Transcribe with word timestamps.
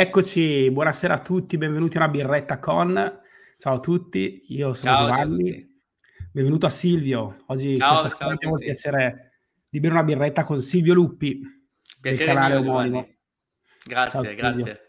Eccoci, 0.00 0.70
buonasera 0.70 1.12
a 1.12 1.20
tutti, 1.20 1.58
benvenuti 1.58 1.98
a 1.98 2.00
una 2.00 2.08
birretta 2.08 2.58
con. 2.58 3.20
Ciao 3.58 3.74
a 3.74 3.80
tutti, 3.80 4.44
io 4.46 4.72
sono 4.72 4.96
ciao, 4.96 5.06
Giovanni. 5.06 5.60
Ciao 5.60 5.68
benvenuto 6.32 6.64
a 6.64 6.70
Silvio. 6.70 7.44
Oggi 7.48 7.76
ciao, 7.76 8.00
questa 8.00 8.16
ciao 8.16 8.30
abbiamo 8.30 8.54
il 8.54 8.64
piacere 8.64 9.42
di 9.68 9.78
bere 9.78 9.92
una 9.92 10.02
birretta 10.02 10.42
con 10.42 10.62
Silvio 10.62 10.94
Luppi 10.94 11.42
piacere 12.00 12.24
del 12.24 12.34
canale 12.34 12.60
mio, 12.60 12.70
omonimo. 12.70 13.08
Grazie, 13.84 14.22
ciao, 14.22 14.34
grazie. 14.34 14.80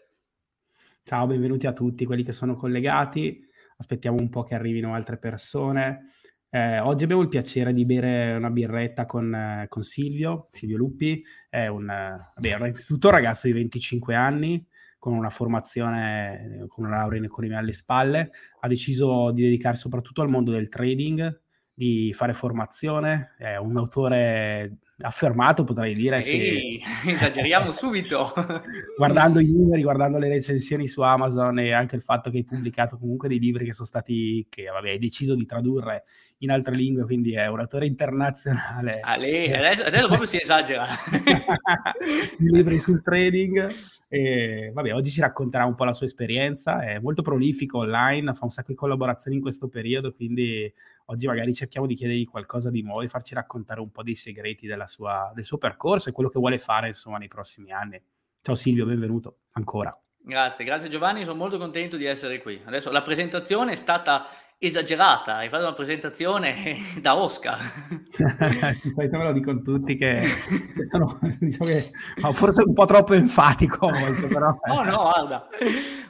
Ciao, 1.04 1.26
benvenuti 1.26 1.66
a 1.66 1.74
tutti 1.74 2.06
quelli 2.06 2.22
che 2.22 2.32
sono 2.32 2.54
collegati. 2.54 3.46
Aspettiamo 3.76 4.16
un 4.18 4.30
po' 4.30 4.44
che 4.44 4.54
arrivino 4.54 4.94
altre 4.94 5.18
persone. 5.18 6.06
Eh, 6.48 6.78
oggi 6.78 7.04
abbiamo 7.04 7.20
il 7.20 7.28
piacere 7.28 7.74
di 7.74 7.84
bere 7.84 8.32
una 8.32 8.48
birretta 8.48 9.04
con, 9.04 9.34
eh, 9.34 9.66
con 9.68 9.82
Silvio, 9.82 10.46
Silvio 10.50 10.78
Luppi, 10.78 11.22
è 11.50 11.66
un, 11.66 11.90
eh, 11.90 12.32
vabbè, 12.34 12.56
innanzitutto 12.56 13.08
un 13.08 13.12
ragazzo 13.12 13.46
di 13.46 13.52
25 13.52 14.14
anni, 14.14 14.66
con 15.02 15.14
una 15.14 15.30
formazione, 15.30 16.64
con 16.68 16.84
una 16.84 16.98
laurea 16.98 17.18
in 17.18 17.24
economia 17.24 17.58
alle 17.58 17.72
spalle, 17.72 18.30
ha 18.60 18.68
deciso 18.68 19.32
di 19.32 19.42
dedicarsi 19.42 19.80
soprattutto 19.80 20.22
al 20.22 20.28
mondo 20.28 20.52
del 20.52 20.68
trading, 20.68 21.40
di 21.74 22.12
fare 22.12 22.32
formazione, 22.32 23.34
è 23.36 23.56
un 23.56 23.76
autore 23.78 24.76
affermato, 24.98 25.64
potrei 25.64 25.92
dire. 25.94 26.22
Ehi, 26.22 26.78
se... 26.78 27.10
esageriamo 27.10 27.72
subito. 27.72 28.32
guardando 28.96 29.40
i 29.40 29.50
numeri, 29.50 29.82
guardando 29.82 30.18
le 30.18 30.28
recensioni 30.28 30.86
su 30.86 31.00
Amazon 31.02 31.58
e 31.58 31.72
anche 31.72 31.96
il 31.96 32.02
fatto 32.02 32.30
che 32.30 32.36
hai 32.36 32.44
pubblicato 32.44 32.96
comunque 32.96 33.26
dei 33.26 33.40
libri 33.40 33.64
che 33.64 33.72
sono 33.72 33.88
stati, 33.88 34.46
che 34.48 34.66
vabbè, 34.66 34.90
hai 34.90 34.98
deciso 35.00 35.34
di 35.34 35.46
tradurre 35.46 36.04
in 36.42 36.50
altre 36.50 36.74
lingue, 36.74 37.04
quindi 37.04 37.34
è 37.34 37.46
un 37.46 37.60
autore 37.60 37.86
internazionale. 37.86 39.00
Ale, 39.00 39.56
adesso, 39.56 39.84
adesso 39.84 40.06
proprio 40.06 40.28
si 40.28 40.40
esagera. 40.40 40.86
libri 42.38 42.78
sul 42.78 43.02
trading. 43.02 43.72
E, 44.08 44.70
vabbè, 44.74 44.92
oggi 44.92 45.10
ci 45.10 45.20
racconterà 45.20 45.64
un 45.64 45.74
po' 45.74 45.84
la 45.84 45.92
sua 45.92 46.04
esperienza, 46.04 46.84
è 46.84 46.98
molto 46.98 47.22
prolifico 47.22 47.78
online, 47.78 48.34
fa 48.34 48.44
un 48.44 48.50
sacco 48.50 48.72
di 48.72 48.74
collaborazioni 48.74 49.36
in 49.36 49.42
questo 49.42 49.68
periodo, 49.68 50.12
quindi 50.12 50.70
oggi 51.06 51.26
magari 51.26 51.54
cerchiamo 51.54 51.86
di 51.86 51.94
chiedergli 51.94 52.26
qualcosa 52.26 52.70
di 52.70 52.82
nuovo 52.82 53.00
e 53.00 53.08
farci 53.08 53.34
raccontare 53.34 53.80
un 53.80 53.90
po' 53.90 54.02
dei 54.02 54.14
segreti 54.14 54.68
sua, 54.84 55.32
del 55.34 55.44
suo 55.44 55.56
percorso 55.56 56.10
e 56.10 56.12
quello 56.12 56.28
che 56.28 56.38
vuole 56.38 56.58
fare 56.58 56.88
insomma 56.88 57.16
nei 57.16 57.28
prossimi 57.28 57.72
anni. 57.72 58.02
Ciao 58.42 58.54
Silvio, 58.54 58.84
benvenuto 58.84 59.38
ancora. 59.52 59.96
Grazie, 60.24 60.64
grazie 60.64 60.90
Giovanni, 60.90 61.24
sono 61.24 61.38
molto 61.38 61.56
contento 61.56 61.96
di 61.96 62.04
essere 62.04 62.42
qui. 62.42 62.60
Adesso 62.64 62.90
la 62.90 63.02
presentazione 63.02 63.72
è 63.72 63.76
stata 63.76 64.26
esagerata, 64.66 65.36
hai 65.36 65.48
fatto 65.48 65.64
una 65.64 65.72
presentazione 65.72 66.54
da 67.02 67.16
Oscar. 67.16 67.58
Me 68.94 69.08
lo 69.10 69.32
dicono 69.32 69.60
tutti 69.60 69.96
che, 69.96 70.22
sono, 70.88 71.18
diciamo 71.40 71.68
che 71.68 71.90
forse 72.32 72.62
un 72.62 72.72
po' 72.72 72.84
troppo 72.84 73.14
enfatico 73.14 73.86
a 73.86 73.98
volte, 73.98 74.28
però... 74.28 74.56
no, 74.66 74.82
no, 74.84 75.02
guarda, 75.02 75.48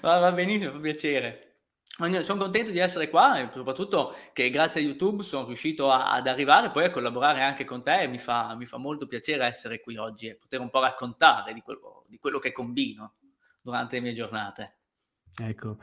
va, 0.02 0.18
va 0.18 0.32
benissimo, 0.32 0.72
fa 0.72 0.78
piacere. 0.78 1.46
Sono 1.94 2.40
contento 2.40 2.70
di 2.70 2.78
essere 2.78 3.08
qua 3.08 3.38
e 3.38 3.48
soprattutto 3.52 4.16
che 4.32 4.50
grazie 4.50 4.80
a 4.80 4.84
YouTube 4.84 5.22
sono 5.22 5.46
riuscito 5.46 5.90
a, 5.90 6.10
ad 6.10 6.26
arrivare 6.26 6.70
poi 6.70 6.84
a 6.84 6.90
collaborare 6.90 7.42
anche 7.42 7.64
con 7.64 7.82
te 7.82 8.02
e 8.02 8.06
mi 8.06 8.18
fa, 8.18 8.54
mi 8.54 8.66
fa, 8.66 8.76
molto 8.78 9.06
piacere 9.06 9.44
essere 9.44 9.80
qui 9.80 9.96
oggi 9.96 10.26
e 10.26 10.36
poter 10.36 10.60
un 10.60 10.70
po' 10.70 10.80
raccontare 10.80 11.52
di 11.52 11.60
quello, 11.60 12.04
di 12.08 12.18
quello 12.18 12.38
che 12.38 12.50
combino 12.52 13.14
durante 13.60 13.96
le 13.96 14.02
mie 14.02 14.14
giornate. 14.14 14.76
Ecco, 15.40 15.78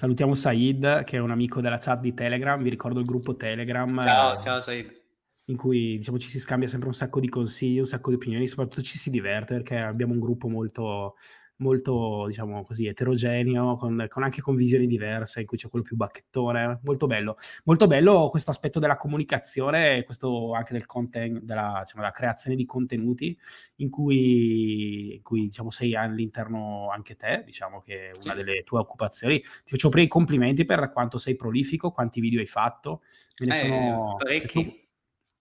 salutiamo 0.00 0.32
Said 0.32 1.04
che 1.04 1.18
è 1.18 1.20
un 1.20 1.30
amico 1.30 1.60
della 1.60 1.76
chat 1.76 2.00
di 2.00 2.14
Telegram, 2.14 2.62
vi 2.62 2.70
ricordo 2.70 3.00
il 3.00 3.04
gruppo 3.04 3.36
Telegram. 3.36 4.02
Ciao, 4.02 4.34
eh, 4.34 4.40
ciao 4.40 4.58
Said. 4.58 4.98
In 5.44 5.58
cui 5.58 5.98
diciamo, 5.98 6.18
ci 6.18 6.28
si 6.28 6.40
scambia 6.40 6.66
sempre 6.68 6.88
un 6.88 6.94
sacco 6.94 7.20
di 7.20 7.28
consigli, 7.28 7.80
un 7.80 7.84
sacco 7.84 8.08
di 8.08 8.16
opinioni, 8.16 8.48
soprattutto 8.48 8.80
ci 8.80 8.96
si 8.96 9.10
diverte 9.10 9.52
perché 9.56 9.76
abbiamo 9.76 10.14
un 10.14 10.20
gruppo 10.20 10.48
molto 10.48 11.16
molto, 11.60 12.24
diciamo 12.26 12.64
così, 12.64 12.86
eterogeneo, 12.86 13.76
con, 13.76 14.06
con, 14.08 14.22
anche 14.22 14.40
con 14.40 14.56
visioni 14.56 14.86
diverse, 14.86 15.40
in 15.40 15.46
cui 15.46 15.56
c'è 15.56 15.68
quello 15.68 15.84
più 15.84 15.96
bacchettone, 15.96 16.80
molto 16.82 17.06
bello. 17.06 17.36
Molto 17.64 17.86
bello 17.86 18.28
questo 18.28 18.50
aspetto 18.50 18.78
della 18.78 18.96
comunicazione, 18.96 20.02
questo 20.04 20.52
anche 20.52 20.72
del 20.72 20.86
content, 20.86 21.40
della, 21.40 21.80
diciamo, 21.82 22.02
della 22.02 22.10
creazione 22.10 22.56
di 22.56 22.64
contenuti, 22.64 23.38
in 23.76 23.90
cui, 23.90 25.14
in 25.14 25.22
cui 25.22 25.42
diciamo, 25.42 25.70
sei 25.70 25.94
all'interno 25.94 26.90
anche 26.90 27.16
te, 27.16 27.42
diciamo 27.44 27.80
che 27.80 28.10
è 28.10 28.10
una 28.22 28.36
sì. 28.36 28.44
delle 28.44 28.62
tue 28.62 28.78
occupazioni. 28.78 29.38
Ti 29.40 29.48
faccio 29.64 29.88
prima 29.88 30.06
i 30.06 30.08
complimenti 30.08 30.64
per 30.64 30.88
quanto 30.90 31.18
sei 31.18 31.36
prolifico, 31.36 31.90
quanti 31.90 32.20
video 32.20 32.40
hai 32.40 32.46
fatto. 32.46 33.02
Me 33.40 33.46
ne 33.46 33.60
eh, 33.60 33.66
sono... 33.66 34.16
Parecchi. 34.18 34.88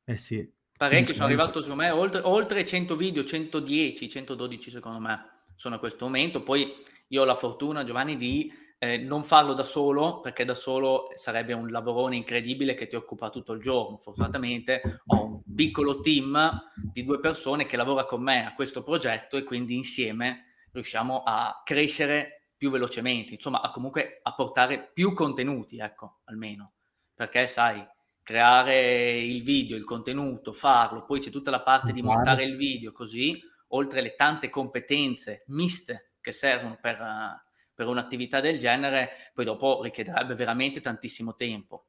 Eh 0.06 0.18
sì. 0.18 0.58
Parecchi, 0.78 1.14
sono 1.14 1.26
arrivato 1.26 1.62
su 1.62 1.74
me 1.76 1.90
oltre, 1.90 2.22
oltre 2.24 2.64
100 2.64 2.96
video, 2.96 3.26
110, 3.26 4.10
112 4.10 4.70
secondo 4.72 5.00
me 5.00 5.39
sono 5.60 5.76
a 5.76 5.80
questo 5.80 6.06
momento. 6.06 6.42
Poi 6.42 6.74
io 7.10 7.22
ho 7.22 7.26
la 7.26 7.36
fortuna, 7.36 7.84
Giovanni, 7.84 8.16
di 8.16 8.50
eh, 8.78 8.98
non 8.98 9.26
farlo 9.26 9.52
da 9.52 9.64
solo, 9.64 10.22
perché 10.22 10.46
da 10.46 10.56
solo 10.56 11.10
sarebbe 11.16 11.52
un 11.52 11.68
lavorone 11.68 12.16
incredibile 12.16 12.76
che 12.76 12.88
ti 12.88 12.96
occupa 12.96 13.30
tutto 13.30 13.52
il 13.52 13.62
giorno. 13.62 13.98
Fortunatamente 13.98 15.02
ho 15.08 15.26
un 15.26 15.42
piccolo 15.54 16.00
team 16.00 16.50
di 16.94 17.04
due 17.04 17.20
persone 17.20 17.66
che 17.66 17.76
lavora 17.76 18.06
con 18.06 18.24
me 18.24 18.46
a 18.46 18.54
questo 18.54 18.84
progetto 18.84 19.36
e 19.36 19.44
quindi 19.44 19.76
insieme 19.76 20.46
riusciamo 20.72 21.24
a 21.26 21.62
crescere 21.66 22.52
più 22.56 22.72
velocemente, 22.72 23.34
insomma, 23.34 23.62
a 23.62 23.72
comunque 23.72 24.22
a 24.24 24.34
portare 24.34 24.92
più 24.94 25.12
contenuti, 25.12 25.78
ecco, 25.78 26.20
almeno. 26.26 26.72
Perché 27.14 27.48
sai, 27.48 27.86
creare 28.24 29.20
il 29.20 29.44
video, 29.44 29.76
il 29.76 29.84
contenuto, 29.84 30.54
farlo, 30.54 31.04
poi 31.04 31.20
c'è 31.20 31.30
tutta 31.30 31.52
la 31.52 31.62
parte 31.62 31.92
di 31.92 32.02
montare 32.02 32.46
il 32.46 32.56
video 32.56 32.94
così, 32.94 33.42
oltre 33.70 34.00
alle 34.00 34.16
tante 34.16 34.50
competenze 34.50 35.44
miste 35.48 36.12
che 36.22 36.32
servono 36.32 36.78
per, 36.80 37.00
uh, 37.00 37.50
per 37.74 37.88
un'attività 37.88 38.40
del 38.40 38.60
genere, 38.60 39.12
poi 39.34 39.46
dopo 39.46 39.82
richiederebbe 39.82 40.36
veramente 40.36 40.82
tantissimo 40.82 41.36
tempo. 41.36 41.86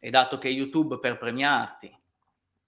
E 0.00 0.10
dato 0.10 0.38
che 0.38 0.48
YouTube 0.48 0.98
per 0.98 1.16
premiarti 1.16 1.96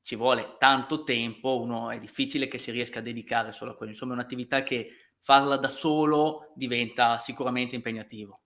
ci 0.02 0.16
vuole 0.16 0.54
tanto 0.58 1.02
tempo, 1.02 1.60
uno 1.60 1.90
è 1.90 1.98
difficile 1.98 2.48
che 2.48 2.58
si 2.58 2.70
riesca 2.70 3.00
a 3.00 3.02
dedicare 3.02 3.52
solo 3.52 3.72
a 3.72 3.74
quello. 3.74 3.90
Insomma, 3.90 4.12
è 4.12 4.14
un'attività 4.14 4.62
che 4.62 4.90
farla 5.18 5.56
da 5.56 5.68
solo 5.68 6.52
diventa 6.54 7.18
sicuramente 7.18 7.74
impegnativo. 7.74 8.40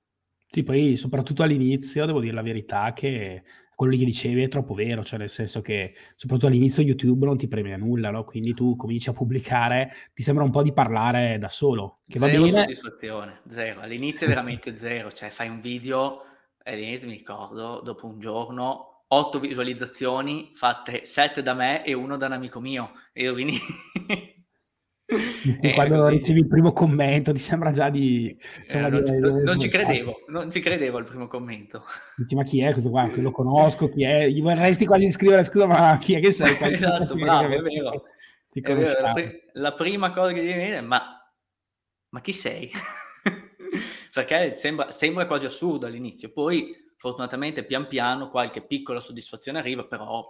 Sì, 0.48 0.62
poi 0.62 0.96
soprattutto 0.96 1.42
all'inizio, 1.42 2.06
devo 2.06 2.18
dire 2.18 2.32
la 2.32 2.42
verità, 2.42 2.92
che 2.92 3.44
quello 3.80 3.96
che 3.96 4.04
dicevi 4.04 4.42
è 4.42 4.48
troppo 4.48 4.74
vero, 4.74 5.02
cioè 5.02 5.18
nel 5.18 5.30
senso 5.30 5.62
che 5.62 5.94
soprattutto 6.14 6.48
all'inizio 6.48 6.82
YouTube 6.82 7.24
non 7.24 7.38
ti 7.38 7.48
premia 7.48 7.78
nulla, 7.78 8.10
no? 8.10 8.24
Quindi 8.24 8.52
tu 8.52 8.76
cominci 8.76 9.08
a 9.08 9.14
pubblicare, 9.14 9.90
ti 10.12 10.22
sembra 10.22 10.44
un 10.44 10.50
po' 10.50 10.62
di 10.62 10.74
parlare 10.74 11.38
da 11.38 11.48
solo. 11.48 12.00
Che 12.06 12.18
zero 12.18 12.30
va 12.30 12.44
bene. 12.44 12.60
soddisfazione, 12.60 13.40
zero. 13.48 13.80
All'inizio 13.80 14.26
è 14.26 14.28
veramente 14.28 14.76
zero, 14.76 15.10
cioè 15.10 15.30
fai 15.30 15.48
un 15.48 15.60
video, 15.60 16.24
all'inizio 16.62 17.08
mi 17.08 17.14
ricordo, 17.14 17.80
dopo 17.82 18.06
un 18.06 18.18
giorno, 18.18 19.04
otto 19.06 19.40
visualizzazioni 19.40 20.50
fatte 20.52 21.06
sette 21.06 21.40
da 21.40 21.54
me 21.54 21.82
e 21.82 21.94
uno 21.94 22.18
da 22.18 22.26
un 22.26 22.32
amico 22.32 22.60
mio. 22.60 22.90
E 23.14 23.22
io 23.22 23.32
quindi 23.32 23.54
eh, 25.60 25.74
quando 25.74 25.96
così. 25.96 26.10
ricevi 26.10 26.40
il 26.40 26.46
primo 26.46 26.72
commento 26.72 27.32
ti 27.32 27.38
sembra 27.38 27.72
già 27.72 27.90
di... 27.90 28.36
Eh, 28.68 28.80
non, 28.80 29.02
di, 29.02 29.18
non, 29.18 29.42
non 29.42 29.58
ci 29.58 29.68
credevo, 29.68 30.24
non 30.28 30.50
ci 30.50 30.60
credevo 30.60 30.98
al 30.98 31.04
primo 31.04 31.26
commento. 31.26 31.84
Dici, 32.16 32.34
ma 32.34 32.42
chi 32.44 32.60
è 32.60 32.72
questo 32.72 32.90
qua? 32.90 33.10
Lo 33.16 33.30
conosco, 33.30 33.88
chi 33.88 34.04
è? 34.04 34.28
Gli 34.28 34.40
vorresti 34.40 34.86
quasi 34.86 35.10
scrivere, 35.10 35.44
scusa, 35.44 35.66
ma 35.66 35.98
chi 35.98 36.14
è 36.14 36.20
che 36.20 36.32
sei? 36.32 36.54
esatto, 36.72 37.14
bravo, 37.14 37.54
è 37.54 37.60
vero. 37.60 38.04
È 38.52 38.60
vero 38.60 39.00
la, 39.00 39.10
pri- 39.10 39.42
la, 39.52 39.72
prima 39.74 40.10
cosa 40.10 40.32
che 40.32 40.40
ti 40.40 40.46
viene 40.46 40.76
è, 40.76 40.80
ma, 40.80 41.00
ma 42.10 42.20
chi 42.20 42.32
sei? 42.32 42.70
Perché 44.12 44.52
sembra, 44.54 44.90
sembra 44.90 45.26
quasi 45.26 45.46
assurdo 45.46 45.86
all'inizio, 45.86 46.32
poi 46.32 46.74
fortunatamente 46.96 47.64
pian 47.64 47.86
piano 47.86 48.28
qualche 48.28 48.60
piccola 48.60 49.00
soddisfazione 49.00 49.58
arriva, 49.58 49.86
però 49.86 50.24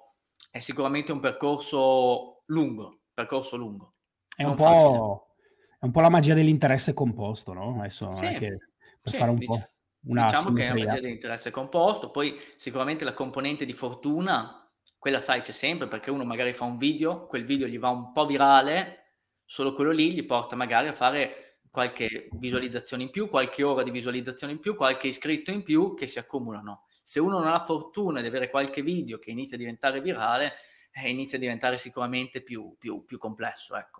è 0.50 0.58
sicuramente 0.58 1.12
un 1.12 1.20
percorso 1.20 2.42
lungo, 2.46 3.00
percorso 3.12 3.56
lungo. 3.56 3.94
È 4.40 4.44
un, 4.44 4.56
è 4.56 5.84
un, 5.84 5.90
po', 5.90 6.00
la 6.00 6.08
magia 6.08 6.32
dell'interesse 6.32 6.94
composto, 6.94 7.52
no? 7.52 7.78
Adesso 7.80 8.10
sì, 8.10 8.38
per 8.38 8.58
sì, 9.02 9.16
fare 9.18 9.30
un 9.30 9.36
dic- 9.36 9.50
po' 9.50 9.68
una 10.04 10.24
Diciamo 10.24 10.52
che 10.54 10.64
è 10.64 10.68
la 10.68 10.74
magia 10.74 11.00
dell'interesse 11.00 11.50
composto, 11.50 12.10
poi 12.10 12.40
sicuramente 12.56 13.04
la 13.04 13.12
componente 13.12 13.66
di 13.66 13.74
fortuna, 13.74 14.66
quella 14.98 15.20
sai 15.20 15.42
c'è 15.42 15.52
sempre 15.52 15.88
perché 15.88 16.10
uno 16.10 16.24
magari 16.24 16.54
fa 16.54 16.64
un 16.64 16.78
video, 16.78 17.26
quel 17.26 17.44
video 17.44 17.66
gli 17.66 17.78
va 17.78 17.90
un 17.90 18.12
po' 18.12 18.24
virale, 18.24 18.96
solo 19.44 19.74
quello 19.74 19.90
lì 19.90 20.14
gli 20.14 20.24
porta 20.24 20.56
magari 20.56 20.88
a 20.88 20.94
fare 20.94 21.58
qualche 21.70 22.30
visualizzazione 22.32 23.02
in 23.02 23.10
più, 23.10 23.28
qualche 23.28 23.62
ora 23.62 23.82
di 23.82 23.90
visualizzazione 23.90 24.54
in 24.54 24.58
più, 24.58 24.74
qualche 24.74 25.08
iscritto 25.08 25.50
in 25.50 25.62
più 25.62 25.92
che 25.94 26.06
si 26.06 26.18
accumulano. 26.18 26.84
Se 27.02 27.20
uno 27.20 27.38
non 27.38 27.52
ha 27.52 27.58
fortuna 27.58 28.22
di 28.22 28.26
avere 28.26 28.48
qualche 28.48 28.80
video 28.80 29.18
che 29.18 29.30
inizia 29.30 29.56
a 29.56 29.58
diventare 29.58 30.00
virale, 30.00 30.54
eh, 30.92 31.10
inizia 31.10 31.36
a 31.36 31.40
diventare 31.40 31.76
sicuramente 31.76 32.40
più, 32.40 32.74
più, 32.78 33.04
più 33.04 33.18
complesso. 33.18 33.76
Ecco. 33.76 33.99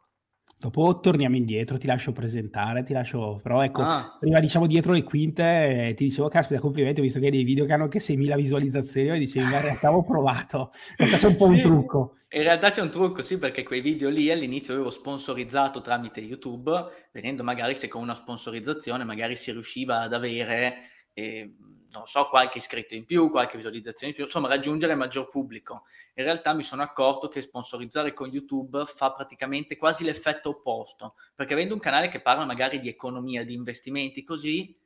Dopo 0.61 1.01
torniamo 1.01 1.37
indietro, 1.37 1.79
ti 1.79 1.87
lascio 1.87 2.13
presentare, 2.13 2.83
ti 2.83 2.93
lascio... 2.93 3.41
Però 3.43 3.63
ecco, 3.63 3.81
ah. 3.81 4.19
prima 4.21 4.41
diciamo 4.41 4.67
dietro 4.67 4.93
le 4.93 5.03
quinte, 5.03 5.89
eh, 5.89 5.95
ti 5.95 6.05
dicevo, 6.05 6.29
caspita, 6.29 6.61
complimenti, 6.61 7.01
visto 7.01 7.19
che 7.19 7.25
hai 7.25 7.31
dei 7.31 7.45
video 7.45 7.65
che 7.65 7.73
hanno 7.73 7.85
anche 7.85 7.99
6.000 7.99 8.37
visualizzazioni, 8.37 9.17
e 9.17 9.19
dicevi, 9.21 9.47
in 9.47 9.59
realtà 9.59 9.87
avevo 9.87 10.05
provato, 10.05 10.71
in 10.99 11.07
realtà 11.07 11.17
c'è 11.17 11.27
un 11.29 11.37
po' 11.37 11.47
sì, 11.47 11.53
un 11.53 11.61
trucco. 11.63 12.17
In 12.33 12.43
realtà 12.43 12.71
c'è 12.71 12.83
un 12.83 12.91
trucco, 12.91 13.23
sì, 13.23 13.39
perché 13.39 13.63
quei 13.63 13.81
video 13.81 14.11
lì 14.11 14.31
all'inizio 14.31 14.75
avevo 14.75 14.91
sponsorizzato 14.91 15.81
tramite 15.81 16.21
YouTube, 16.21 16.71
vedendo 17.11 17.43
magari 17.43 17.75
se 17.75 17.89
con 17.89 18.03
una 18.03 18.13
sponsorizzazione 18.13 19.05
magari 19.05 19.37
si 19.37 19.53
riusciva 19.53 20.03
ad 20.03 20.13
avere... 20.13 20.75
Eh, 21.15 21.55
non 21.93 22.07
so, 22.07 22.29
qualche 22.29 22.59
iscritto 22.59 22.95
in 22.95 23.05
più, 23.05 23.31
qualche 23.31 23.57
visualizzazione 23.57 24.09
in 24.09 24.15
più, 24.15 24.25
insomma 24.25 24.49
raggiungere 24.49 24.95
maggior 24.95 25.29
pubblico. 25.29 25.85
In 26.15 26.25
realtà 26.25 26.53
mi 26.53 26.63
sono 26.63 26.83
accorto 26.83 27.29
che 27.29 27.43
sponsorizzare 27.43 28.13
con 28.13 28.29
YouTube 28.29 28.85
fa 28.87 29.13
praticamente 29.13 29.77
quasi 29.77 30.05
l'effetto 30.05 30.51
opposto, 30.51 31.15
perché 31.35 31.55
avendo 31.55 31.75
un 31.75 31.81
canale 31.81 32.09
che 32.09 32.21
parla 32.21 32.45
magari 32.45 32.81
di 32.81 32.89
economia, 32.89 33.45
di 33.45 33.55
investimenti, 33.55 34.23
così, 34.23 34.77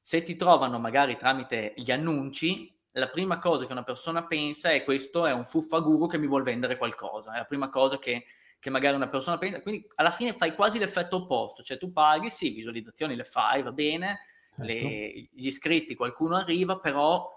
se 0.00 0.22
ti 0.22 0.36
trovano 0.36 0.78
magari 0.78 1.16
tramite 1.16 1.74
gli 1.76 1.90
annunci, 1.90 2.72
la 2.92 3.08
prima 3.08 3.38
cosa 3.38 3.66
che 3.66 3.72
una 3.72 3.84
persona 3.84 4.26
pensa 4.26 4.70
è 4.70 4.84
questo 4.84 5.26
è 5.26 5.32
un 5.32 5.44
fuffaguru 5.44 6.06
che 6.06 6.18
mi 6.18 6.26
vuol 6.26 6.42
vendere 6.42 6.76
qualcosa, 6.76 7.32
è 7.32 7.38
la 7.38 7.44
prima 7.44 7.70
cosa 7.70 7.98
che, 7.98 8.24
che 8.58 8.70
magari 8.70 8.94
una 8.96 9.08
persona 9.08 9.38
pensa, 9.38 9.62
quindi 9.62 9.86
alla 9.96 10.10
fine 10.10 10.34
fai 10.34 10.54
quasi 10.54 10.78
l'effetto 10.78 11.16
opposto, 11.16 11.62
cioè 11.62 11.78
tu 11.78 11.90
paghi, 11.90 12.30
sì, 12.30 12.50
visualizzazioni 12.50 13.16
le 13.16 13.24
fai, 13.24 13.62
va 13.62 13.72
bene, 13.72 14.20
certo. 14.54 14.72
le, 14.72 15.28
gli 15.32 15.46
iscritti, 15.46 15.94
qualcuno 15.94 16.36
arriva, 16.36 16.78
però 16.78 17.28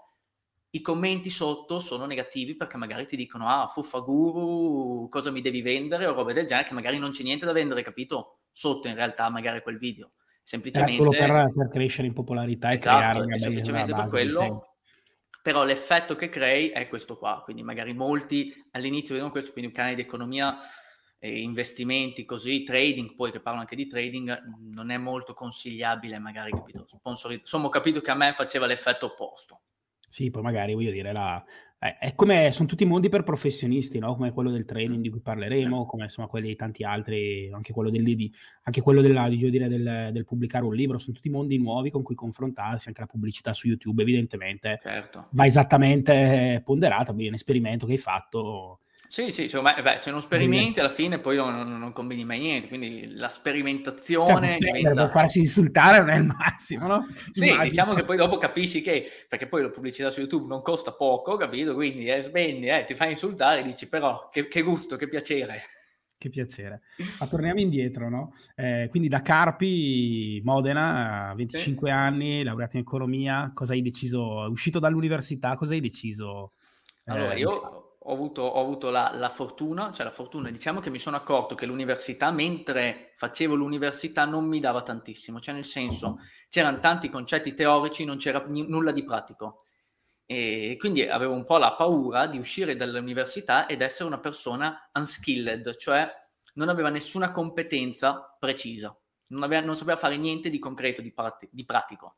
i 0.70 0.80
commenti 0.80 1.30
sotto 1.30 1.78
sono 1.78 2.06
negativi 2.06 2.54
perché 2.54 2.76
magari 2.76 3.06
ti 3.06 3.16
dicono 3.16 3.48
ah 3.48 3.66
fuffa 3.66 4.00
guru 4.00 5.08
cosa 5.08 5.30
mi 5.30 5.40
devi 5.40 5.62
vendere? 5.62 6.06
o 6.06 6.12
robe 6.12 6.34
del 6.34 6.46
genere 6.46 6.66
che 6.68 6.74
magari 6.74 6.98
non 6.98 7.12
c'è 7.12 7.22
niente 7.22 7.46
da 7.46 7.52
vendere 7.52 7.82
capito? 7.82 8.40
Sotto 8.52 8.88
in 8.88 8.94
realtà 8.94 9.28
magari 9.28 9.62
quel 9.62 9.78
video. 9.78 10.12
Semplicemente 10.42 10.96
solo 10.96 11.10
per, 11.10 11.52
per, 11.54 11.68
crescere 11.68 12.06
in 12.06 12.12
popolarità 12.12 12.72
esatto, 12.72 12.96
e 12.96 13.00
creare 13.00 13.20
una 13.20 13.36
semplicemente 13.36 13.94
per 13.94 14.06
quello. 14.06 14.76
però 15.42 15.64
l'effetto 15.64 16.14
che 16.14 16.28
crei 16.28 16.68
è 16.68 16.86
questo 16.88 17.18
qua. 17.18 17.42
Quindi 17.42 17.62
magari 17.62 17.92
molti 17.92 18.54
all'inizio 18.70 19.14
vedono 19.14 19.32
questo 19.32 19.52
quindi 19.52 19.70
un 19.70 19.76
canale 19.76 19.96
di 19.96 20.02
economia 20.02 20.56
eh, 21.18 21.40
investimenti 21.40 22.24
così, 22.24 22.62
trading, 22.62 23.14
poi 23.14 23.30
che 23.30 23.40
parlo 23.40 23.60
anche 23.60 23.76
di 23.76 23.86
trading, 23.86 24.38
non 24.74 24.90
è 24.90 24.98
molto 24.98 25.34
consigliabile 25.34 26.18
magari, 26.18 26.50
capito? 26.50 26.84
Sponsor... 26.86 27.32
Insomma, 27.32 27.66
ho 27.66 27.70
capito 27.70 28.00
che 28.00 28.10
a 28.10 28.14
me 28.14 28.32
faceva 28.32 28.66
l'effetto 28.66 29.06
opposto. 29.06 29.60
Sì, 30.08 30.30
poi 30.30 30.42
magari 30.42 30.74
voglio 30.74 30.92
dire, 30.92 31.12
la... 31.12 31.44
è 31.78 32.14
come 32.14 32.50
sono 32.52 32.68
tutti 32.68 32.84
mondi 32.84 33.08
per 33.08 33.22
professionisti, 33.22 33.98
no? 33.98 34.14
come 34.14 34.32
quello 34.32 34.50
del 34.50 34.64
trading 34.64 35.02
di 35.02 35.10
cui 35.10 35.20
parleremo, 35.20 35.84
come 35.84 36.04
insomma 36.04 36.28
quelli 36.28 36.48
di 36.48 36.56
tanti 36.56 36.84
altri, 36.84 37.50
anche 37.52 37.72
quello, 37.72 37.90
del, 37.90 38.04
anche 38.62 38.80
quello 38.82 39.00
della, 39.00 39.28
dire, 39.28 39.68
del, 39.68 40.10
del, 40.12 40.24
pubblicare 40.24 40.64
un 40.64 40.74
libro, 40.74 40.98
sono 40.98 41.14
tutti 41.14 41.28
mondi 41.28 41.58
nuovi 41.58 41.90
con 41.90 42.02
cui 42.02 42.14
confrontarsi, 42.14 42.88
anche 42.88 43.00
la 43.00 43.06
pubblicità 43.06 43.52
su 43.52 43.66
YouTube 43.66 44.02
evidentemente 44.02 44.78
certo. 44.82 45.28
va 45.32 45.44
esattamente 45.44 46.62
ponderata, 46.64 47.06
quindi 47.06 47.28
un 47.28 47.34
esperimento 47.34 47.84
che 47.86 47.92
hai 47.92 47.98
fatto 47.98 48.80
sì, 49.08 49.32
sì, 49.32 49.48
cioè, 49.48 49.62
beh, 49.82 49.98
se 49.98 50.10
non 50.10 50.20
sperimenti 50.20 50.80
alla 50.80 50.88
fine 50.88 51.18
poi 51.18 51.36
non, 51.36 51.54
non, 51.54 51.78
non, 51.78 51.92
combini 51.92 52.24
mai 52.24 52.40
niente, 52.40 52.68
quindi 52.68 53.14
la 53.14 53.28
sperimentazione... 53.28 54.58
Cioè, 54.60 54.72
diventa... 54.72 55.04
Per 55.04 55.10
farsi 55.10 55.38
insultare 55.40 55.98
non 55.98 56.10
è 56.10 56.16
il 56.16 56.24
massimo, 56.24 56.86
no? 56.86 57.06
Sì, 57.32 57.46
Immagino. 57.46 57.68
diciamo 57.68 57.94
che 57.94 58.04
poi 58.04 58.16
dopo 58.16 58.38
capisci 58.38 58.80
che, 58.80 59.08
perché 59.28 59.46
poi 59.46 59.62
la 59.62 59.70
pubblicità 59.70 60.10
su 60.10 60.20
YouTube 60.20 60.46
non 60.46 60.62
costa 60.62 60.92
poco, 60.92 61.36
capito? 61.36 61.74
Quindi 61.74 62.06
eh, 62.06 62.22
spendi, 62.22 62.68
eh, 62.68 62.84
ti 62.84 62.94
fai 62.94 63.10
insultare 63.10 63.60
e 63.60 63.64
dici 63.64 63.88
però 63.88 64.28
che, 64.30 64.48
che 64.48 64.62
gusto, 64.62 64.96
che 64.96 65.08
piacere. 65.08 65.62
Che 66.18 66.30
piacere. 66.30 66.80
Ma 67.20 67.26
torniamo 67.26 67.60
indietro, 67.60 68.08
no? 68.08 68.34
Eh, 68.54 68.86
quindi 68.90 69.08
da 69.08 69.20
Carpi, 69.20 70.40
Modena, 70.42 71.34
25 71.36 71.88
sì. 71.88 71.94
anni, 71.94 72.42
laureato 72.42 72.76
in 72.76 72.82
economia, 72.82 73.50
cosa 73.54 73.74
hai 73.74 73.82
deciso? 73.82 74.48
Uscito 74.48 74.78
dall'università, 74.78 75.54
cosa 75.56 75.74
hai 75.74 75.80
deciso? 75.80 76.54
Allora, 77.04 77.34
eh, 77.34 77.38
io 77.38 77.85
ho 78.08 78.12
avuto, 78.12 78.42
ho 78.42 78.60
avuto 78.60 78.90
la, 78.90 79.10
la, 79.14 79.28
fortuna, 79.28 79.90
cioè 79.92 80.04
la 80.04 80.12
fortuna, 80.12 80.50
diciamo 80.50 80.78
che 80.78 80.90
mi 80.90 80.98
sono 80.98 81.16
accorto 81.16 81.56
che 81.56 81.66
l'università, 81.66 82.30
mentre 82.30 83.10
facevo 83.16 83.54
l'università, 83.56 84.24
non 84.24 84.44
mi 84.46 84.60
dava 84.60 84.82
tantissimo, 84.82 85.40
cioè 85.40 85.54
nel 85.54 85.64
senso 85.64 86.20
c'erano 86.48 86.78
tanti 86.78 87.08
concetti 87.08 87.52
teorici, 87.52 88.04
non 88.04 88.16
c'era 88.16 88.44
n- 88.46 88.66
nulla 88.68 88.92
di 88.92 89.02
pratico. 89.02 89.64
E 90.24 90.76
quindi 90.78 91.02
avevo 91.02 91.34
un 91.34 91.44
po' 91.44 91.58
la 91.58 91.74
paura 91.74 92.26
di 92.26 92.38
uscire 92.38 92.76
dall'università 92.76 93.66
ed 93.66 93.80
essere 93.80 94.04
una 94.04 94.20
persona 94.20 94.88
unskilled, 94.94 95.76
cioè 95.76 96.08
non 96.54 96.68
aveva 96.68 96.90
nessuna 96.90 97.32
competenza 97.32 98.36
precisa, 98.38 98.96
non, 99.28 99.42
aveva, 99.42 99.64
non 99.64 99.74
sapeva 99.74 99.96
fare 99.96 100.16
niente 100.16 100.48
di 100.48 100.60
concreto, 100.60 101.02
di, 101.02 101.12
prati- 101.12 101.48
di 101.50 101.64
pratico. 101.64 102.16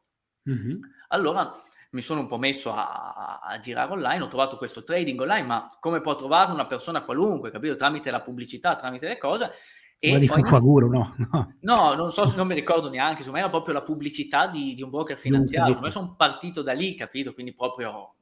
Mm-hmm. 0.49 0.81
Allora 1.09 1.51
mi 1.91 2.03
sono 2.03 2.21
un 2.21 2.27
po' 2.27 2.37
messo 2.37 2.73
a, 2.73 3.41
a, 3.43 3.59
girare 3.61 3.93
online, 3.93 4.23
ho 4.23 4.29
trovato 4.29 4.59
questo 4.59 4.85
trading 4.85 5.21
online, 5.21 5.47
ma 5.47 5.67
come 5.81 6.01
può 6.01 6.15
trovare 6.15 6.53
una 6.53 6.67
persona 6.67 7.03
qualunque, 7.03 7.51
capito? 7.51 7.77
Tramite 7.77 8.11
la 8.11 8.21
pubblicità, 8.21 8.77
tramite 8.77 9.09
le 9.09 9.17
cose. 9.17 9.53
E 9.99 10.13
ma 10.13 10.19
di 10.19 10.27
favore, 10.27 10.87
no, 10.87 11.15
no. 11.33 11.55
No, 11.61 11.95
non 11.95 12.13
so, 12.13 12.31
non 12.37 12.47
mi 12.47 12.55
ricordo 12.55 12.91
neanche, 12.91 13.21
insomma 13.21 13.39
era 13.39 13.49
proprio 13.49 13.75
la 13.75 13.83
pubblicità 13.83 14.47
di, 14.47 14.75
di 14.75 14.83
un 14.83 14.91
broker 14.91 15.19
finanziario. 15.19 15.79
Ma 15.81 15.91
sono 15.91 16.15
partito 16.15 16.63
da 16.63 16.73
lì, 16.73 16.95
capito? 16.95 17.33
Quindi 17.33 17.55
proprio 17.55 18.15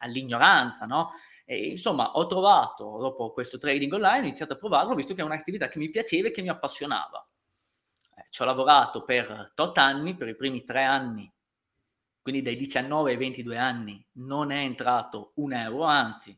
all'ignoranza, 0.00 0.84
no? 0.84 1.12
E, 1.46 1.68
insomma, 1.68 2.12
ho 2.12 2.26
trovato, 2.26 2.98
dopo 2.98 3.32
questo 3.32 3.56
trading 3.56 3.94
online, 3.94 4.18
ho 4.18 4.26
iniziato 4.26 4.52
a 4.52 4.56
provarlo, 4.56 4.94
visto 4.94 5.14
che 5.14 5.22
è 5.22 5.24
un'attività 5.24 5.68
che 5.68 5.78
mi 5.78 5.88
piaceva 5.88 6.28
e 6.28 6.30
che 6.30 6.42
mi 6.42 6.50
appassionava. 6.50 7.26
Eh, 8.16 8.26
ci 8.28 8.42
ho 8.42 8.44
lavorato 8.44 9.02
per 9.04 9.52
tot 9.54 9.78
anni, 9.78 10.14
per 10.14 10.28
i 10.28 10.36
primi 10.36 10.62
tre 10.62 10.84
anni 10.84 11.33
quindi 12.24 12.40
dai 12.40 12.56
19 12.56 13.10
ai 13.10 13.16
22 13.18 13.58
anni 13.58 14.02
non 14.12 14.50
è 14.50 14.60
entrato 14.60 15.32
un 15.34 15.52
euro, 15.52 15.82
anzi, 15.82 16.34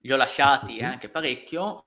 li 0.00 0.12
ho 0.12 0.16
lasciati 0.16 0.80
anche 0.80 1.08
parecchio 1.08 1.84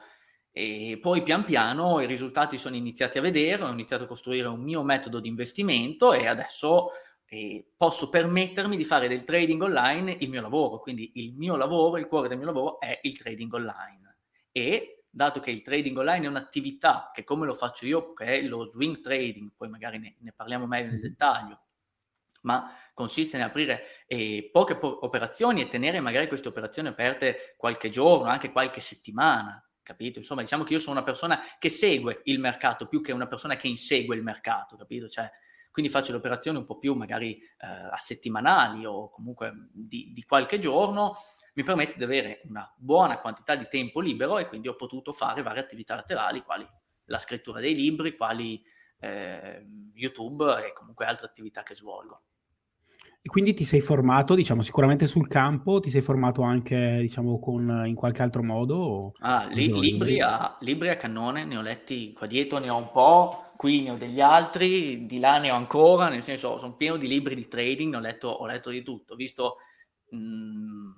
e 0.50 0.98
poi 1.00 1.22
pian 1.22 1.44
piano 1.44 2.00
i 2.00 2.08
risultati 2.08 2.58
sono 2.58 2.76
iniziati 2.76 3.20
a 3.20 3.22
vedere, 3.22 3.62
ho 3.62 3.70
iniziato 3.70 4.06
a 4.06 4.08
costruire 4.08 4.48
un 4.48 4.62
mio 4.62 4.82
metodo 4.82 5.20
di 5.20 5.28
investimento 5.28 6.12
e 6.12 6.26
adesso 6.26 6.88
eh, 7.28 7.68
posso 7.78 8.10
permettermi 8.10 8.76
di 8.76 8.84
fare 8.84 9.08
del 9.08 9.24
trading 9.24 9.62
online 9.62 10.18
il 10.20 10.30
mio 10.32 10.42
lavoro, 10.42 10.80
quindi 10.80 11.12
il 11.18 11.36
mio 11.36 11.56
lavoro, 11.56 12.00
il 12.00 12.08
cuore 12.08 12.28
del 12.28 12.38
mio 12.38 12.48
lavoro 12.48 12.80
è 12.80 13.00
il 13.04 13.16
trading 13.16 13.54
online. 13.54 14.18
E 14.52 15.04
dato 15.08 15.40
che 15.40 15.52
il 15.52 15.62
trading 15.62 16.00
online 16.00 16.26
è 16.26 16.30
un'attività 16.30 17.12
che 17.14 17.24
come 17.24 17.46
lo 17.46 17.54
faccio 17.54 17.86
io, 17.86 18.14
che 18.14 18.26
è 18.26 18.42
lo 18.42 18.66
swing 18.66 19.02
trading, 19.02 19.52
poi 19.56 19.70
magari 19.70 20.00
ne, 20.00 20.16
ne 20.18 20.34
parliamo 20.36 20.66
meglio 20.66 20.90
nel 20.90 21.02
dettaglio, 21.02 21.62
ma 22.42 22.72
consiste 22.98 23.38
nell'aprire 23.38 24.06
eh, 24.08 24.50
poche 24.52 24.76
po- 24.76 25.06
operazioni 25.06 25.62
e 25.62 25.68
tenere 25.68 26.00
magari 26.00 26.28
queste 26.28 26.48
operazioni 26.48 26.88
aperte 26.88 27.54
qualche 27.56 27.92
giorno, 27.92 28.28
anche 28.28 28.52
qualche 28.52 28.82
settimana, 28.82 29.64
capito? 29.84 30.18
Insomma, 30.18 30.42
diciamo 30.42 30.64
che 30.64 30.74
io 30.74 30.80
sono 30.80 30.96
una 30.96 31.04
persona 31.04 31.40
che 31.60 31.70
segue 31.70 32.22
il 32.24 32.40
mercato 32.40 32.88
più 32.88 33.00
che 33.04 33.12
una 33.12 33.28
persona 33.28 33.56
che 33.56 33.68
insegue 33.68 34.16
il 34.16 34.24
mercato, 34.24 34.76
capito? 34.76 35.08
Cioè, 35.08 35.30
quindi 35.70 35.92
faccio 35.92 36.12
le 36.12 36.18
operazioni 36.18 36.58
un 36.58 36.66
po' 36.66 36.80
più 36.80 36.96
magari 36.96 37.38
eh, 37.38 37.68
a 37.68 37.98
settimanali 37.98 38.84
o 38.84 39.12
comunque 39.12 39.54
di, 39.72 40.12
di 40.12 40.24
qualche 40.24 40.58
giorno, 40.58 41.18
mi 41.54 41.62
permette 41.62 41.98
di 41.98 42.04
avere 42.04 42.42
una 42.46 42.68
buona 42.76 43.20
quantità 43.20 43.56
di 43.56 43.68
tempo 43.68 44.00
libero 44.00 44.40
e 44.40 44.48
quindi 44.48 44.70
ho 44.70 44.76
potuto 44.76 45.12
fare 45.12 45.44
varie 45.44 45.62
attività 45.62 45.94
laterali, 45.94 46.42
quali 46.42 46.68
la 47.06 47.20
scrittura 47.20 47.60
dei 47.60 47.76
libri, 47.76 48.18
quali 48.18 48.60
eh, 49.02 49.64
YouTube 49.94 50.66
e 50.66 50.74
comunque 50.74 51.06
altre 51.06 51.28
attività 51.28 51.62
che 51.62 51.76
svolgo. 51.76 52.24
E 53.28 53.30
quindi 53.30 53.54
ti 53.54 53.66
sei 53.66 53.82
formato, 53.82 54.36
diciamo, 54.36 54.62
sicuramente 54.62 55.06
sul 55.06 55.28
campo, 55.28 55.82
ti 55.82 55.90
sei 55.90 56.00
formato 56.00 56.44
anche, 56.44 57.00
diciamo, 57.02 57.40
con, 57.40 57.84
in 57.86 57.94
qualche 57.94 58.22
altro 58.22 58.42
modo? 58.42 59.12
Ah, 59.20 59.50
li, 59.52 59.70
libri, 59.78 60.22
a, 60.22 60.56
libri 60.62 60.88
a 60.88 60.96
cannone, 60.96 61.44
ne 61.44 61.58
ho 61.58 61.62
letti 61.62 62.14
qua 62.14 62.26
dietro, 62.26 62.58
ne 62.60 62.70
ho 62.70 62.78
un 62.78 62.90
po', 62.90 63.50
qui 63.58 63.82
ne 63.82 63.92
ho 63.92 63.98
degli 63.98 64.22
altri, 64.22 65.06
di 65.06 65.20
là 65.20 65.40
ne 65.40 65.52
ho 65.52 65.56
ancora, 65.56 66.08
nel 66.08 66.24
senso, 66.24 66.58
sono 66.58 66.78
pieno 66.78 66.96
di 66.96 67.10
libri 67.10 67.36
di 67.36 67.50
trading, 67.50 67.96
ho 67.96 68.00
letto, 68.00 68.30
ho 68.30 68.46
letto 68.46 68.70
di 68.70 68.82
tutto, 68.82 69.12
ho 69.12 69.18
visto 69.18 69.58
mh, 70.12 70.18
mm, 70.18 70.92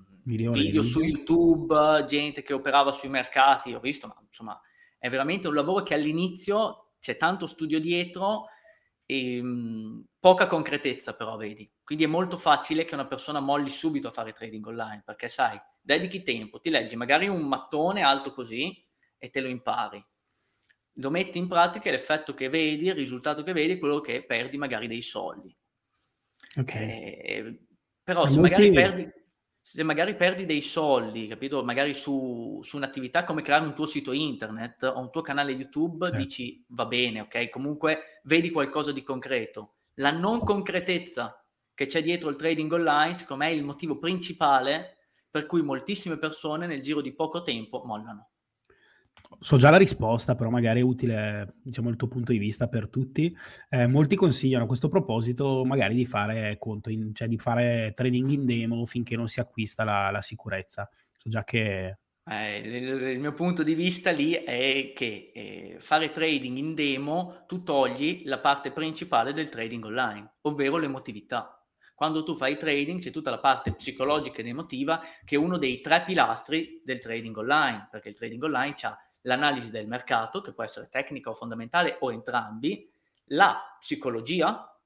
video 0.52 0.84
su 0.84 1.02
YouTube, 1.02 2.06
gente 2.08 2.44
che 2.44 2.54
operava 2.54 2.92
sui 2.92 3.10
mercati, 3.10 3.74
ho 3.74 3.80
visto, 3.80 4.06
ma 4.06 4.16
insomma, 4.24 4.62
è 5.00 5.10
veramente 5.10 5.48
un 5.48 5.56
lavoro 5.56 5.82
che 5.82 5.96
all'inizio 5.96 6.92
c'è 7.00 7.18
tanto 7.18 7.48
studio 7.48 7.80
dietro 7.80 8.46
e 9.04 9.42
mh, 9.42 10.04
poca 10.20 10.46
concretezza 10.46 11.16
però, 11.16 11.36
vedi. 11.36 11.68
Quindi 11.90 12.06
è 12.06 12.12
molto 12.12 12.38
facile 12.38 12.86
che 12.86 12.94
una 12.94 13.08
persona 13.08 13.40
molli 13.40 13.68
subito 13.68 14.10
a 14.10 14.12
fare 14.12 14.32
trading 14.32 14.64
online, 14.64 15.02
perché 15.04 15.28
sai, 15.28 15.60
dedichi 15.82 16.22
tempo, 16.22 16.60
ti 16.60 16.70
leggi 16.70 16.96
magari 16.96 17.28
un 17.28 17.42
mattone 17.48 18.04
alto 18.04 18.32
così 18.32 18.88
e 19.18 19.32
te 19.32 19.42
lo 19.42 19.48
impari. 19.48 20.00
lo 20.94 21.10
metti 21.10 21.40
in 21.40 21.48
pratica 21.48 21.90
l'effetto 21.90 22.36
che 22.36 22.48
vedi, 22.48 22.86
il 22.86 22.94
risultato 22.94 23.42
che 23.42 23.54
vedi 23.54 23.74
è 23.74 23.80
quello 23.80 24.02
che 24.02 24.24
perdi 24.24 24.56
magari 24.60 24.86
dei 24.86 25.02
soldi. 25.02 25.52
Ok. 26.58 26.76
Eh, 26.76 27.60
però 28.04 28.28
se 28.28 28.40
magari, 28.40 28.72
perdi, 28.72 29.12
se 29.60 29.82
magari, 29.82 30.16
perdi, 30.16 30.46
dei 30.46 30.62
soldi, 30.62 31.26
capito? 31.26 31.64
Magari 31.64 31.96
su, 31.96 32.60
su, 32.62 32.78
un'attività 32.78 33.24
come 33.24 33.42
creare 33.42 33.66
un 33.66 33.74
tuo 33.74 33.88
sito 33.88 34.12
internet 34.12 34.84
o 34.84 35.00
un 35.00 35.10
tuo 35.10 35.22
canale 35.22 35.54
YouTube, 35.54 36.06
certo. 36.06 36.22
dici 36.22 36.64
va 36.68 36.86
bene, 36.86 37.22
ok? 37.22 37.50
Comunque 37.50 38.22
vedi 38.26 38.52
qualcosa 38.52 38.92
di 38.92 39.02
concreto. 39.02 39.78
La 39.96 40.12
non 40.12 40.42
concretezza 40.42 41.34
che 41.80 41.86
c'è 41.86 42.04
dietro 42.04 42.30
il 42.30 42.36
trading 42.36 42.70
online, 42.74 43.14
secondo 43.14 43.46
me 43.46 43.52
è 43.52 43.54
il 43.54 43.64
motivo 43.64 43.98
principale 44.00 44.98
per 45.32 45.46
cui 45.46 45.62
moltissime 45.62 46.18
persone 46.18 46.68
nel 46.68 46.82
giro 46.82 47.00
di 47.00 47.14
poco 47.14 47.42
tempo 47.42 47.84
mollano. 47.86 48.32
So 49.40 49.56
già 49.56 49.70
la 49.70 49.78
risposta, 49.78 50.36
però 50.36 50.50
magari 50.50 50.82
è 50.82 50.84
utile, 50.84 51.54
diciamo, 51.64 51.88
il 51.88 51.96
tuo 51.96 52.10
punto 52.10 52.34
di 52.34 52.38
vista 52.38 52.68
per 52.68 52.90
tutti. 52.90 53.34
Eh, 53.70 53.88
molti 53.88 54.18
consigliano 54.18 54.66
a 54.66 54.68
questo 54.68 54.90
proposito 54.90 55.64
magari 55.64 55.96
di 55.96 56.06
fare 56.06 56.58
conto, 56.60 56.90
in, 56.90 57.16
cioè 57.16 57.30
di 57.30 57.38
fare 57.38 57.94
trading 57.96 58.30
in 58.30 58.46
demo 58.46 58.86
finché 58.86 59.16
non 59.16 59.30
si 59.30 59.40
acquista 59.40 59.86
la, 59.86 60.12
la 60.12 60.22
sicurezza. 60.22 60.90
So 61.14 61.30
già 61.30 61.46
che... 61.46 62.00
Eh, 62.26 62.58
il, 62.58 63.02
il, 63.04 63.20
mio 63.20 63.32
punto 63.32 63.64
di 63.64 63.74
vista 63.74 64.12
lì 64.12 64.34
è 64.34 64.92
che 64.94 65.32
eh, 65.34 65.78
fare 65.80 66.12
trading 66.12 66.58
in 66.58 66.76
demo 66.76 67.46
tu 67.48 67.64
togli 67.64 68.24
la 68.26 68.40
parte 68.40 68.72
principale 68.72 69.32
del 69.32 69.48
trading 69.48 69.86
online, 69.86 70.34
ovvero 70.42 70.76
l'emotività. 70.76 71.54
Quando 72.00 72.24
tu 72.24 72.34
fai 72.34 72.56
trading 72.56 73.02
c'è 73.02 73.10
tutta 73.10 73.30
la 73.30 73.40
parte 73.40 73.74
psicologica 73.74 74.40
ed 74.40 74.48
emotiva 74.48 75.02
che 75.26 75.36
è 75.36 75.38
uno 75.38 75.58
dei 75.58 75.82
tre 75.82 76.02
pilastri 76.04 76.82
del 76.82 77.02
trading 77.02 77.36
online, 77.36 77.90
perché 77.92 78.08
il 78.08 78.16
trading 78.16 78.42
online 78.42 78.74
ha 78.84 78.98
l'analisi 79.24 79.70
del 79.70 79.86
mercato, 79.86 80.40
che 80.40 80.54
può 80.54 80.64
essere 80.64 80.88
tecnica 80.88 81.30
o 81.30 81.34
fondamentale 81.34 81.98
o 82.00 82.14
entrambi, 82.14 82.90
la 83.32 83.76
psicologia 83.78 84.80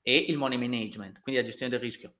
e 0.00 0.16
il 0.16 0.38
money 0.38 0.56
management, 0.56 1.20
quindi 1.20 1.42
la 1.42 1.46
gestione 1.46 1.70
del 1.70 1.80
rischio. 1.82 2.14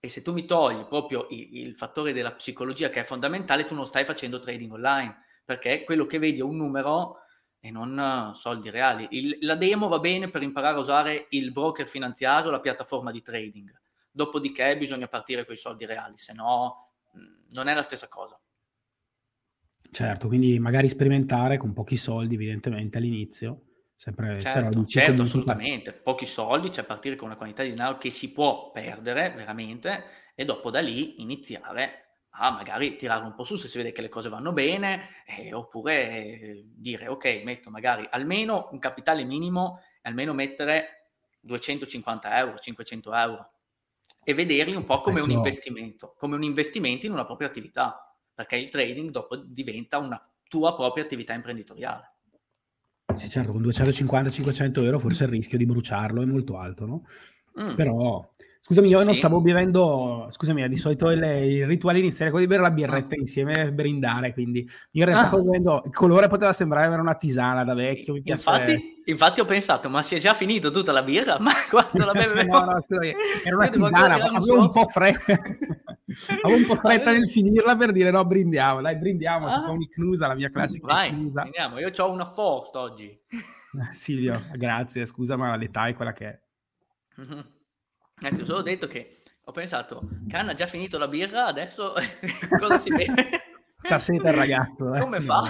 E 0.00 0.08
se 0.08 0.22
tu 0.22 0.32
mi 0.32 0.46
togli 0.46 0.86
proprio 0.86 1.26
il, 1.28 1.58
il 1.58 1.76
fattore 1.76 2.14
della 2.14 2.32
psicologia 2.32 2.88
che 2.88 3.00
è 3.00 3.04
fondamentale, 3.04 3.66
tu 3.66 3.74
non 3.74 3.84
stai 3.84 4.06
facendo 4.06 4.38
trading 4.38 4.72
online, 4.72 5.24
perché 5.44 5.84
quello 5.84 6.06
che 6.06 6.18
vedi 6.18 6.38
è 6.38 6.42
un 6.42 6.56
numero 6.56 7.18
e 7.60 7.70
non 7.70 8.32
soldi 8.34 8.70
reali. 8.70 9.06
Il, 9.10 9.38
la 9.40 9.56
demo 9.56 9.88
va 9.88 9.98
bene 9.98 10.28
per 10.28 10.42
imparare 10.42 10.76
a 10.76 10.80
usare 10.80 11.26
il 11.30 11.50
broker 11.52 11.88
finanziario, 11.88 12.50
la 12.50 12.60
piattaforma 12.60 13.10
di 13.10 13.22
trading. 13.22 13.72
Dopodiché 14.10 14.76
bisogna 14.76 15.06
partire 15.06 15.44
con 15.44 15.54
i 15.54 15.58
soldi 15.58 15.86
reali, 15.86 16.16
se 16.16 16.32
no 16.32 16.92
non 17.50 17.68
è 17.68 17.74
la 17.74 17.82
stessa 17.82 18.08
cosa. 18.08 18.38
Certo, 19.90 20.28
quindi 20.28 20.58
magari 20.58 20.88
sperimentare 20.88 21.56
con 21.56 21.72
pochi 21.72 21.96
soldi, 21.96 22.34
evidentemente 22.34 22.98
all'inizio. 22.98 23.62
Sempre, 23.94 24.40
certo, 24.40 24.84
certo 24.84 25.22
assolutamente. 25.22 25.92
Pochi 25.92 26.26
soldi, 26.26 26.70
cioè 26.70 26.84
partire 26.84 27.16
con 27.16 27.28
una 27.28 27.36
quantità 27.36 27.62
di 27.62 27.70
denaro 27.70 27.98
che 27.98 28.10
si 28.10 28.32
può 28.32 28.70
perdere 28.70 29.32
veramente 29.34 30.04
e 30.36 30.44
dopo 30.44 30.70
da 30.70 30.80
lì 30.80 31.20
iniziare 31.20 32.07
a 32.38 32.50
magari 32.50 32.96
tirare 32.96 33.24
un 33.24 33.34
po' 33.34 33.44
su 33.44 33.56
se 33.56 33.68
si 33.68 33.76
vede 33.76 33.92
che 33.92 34.00
le 34.00 34.08
cose 34.08 34.28
vanno 34.28 34.52
bene 34.52 35.08
eh, 35.26 35.52
oppure 35.52 36.06
eh, 36.06 36.64
dire 36.66 37.08
ok, 37.08 37.42
metto 37.44 37.70
magari 37.70 38.06
almeno 38.10 38.68
un 38.72 38.78
capitale 38.78 39.24
minimo 39.24 39.80
almeno 40.02 40.32
mettere 40.32 41.10
250 41.40 42.38
euro, 42.38 42.58
500 42.58 43.14
euro 43.14 43.50
e 44.24 44.34
vederli 44.34 44.74
un 44.74 44.84
po' 44.84 45.00
come 45.00 45.20
un 45.20 45.30
investimento, 45.30 46.14
come 46.16 46.36
un 46.36 46.42
investimento 46.42 47.06
in 47.06 47.12
una 47.12 47.24
propria 47.24 47.48
attività 47.48 48.14
perché 48.34 48.56
il 48.56 48.70
trading 48.70 49.10
dopo 49.10 49.36
diventa 49.36 49.98
una 49.98 50.22
tua 50.48 50.74
propria 50.74 51.04
attività 51.04 51.34
imprenditoriale. 51.34 52.12
Sì, 53.16 53.28
certo, 53.28 53.52
con 53.52 53.62
250-500 53.62 54.84
euro 54.84 54.98
forse 54.98 55.24
il 55.24 55.30
rischio 55.30 55.58
di 55.58 55.66
bruciarlo 55.66 56.22
è 56.22 56.24
molto 56.24 56.56
alto, 56.58 56.86
no? 56.86 57.04
Mm. 57.60 57.74
Però 57.74 58.30
Scusami, 58.68 58.88
io 58.90 58.98
sì. 58.98 59.04
non 59.06 59.14
stavo 59.14 59.40
bevendo, 59.40 60.28
scusami, 60.30 60.68
di 60.68 60.76
solito 60.76 61.08
il, 61.10 61.22
il 61.22 61.66
rituale 61.66 62.00
iniziale 62.00 62.26
è 62.26 62.30
quello 62.30 62.44
di 62.44 62.52
bere 62.52 62.68
la 62.68 62.70
birretta 62.70 63.14
ah. 63.14 63.18
insieme 63.18 63.62
e 63.62 63.72
brindare, 63.72 64.34
quindi 64.34 64.68
in 64.90 65.06
realtà 65.06 65.24
ah. 65.24 65.26
stavo 65.26 65.44
bevendo, 65.44 65.80
il 65.86 65.90
colore 65.90 66.28
poteva 66.28 66.52
sembrare 66.52 66.84
avere 66.84 67.00
una 67.00 67.14
tisana 67.14 67.64
da 67.64 67.72
vecchio, 67.72 68.12
mi 68.12 68.20
piace. 68.20 68.50
Infatti, 68.50 69.02
infatti 69.06 69.40
ho 69.40 69.46
pensato, 69.46 69.88
ma 69.88 70.02
si 70.02 70.16
è 70.16 70.18
già 70.18 70.34
finito 70.34 70.70
tutta 70.70 70.92
la 70.92 71.02
birra? 71.02 71.38
Ma 71.40 71.50
quando 71.70 72.04
la 72.04 72.12
bevevo... 72.12 72.58
no, 72.58 72.64
no, 72.66 72.82
scusami, 72.82 73.14
era 73.42 73.56
una 73.56 73.68
tisana, 73.68 74.14
avevo 74.36 74.60
un 74.60 74.70
po' 74.70 74.86
fretta, 74.86 75.32
avevo 76.42 76.58
un 76.58 76.66
po' 76.66 76.74
fretta 76.74 77.10
nel 77.10 77.30
finirla 77.30 77.74
per 77.74 77.90
dire 77.92 78.10
no, 78.10 78.22
brindiamo, 78.26 78.82
dai, 78.82 78.98
brindiamo, 78.98 79.46
ah. 79.46 79.52
si 79.52 79.60
fa 79.60 79.70
un'icnusa, 79.70 80.26
la 80.26 80.34
mia 80.34 80.50
classica 80.50 80.86
Vai, 80.86 81.08
icnusa. 81.08 81.40
andiamo, 81.40 81.78
io 81.78 81.90
ho 81.96 82.10
una 82.10 82.26
Forst 82.26 82.74
oggi. 82.74 83.18
Silvio, 83.92 84.38
grazie, 84.56 85.06
scusa, 85.06 85.36
ma 85.36 85.56
l'età 85.56 85.86
è 85.86 85.94
quella 85.94 86.12
che 86.12 86.26
è. 86.26 86.38
Mm-hmm. 87.22 87.40
Eh, 88.20 88.32
ti 88.32 88.40
ho 88.40 88.44
solo 88.44 88.62
detto 88.62 88.86
che 88.86 89.22
ho 89.44 89.52
pensato, 89.52 90.08
Can 90.28 90.48
ha 90.48 90.54
già 90.54 90.66
finito 90.66 90.98
la 90.98 91.08
birra, 91.08 91.46
adesso 91.46 91.94
cosa 92.58 92.78
si 92.78 92.90
vede? 92.90 93.14
C'ha 93.80 93.98
sete 93.98 94.28
il 94.28 94.34
ragazzo. 94.34 94.94
Eh? 94.94 95.00
Come 95.00 95.20
fa? 95.20 95.40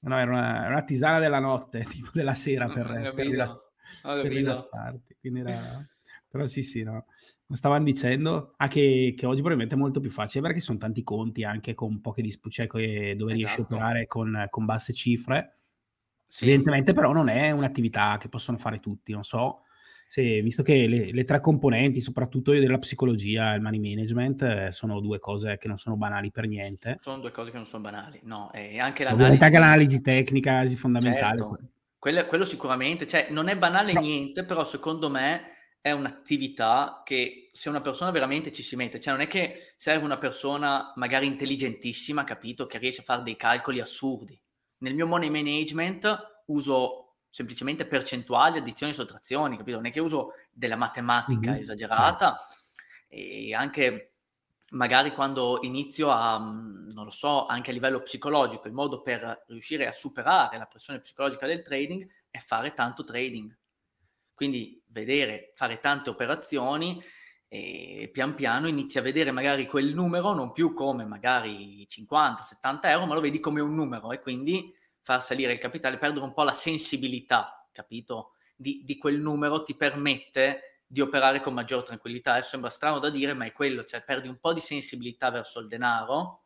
No, 0.00 0.18
era 0.18 0.30
una, 0.30 0.66
una, 0.68 0.82
tisana 0.82 1.18
della 1.18 1.38
notte, 1.38 1.84
tipo 1.90 2.08
della 2.12 2.34
sera 2.34 2.66
per, 2.66 2.90
ho 2.90 3.02
capito, 3.02 3.72
per, 4.02 4.22
per 4.22 4.32
rilassarti. 4.32 5.16
Quindi 5.20 5.40
era... 5.40 5.86
Però 6.30 6.46
sì, 6.46 6.62
sì, 6.62 6.82
no. 6.82 7.06
Stavano 7.50 7.84
dicendo 7.84 8.54
ah, 8.56 8.68
che, 8.68 9.14
che, 9.16 9.24
oggi 9.24 9.36
probabilmente 9.36 9.74
è 9.74 9.78
molto 9.78 10.00
più 10.00 10.10
facile 10.10 10.42
perché 10.42 10.58
ci 10.58 10.66
sono 10.66 10.78
tanti 10.78 11.02
conti 11.02 11.44
anche 11.44 11.74
con 11.74 12.00
poche 12.00 12.20
dispute, 12.20 12.54
cioè 12.54 12.66
dove 12.66 13.12
esatto. 13.12 13.26
riesci 13.26 13.44
a 13.44 13.48
esatto. 13.60 13.74
operare 13.74 14.06
con, 14.06 14.46
con 14.50 14.64
basse 14.64 14.92
cifre. 14.92 15.60
Sì. 16.26 16.44
Evidentemente 16.44 16.92
però 16.92 17.12
non 17.12 17.28
è 17.28 17.50
un'attività 17.50 18.18
che 18.18 18.28
possono 18.28 18.58
fare 18.58 18.80
tutti, 18.80 19.12
non 19.12 19.24
so 19.24 19.62
se, 20.10 20.40
visto 20.40 20.62
che 20.62 20.86
le, 20.86 21.12
le, 21.12 21.24
tre 21.24 21.38
componenti, 21.38 22.00
soprattutto 22.00 22.52
della 22.52 22.78
psicologia 22.78 23.52
e 23.52 23.56
il 23.56 23.60
money 23.60 23.78
management, 23.78 24.40
eh, 24.40 24.72
sono 24.72 25.00
due 25.00 25.18
cose 25.18 25.58
che 25.58 25.68
non 25.68 25.76
sono 25.76 25.98
banali 25.98 26.30
per 26.30 26.46
niente. 26.46 26.96
Sono 26.98 27.18
due 27.18 27.30
cose 27.30 27.50
che 27.50 27.58
non 27.58 27.66
sono 27.66 27.82
banali, 27.82 28.18
no, 28.22 28.50
e 28.54 28.78
anche 28.78 29.04
l'analisi... 29.04 29.44
Anche 29.44 29.58
l'analisi 29.58 30.00
tecnica, 30.00 30.52
l'analisi 30.52 30.76
fondamentale. 30.76 31.38
Certo. 31.38 31.58
Quello, 31.98 32.24
quello, 32.24 32.44
sicuramente, 32.46 33.06
cioè 33.06 33.26
non 33.28 33.48
è 33.48 33.58
banale 33.58 33.92
no. 33.92 34.00
niente, 34.00 34.44
però 34.44 34.64
secondo 34.64 35.10
me 35.10 35.42
è 35.82 35.90
un'attività 35.90 37.02
che 37.04 37.50
se 37.52 37.68
una 37.68 37.82
persona 37.82 38.10
veramente 38.10 38.50
ci 38.50 38.62
si 38.62 38.76
mette, 38.76 39.00
cioè 39.00 39.12
non 39.12 39.22
è 39.22 39.26
che 39.26 39.74
serve 39.76 40.06
una 40.06 40.16
persona 40.16 40.90
magari 40.96 41.26
intelligentissima, 41.26 42.24
capito, 42.24 42.64
che 42.64 42.78
riesce 42.78 43.02
a 43.02 43.04
fare 43.04 43.22
dei 43.22 43.36
calcoli 43.36 43.78
assurdi. 43.78 44.40
Nel 44.78 44.94
mio 44.94 45.06
money 45.06 45.28
management 45.28 46.44
uso 46.46 47.07
semplicemente 47.38 47.86
percentuali, 47.86 48.58
addizioni 48.58 48.90
e 48.90 48.96
sottrazioni, 48.96 49.56
capito? 49.56 49.76
Non 49.76 49.86
è 49.86 49.92
che 49.92 50.00
uso 50.00 50.32
della 50.50 50.74
matematica 50.74 51.52
mm-hmm, 51.52 51.60
esagerata 51.60 52.36
certo. 52.36 52.44
e 53.06 53.54
anche 53.54 54.14
magari 54.70 55.12
quando 55.12 55.60
inizio 55.62 56.10
a, 56.10 56.36
mm, 56.36 56.88
non 56.90 57.04
lo 57.04 57.10
so, 57.10 57.46
anche 57.46 57.70
a 57.70 57.72
livello 57.72 58.02
psicologico, 58.02 58.66
il 58.66 58.74
modo 58.74 59.02
per 59.02 59.44
riuscire 59.46 59.86
a 59.86 59.92
superare 59.92 60.58
la 60.58 60.66
pressione 60.66 60.98
psicologica 60.98 61.46
del 61.46 61.62
trading 61.62 62.08
è 62.28 62.38
fare 62.38 62.72
tanto 62.72 63.04
trading. 63.04 63.56
Quindi 64.34 64.82
vedere, 64.88 65.52
fare 65.54 65.78
tante 65.78 66.10
operazioni 66.10 67.00
e 67.46 68.10
pian 68.12 68.34
piano 68.34 68.66
inizi 68.66 68.98
a 68.98 69.02
vedere 69.02 69.30
magari 69.30 69.66
quel 69.66 69.94
numero 69.94 70.34
non 70.34 70.50
più 70.50 70.72
come 70.74 71.04
magari 71.04 71.86
50-70 71.88 72.78
euro, 72.82 73.06
ma 73.06 73.14
lo 73.14 73.20
vedi 73.20 73.38
come 73.38 73.60
un 73.60 73.74
numero 73.76 74.10
e 74.10 74.18
quindi 74.18 74.74
far 75.08 75.24
salire 75.24 75.52
il 75.52 75.58
capitale, 75.58 75.96
perdere 75.96 76.22
un 76.22 76.34
po' 76.34 76.42
la 76.42 76.52
sensibilità, 76.52 77.66
capito? 77.72 78.32
Di, 78.54 78.82
di 78.84 78.98
quel 78.98 79.18
numero 79.18 79.62
ti 79.62 79.74
permette 79.74 80.82
di 80.86 81.00
operare 81.00 81.40
con 81.40 81.54
maggior 81.54 81.82
tranquillità. 81.82 82.32
Adesso 82.32 82.50
sembra 82.50 82.68
strano 82.68 82.98
da 82.98 83.08
dire, 83.08 83.32
ma 83.32 83.46
è 83.46 83.52
quello, 83.52 83.86
cioè 83.86 84.04
perdi 84.04 84.28
un 84.28 84.36
po' 84.36 84.52
di 84.52 84.60
sensibilità 84.60 85.30
verso 85.30 85.60
il 85.60 85.66
denaro, 85.68 86.42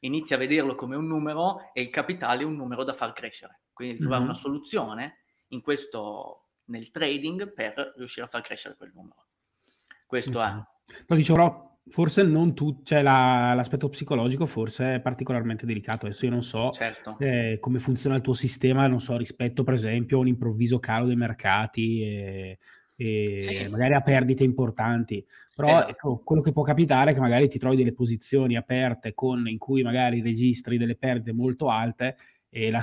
inizi 0.00 0.34
a 0.34 0.38
vederlo 0.38 0.74
come 0.74 0.96
un 0.96 1.06
numero 1.06 1.70
e 1.72 1.82
il 1.82 1.90
capitale 1.90 2.42
è 2.42 2.46
un 2.46 2.56
numero 2.56 2.82
da 2.82 2.94
far 2.94 3.12
crescere. 3.12 3.60
Quindi 3.72 3.94
mm-hmm. 3.94 4.02
trovare 4.02 4.24
una 4.24 4.34
soluzione 4.34 5.18
in 5.50 5.60
questo, 5.60 6.46
nel 6.64 6.90
trading 6.90 7.52
per 7.52 7.94
riuscire 7.96 8.26
a 8.26 8.28
far 8.28 8.40
crescere 8.40 8.74
quel 8.74 8.90
numero. 8.92 9.26
Questo 10.04 10.40
mm-hmm. 10.40 10.58
è. 10.58 11.04
No, 11.06 11.14
dicevo, 11.16 11.69
forse 11.88 12.22
non 12.22 12.54
tu, 12.54 12.80
cioè 12.82 13.02
la, 13.02 13.52
l'aspetto 13.54 13.88
psicologico 13.88 14.46
forse 14.46 14.96
è 14.96 15.00
particolarmente 15.00 15.66
delicato. 15.66 16.06
Adesso 16.06 16.24
io 16.26 16.30
non 16.30 16.42
so 16.42 16.70
certo. 16.70 17.16
eh, 17.18 17.58
come 17.60 17.78
funziona 17.78 18.16
il 18.16 18.22
tuo 18.22 18.34
sistema, 18.34 18.86
non 18.86 19.00
so, 19.00 19.16
rispetto 19.16 19.64
per 19.64 19.74
esempio 19.74 20.18
a 20.18 20.20
un 20.20 20.28
improvviso 20.28 20.78
calo 20.78 21.06
dei 21.06 21.16
mercati 21.16 22.02
e, 22.02 22.58
e 22.96 23.38
sì. 23.42 23.70
magari 23.70 23.94
a 23.94 24.02
perdite 24.02 24.44
importanti. 24.44 25.24
Però 25.56 25.68
esatto. 25.68 25.90
ecco, 25.90 26.22
quello 26.24 26.42
che 26.42 26.52
può 26.52 26.62
capitare 26.62 27.10
è 27.10 27.14
che 27.14 27.20
magari 27.20 27.48
ti 27.48 27.58
trovi 27.58 27.76
delle 27.76 27.92
posizioni 27.92 28.56
aperte 28.56 29.14
con, 29.14 29.48
in 29.48 29.58
cui 29.58 29.82
magari 29.82 30.22
registri 30.22 30.78
delle 30.78 30.96
perdite 30.96 31.32
molto 31.32 31.68
alte 31.68 32.16
e 32.48 32.70
la, 32.70 32.82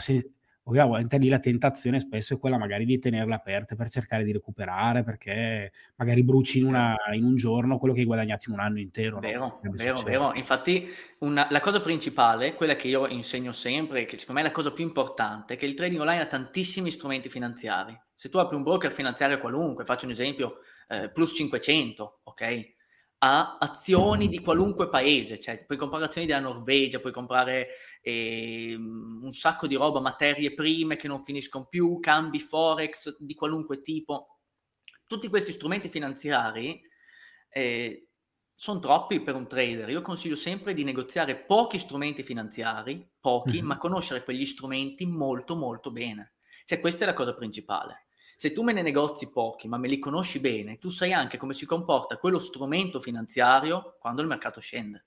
ovviamente 0.67 1.17
lì 1.17 1.29
la 1.29 1.39
tentazione 1.39 1.99
spesso 1.99 2.33
è 2.33 2.39
quella 2.39 2.57
magari 2.57 2.85
di 2.85 2.99
tenerle 2.99 3.33
aperte 3.33 3.75
per 3.75 3.89
cercare 3.89 4.23
di 4.23 4.31
recuperare, 4.31 5.03
perché 5.03 5.71
magari 5.95 6.23
bruci 6.23 6.59
in, 6.59 6.65
una, 6.65 6.95
in 7.13 7.23
un 7.23 7.35
giorno 7.35 7.77
quello 7.77 7.93
che 7.93 8.01
hai 8.01 8.05
guadagnato 8.05 8.49
in 8.49 8.55
un 8.55 8.61
anno 8.61 8.79
intero. 8.79 9.19
Vero, 9.19 9.59
no? 9.61 9.71
vero, 9.71 10.01
vero. 10.01 10.33
Infatti 10.35 10.87
una, 11.19 11.47
la 11.49 11.59
cosa 11.59 11.81
principale, 11.81 12.53
quella 12.53 12.75
che 12.75 12.87
io 12.87 13.07
insegno 13.07 13.51
sempre, 13.51 14.05
che 14.05 14.17
secondo 14.17 14.41
me 14.41 14.47
è 14.47 14.49
la 14.49 14.55
cosa 14.55 14.71
più 14.71 14.83
importante, 14.83 15.55
è 15.55 15.57
che 15.57 15.65
il 15.65 15.73
trading 15.73 16.01
online 16.01 16.21
ha 16.21 16.27
tantissimi 16.27 16.91
strumenti 16.91 17.29
finanziari. 17.29 17.97
Se 18.13 18.29
tu 18.29 18.37
apri 18.37 18.55
un 18.55 18.63
broker 18.63 18.91
finanziario 18.91 19.37
qualunque, 19.37 19.85
faccio 19.85 20.05
un 20.05 20.11
esempio, 20.11 20.59
eh, 20.89 21.09
plus 21.09 21.33
500, 21.35 22.21
ok? 22.23 22.75
A 23.19 23.57
azioni 23.59 24.27
di 24.27 24.41
qualunque 24.41 24.89
paese, 24.89 25.39
cioè 25.39 25.65
puoi 25.65 25.77
comprare 25.77 26.05
azioni 26.05 26.27
della 26.27 26.39
Norvegia, 26.39 26.99
puoi 26.99 27.11
comprare 27.11 27.69
eh, 28.01 28.75
un 28.77 29.31
sacco 29.31 29.65
di 29.65 29.75
roba, 29.75 29.99
materie 29.99 30.53
prime 30.53 30.97
che 30.97 31.07
non 31.07 31.23
finiscono 31.23 31.65
più, 31.65 31.99
cambi 31.99 32.39
forex 32.39 33.17
di 33.19 33.33
qualunque 33.33 33.81
tipo. 33.81 34.39
Tutti 35.07 35.29
questi 35.29 35.51
strumenti 35.51 35.89
finanziari 35.89 36.79
eh, 37.49 38.09
sono 38.53 38.79
troppi 38.79 39.21
per 39.21 39.35
un 39.35 39.47
trader. 39.47 39.89
Io 39.89 40.01
consiglio 40.01 40.35
sempre 40.35 40.73
di 40.73 40.83
negoziare 40.83 41.37
pochi 41.37 41.79
strumenti 41.79 42.21
finanziari, 42.23 43.09
pochi, 43.19 43.57
mm-hmm. 43.57 43.65
ma 43.65 43.77
conoscere 43.77 44.23
quegli 44.23 44.45
strumenti 44.45 45.05
molto 45.05 45.55
molto 45.55 45.91
bene. 45.91 46.35
Cioè 46.65 46.79
questa 46.79 47.03
è 47.03 47.07
la 47.07 47.13
cosa 47.13 47.33
principale 47.33 48.06
se 48.37 48.51
tu 48.51 48.61
me 48.61 48.71
ne 48.71 48.83
negozi 48.83 49.31
pochi, 49.31 49.67
ma 49.67 49.77
me 49.77 49.87
li 49.87 49.97
conosci 49.97 50.39
bene, 50.39 50.77
tu 50.77 50.89
sai 50.89 51.11
anche 51.11 51.37
come 51.37 51.53
si 51.53 51.65
comporta 51.65 52.17
quello 52.17 52.37
strumento 52.37 52.99
finanziario 52.99 53.97
quando 53.99 54.21
il 54.21 54.27
mercato 54.27 54.61
scende. 54.61 55.05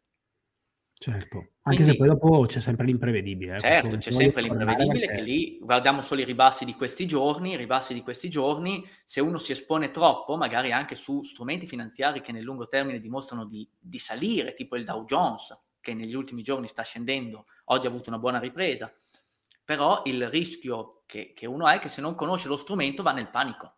Certo, 0.99 1.37
anche 1.39 1.53
Quindi, 1.63 1.85
se 1.85 1.97
poi 1.97 2.09
dopo 2.09 2.45
c'è 2.47 2.59
sempre 2.59 2.85
l'imprevedibile. 2.87 3.55
Eh, 3.55 3.61
certo, 3.61 3.97
c'è 3.99 4.11
sempre 4.11 4.43
l'imprevedibile 4.43 5.07
perché... 5.07 5.23
che 5.23 5.23
lì 5.23 5.59
guardiamo 5.63 6.03
solo 6.03 6.23
i 6.23 6.25
ribassi 6.25 6.65
di 6.65 6.75
questi 6.75 7.07
giorni, 7.07 7.53
i 7.53 7.57
ribassi 7.57 7.95
di 7.95 8.03
questi 8.03 8.29
giorni, 8.29 8.85
se 9.05 9.21
uno 9.21 9.39
si 9.39 9.53
espone 9.53 9.93
troppo, 9.93 10.37
magari 10.37 10.73
anche 10.73 10.97
su 10.97 11.23
strumenti 11.23 11.69
finanziari 11.69 12.21
che 12.21 12.33
nel 12.33 12.43
lungo 12.43 12.67
termine 12.67 12.99
dimostrano 12.99 13.47
di, 13.47 13.67
di 13.79 13.99
salire, 13.99 14.55
tipo 14.55 14.75
il 14.75 14.85
Dow 14.85 15.05
Jones, 15.05 15.57
che 15.81 15.95
negli 15.95 16.15
ultimi 16.15 16.43
giorni 16.43 16.67
sta 16.67 16.83
scendendo, 16.83 17.47
oggi 17.67 17.87
ha 17.87 17.91
avuto 17.91 18.11
una 18.11 18.19
buona 18.19 18.41
ripresa, 18.41 18.93
però 19.71 20.03
il 20.07 20.29
rischio 20.29 21.05
che, 21.07 21.33
che, 21.33 21.47
uno 21.47 21.65
ha 21.65 21.75
è 21.75 21.79
che 21.79 21.89
se 21.89 22.01
non 22.01 22.17
conosce 22.17 22.49
lo 22.49 22.57
strumento 22.57 23.05
va 23.05 23.13
nel 23.13 23.31
panico. 23.31 23.77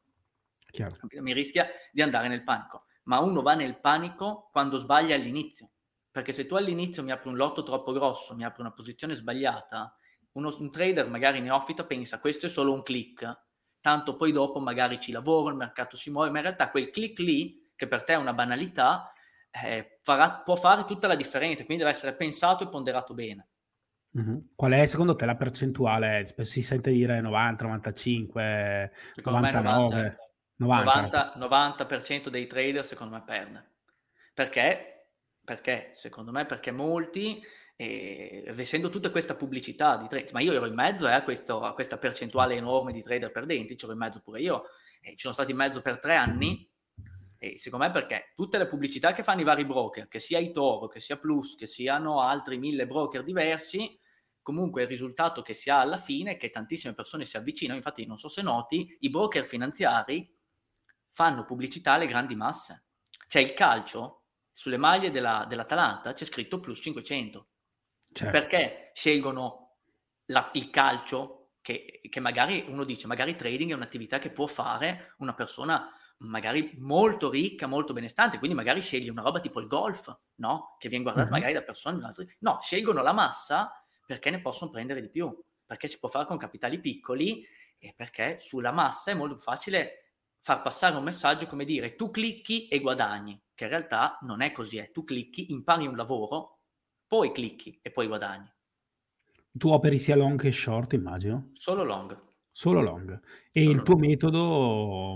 Chiaro. 0.70 0.94
Mi 1.20 1.34
rischia 1.34 1.68
di 1.92 2.00
andare 2.00 2.28
nel 2.28 2.42
panico, 2.42 2.87
ma 3.02 3.20
uno 3.20 3.42
va 3.42 3.52
nel 3.52 3.78
panico 3.78 4.49
quando 4.52 4.78
sbaglia 4.78 5.16
all'inizio, 5.16 5.68
perché 6.11 6.32
se 6.32 6.46
tu 6.46 6.54
all'inizio 6.54 7.02
mi 7.02 7.11
apri 7.11 7.28
un 7.28 7.37
lotto 7.37 7.62
troppo 7.62 7.92
grosso, 7.92 8.34
mi 8.34 8.42
apri 8.42 8.62
una 8.62 8.72
posizione 8.72 9.14
sbagliata, 9.14 9.94
uno, 10.32 10.50
un 10.61 10.70
trader 10.70 11.11
magari 11.11 11.42
neofita 11.42 11.84
pensa 11.84 12.20
questo 12.20 12.46
è 12.46 12.49
solo 12.49 12.72
un 12.72 12.82
click, 12.82 13.40
tanto 13.82 14.16
poi 14.16 14.32
dopo 14.32 14.61
magari 14.61 14.99
ci 14.99 15.12
lavoro, 15.12 15.50
il 15.50 15.56
mercato 15.56 15.99
si 15.99 16.11
muove, 16.11 16.30
ma 16.30 16.38
in 16.38 16.44
realtà 16.44 16.70
quel 16.70 16.88
click 16.88 17.18
lì, 17.18 17.70
che 17.76 17.87
per 17.87 18.02
te 18.02 18.14
è 18.14 18.16
una 18.16 18.32
banalità, 18.32 19.12
eh, 19.62 19.99
farà, 20.00 20.40
può 20.42 20.56
fare 20.56 20.87
tutta 20.87 21.06
la 21.06 21.16
differenza, 21.16 21.66
quindi 21.66 21.84
deve 21.84 21.94
essere 21.94 22.16
pensato 22.16 22.64
e 22.64 22.68
ponderato 22.68 23.12
bene. 23.12 23.49
Qual 24.54 24.73
è 24.73 24.85
secondo 24.85 25.14
te 25.14 25.25
la 25.25 25.37
percentuale? 25.37 26.26
Spesso 26.26 26.52
si 26.52 26.62
sente 26.62 26.90
dire 26.90 27.21
90, 27.21 27.64
95, 27.64 28.92
Secondo 29.14 29.38
me 29.40 29.50
99, 29.50 30.16
90. 30.57 31.37
90, 31.38 31.87
90% 31.87 32.28
dei 32.28 32.47
trader 32.47 32.85
secondo 32.85 33.14
me 33.14 33.23
perde. 33.25 33.71
Perché? 34.35 35.07
Perché? 35.42 35.88
Secondo 35.92 36.31
me 36.31 36.45
perché 36.45 36.71
molti, 36.71 37.42
eh, 37.75 38.45
essendo 38.54 38.90
tutta 38.90 39.11
questa 39.11 39.35
pubblicità 39.35 39.97
di 39.97 40.07
trader, 40.09 40.33
ma 40.33 40.40
io 40.40 40.52
ero 40.52 40.66
in 40.66 40.75
mezzo 40.75 41.09
eh, 41.09 41.12
a, 41.12 41.23
questo, 41.23 41.62
a, 41.62 41.73
questa 41.73 41.97
percentuale 41.97 42.54
enorme 42.54 42.92
di 42.92 43.02
trader 43.02 43.31
perdenti, 43.31 43.76
c'ero 43.76 43.92
in 43.92 43.99
mezzo 43.99 44.21
pure 44.21 44.40
io, 44.40 44.64
e 45.00 45.11
ci 45.11 45.21
sono 45.21 45.33
stati 45.33 45.52
in 45.52 45.57
mezzo 45.57 45.81
per 45.81 45.99
tre 45.99 46.16
anni, 46.16 46.69
e 47.38 47.59
secondo 47.59 47.87
me 47.87 47.90
perché 47.90 48.31
tutte 48.37 48.57
le 48.59 48.66
pubblicità 48.66 49.12
che 49.12 49.23
fanno 49.23 49.40
i 49.40 49.45
vari 49.45 49.64
broker, 49.64 50.07
che 50.07 50.21
sia 50.21 50.38
Itoro, 50.38 50.87
che 50.87 51.00
sia 51.00 51.16
Plus, 51.16 51.57
che 51.57 51.66
siano 51.66 52.21
altri 52.21 52.57
mille 52.59 52.87
broker 52.87 53.25
diversi, 53.25 53.99
comunque 54.42 54.82
il 54.82 54.88
risultato 54.88 55.40
che 55.42 55.54
si 55.54 55.70
ha 55.70 55.80
alla 55.80 55.96
fine 55.96 56.32
è 56.32 56.37
che 56.37 56.50
tantissime 56.50 56.94
persone 56.94 57.25
si 57.25 57.37
avvicinano, 57.37 57.78
infatti 57.78 58.04
non 58.06 58.18
so 58.18 58.28
se 58.28 58.42
noti, 58.42 58.96
i 59.00 59.11
broker 59.11 59.46
finanziari 59.46 60.37
fanno 61.11 61.44
pubblicità 61.44 61.92
alle 61.92 62.06
grandi 62.06 62.34
masse. 62.34 62.87
C'è 63.26 63.40
il 63.40 63.55
calcio, 63.55 64.24
sulle 64.50 64.76
maglie 64.76 65.11
della, 65.11 65.46
dell'Atalanta 65.48 66.12
c'è 66.12 66.24
scritto 66.24 66.61
plus 66.61 66.78
500. 66.81 67.48
Certo. 68.12 68.38
Perché 68.38 68.90
scelgono 68.92 69.78
la, 70.26 70.50
il 70.55 70.70
calcio 70.70 71.52
che, 71.62 72.00
che 72.09 72.20
magari 72.20 72.64
uno 72.68 72.85
dice, 72.85 73.07
magari 73.07 73.37
trading 73.37 73.70
è 73.70 73.74
un'attività 73.74 74.18
che 74.18 74.31
può 74.31 74.46
fare 74.46 75.14
una 75.18 75.35
persona 75.35 75.90
magari 76.18 76.74
molto 76.78 77.31
ricca, 77.31 77.66
molto 77.66 77.92
benestante, 77.92 78.38
quindi 78.38 78.57
magari 78.57 78.81
sceglie 78.81 79.11
una 79.11 79.22
roba 79.22 79.40
tipo 79.40 79.61
il 79.61 79.66
golf, 79.66 80.14
no? 80.37 80.76
Che 80.78 80.88
viene 80.88 81.05
guardata 81.05 81.28
uh-huh. 81.28 81.35
magari 81.35 81.52
da 81.52 81.62
persone... 81.62 82.00
No, 82.40 82.59
scelgono 82.61 83.02
la 83.02 83.12
massa 83.12 83.82
perché 84.12 84.29
ne 84.29 84.42
possono 84.42 84.70
prendere 84.70 85.01
di 85.01 85.09
più, 85.09 85.35
perché 85.64 85.88
si 85.88 85.98
può 85.98 86.11
fare 86.11 86.27
con 86.27 86.37
capitali 86.37 86.81
piccoli 86.81 87.46
e 87.79 87.94
perché 87.96 88.38
sulla 88.38 88.70
massa 88.70 89.11
è 89.11 89.14
molto 89.14 89.38
facile 89.38 90.16
far 90.42 90.61
passare 90.61 90.96
un 90.96 91.03
messaggio 91.03 91.46
come 91.46 91.64
dire 91.64 91.94
tu 91.94 92.11
clicchi 92.11 92.68
e 92.68 92.81
guadagni, 92.81 93.42
che 93.55 93.64
in 93.64 93.70
realtà 93.70 94.18
non 94.20 94.42
è 94.42 94.53
così, 94.53 94.77
è 94.77 94.90
tu 94.90 95.05
clicchi, 95.05 95.51
impari 95.51 95.87
un 95.87 95.96
lavoro, 95.96 96.59
poi 97.07 97.33
clicchi 97.33 97.79
e 97.81 97.90
poi 97.90 98.07
guadagni. 98.07 98.53
Tu 99.55 99.68
operi 99.68 99.98
sia 99.98 100.14
long 100.16 100.38
che 100.38 100.51
short, 100.53 100.92
immagino? 100.92 101.53
Solo 101.53 101.83
long. 101.83 102.14
Solo 102.51 102.81
long. 102.83 103.20
E 103.51 103.62
Solo 103.62 103.70
il 103.70 103.83
tuo 103.83 103.94
long. 103.94 104.07
metodo, 104.07 105.14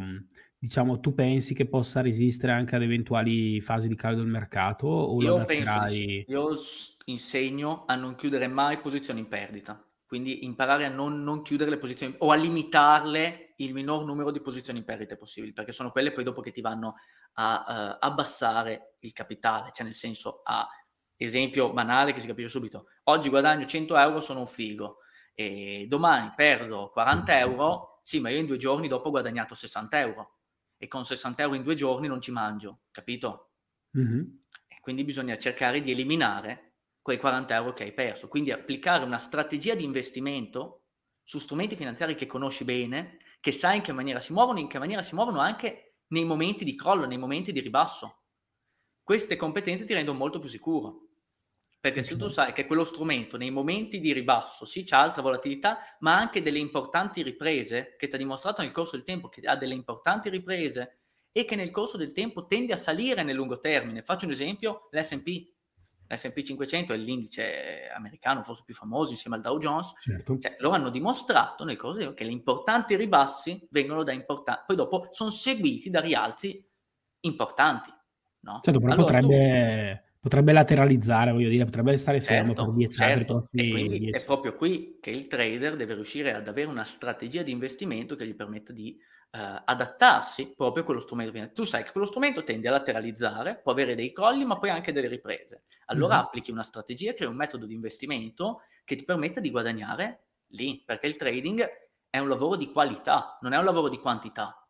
diciamo, 0.59 1.01
tu 1.01 1.15
pensi 1.15 1.55
che 1.55 1.67
possa 1.69 2.01
resistere 2.01 2.53
anche 2.53 2.77
ad 2.77 2.83
eventuali 2.83 3.61
fasi 3.61 3.89
di 3.89 3.95
caldo 3.95 4.23
del 4.23 4.31
mercato? 4.31 4.87
O 4.87 5.23
io 5.23 5.45
penso, 5.45 5.85
io 5.93 6.51
insegno 7.07 7.85
a 7.87 7.95
non 7.95 8.15
chiudere 8.15 8.49
mai 8.49 8.81
posizioni 8.81 9.21
in 9.21 9.29
perdita. 9.29 9.81
Quindi 10.07 10.45
imparare 10.45 10.85
a 10.85 10.89
non, 10.89 11.25
non, 11.25 11.43
chiudere 11.43 11.71
le 11.71 11.79
posizioni 11.79 12.15
o 12.19 12.31
a 12.31 12.37
limitarle 12.37 13.55
il 13.57 13.73
minor 13.73 14.05
numero 14.05 14.31
di 14.31 14.41
posizioni 14.41 14.79
in 14.79 14.85
perdita 14.85 15.17
possibili, 15.17 15.53
perché 15.53 15.73
sono 15.73 15.91
quelle 15.91 16.13
poi 16.13 16.23
dopo 16.23 16.41
che 16.41 16.53
ti 16.53 16.61
vanno 16.61 16.95
a 17.35 17.97
uh, 17.99 18.07
abbassare 18.07 18.95
il 19.01 19.13
capitale, 19.13 19.71
cioè 19.73 19.85
nel 19.85 19.97
senso 19.97 20.43
a 20.45 20.67
esempio 21.17 21.73
banale 21.73 22.13
che 22.13 22.21
si 22.21 22.27
capisce 22.29 22.51
subito, 22.51 22.87
oggi 23.05 23.31
guadagno 23.31 23.67
100 23.67 23.97
euro, 23.97 24.21
sono 24.21 24.41
un 24.41 24.47
figo, 24.47 24.99
e 25.35 25.87
domani 25.89 26.33
perdo 26.37 26.91
40 26.93 27.39
euro, 27.41 28.01
sì, 28.03 28.21
ma 28.21 28.31
io 28.31 28.39
in 28.39 28.47
due 28.47 28.59
giorni 28.59 28.87
dopo 28.87 29.09
ho 29.09 29.11
guadagnato 29.11 29.57
60 29.57 29.99
euro 29.99 30.36
e 30.79 30.89
con 30.89 31.05
60 31.05 31.43
euro 31.43 31.55
in 31.55 31.63
due 31.63 31.75
giorni 31.75 32.07
non 32.07 32.21
ci 32.21 32.33
mangio, 32.33 32.83
capito? 32.91 33.53
Mm-hmm. 33.97 34.21
E 34.69 34.81
quindi 34.81 35.05
bisogna 35.05 35.39
cercare 35.39 35.81
di 35.81 35.91
eliminare 35.91 36.75
quei 37.01 37.19
40 37.19 37.55
euro 37.55 37.73
che 37.73 37.85
hai 37.85 37.93
perso. 37.93 38.29
Quindi 38.29 38.51
applicare 38.51 39.05
una 39.05 39.19
strategia 39.19 39.75
di 39.75 39.85
investimento 39.85 40.87
su 41.23 41.39
strumenti 41.39 41.77
finanziari 41.77 42.15
che 42.15 42.27
conosci 42.27 42.65
bene, 42.65 43.19
che 43.41 43.53
sai 43.53 43.77
in 43.77 43.83
che 43.83 43.93
maniera 43.93 44.21
si 44.21 44.33
muovono, 44.33 44.59
in 44.59 44.69
che 44.69 44.79
maniera 44.79 45.03
si 45.03 45.15
muovono 45.15 45.39
anche 45.39 45.97
nei 46.09 46.25
momenti 46.25 46.65
di 46.65 46.75
crollo, 46.75 47.07
nei 47.07 47.19
momenti 47.19 47.53
di 47.53 47.61
ribasso. 47.61 48.25
Queste 49.03 49.37
competenze 49.37 49.85
ti 49.85 49.95
rendono 49.95 50.19
molto 50.19 50.39
più 50.39 50.49
sicuro. 50.49 51.06
Perché 51.79 52.03
se 52.03 52.17
tu 52.17 52.29
sai 52.29 52.53
che 52.53 52.67
quello 52.67 52.85
strumento 52.85 53.37
nei 53.37 53.51
momenti 53.51 54.01
di 54.01 54.13
ribasso 54.13 54.65
sì 54.65 54.85
c'ha 54.85 55.01
alta 55.01 55.23
volatilità, 55.23 55.79
ma 56.01 56.17
anche 56.17 56.43
delle 56.43 56.59
importanti 56.59 57.23
riprese 57.23 57.95
che 57.97 58.09
ti 58.09 58.15
ha 58.15 58.19
dimostrato 58.19 58.63
nel 58.63 58.73
corso 58.73 58.97
del 58.97 59.05
tempo 59.05 59.29
che 59.29 59.41
ha 59.47 59.57
delle 59.57 59.75
importanti 59.75 60.29
riprese 60.29 60.99
e 61.31 61.45
che 61.45 61.55
nel 61.55 61.71
corso 61.71 61.97
del 61.97 62.13
tempo 62.13 62.47
tende 62.47 62.73
a 62.73 62.77
salire 62.77 63.23
nel 63.23 63.37
lungo 63.37 63.61
termine. 63.61 64.03
Faccio 64.03 64.25
un 64.25 64.33
esempio, 64.33 64.89
l'S&P 64.91 65.55
l'S&P 66.09 66.43
500 66.43 66.93
è 66.93 66.97
l'indice 66.97 67.89
americano 67.95 68.43
forse 68.45 68.63
più 68.65 68.75
famoso 68.75 69.11
insieme 69.11 69.37
al 69.37 69.43
Dow 69.43 69.59
Jones, 69.59 69.95
certo. 69.99 70.39
cioè, 70.39 70.57
loro 70.61 70.77
hanno 70.77 70.91
dimostrato 70.91 71.65
nel 71.65 71.77
corso 71.77 72.15
che 72.15 72.25
gli 72.25 72.31
importanti 72.31 72.97
ribassi 72.97 73.67
vengono 73.71 74.03
da 74.03 74.13
importanti, 74.13 74.63
poi 74.67 74.77
dopo 74.77 75.09
sono 75.11 75.31
seguiti 75.31 75.91
da 75.91 76.01
rialzi 76.01 76.65
importanti. 77.21 77.93
No? 78.41 78.61
Certo, 78.63 78.79
però 78.79 78.93
allora, 78.93 79.19
potrebbe, 79.19 80.03
tu... 80.05 80.06
potrebbe, 80.27 80.53
lateralizzare, 80.53 81.31
voglio 81.31 81.49
dire, 81.49 81.65
potrebbe 81.65 81.97
stare 81.97 82.21
fermo 82.21 82.49
certo, 82.49 82.65
per 82.65 82.75
10 82.75 82.93
certo. 82.93 83.33
anni. 83.53 83.69
E 83.69 83.71
quindi 83.71 83.99
dieci. 84.01 84.21
è 84.21 84.25
proprio 84.25 84.57
qui 84.57 84.99
che 85.01 85.11
il 85.11 85.29
trader 85.29 85.77
deve 85.77 85.95
riuscire 85.95 86.35
ad 86.35 86.49
avere 86.49 86.69
una 86.69 86.83
strategia 86.83 87.43
di 87.43 87.53
investimento 87.53 88.17
che 88.17 88.27
gli 88.27 88.35
permetta 88.35 88.73
di 88.73 88.99
uh, 88.99 89.39
adattarsi 89.65 90.55
proprio 90.57 90.83
a 90.83 90.85
quello 90.85 90.99
strumento. 90.99 91.53
Tu 91.55 91.63
sai 91.63 91.85
che 91.85 91.93
quello 91.93 92.09
strumento 92.09 92.43
tende 92.43 92.67
a 92.67 92.73
lateralizzare, 92.73 93.61
può 93.63 93.71
avere 93.71 93.95
dei 93.95 94.11
crolli, 94.11 94.45
ma 94.45 94.59
poi 94.59 94.71
anche 94.71 94.91
delle 94.91 95.07
riprese. 95.07 95.63
Allora 95.87 96.17
mm-hmm. 96.17 96.25
applichi 96.25 96.51
una 96.51 96.65
strategia, 96.65 97.13
crei 97.13 97.29
un 97.29 97.37
metodo 97.37 97.65
di 97.65 97.75
investimento 97.75 98.63
che 98.85 98.97
ti 98.97 99.05
permetta 99.05 99.39
di 99.39 99.53
guadagnare 99.53 100.25
lì, 100.49 100.83
perché 100.85 101.07
il 101.07 101.15
trading 101.15 101.65
è 102.11 102.19
un 102.19 102.29
lavoro 102.29 102.57
di 102.57 102.73
qualità, 102.73 103.39
non 103.43 103.53
è 103.53 103.59
un 103.59 103.65
lavoro 103.65 103.89
di 103.89 103.99
quantità. 103.99 104.61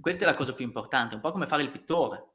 Questa 0.00 0.24
è 0.24 0.26
la 0.26 0.34
cosa 0.34 0.54
più 0.54 0.64
importante, 0.64 1.14
un 1.14 1.20
po' 1.20 1.32
come 1.32 1.46
fare 1.46 1.62
il 1.62 1.70
pittore. 1.70 2.28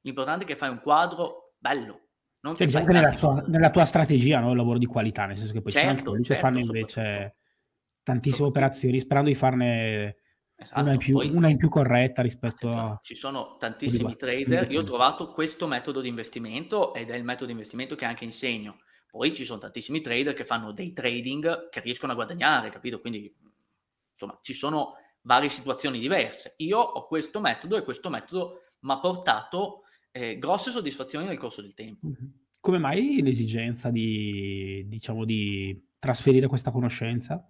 L'importante 0.00 0.42
è 0.42 0.46
che 0.48 0.56
fai 0.56 0.68
un 0.68 0.80
quadro 0.80 1.54
bello. 1.58 2.07
Non 2.40 2.56
cioè, 2.56 2.66
diciamo 2.66 2.86
che 2.86 2.92
nella, 2.92 3.12
sua, 3.12 3.44
nella, 3.46 3.70
tua 3.70 3.84
strategia 3.84 4.38
no? 4.38 4.50
il 4.50 4.56
lavoro 4.56 4.78
di 4.78 4.86
qualità, 4.86 5.26
nel 5.26 5.36
senso 5.36 5.52
che 5.52 5.60
poi 5.60 5.72
certo, 5.72 5.88
ci 5.88 6.04
sono 6.04 6.22
certo, 6.22 6.32
che 6.34 6.38
fanno 6.38 6.58
invece 6.58 7.36
tantissime 8.02 8.46
operazioni 8.46 8.98
sperando 9.00 9.28
di 9.28 9.34
farne 9.34 10.16
esatto, 10.54 10.80
una, 10.80 10.92
in 10.92 10.98
più, 10.98 11.12
poi, 11.14 11.30
una, 11.30 11.48
in 11.48 11.56
più, 11.56 11.68
corretta 11.68 12.22
rispetto 12.22 12.68
a... 12.68 12.96
Ci 13.02 13.14
sono 13.14 13.56
tantissimi 13.58 14.14
trader, 14.14 14.70
io 14.70 14.80
ho 14.80 14.84
trovato 14.84 15.32
questo 15.32 15.66
metodo 15.66 16.00
di 16.00 16.08
investimento 16.08 16.94
ed 16.94 17.10
è 17.10 17.16
il 17.16 17.24
metodo 17.24 17.46
di 17.46 17.52
investimento 17.52 17.96
che 17.96 18.04
anche 18.04 18.24
insegno. 18.24 18.78
Poi 19.10 19.34
ci 19.34 19.44
sono 19.44 19.58
tantissimi 19.58 20.00
trader 20.00 20.34
che 20.34 20.44
fanno 20.44 20.72
dei 20.72 20.92
trading 20.92 21.68
che 21.70 21.80
riescono 21.80 22.12
a 22.12 22.14
guadagnare, 22.14 22.68
capito? 22.68 23.00
Quindi, 23.00 23.34
insomma, 24.12 24.38
ci 24.42 24.52
sono 24.52 24.94
varie 25.22 25.48
situazioni 25.48 25.98
diverse. 25.98 26.54
Io 26.58 26.78
ho 26.78 27.06
questo 27.06 27.40
metodo 27.40 27.76
e 27.76 27.82
questo 27.82 28.10
metodo 28.10 28.62
mi 28.80 28.92
ha 28.92 29.00
portato 29.00 29.82
eh, 30.18 30.38
grosse 30.38 30.70
soddisfazioni 30.70 31.26
nel 31.26 31.38
corso 31.38 31.62
del 31.62 31.74
tempo. 31.74 32.08
Come 32.60 32.78
mai 32.78 33.22
l'esigenza 33.22 33.90
di, 33.90 34.84
diciamo, 34.88 35.24
di 35.24 35.80
trasferire 35.98 36.48
questa 36.48 36.70
conoscenza? 36.70 37.48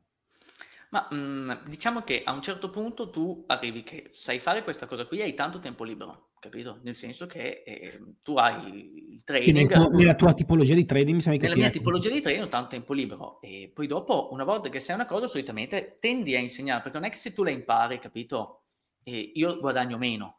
Ma 0.90 1.06
mh, 1.10 1.16
mm, 1.16 1.50
diciamo 1.66 2.00
che 2.02 2.22
a 2.24 2.32
un 2.32 2.40
certo 2.40 2.70
punto 2.70 3.10
tu 3.10 3.44
arrivi 3.46 3.82
che 3.82 4.08
sai 4.12 4.38
fare 4.38 4.62
questa 4.62 4.86
cosa 4.86 5.06
qui 5.06 5.18
e 5.18 5.24
hai 5.24 5.34
tanto 5.34 5.58
tempo 5.58 5.84
libero, 5.84 6.30
capito? 6.38 6.80
Nel 6.82 6.94
senso 6.94 7.26
che 7.26 7.62
eh, 7.64 8.00
tu 8.22 8.36
hai 8.36 9.12
il 9.12 9.22
trading. 9.22 9.68
Nel, 9.68 9.88
nella 9.90 10.14
tua 10.14 10.32
tipologia 10.32 10.74
di 10.74 10.86
trading 10.86 11.16
mi 11.16 11.20
sembra 11.20 11.42
Nella 11.42 11.60
mia 11.60 11.70
tipologia 11.70 12.10
di 12.10 12.20
trading 12.20 12.44
ho 12.44 12.48
tanto 12.48 12.68
tempo 12.68 12.94
libero 12.94 13.40
e 13.42 13.70
poi 13.72 13.86
dopo, 13.86 14.28
una 14.32 14.44
volta 14.44 14.70
che 14.70 14.80
sai 14.80 14.94
una 14.94 15.06
cosa, 15.06 15.26
solitamente 15.26 15.98
tendi 16.00 16.34
a 16.34 16.38
insegnare, 16.38 16.80
perché 16.80 16.98
non 16.98 17.06
è 17.06 17.10
che 17.10 17.18
se 17.18 17.32
tu 17.32 17.44
la 17.44 17.50
impari, 17.50 17.98
capito? 17.98 18.64
E 19.02 19.32
io 19.34 19.58
guadagno 19.58 19.98
meno. 19.98 20.38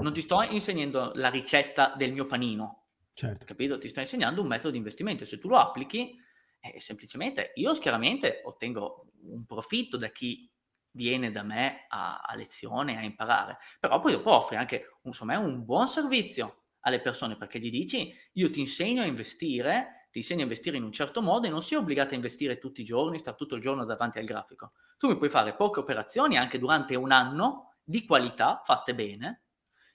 Non 0.00 0.12
ti 0.12 0.20
sto 0.20 0.42
insegnando 0.42 1.10
la 1.14 1.28
ricetta 1.28 1.92
del 1.96 2.12
mio 2.12 2.26
panino, 2.26 2.86
certo. 3.12 3.44
capito? 3.44 3.78
Ti 3.78 3.88
sto 3.88 3.98
insegnando 3.98 4.40
un 4.40 4.46
metodo 4.46 4.70
di 4.70 4.76
investimento. 4.76 5.24
Se 5.24 5.38
tu 5.38 5.48
lo 5.48 5.56
applichi, 5.56 6.16
eh, 6.60 6.80
semplicemente 6.80 7.50
io 7.56 7.72
chiaramente 7.74 8.42
ottengo 8.44 9.10
un 9.22 9.44
profitto 9.44 9.96
da 9.96 10.08
chi 10.08 10.48
viene 10.92 11.32
da 11.32 11.42
me 11.42 11.86
a, 11.88 12.18
a 12.18 12.36
lezione, 12.36 12.96
a 12.96 13.02
imparare, 13.02 13.58
però 13.80 13.98
poi 13.98 14.12
dopo 14.12 14.32
offri 14.32 14.56
anche 14.56 14.98
insomma, 15.02 15.36
un 15.38 15.64
buon 15.64 15.88
servizio 15.88 16.62
alle 16.80 17.00
persone 17.00 17.36
perché 17.36 17.58
gli 17.58 17.70
dici 17.70 18.12
io 18.34 18.50
ti 18.50 18.60
insegno 18.60 19.02
a 19.02 19.06
investire, 19.06 20.08
ti 20.12 20.18
insegno 20.18 20.40
a 20.40 20.44
investire 20.44 20.76
in 20.76 20.84
un 20.84 20.92
certo 20.92 21.20
modo 21.20 21.48
e 21.48 21.50
non 21.50 21.60
sei 21.60 21.76
obbligato 21.76 22.12
a 22.12 22.16
investire 22.16 22.58
tutti 22.58 22.82
i 22.82 22.84
giorni, 22.84 23.18
stare 23.18 23.36
tutto 23.36 23.56
il 23.56 23.62
giorno 23.62 23.84
davanti 23.84 24.20
al 24.20 24.24
grafico. 24.24 24.74
Tu 24.96 25.08
mi 25.08 25.16
puoi 25.16 25.28
fare 25.28 25.54
poche 25.54 25.80
operazioni 25.80 26.36
anche 26.36 26.60
durante 26.60 26.94
un 26.94 27.10
anno 27.10 27.74
di 27.82 28.04
qualità 28.04 28.62
fatte 28.64 28.94
bene 28.94 29.47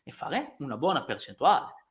e 0.04 0.12
fare 0.12 0.56
una 0.60 0.78
buona 0.78 1.04
percentuale. 1.06 1.86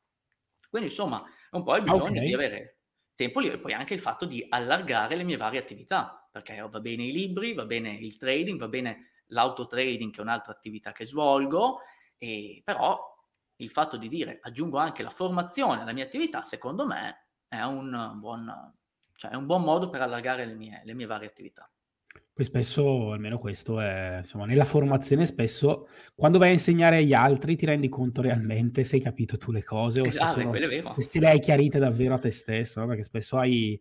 Quindi 0.68 0.88
insomma 0.88 1.22
è 1.50 1.56
un 1.56 1.64
po' 1.64 1.76
il 1.76 1.82
bisogno 1.82 2.10
okay. 2.10 2.26
di 2.26 2.34
avere 2.34 2.78
tempo 3.14 3.40
libero 3.40 3.58
e 3.58 3.62
poi 3.62 3.72
anche 3.72 3.94
il 3.94 4.00
fatto 4.00 4.24
di 4.24 4.44
allargare 4.48 5.16
le 5.16 5.24
mie 5.24 5.36
varie 5.36 5.60
attività, 5.60 6.28
perché 6.30 6.60
va 6.60 6.80
bene 6.80 7.04
i 7.04 7.12
libri, 7.12 7.54
va 7.54 7.64
bene 7.64 7.90
il 7.90 8.16
trading, 8.16 8.58
va 8.58 8.68
bene 8.68 9.10
l'auto-trading 9.26 10.12
che 10.12 10.18
è 10.18 10.22
un'altra 10.22 10.52
attività 10.52 10.92
che 10.92 11.04
svolgo, 11.04 11.80
e, 12.18 12.62
però 12.64 13.10
il 13.56 13.70
fatto 13.70 13.96
di 13.96 14.08
dire 14.08 14.38
aggiungo 14.42 14.78
anche 14.78 15.02
la 15.02 15.10
formazione 15.10 15.82
alla 15.82 15.92
mia 15.92 16.04
attività, 16.04 16.42
secondo 16.42 16.86
me 16.86 17.28
è 17.48 17.60
un 17.62 18.16
buon, 18.18 18.74
cioè 19.14 19.30
è 19.30 19.34
un 19.34 19.46
buon 19.46 19.62
modo 19.62 19.90
per 19.90 20.00
allargare 20.00 20.46
le 20.46 20.54
mie, 20.54 20.82
le 20.84 20.94
mie 20.94 21.06
varie 21.06 21.28
attività. 21.28 21.70
Poi 22.34 22.44
spesso, 22.46 23.12
almeno 23.12 23.36
questo 23.36 23.78
è, 23.78 24.18
insomma, 24.18 24.46
nella 24.46 24.64
formazione 24.64 25.26
spesso, 25.26 25.86
quando 26.14 26.38
vai 26.38 26.48
a 26.48 26.52
insegnare 26.52 26.96
agli 26.96 27.12
altri 27.12 27.56
ti 27.56 27.66
rendi 27.66 27.90
conto 27.90 28.22
realmente 28.22 28.84
se 28.84 28.96
hai 28.96 29.02
capito 29.02 29.36
tu 29.36 29.52
le 29.52 29.62
cose 29.62 30.00
o 30.00 30.06
esatto, 30.06 30.40
se, 30.40 30.70
sono, 30.70 30.94
se 30.96 31.20
le 31.20 31.28
hai 31.28 31.40
chiarite 31.40 31.78
davvero 31.78 32.14
a 32.14 32.18
te 32.18 32.30
stesso, 32.30 32.80
no? 32.80 32.86
perché 32.86 33.02
spesso 33.02 33.36
hai 33.36 33.78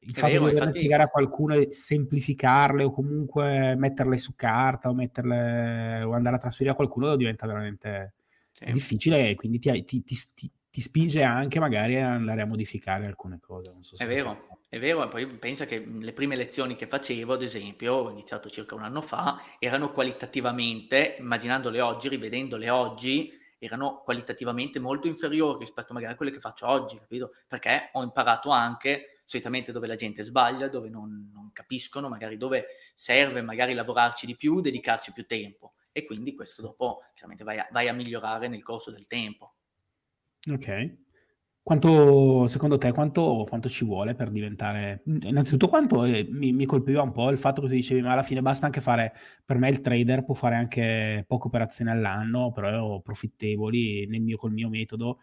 il 0.00 0.14
fatto 0.14 0.26
vero, 0.26 0.38
di 0.38 0.38
dover 0.38 0.52
infatti... 0.52 0.78
spiegare 0.78 1.02
a 1.02 1.08
qualcuno 1.08 1.54
e 1.54 1.72
semplificarle 1.72 2.84
o 2.84 2.90
comunque 2.90 3.74
metterle 3.74 4.16
su 4.16 4.34
carta 4.36 4.88
o 4.88 4.94
metterle 4.94 6.02
o 6.02 6.12
andare 6.12 6.36
a 6.36 6.38
trasferire 6.38 6.70
a 6.70 6.76
qualcuno 6.76 7.16
diventa 7.16 7.46
veramente 7.46 8.14
sì. 8.52 8.70
difficile 8.70 9.30
e 9.30 9.34
quindi 9.34 9.58
ti, 9.58 9.84
ti, 9.84 10.02
ti, 10.02 10.50
ti, 10.70 10.80
spinge 10.80 11.22
anche 11.22 11.60
magari 11.60 11.96
a 11.96 12.12
andare 12.12 12.42
a 12.42 12.46
modificare 12.46 13.06
alcune 13.06 13.38
cose. 13.40 13.74
So 13.80 13.96
è 13.96 14.06
vero, 14.06 14.58
è 14.68 14.78
vero, 14.78 15.06
poi 15.08 15.26
pensa 15.26 15.64
che 15.64 15.78
le 15.78 16.12
prime 16.12 16.36
lezioni 16.36 16.74
che 16.74 16.86
facevo, 16.86 17.32
ad 17.32 17.42
esempio, 17.42 17.94
ho 17.94 18.10
iniziato 18.10 18.50
circa 18.50 18.74
un 18.74 18.82
anno 18.82 19.00
fa, 19.00 19.42
erano 19.58 19.90
qualitativamente, 19.90 21.16
immaginandole 21.18 21.80
oggi, 21.80 22.08
rivedendole 22.08 22.68
oggi, 22.70 23.30
erano 23.58 24.02
qualitativamente 24.04 24.78
molto 24.78 25.08
inferiori 25.08 25.58
rispetto 25.60 25.92
magari 25.92 26.12
a 26.12 26.16
quelle 26.16 26.30
che 26.30 26.40
faccio 26.40 26.66
oggi, 26.68 26.98
capito? 26.98 27.32
Perché 27.46 27.90
ho 27.92 28.02
imparato 28.02 28.50
anche 28.50 29.20
solitamente 29.24 29.72
dove 29.72 29.86
la 29.86 29.94
gente 29.94 30.22
sbaglia, 30.22 30.68
dove 30.68 30.88
non, 30.88 31.30
non 31.32 31.50
capiscono, 31.52 32.08
magari 32.08 32.36
dove 32.36 32.66
serve 32.94 33.42
magari 33.42 33.74
lavorarci 33.74 34.26
di 34.26 34.36
più, 34.36 34.60
dedicarci 34.60 35.12
più 35.12 35.26
tempo. 35.26 35.74
E 35.92 36.04
quindi 36.04 36.34
questo 36.34 36.62
dopo 36.62 37.02
chiaramente 37.12 37.44
vai 37.44 37.58
a, 37.58 37.68
vai 37.70 37.88
a 37.88 37.92
migliorare 37.92 38.48
nel 38.48 38.62
corso 38.62 38.90
del 38.90 39.06
tempo. 39.06 39.54
Ok. 40.50 40.96
Quanto, 41.62 42.46
secondo 42.46 42.78
te, 42.78 42.92
quanto, 42.92 43.44
quanto, 43.46 43.68
ci 43.68 43.84
vuole 43.84 44.14
per 44.14 44.30
diventare... 44.30 45.02
Innanzitutto, 45.04 45.68
quanto 45.68 46.04
eh, 46.04 46.26
mi, 46.30 46.52
mi, 46.52 46.64
colpiva 46.64 47.02
un 47.02 47.12
po' 47.12 47.28
il 47.28 47.36
fatto 47.36 47.60
che 47.60 47.66
tu 47.68 47.74
dicevi, 47.74 48.00
ma 48.00 48.12
alla 48.12 48.22
fine 48.22 48.40
basta 48.40 48.64
anche 48.64 48.80
fare... 48.80 49.12
Per 49.44 49.58
me 49.58 49.68
il 49.68 49.82
trader 49.82 50.24
può 50.24 50.34
fare 50.34 50.54
anche 50.54 51.24
poche 51.28 51.48
operazioni 51.48 51.90
all'anno, 51.90 52.52
però 52.52 53.00
profittevoli 53.00 54.06
nel 54.06 54.22
mio, 54.22 54.38
col 54.38 54.52
mio 54.52 54.70
metodo 54.70 55.18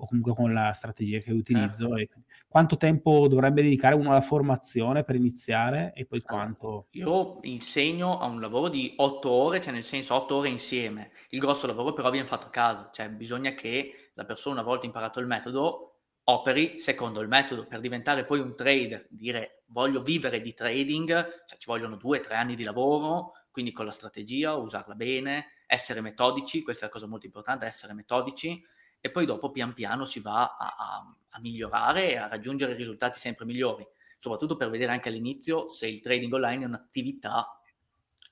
o 0.00 0.06
comunque 0.06 0.34
con 0.34 0.52
la 0.52 0.70
strategia 0.72 1.18
che 1.18 1.32
utilizzo. 1.32 1.96
Eh. 1.96 2.08
quanto 2.46 2.76
tempo 2.76 3.26
dovrebbe 3.26 3.62
dedicare 3.62 3.96
uno 3.96 4.10
alla 4.10 4.20
formazione 4.20 5.02
per 5.02 5.16
iniziare 5.16 5.92
e 5.94 6.06
poi 6.06 6.20
quanto... 6.20 6.86
Io 6.92 7.38
insegno 7.42 8.20
a 8.20 8.26
un 8.26 8.40
lavoro 8.40 8.68
di 8.68 8.92
otto 8.98 9.30
ore, 9.30 9.60
cioè 9.60 9.72
nel 9.72 9.82
senso 9.82 10.14
otto 10.14 10.36
ore 10.36 10.48
insieme. 10.48 11.10
Il 11.30 11.40
grosso 11.40 11.66
lavoro 11.66 11.92
però 11.92 12.10
viene 12.10 12.26
fatto 12.26 12.46
a 12.46 12.50
casa, 12.50 12.90
cioè 12.92 13.10
bisogna 13.10 13.54
che 13.54 14.07
la 14.18 14.24
persona 14.24 14.56
una 14.56 14.68
volta 14.68 14.84
imparato 14.84 15.20
il 15.20 15.26
metodo 15.26 15.92
operi 16.24 16.80
secondo 16.80 17.20
il 17.20 17.28
metodo 17.28 17.66
per 17.66 17.78
diventare 17.78 18.24
poi 18.24 18.40
un 18.40 18.54
trader, 18.54 19.06
dire 19.08 19.62
voglio 19.66 20.02
vivere 20.02 20.40
di 20.40 20.52
trading, 20.52 21.08
cioè 21.46 21.58
ci 21.58 21.66
vogliono 21.66 21.94
due 21.94 22.18
o 22.18 22.20
tre 22.20 22.34
anni 22.34 22.56
di 22.56 22.64
lavoro, 22.64 23.32
quindi 23.50 23.70
con 23.70 23.84
la 23.86 23.92
strategia, 23.92 24.54
usarla 24.54 24.94
bene, 24.94 25.62
essere 25.66 26.00
metodici, 26.00 26.62
questa 26.62 26.84
è 26.84 26.86
la 26.88 26.92
cosa 26.92 27.06
molto 27.06 27.26
importante, 27.26 27.64
essere 27.64 27.94
metodici, 27.94 28.62
e 29.00 29.10
poi 29.10 29.24
dopo 29.24 29.52
pian 29.52 29.72
piano 29.72 30.04
si 30.04 30.20
va 30.20 30.56
a, 30.56 30.74
a, 30.76 31.16
a 31.28 31.40
migliorare 31.40 32.10
e 32.10 32.16
a 32.16 32.26
raggiungere 32.26 32.74
risultati 32.74 33.18
sempre 33.18 33.44
migliori, 33.44 33.86
soprattutto 34.18 34.56
per 34.56 34.68
vedere 34.68 34.90
anche 34.90 35.08
all'inizio 35.08 35.68
se 35.68 35.86
il 35.86 36.00
trading 36.00 36.32
online 36.32 36.64
è 36.64 36.66
un'attività 36.66 37.62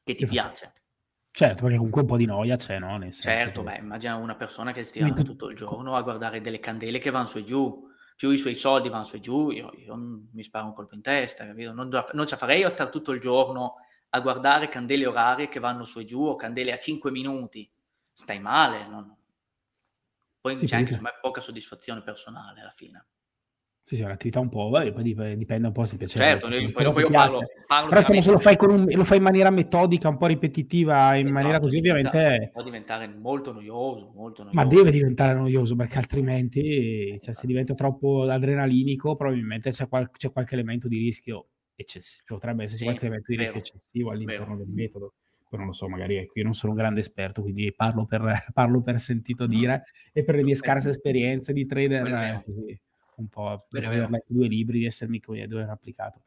che 0.02 0.14
ti 0.16 0.26
piace. 0.26 0.72
Certo, 1.36 1.64
perché 1.64 1.76
comunque 1.76 2.00
un 2.00 2.06
po' 2.06 2.16
di 2.16 2.24
noia 2.24 2.56
c'è, 2.56 2.78
no? 2.78 2.96
Nel 2.96 3.12
certo, 3.12 3.62
che... 3.62 3.72
beh, 3.72 3.76
immagina 3.80 4.16
una 4.16 4.36
persona 4.36 4.72
che 4.72 4.84
stia 4.84 5.02
Quindi... 5.02 5.22
tutto 5.22 5.50
il 5.50 5.54
giorno 5.54 5.94
a 5.94 6.00
guardare 6.00 6.40
delle 6.40 6.60
candele 6.60 6.98
che 6.98 7.10
vanno 7.10 7.26
su 7.26 7.36
e 7.36 7.44
giù, 7.44 7.86
più 8.16 8.30
i 8.30 8.38
suoi 8.38 8.54
soldi 8.54 8.88
vanno 8.88 9.04
su 9.04 9.16
e 9.16 9.20
giù, 9.20 9.50
io, 9.50 9.70
io 9.76 9.96
mi 10.32 10.42
sparo 10.42 10.64
un 10.64 10.72
colpo 10.72 10.94
in 10.94 11.02
testa, 11.02 11.44
capito? 11.44 11.74
Non, 11.74 11.90
non 12.12 12.26
ce 12.26 12.36
farei 12.36 12.62
a 12.62 12.70
stare 12.70 12.88
tutto 12.88 13.12
il 13.12 13.20
giorno 13.20 13.74
a 14.08 14.20
guardare 14.20 14.70
candele 14.70 15.04
orarie 15.04 15.50
che 15.50 15.60
vanno 15.60 15.84
su 15.84 16.00
e 16.00 16.06
giù 16.06 16.22
o 16.22 16.36
candele 16.36 16.72
a 16.72 16.78
5 16.78 17.10
minuti. 17.10 17.70
Stai 18.14 18.40
male, 18.40 18.88
non... 18.88 19.14
poi 20.40 20.58
sì, 20.58 20.64
c'è 20.64 20.76
anche 20.76 20.92
insomma, 20.92 21.10
poca 21.20 21.42
soddisfazione 21.42 22.00
personale 22.00 22.62
alla 22.62 22.72
fine. 22.74 23.08
Sì, 23.88 23.94
sì, 23.94 24.02
è 24.02 24.04
un'attività 24.06 24.40
un 24.40 24.48
po', 24.48 24.68
vabbè, 24.68 24.92
poi 24.92 25.36
dipende 25.36 25.68
un 25.68 25.72
po' 25.72 25.84
se 25.84 25.96
piace. 25.96 26.18
Certo, 26.18 26.48
poi, 26.48 26.72
poi 26.72 26.82
dopo 26.82 26.98
io 26.98 27.08
parlo, 27.08 27.40
parlo 27.68 27.88
Però 27.88 28.20
se 28.20 28.32
lo 28.32 28.38
fai, 28.40 28.56
un, 28.62 28.84
lo 28.84 29.04
fai, 29.04 29.18
in 29.18 29.22
maniera 29.22 29.48
metodica, 29.50 30.08
un 30.08 30.16
po' 30.16 30.26
ripetitiva, 30.26 31.14
in 31.14 31.26
esatto, 31.26 31.32
maniera 31.32 31.60
così 31.60 31.78
ovviamente... 31.78 32.50
Può 32.52 32.64
diventare 32.64 33.06
molto 33.06 33.52
noioso, 33.52 34.10
molto 34.12 34.42
noioso. 34.42 34.60
Ma 34.60 34.64
deve 34.64 34.90
diventare 34.90 35.34
noioso, 35.34 35.76
perché 35.76 35.98
altrimenti 35.98 37.16
cioè, 37.22 37.32
se 37.32 37.46
diventa 37.46 37.74
troppo 37.74 38.22
adrenalinico 38.22 39.14
probabilmente 39.14 39.70
c'è, 39.70 39.86
qual- 39.86 40.10
c'è 40.10 40.32
qualche 40.32 40.54
elemento 40.54 40.88
di 40.88 40.98
rischio 40.98 41.46
eccessivo, 41.76 42.34
potrebbe 42.34 42.64
esserci 42.64 42.78
sì, 42.78 42.84
qualche 42.86 43.06
elemento 43.06 43.30
di 43.30 43.36
vero, 43.36 43.52
rischio 43.52 43.72
eccessivo 43.72 44.10
all'interno 44.10 44.56
vero. 44.56 44.64
del 44.64 44.74
metodo. 44.74 45.14
Poi 45.48 45.60
non 45.60 45.68
lo 45.68 45.72
so, 45.72 45.88
magari 45.88 46.16
ecco, 46.16 46.40
io 46.40 46.44
non 46.44 46.54
sono 46.54 46.72
un 46.72 46.78
grande 46.78 46.98
esperto, 46.98 47.40
quindi 47.40 47.72
parlo 47.72 48.04
per, 48.04 48.20
parlo 48.52 48.82
per 48.82 48.98
sentito 48.98 49.46
dire 49.46 49.84
e 50.12 50.24
per 50.24 50.34
le 50.34 50.42
mie 50.42 50.56
scarse 50.56 50.90
esperienze 50.90 51.52
di 51.52 51.64
trader. 51.64 52.04
Eh, 52.04 52.42
così 52.44 52.80
un 53.16 53.28
po' 53.28 53.66
per 53.68 53.84
aver 53.84 54.10
letto 54.10 54.32
due 54.32 54.48
libri, 54.48 54.80
di 54.80 54.86
essermi 54.86 55.20
come 55.20 55.42
aver 55.42 55.68
applicato. 55.68 56.20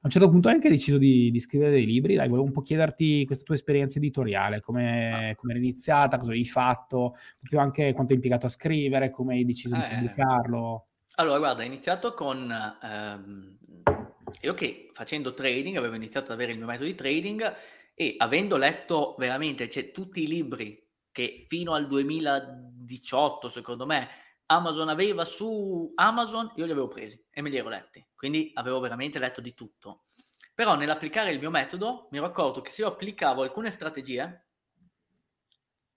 A 0.00 0.06
un 0.06 0.10
certo 0.10 0.28
punto 0.28 0.46
hai 0.46 0.54
anche 0.54 0.68
deciso 0.68 0.96
di, 0.96 1.28
di, 1.32 1.40
scrivere 1.40 1.72
dei 1.72 1.84
libri, 1.84 2.14
dai, 2.14 2.28
volevo 2.28 2.46
un 2.46 2.52
po' 2.52 2.62
chiederti 2.62 3.24
questa 3.26 3.44
tua 3.44 3.56
esperienza 3.56 3.98
editoriale, 3.98 4.60
come 4.60 5.12
ah. 5.12 5.48
era 5.48 5.58
iniziata, 5.58 6.18
cosa 6.18 6.30
avevi 6.30 6.46
fatto, 6.46 7.16
più 7.42 7.58
anche 7.58 7.92
quanto 7.92 8.12
hai 8.12 8.16
impiegato 8.16 8.46
a 8.46 8.50
scrivere, 8.50 9.10
come 9.10 9.34
hai 9.34 9.44
deciso 9.44 9.74
eh, 9.74 9.78
di 9.78 9.94
pubblicarlo. 9.94 10.86
Allora, 11.16 11.38
guarda, 11.38 11.62
ho 11.62 11.66
iniziato 11.66 12.14
con... 12.14 12.48
Ehm, 12.80 13.58
io 14.42 14.54
che 14.54 14.90
facendo 14.92 15.34
trading, 15.34 15.76
avevo 15.76 15.96
iniziato 15.96 16.26
ad 16.26 16.32
avere 16.34 16.52
il 16.52 16.58
mio 16.58 16.66
metodo 16.66 16.86
di 16.86 16.94
trading 16.94 17.54
e 17.94 18.14
avendo 18.18 18.56
letto 18.56 19.16
veramente 19.18 19.68
cioè, 19.68 19.90
tutti 19.90 20.22
i 20.22 20.28
libri 20.28 20.80
che 21.10 21.42
fino 21.48 21.72
al 21.72 21.88
2018, 21.88 23.48
secondo 23.48 23.84
me, 23.86 24.08
Amazon 24.50 24.88
aveva 24.88 25.24
su 25.24 25.92
Amazon, 25.94 26.50
io 26.56 26.64
li 26.64 26.72
avevo 26.72 26.88
presi 26.88 27.22
e 27.30 27.42
me 27.42 27.50
li 27.50 27.58
ero 27.58 27.68
letti, 27.68 28.06
quindi 28.14 28.50
avevo 28.54 28.80
veramente 28.80 29.18
letto 29.18 29.40
di 29.40 29.52
tutto. 29.52 30.04
Però 30.54 30.74
nell'applicare 30.74 31.32
il 31.32 31.38
mio 31.38 31.50
metodo 31.50 32.08
mi 32.10 32.18
ero 32.18 32.26
accorto 32.26 32.62
che 32.62 32.70
se 32.70 32.82
io 32.82 32.88
applicavo 32.88 33.42
alcune 33.42 33.70
strategie, 33.70 34.46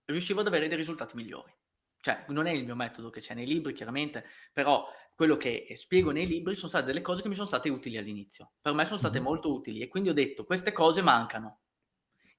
riuscivo 0.05 0.41
ad 0.41 0.47
avere 0.47 0.67
dei 0.67 0.77
risultati 0.77 1.15
migliori. 1.15 1.53
Cioè, 2.01 2.25
non 2.29 2.45
è 2.45 2.51
il 2.51 2.65
mio 2.65 2.75
metodo 2.75 3.09
che 3.09 3.21
c'è 3.21 3.33
nei 3.33 3.45
libri, 3.45 3.73
chiaramente, 3.73 4.25
però 4.51 4.85
quello 5.15 5.37
che 5.37 5.71
spiego 5.75 6.11
nei 6.11 6.27
libri 6.27 6.55
sono 6.55 6.67
state 6.67 6.85
delle 6.85 7.01
cose 7.01 7.21
che 7.21 7.29
mi 7.29 7.35
sono 7.35 7.47
state 7.47 7.69
utili 7.69 7.97
all'inizio. 7.97 8.53
Per 8.61 8.73
me 8.73 8.85
sono 8.85 8.97
state 8.97 9.17
mm-hmm. 9.17 9.27
molto 9.27 9.53
utili 9.53 9.79
e 9.79 9.87
quindi 9.87 10.09
ho 10.09 10.13
detto, 10.13 10.43
queste 10.43 10.73
cose 10.73 11.01
mancano. 11.01 11.61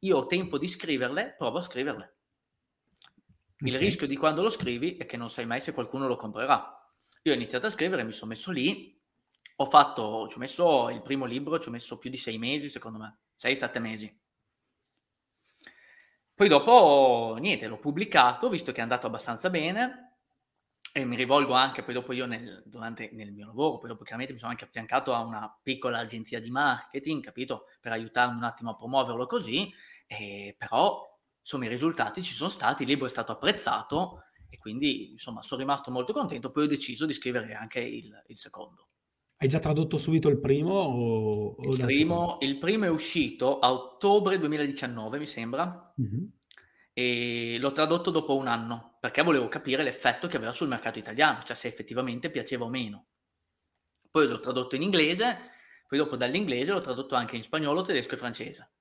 Io 0.00 0.18
ho 0.18 0.26
tempo 0.26 0.58
di 0.58 0.68
scriverle, 0.68 1.34
provo 1.38 1.58
a 1.58 1.62
scriverle. 1.62 2.16
Il 3.64 3.74
okay. 3.74 3.78
rischio 3.78 4.06
di 4.08 4.16
quando 4.16 4.42
lo 4.42 4.50
scrivi 4.50 4.96
è 4.96 5.06
che 5.06 5.16
non 5.16 5.30
sai 5.30 5.46
mai 5.46 5.60
se 5.60 5.72
qualcuno 5.72 6.08
lo 6.08 6.16
comprerà. 6.16 6.78
Io 7.22 7.32
ho 7.32 7.34
iniziato 7.34 7.66
a 7.66 7.70
scrivere, 7.70 8.02
mi 8.02 8.10
sono 8.10 8.30
messo 8.30 8.50
lì, 8.50 9.00
ho 9.56 9.66
fatto, 9.66 10.26
ci 10.28 10.36
ho 10.36 10.40
messo 10.40 10.88
il 10.90 11.00
primo 11.02 11.26
libro, 11.26 11.60
ci 11.60 11.68
ho 11.68 11.70
messo 11.70 11.98
più 11.98 12.10
di 12.10 12.16
sei 12.16 12.38
mesi, 12.38 12.68
secondo 12.68 12.98
me, 12.98 13.18
sei, 13.36 13.54
sette 13.54 13.78
mesi. 13.78 14.20
Poi 16.34 16.48
dopo, 16.48 17.36
niente, 17.38 17.68
l'ho 17.68 17.78
pubblicato, 17.78 18.48
visto 18.48 18.72
che 18.72 18.78
è 18.78 18.82
andato 18.82 19.06
abbastanza 19.06 19.48
bene, 19.48 20.16
e 20.92 21.04
mi 21.04 21.14
rivolgo 21.14 21.52
anche 21.52 21.84
poi 21.84 21.94
dopo 21.94 22.12
io 22.12 22.26
nel, 22.26 22.64
durante, 22.66 23.10
nel 23.12 23.30
mio 23.30 23.46
lavoro, 23.46 23.78
poi 23.78 23.90
dopo 23.90 24.02
chiaramente 24.02 24.32
mi 24.32 24.40
sono 24.40 24.50
anche 24.50 24.64
affiancato 24.64 25.14
a 25.14 25.20
una 25.20 25.56
piccola 25.62 25.98
agenzia 25.98 26.40
di 26.40 26.50
marketing, 26.50 27.22
capito? 27.22 27.66
Per 27.80 27.92
aiutarmi 27.92 28.36
un 28.36 28.42
attimo 28.42 28.70
a 28.70 28.74
promuoverlo 28.74 29.26
così, 29.26 29.72
e, 30.08 30.56
però 30.58 31.11
insomma 31.42 31.66
i 31.66 31.68
risultati 31.68 32.22
ci 32.22 32.32
sono 32.32 32.48
stati, 32.48 32.84
il 32.84 32.88
libro 32.88 33.06
è 33.06 33.10
stato 33.10 33.32
apprezzato 33.32 34.24
e 34.48 34.58
quindi 34.58 35.10
insomma 35.10 35.42
sono 35.42 35.60
rimasto 35.60 35.90
molto 35.90 36.12
contento, 36.12 36.50
poi 36.50 36.64
ho 36.64 36.68
deciso 36.68 37.04
di 37.04 37.12
scrivere 37.12 37.54
anche 37.54 37.80
il, 37.80 38.10
il 38.28 38.36
secondo. 38.36 38.88
Hai 39.36 39.48
già 39.48 39.58
tradotto 39.58 39.98
subito 39.98 40.28
il 40.28 40.38
primo? 40.38 40.74
O, 40.74 41.56
o 41.58 41.70
il, 41.72 41.80
primo 41.80 42.38
il, 42.40 42.58
primo 42.58 42.84
è 42.84 42.88
uscito 42.88 43.58
a 43.58 43.72
ottobre 43.72 44.38
2019, 44.38 45.18
mi 45.18 45.26
sembra, 45.26 45.92
mm-hmm. 46.00 46.24
e 46.92 47.56
l'ho 47.58 47.72
tradotto 47.72 48.10
dopo 48.10 48.36
un 48.36 48.46
anno, 48.46 48.98
perché 49.00 49.22
volevo 49.22 49.48
capire 49.48 49.82
l'effetto 49.82 50.28
che 50.28 50.36
aveva 50.36 50.52
sul 50.52 50.68
mercato 50.68 51.00
italiano, 51.00 51.42
cioè 51.42 51.56
se 51.56 51.66
effettivamente 51.66 52.30
piaceva 52.30 52.66
o 52.66 52.68
meno. 52.68 53.06
Poi 54.10 54.28
l'ho 54.28 54.38
tradotto 54.38 54.76
in 54.76 54.82
inglese, 54.82 55.50
poi 55.88 55.98
dopo 55.98 56.16
dall'inglese 56.16 56.70
l'ho 56.70 56.80
tradotto 56.80 57.16
anche 57.16 57.34
in 57.34 57.42
spagnolo, 57.42 57.82
tedesco 57.82 58.14
e 58.14 58.18
francese. 58.18 58.72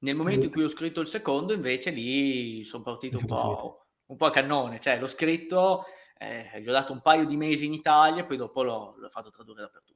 Nel 0.00 0.14
momento 0.14 0.46
in 0.46 0.52
cui 0.52 0.62
ho 0.62 0.68
scritto 0.68 1.00
il 1.00 1.06
secondo, 1.06 1.52
invece, 1.52 1.90
lì 1.90 2.64
sono 2.64 2.82
partito 2.82 3.18
un 3.18 3.26
po', 3.26 3.86
un 4.06 4.16
po', 4.16 4.26
a 4.26 4.30
cannone, 4.30 4.78
cioè 4.78 4.98
l'ho 4.98 5.06
scritto 5.06 5.84
eh, 6.18 6.60
gli 6.60 6.68
ho 6.68 6.72
dato 6.72 6.92
un 6.92 7.00
paio 7.00 7.26
di 7.26 7.36
mesi 7.36 7.66
in 7.66 7.74
Italia, 7.74 8.24
poi 8.24 8.36
dopo 8.36 8.62
l'ho, 8.62 8.94
l'ho 8.98 9.08
fatto 9.08 9.30
tradurre 9.30 9.62
dappertutto. 9.62 9.94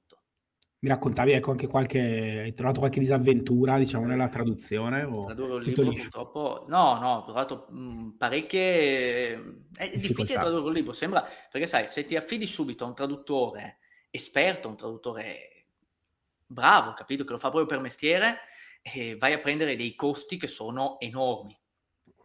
Mi 0.80 0.88
raccontavi, 0.88 1.32
ecco, 1.32 1.50
anche 1.50 1.66
qualche, 1.66 1.98
hai 1.98 2.54
trovato 2.54 2.80
qualche 2.80 3.00
disavventura, 3.00 3.76
diciamo, 3.76 4.06
nella 4.06 4.28
traduzione? 4.28 5.02
O 5.02 5.26
Tradurre 5.26 5.54
un 5.54 5.62
libro 5.62 5.82
liscio? 5.82 6.04
purtroppo, 6.04 6.64
no, 6.68 6.98
no, 6.98 7.16
ho 7.16 7.24
trovato 7.24 7.66
mh, 7.68 8.16
parecchie, 8.16 9.66
è 9.76 9.90
difficile 9.90 10.38
tradurre 10.38 10.68
un 10.68 10.72
libro, 10.72 10.92
sembra, 10.92 11.26
perché 11.50 11.66
sai, 11.66 11.86
se 11.86 12.06
ti 12.06 12.16
affidi 12.16 12.46
subito 12.46 12.84
a 12.84 12.88
un 12.88 12.94
traduttore 12.94 13.78
esperto, 14.10 14.68
un 14.68 14.76
traduttore 14.76 15.66
bravo, 16.46 16.94
capito, 16.94 17.24
che 17.24 17.32
lo 17.32 17.38
fa 17.38 17.50
proprio 17.50 17.68
per 17.68 17.80
mestiere, 17.80 18.38
eh, 18.82 19.16
vai 19.16 19.32
a 19.32 19.40
prendere 19.40 19.76
dei 19.76 19.94
costi 19.94 20.36
che 20.36 20.46
sono 20.46 20.98
enormi 21.00 21.58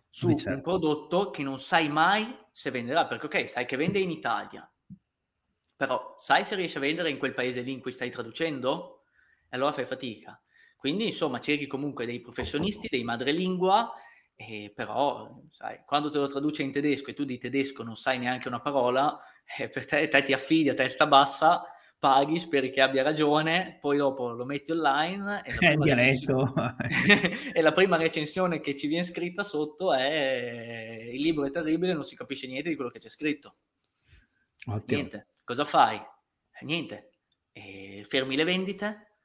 su 0.09 0.29
certo. 0.35 0.53
un 0.53 0.61
prodotto 0.61 1.29
che 1.29 1.43
non 1.43 1.59
sai 1.59 1.89
mai 1.89 2.25
se 2.51 2.71
venderà, 2.71 3.05
perché 3.05 3.25
ok, 3.25 3.49
sai 3.49 3.65
che 3.65 3.75
vende 3.75 3.99
in 3.99 4.09
Italia, 4.09 4.69
però 5.75 6.15
sai 6.17 6.45
se 6.45 6.55
riesce 6.55 6.77
a 6.77 6.81
vendere 6.81 7.09
in 7.09 7.17
quel 7.17 7.33
paese 7.33 7.61
lì 7.61 7.73
in 7.73 7.81
cui 7.81 7.91
stai 7.91 8.09
traducendo? 8.09 9.03
E 9.49 9.57
allora 9.57 9.73
fai 9.73 9.85
fatica. 9.85 10.41
Quindi 10.77 11.05
insomma 11.07 11.39
cerchi 11.39 11.67
comunque 11.67 12.05
dei 12.05 12.21
professionisti, 12.21 12.87
dei 12.89 13.03
madrelingua, 13.03 13.91
eh, 14.35 14.71
però 14.73 15.41
sai, 15.51 15.81
quando 15.85 16.09
te 16.09 16.17
lo 16.17 16.27
traduce 16.27 16.63
in 16.63 16.71
tedesco 16.71 17.09
e 17.09 17.13
tu 17.13 17.25
di 17.25 17.37
tedesco 17.37 17.83
non 17.83 17.95
sai 17.95 18.17
neanche 18.17 18.47
una 18.47 18.61
parola, 18.61 19.19
eh, 19.57 19.67
per 19.67 19.85
te, 19.85 20.07
te 20.07 20.21
ti 20.21 20.31
affidi 20.31 20.69
a 20.69 20.73
testa 20.73 21.07
bassa 21.07 21.63
paghi, 22.05 22.37
speri 22.37 22.69
che 22.69 22.81
abbia 22.81 23.01
ragione, 23.01 23.79
poi 23.81 23.97
dopo 23.97 24.29
lo 24.29 24.45
metti 24.45 24.71
online 24.71 25.41
e 25.43 25.51
la, 25.53 25.57
prima 25.57 25.95
recensione, 25.95 26.75
e 27.51 27.61
la 27.63 27.71
prima 27.71 27.97
recensione 27.97 28.59
che 28.59 28.75
ci 28.75 28.85
viene 28.85 29.03
scritta 29.03 29.41
sotto 29.41 29.91
è 29.91 31.09
il 31.11 31.19
libro 31.19 31.45
è 31.45 31.49
terribile, 31.49 31.93
non 31.93 32.03
si 32.03 32.15
capisce 32.15 32.45
niente 32.45 32.69
di 32.69 32.75
quello 32.75 32.91
che 32.91 32.99
c'è 32.99 33.09
scritto. 33.09 33.55
Ottimo. 34.67 34.99
Niente, 34.99 35.29
cosa 35.43 35.65
fai? 35.65 35.95
Eh, 35.95 36.63
niente, 36.63 37.13
e 37.51 38.05
fermi 38.07 38.35
le 38.35 38.43
vendite, 38.43 39.17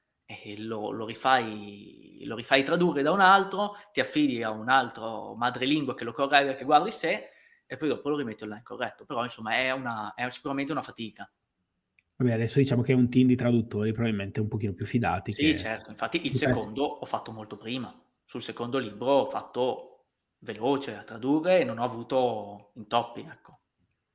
lo, 0.57 0.91
lo, 0.91 1.05
rifai, 1.05 2.23
lo 2.25 2.35
rifai 2.35 2.63
tradurre 2.63 3.03
da 3.03 3.13
un 3.13 3.21
altro, 3.21 3.77
ti 3.93 4.01
affidi 4.01 4.43
a 4.43 4.49
un 4.49 4.71
altro 4.71 5.35
madrelingua 5.35 5.95
che 5.95 6.05
lo 6.05 6.13
corregga, 6.13 6.55
che 6.55 6.65
guardi 6.65 6.91
sé, 6.91 7.29
e 7.67 7.77
poi 7.77 7.89
dopo 7.89 8.09
lo 8.09 8.17
rimetti 8.17 8.45
online 8.45 8.63
corretto. 8.63 9.05
Però 9.05 9.23
insomma 9.23 9.57
è, 9.57 9.71
una, 9.71 10.15
è 10.15 10.27
sicuramente 10.31 10.73
una 10.73 10.81
fatica. 10.81 11.31
Vabbè, 12.21 12.33
adesso 12.33 12.59
diciamo 12.59 12.83
che 12.83 12.93
è 12.93 12.95
un 12.95 13.09
team 13.09 13.29
di 13.29 13.35
traduttori 13.35 13.93
probabilmente 13.93 14.41
un 14.41 14.49
pochino 14.49 14.75
più 14.75 14.85
fidati. 14.85 15.33
Sì, 15.33 15.53
che... 15.53 15.57
certo. 15.57 15.91
Infatti 15.91 16.27
il 16.27 16.35
secondo 16.35 16.85
ho 16.85 17.07
fatto 17.07 17.33
molto 17.33 17.57
prima. 17.57 17.99
Sul 18.27 18.43
secondo 18.43 18.77
libro 18.77 19.07
ho 19.07 19.27
fatto 19.27 20.05
veloce 20.41 20.97
a 20.97 21.03
tradurre 21.03 21.61
e 21.61 21.65
non 21.65 21.79
ho 21.79 21.83
avuto 21.83 22.73
intoppi, 22.75 23.21
ecco. 23.21 23.61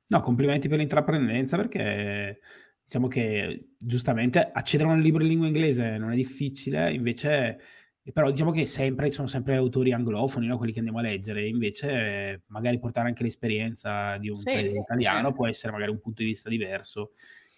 No, 0.06 0.20
complimenti 0.20 0.68
per 0.68 0.78
l'intraprendenza 0.78 1.56
perché 1.56 2.38
diciamo 2.84 3.08
che 3.08 3.70
giustamente 3.76 4.38
accedere 4.52 4.88
a 4.88 4.92
un 4.92 5.00
libro 5.00 5.22
in 5.22 5.28
lingua 5.28 5.48
inglese 5.48 5.96
non 5.98 6.12
è 6.12 6.14
difficile, 6.14 6.92
invece 6.92 7.58
però 8.12 8.30
diciamo 8.30 8.52
che 8.52 8.64
sempre, 8.66 9.10
sono 9.10 9.26
sempre 9.26 9.56
autori 9.56 9.92
anglofoni, 9.92 10.46
no? 10.46 10.56
quelli 10.56 10.70
che 10.70 10.78
andiamo 10.78 11.00
a 11.00 11.02
leggere, 11.02 11.48
invece 11.48 12.44
magari 12.46 12.78
portare 12.78 13.08
anche 13.08 13.24
l'esperienza 13.24 14.16
di 14.18 14.28
un 14.28 14.38
sì, 14.38 14.76
italiano 14.76 15.30
sì. 15.30 15.34
può 15.34 15.48
essere 15.48 15.72
magari 15.72 15.90
un 15.90 15.98
punto 15.98 16.22
di 16.22 16.28
vista 16.28 16.48
diverso 16.48 17.10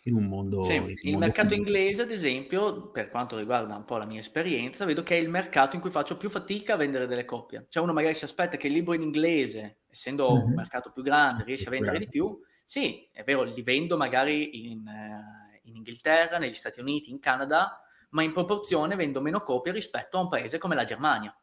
in 0.08 0.16
un 0.16 0.24
mondo... 0.24 0.62
Sì, 0.62 0.74
il 0.74 0.96
mondo 1.12 1.18
mercato 1.18 1.48
più... 1.48 1.56
inglese, 1.56 2.02
ad 2.02 2.10
esempio, 2.10 2.90
per 2.90 3.08
quanto 3.08 3.36
riguarda 3.36 3.76
un 3.76 3.84
po' 3.84 3.96
la 3.96 4.04
mia 4.04 4.20
esperienza, 4.20 4.84
vedo 4.84 5.02
che 5.02 5.16
è 5.16 5.20
il 5.20 5.28
mercato 5.28 5.76
in 5.76 5.82
cui 5.82 5.90
faccio 5.90 6.16
più 6.16 6.28
fatica 6.28 6.74
a 6.74 6.76
vendere 6.76 7.06
delle 7.06 7.24
coppie. 7.24 7.66
Cioè 7.68 7.82
uno 7.82 7.92
magari 7.92 8.14
si 8.14 8.24
aspetta 8.24 8.56
che 8.56 8.66
il 8.66 8.72
libro 8.72 8.94
in 8.94 9.02
inglese, 9.02 9.78
essendo 9.88 10.32
mm-hmm. 10.32 10.44
un 10.44 10.54
mercato 10.54 10.90
più 10.90 11.02
grande, 11.02 11.44
riesce 11.44 11.68
a 11.68 11.70
vendere 11.70 11.98
di 11.98 12.08
più. 12.08 12.38
Sì, 12.64 13.08
è 13.12 13.22
vero, 13.24 13.44
li 13.44 13.62
vendo 13.62 13.96
magari 13.96 14.70
in, 14.70 14.80
uh, 14.86 15.58
in 15.68 15.76
Inghilterra, 15.76 16.38
negli 16.38 16.52
Stati 16.52 16.80
Uniti, 16.80 17.10
in 17.10 17.18
Canada, 17.18 17.80
ma 18.10 18.22
in 18.22 18.32
proporzione 18.32 18.96
vendo 18.96 19.20
meno 19.20 19.40
copie 19.40 19.72
rispetto 19.72 20.18
a 20.18 20.22
un 20.22 20.28
paese 20.28 20.58
come 20.58 20.74
la 20.74 20.84
Germania, 20.84 21.36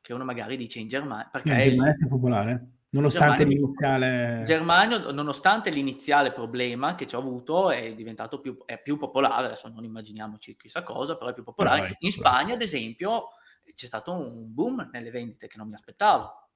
che 0.00 0.12
uno 0.12 0.24
magari 0.24 0.56
dice 0.56 0.78
in 0.78 0.88
Germania. 0.88 1.28
Perché 1.30 1.52
in 1.52 1.60
Germania 1.60 1.96
è 1.98 2.06
popolare? 2.06 2.66
Nonostante 2.92 3.44
Germania, 3.44 3.56
l'iniziale... 3.56 4.42
Germania, 4.42 5.12
nonostante 5.12 5.70
l'iniziale 5.70 6.32
problema 6.32 6.96
che 6.96 7.06
ci 7.06 7.14
ho 7.14 7.20
avuto, 7.20 7.70
è 7.70 7.94
diventato 7.94 8.40
più, 8.40 8.58
è 8.64 8.80
più 8.82 8.98
popolare, 8.98 9.46
adesso 9.46 9.68
non 9.68 9.84
immaginiamoci 9.84 10.56
chissà 10.56 10.82
cosa, 10.82 11.16
però 11.16 11.30
è 11.30 11.34
più 11.34 11.44
popolare. 11.44 11.90
Eh, 11.90 11.96
In 12.00 12.10
Spagna, 12.10 12.54
ad 12.54 12.62
esempio, 12.62 13.28
c'è 13.74 13.86
stato 13.86 14.12
un 14.12 14.52
boom 14.52 14.88
nelle 14.92 15.10
vendite 15.10 15.46
che 15.46 15.56
non 15.56 15.68
mi 15.68 15.74
aspettavo. 15.74 16.48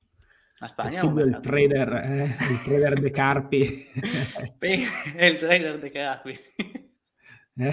La 0.59 0.67
Spagna 0.67 1.01
è 1.01 1.25
il 1.25 1.39
trader, 1.41 1.93
eh, 1.95 2.37
il 2.51 2.63
trader 2.63 3.01
De 3.01 3.11
Carpi. 3.11 3.91
è 4.59 5.25
il 5.25 5.39
trader 5.39 5.79
De 5.79 5.91
Carpi. 5.91 6.39
Eh? 7.57 7.73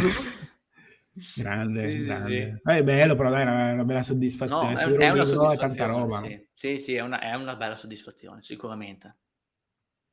Grande, 1.36 1.90
sì, 1.90 2.06
grande. 2.06 2.62
Sì. 2.64 2.72
Eh, 2.72 2.78
è 2.78 2.84
bello, 2.84 3.16
però 3.16 3.30
dai, 3.30 3.42
è 3.42 3.44
una, 3.44 3.74
una 3.74 3.84
bella 3.84 4.02
soddisfazione. 4.02 4.74
No, 4.74 4.80
è, 4.80 5.08
è, 5.08 5.10
una 5.10 5.26
soddisfazione. 5.26 5.76
Tanta 5.76 5.86
roba. 5.86 6.22
Sì, 6.22 6.50
sì, 6.54 6.80
sì 6.80 6.96
è, 6.96 7.02
una, 7.02 7.20
è, 7.20 7.34
una, 7.34 7.56
bella 7.56 7.76
soddisfazione, 7.76 8.42
sicuramente. 8.42 9.18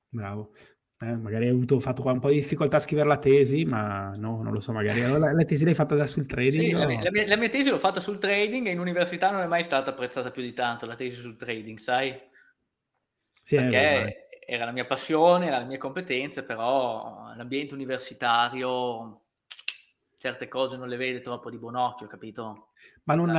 Bravo. 0.09 0.53
Eh, 1.01 1.15
magari 1.15 1.45
hai 1.45 1.53
avuto, 1.53 1.79
fatto 1.79 2.05
un 2.05 2.19
po' 2.19 2.31
di 2.31 2.35
difficoltà 2.35 2.79
a 2.79 2.81
scrivere 2.81 3.07
la 3.07 3.19
tesi, 3.19 3.65
ma 3.65 4.17
no, 4.17 4.43
non 4.43 4.53
lo 4.53 4.61
so, 4.61 4.73
magari 4.73 5.01
la, 5.01 5.33
la 5.33 5.45
tesi 5.45 5.65
l'hai 5.65 5.75
fatta 5.75 5.95
da 5.95 6.07
sul 6.07 6.27
trading? 6.27 6.67
Sì, 6.67 6.75
o... 6.75 6.79
la, 6.79 6.87
mia, 6.87 7.27
la, 7.29 7.37
mia, 7.37 7.49
tesi 7.49 7.71
l'ho 7.71 7.79
fatta 7.79 8.01
sul 8.01 8.19
trading 8.19 8.67
e 8.67 8.73
in 8.73 8.81
università 8.81 9.31
non 9.31 9.43
è 9.43 9.47
mai 9.47 9.63
stata 9.63 9.91
apprezzata 9.91 10.33
più 10.33 10.43
di 10.43 10.53
tanto 10.53 10.87
la 10.87 10.97
tesi 10.97 11.17
sul 11.17 11.37
trading, 11.37 11.79
sai? 11.79 12.21
Sì, 13.41 13.55
Perché 13.55 14.29
era 14.45 14.65
la 14.65 14.73
mia 14.73 14.87
passione, 14.87 15.47
era 15.47 15.59
le 15.59 15.67
mie 15.67 15.79
competenze, 15.79 16.43
però 16.43 17.33
l'ambiente 17.37 17.75
universitario 17.75 19.28
certe 20.19 20.49
cose 20.49 20.77
non 20.77 20.89
le 20.89 20.97
vede 20.97 21.21
troppo 21.21 21.49
di 21.49 21.59
buon 21.59 21.77
occhio, 21.77 22.07
capito? 22.07 22.73
Ma 23.05 23.15
non, 23.15 23.31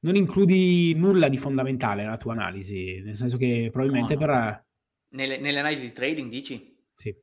non 0.00 0.16
includi 0.16 0.94
nulla 0.94 1.28
di 1.28 1.38
fondamentale 1.38 2.02
nella 2.02 2.16
tua 2.16 2.32
analisi, 2.32 3.00
nel 3.00 3.16
senso 3.16 3.36
che 3.36 3.68
probabilmente 3.72 4.14
no, 4.14 4.20
no. 4.20 4.26
per... 4.26 4.66
Nelle, 5.14 5.38
nelle 5.38 5.60
analisi 5.60 5.86
di 5.86 5.92
trading 5.92 6.28
dici? 6.28 6.68
Sì. 6.96 7.16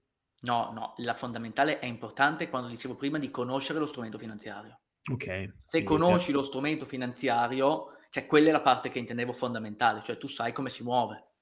No, 0.44 0.72
no, 0.74 0.94
la 0.98 1.14
fondamentale 1.14 1.80
è 1.80 1.86
importante 1.86 2.50
quando 2.50 2.70
dicevo 2.70 2.96
prima 2.96 3.20
di 3.20 3.30
conoscere 3.30 3.78
lo 3.78 3.86
strumento 3.86 4.18
finanziario. 4.18 4.80
Ok. 5.12 5.56
Se 5.58 5.84
conosci 5.84 6.26
certo. 6.26 6.40
lo 6.40 6.44
strumento 6.44 6.86
finanziario, 6.86 7.98
cioè 8.10 8.26
quella 8.26 8.50
è 8.50 8.52
la 8.52 8.62
parte 8.62 8.90
che 8.90 9.00
intendevo 9.00 9.34
fondamentale, 9.34 10.02
cioè 10.02 10.18
tu 10.18 10.28
sai 10.28 10.54
come 10.54 10.70
si 10.70 10.84
muove. 10.84 11.34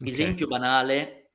Okay. 0.00 0.12
Esempio 0.12 0.46
banale, 0.46 1.32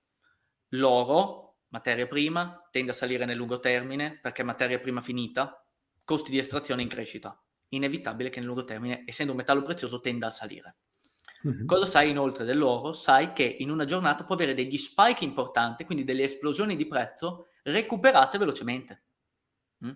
l'oro 0.70 1.43
materia 1.74 2.08
prima, 2.08 2.68
tende 2.72 2.92
a 2.92 2.94
salire 2.94 3.26
nel 3.26 3.36
lungo 3.36 3.60
termine 3.60 4.20
perché 4.22 4.44
materia 4.44 4.80
prima 4.80 5.02
finita, 5.02 5.58
costi 6.06 6.30
di 6.30 6.38
estrazione 6.38 6.84
in 6.84 6.88
crescita. 6.88 7.38
inevitabile 7.70 8.30
che 8.30 8.38
nel 8.38 8.48
lungo 8.48 8.64
termine, 8.64 9.02
essendo 9.08 9.32
un 9.32 9.40
metallo 9.40 9.64
prezioso, 9.64 10.00
tenda 10.00 10.28
a 10.28 10.30
salire. 10.30 10.76
Mm-hmm. 11.48 11.66
Cosa 11.66 11.86
sai 11.86 12.12
inoltre 12.12 12.46
dell'oro? 12.46 12.94
Sai 12.94 13.34
che 13.34 13.44
in 13.44 13.72
una 13.72 13.86
giornata 13.86 14.24
può 14.24 14.36
avere 14.36 14.54
degli 14.54 14.78
spike 14.78 15.24
importanti, 15.24 15.84
quindi 15.84 16.04
delle 16.04 16.22
esplosioni 16.22 16.76
di 16.76 16.86
prezzo 16.86 17.48
recuperate 17.64 18.38
velocemente. 18.38 19.04
Mm? 19.84 19.92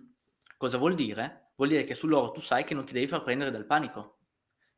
Cosa 0.58 0.80
vuol 0.80 0.96
dire? 0.96 1.52
Vuol 1.56 1.70
dire 1.70 1.84
che 1.84 1.94
sull'oro 1.94 2.32
tu 2.32 2.42
sai 2.42 2.64
che 2.64 2.74
non 2.74 2.86
ti 2.86 2.94
devi 2.94 3.08
far 3.08 3.22
prendere 3.22 3.52
dal 3.52 3.68
panico, 3.68 4.18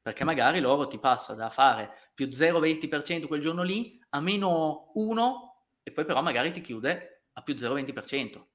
perché 0.01 0.25
magari 0.25 0.59
l'oro 0.59 0.87
ti 0.87 0.99
passa 0.99 1.33
da 1.33 1.49
fare 1.49 1.91
più 2.13 2.27
0,20% 2.27 3.27
quel 3.27 3.39
giorno 3.39 3.63
lì 3.63 3.97
a 4.09 4.19
meno 4.19 4.91
1 4.95 5.48
e 5.83 5.91
poi 5.91 6.05
però 6.05 6.21
magari 6.21 6.51
ti 6.51 6.61
chiude 6.61 7.23
a 7.33 7.41
più 7.41 7.53
0,20%. 7.53 8.45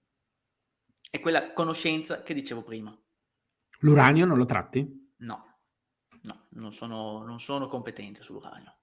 È 1.10 1.20
quella 1.20 1.52
conoscenza 1.52 2.22
che 2.22 2.34
dicevo 2.34 2.62
prima. 2.62 2.96
L'uranio 3.80 4.24
non 4.24 4.38
lo 4.38 4.46
tratti? 4.46 5.12
No, 5.18 5.58
no, 6.22 6.46
non 6.50 6.72
sono, 6.72 7.22
non 7.24 7.38
sono 7.38 7.66
competente 7.66 8.22
sull'uranio. 8.22 8.76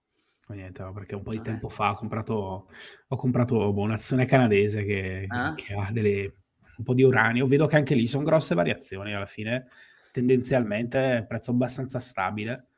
Niente, 0.54 0.90
perché 0.94 1.16
un 1.16 1.24
po' 1.24 1.32
di 1.32 1.38
Vabbè. 1.38 1.50
tempo 1.50 1.70
fa 1.70 1.92
ho 1.92 1.96
comprato, 1.96 2.68
ho 3.08 3.16
comprato 3.16 3.72
boh, 3.72 3.82
un'azione 3.82 4.26
canadese 4.26 4.84
che, 4.84 5.26
ah? 5.28 5.54
che 5.54 5.74
ha 5.74 5.92
delle, 5.92 6.36
un 6.78 6.84
po' 6.84 6.94
di 6.94 7.04
uranio. 7.04 7.48
Vedo 7.48 7.68
che 7.68 7.78
anche 7.78 7.96
lì 7.96 8.08
sono 8.08 8.24
grosse 8.24 8.56
variazioni 8.56 9.14
alla 9.14 9.26
fine. 9.26 9.68
Tendenzialmente 10.12 11.26
prezzo 11.28 11.52
abbastanza 11.52 12.00
stabile, 12.00 12.71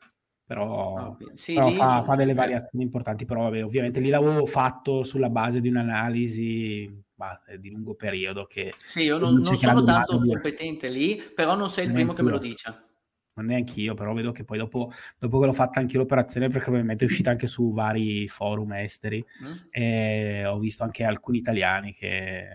però, 0.54 0.96
ah, 0.96 1.18
sì, 1.34 1.56
però 1.56 1.72
fa, 1.72 2.04
fa, 2.04 2.16
delle 2.16 2.36
variazioni 2.36 2.84
importanti. 2.84 3.26
Però 3.26 3.42
vabbè, 3.42 3.64
ovviamente 3.64 4.00
lì 4.00 4.10
l'avevo 4.10 4.46
fatto 4.46 5.02
sulla 5.02 5.30
base 5.30 5.62
di 5.62 5.70
un'analisi 5.70 7.04
di 7.58 7.72
lungo 7.72 7.96
periodo. 7.96 8.46
Che 8.46 8.72
sì, 8.86 9.02
io 9.02 9.18
non, 9.18 9.34
non 9.34 9.56
sono 9.56 9.84
tanto 9.84 10.20
competente 10.20 10.90
lì, 10.90 11.20
però 11.34 11.56
non 11.56 11.70
sei 11.70 11.88
il 11.88 11.94
primo 11.94 12.14
che 12.14 12.22
me 12.22 12.30
lo 12.30 12.38
dice 12.38 12.92
non 13.36 13.48
neanche 13.48 13.82
io, 13.82 13.96
però 13.96 14.14
vedo 14.14 14.32
che 14.32 14.44
poi 14.44 14.60
dopo, 14.60 14.92
dopo 15.18 15.40
che 15.40 15.48
l'ho 15.48 15.54
fatta 15.54 15.80
anche 15.80 15.98
l'operazione, 15.98 16.50
perché 16.50 16.66
probabilmente 16.66 17.04
è 17.04 17.08
uscita 17.08 17.32
anche 17.32 17.48
su 17.48 17.74
vari 17.74 18.28
forum 18.28 18.74
esteri, 18.74 19.26
mm. 19.44 19.52
e 19.72 20.46
ho 20.46 20.60
visto 20.60 20.84
anche 20.84 21.04
alcuni 21.04 21.40
italiani 21.40 21.92
che 21.92 22.48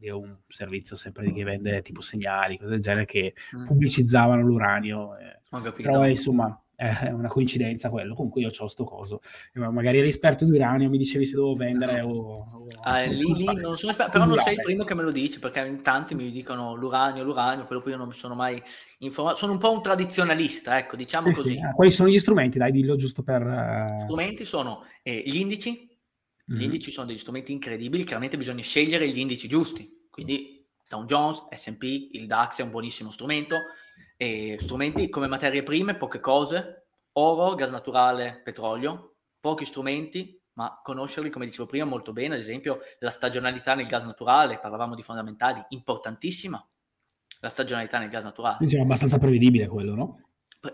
è 0.00 0.10
un 0.10 0.38
servizio 0.48 0.96
sempre 0.96 1.30
che 1.30 1.44
vende 1.44 1.82
tipo 1.82 2.00
segnali, 2.00 2.56
cose 2.56 2.70
del 2.70 2.80
genere, 2.80 3.04
che 3.04 3.34
mm. 3.56 3.66
pubblicizzavano 3.66 4.40
l'uranio. 4.40 5.14
Eh. 5.18 5.38
Però 5.82 6.06
insomma, 6.08 6.58
è 6.76 7.10
una 7.10 7.28
coincidenza 7.28 7.88
quello. 7.88 8.14
Comunque 8.14 8.42
io 8.42 8.50
ho 8.56 8.66
sto 8.68 8.84
coso. 8.84 9.20
Magari 9.54 9.98
eri 9.98 10.08
esperto 10.08 10.44
di 10.44 10.50
uranio, 10.52 10.90
mi 10.90 10.98
dicevi 10.98 11.24
se 11.24 11.34
devo 11.34 11.54
vendere 11.54 12.02
o... 12.02 12.10
o 12.10 12.66
ah, 12.82 13.02
lì, 13.04 13.32
lì 13.34 13.44
non 13.44 13.76
sono 13.76 13.92
esperto, 13.92 14.12
però 14.12 14.26
non 14.26 14.36
sei 14.36 14.54
il 14.54 14.62
primo 14.62 14.84
che 14.84 14.94
me 14.94 15.02
lo 15.02 15.10
dici, 15.10 15.38
perché 15.38 15.60
in 15.60 15.82
tanti 15.82 16.14
mi 16.14 16.30
dicono 16.30 16.74
l'uranio, 16.74 17.24
l'uranio, 17.24 17.66
però 17.66 17.80
poi 17.80 17.92
io 17.92 17.98
non 17.98 18.08
mi 18.08 18.14
sono 18.14 18.34
mai 18.34 18.62
informato. 18.98 19.38
Sono 19.38 19.52
un 19.52 19.58
po' 19.58 19.72
un 19.72 19.82
tradizionalista, 19.82 20.76
ecco, 20.76 20.96
diciamo 20.96 21.28
sì, 21.28 21.32
così. 21.32 21.54
Sì. 21.54 21.60
Ah, 21.60 21.72
quali 21.72 21.90
sono 21.90 22.10
gli 22.10 22.18
strumenti? 22.18 22.58
Dai, 22.58 22.72
dillo 22.72 22.96
giusto 22.96 23.22
per... 23.22 23.42
Uh... 23.42 23.98
Strumenti 24.00 24.44
sono 24.44 24.84
eh, 25.02 25.22
gli 25.24 25.36
indici. 25.36 25.88
Gli 26.48 26.52
mm-hmm. 26.52 26.62
indici 26.62 26.90
sono 26.92 27.06
degli 27.06 27.18
strumenti 27.18 27.50
incredibili, 27.50 28.04
chiaramente 28.04 28.36
bisogna 28.36 28.62
scegliere 28.62 29.08
gli 29.08 29.18
indici 29.18 29.48
giusti. 29.48 30.06
Quindi 30.10 30.64
Dow 30.88 31.04
Jones, 31.04 31.48
S&P, 31.50 32.10
il 32.12 32.26
DAX 32.26 32.60
è 32.60 32.62
un 32.62 32.70
buonissimo 32.70 33.10
strumento 33.10 33.56
e 34.16 34.56
strumenti 34.58 35.08
come 35.08 35.26
materie 35.26 35.62
prime, 35.62 35.96
poche 35.96 36.20
cose, 36.20 36.86
oro, 37.12 37.54
gas 37.54 37.70
naturale, 37.70 38.40
petrolio, 38.42 39.16
pochi 39.40 39.64
strumenti, 39.64 40.40
ma 40.54 40.80
conoscerli, 40.82 41.30
come 41.30 41.44
dicevo 41.46 41.66
prima, 41.66 41.84
molto 41.84 42.12
bene, 42.12 42.34
ad 42.34 42.40
esempio 42.40 42.80
la 43.00 43.10
stagionalità 43.10 43.74
nel 43.74 43.86
gas 43.86 44.04
naturale, 44.04 44.58
parlavamo 44.58 44.94
di 44.94 45.02
fondamentali, 45.02 45.62
importantissima, 45.70 46.66
la 47.40 47.48
stagionalità 47.48 47.98
nel 47.98 48.08
gas 48.08 48.24
naturale. 48.24 48.56
Diciamo 48.60 48.84
abbastanza 48.84 49.18
prevedibile 49.18 49.66
quello, 49.66 49.94
no? 49.94 50.20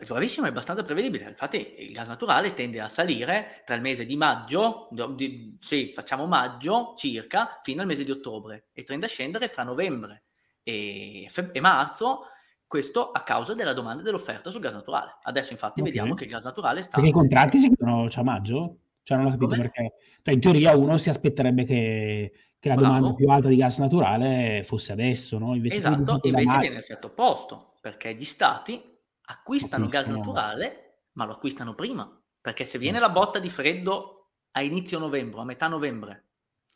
Bravissimo, 0.07 0.47
è 0.47 0.51
abbastanza 0.51 0.85
prevedibile. 0.85 1.29
Infatti, 1.29 1.75
il 1.79 1.93
gas 1.93 2.09
naturale 2.09 2.55
tende 2.55 2.81
a 2.81 2.89
salire 2.89 3.63
tra 3.67 3.75
il 3.75 3.83
mese 3.83 4.07
di 4.07 4.17
maggio, 4.17 4.89
di, 4.91 5.57
sì, 5.59 5.91
facciamo 5.93 6.27
maggio 6.27 6.95
circa, 6.97 7.59
fino 7.63 7.83
al 7.83 7.89
mese 7.89 8.05
di 8.05 8.11
ottobre, 8.11 8.69
e 8.73 8.85
tende 8.85 9.07
a 9.07 9.09
scendere 9.09 9.51
tra 9.51 9.65
novembre 9.65 10.23
e, 10.63 11.29
e 11.53 11.61
marzo 11.61 12.29
questo 12.73 13.11
a 13.13 13.23
causa 13.23 13.53
della 13.53 13.75
domanda 13.75 14.01
e 14.01 14.05
dell'offerta 14.07 14.49
sul 14.49 14.63
gas 14.63 14.73
naturale. 14.73 15.19
Adesso 15.25 15.53
infatti 15.53 15.81
okay. 15.81 15.93
vediamo 15.93 16.15
che 16.15 16.25
il 16.25 16.31
gas 16.31 16.45
naturale 16.45 16.81
sta... 16.81 16.95
Perché 16.95 17.11
i 17.11 17.13
contratti 17.13 17.59
si 17.59 17.67
chiudono 17.67 18.09
cioè, 18.09 18.23
a 18.23 18.25
maggio? 18.25 18.79
Cioè 19.03 19.19
non 19.19 19.27
ho 19.27 19.31
capito 19.31 19.51
Come? 19.51 19.61
perché. 19.61 19.93
Cioè, 20.23 20.33
in 20.33 20.41
teoria 20.41 20.75
uno 20.75 20.97
si 20.97 21.11
aspetterebbe 21.11 21.65
che, 21.65 22.33
che 22.59 22.69
la 22.71 22.75
Bravo. 22.77 22.95
domanda 22.95 23.15
più 23.15 23.29
alta 23.29 23.49
di 23.49 23.57
gas 23.57 23.79
naturale 23.79 24.63
fosse 24.65 24.93
adesso, 24.93 25.39
no? 25.39 25.55
Invece 25.55 25.77
esatto, 25.77 26.19
invece 26.23 26.59
viene 26.61 26.77
l'effetto 26.77 27.09
opposto, 27.09 27.75
perché 27.83 28.15
gli 28.15 28.25
stati 28.25 28.73
acquistano, 28.73 29.85
acquistano 29.85 29.87
gas 29.89 30.07
naturale, 30.07 31.09
ma 31.13 31.27
lo 31.27 31.33
acquistano 31.33 31.75
prima. 31.75 32.11
Perché 32.41 32.65
se 32.65 32.79
viene 32.79 32.99
la 33.01 33.11
botta 33.11 33.39
di 33.39 33.51
freddo 33.51 34.31
a 34.53 34.63
inizio 34.63 34.99
novembre, 34.99 35.43
a 35.43 35.45
metà 35.45 35.69
novembre, 35.69 36.29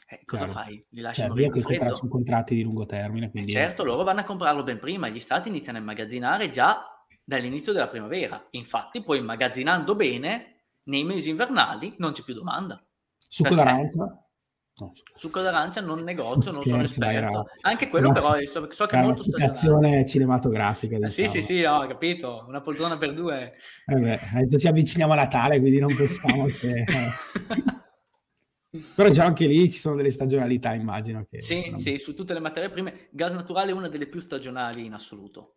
eh, 0.08 0.22
cosa 0.24 0.44
Chiaro. 0.44 0.60
fai? 0.60 0.86
Li 0.90 1.00
lasci 1.00 1.20
cioè, 1.20 1.28
morire 1.28 1.50
di 1.50 1.60
freddo? 1.60 1.94
Sono 1.96 2.10
contratti 2.10 2.54
di 2.54 2.62
lungo 2.62 2.86
termine. 2.86 3.28
Quindi... 3.30 3.50
Eh 3.50 3.54
certo, 3.54 3.82
loro 3.82 4.04
vanno 4.04 4.20
a 4.20 4.24
comprarlo 4.24 4.62
ben 4.62 4.78
prima. 4.78 5.08
Gli 5.08 5.18
stati 5.18 5.48
iniziano 5.48 5.78
a 5.78 5.80
immagazzinare 5.80 6.48
già 6.50 6.84
dall'inizio 7.24 7.72
della 7.72 7.88
primavera. 7.88 8.46
Infatti, 8.50 9.02
poi 9.02 9.18
immagazzinando 9.18 9.96
bene, 9.96 10.66
nei 10.84 11.02
mesi 11.02 11.30
invernali 11.30 11.96
non 11.98 12.12
c'è 12.12 12.22
più 12.22 12.34
domanda. 12.34 12.80
Succo 13.16 13.54
d'arancia? 13.56 14.20
No, 14.78 14.92
succo 15.14 15.40
d'arancia 15.40 15.80
non 15.80 16.04
negozio, 16.04 16.52
non 16.52 16.62
sono 16.62 16.82
esperto. 16.82 17.46
Anche 17.62 17.88
quello 17.88 18.12
però 18.12 18.34
so, 18.44 18.70
so 18.70 18.86
che 18.86 18.96
è 18.96 19.02
molto 19.02 19.24
stagionale. 19.24 20.06
cinematografica. 20.06 20.98
Diciamo. 20.98 21.06
Eh, 21.06 21.30
sì, 21.30 21.42
sì, 21.42 21.54
diciamo. 21.54 21.78
sì, 21.80 21.84
ho 21.84 21.88
capito. 21.88 22.44
Una 22.46 22.60
poltrona 22.60 22.96
per 22.96 23.12
due. 23.12 23.54
Eh 23.86 23.94
beh, 23.94 24.20
adesso 24.34 24.58
ci 24.58 24.68
avviciniamo 24.68 25.14
a 25.14 25.16
Natale, 25.16 25.58
quindi 25.58 25.80
non 25.80 25.96
possiamo 25.96 26.44
che... 26.60 26.84
Però 28.94 29.08
già 29.10 29.24
anche 29.24 29.46
lì 29.46 29.70
ci 29.70 29.78
sono 29.78 29.96
delle 29.96 30.10
stagionalità, 30.10 30.74
immagino. 30.74 31.26
Che, 31.28 31.40
sì, 31.40 31.70
no? 31.70 31.78
sì, 31.78 31.98
su 31.98 32.14
tutte 32.14 32.32
le 32.32 32.40
materie 32.40 32.70
prime. 32.70 33.08
Gas 33.10 33.32
naturale 33.32 33.70
è 33.70 33.74
una 33.74 33.88
delle 33.88 34.06
più 34.06 34.20
stagionali 34.20 34.84
in 34.84 34.92
assoluto. 34.92 35.56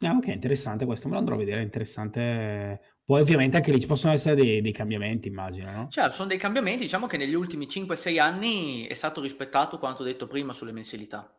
Ah, 0.00 0.12
ok, 0.12 0.26
interessante 0.26 0.84
questo, 0.84 1.08
me 1.08 1.14
lo 1.14 1.20
andrò 1.20 1.34
a 1.34 1.38
vedere, 1.38 1.62
interessante. 1.62 2.98
Poi 3.04 3.20
ovviamente 3.20 3.56
anche 3.56 3.72
lì 3.72 3.80
ci 3.80 3.86
possono 3.86 4.12
essere 4.12 4.34
dei, 4.34 4.60
dei 4.60 4.72
cambiamenti, 4.72 5.28
immagino, 5.28 5.70
no? 5.72 5.88
Certo, 5.88 6.12
sono 6.12 6.28
dei 6.28 6.38
cambiamenti, 6.38 6.82
diciamo 6.82 7.06
che 7.06 7.16
negli 7.16 7.34
ultimi 7.34 7.66
5-6 7.66 8.20
anni 8.20 8.86
è 8.86 8.94
stato 8.94 9.20
rispettato 9.22 9.78
quanto 9.78 10.02
detto 10.02 10.26
prima 10.26 10.52
sulle 10.52 10.72
mensilità. 10.72 11.34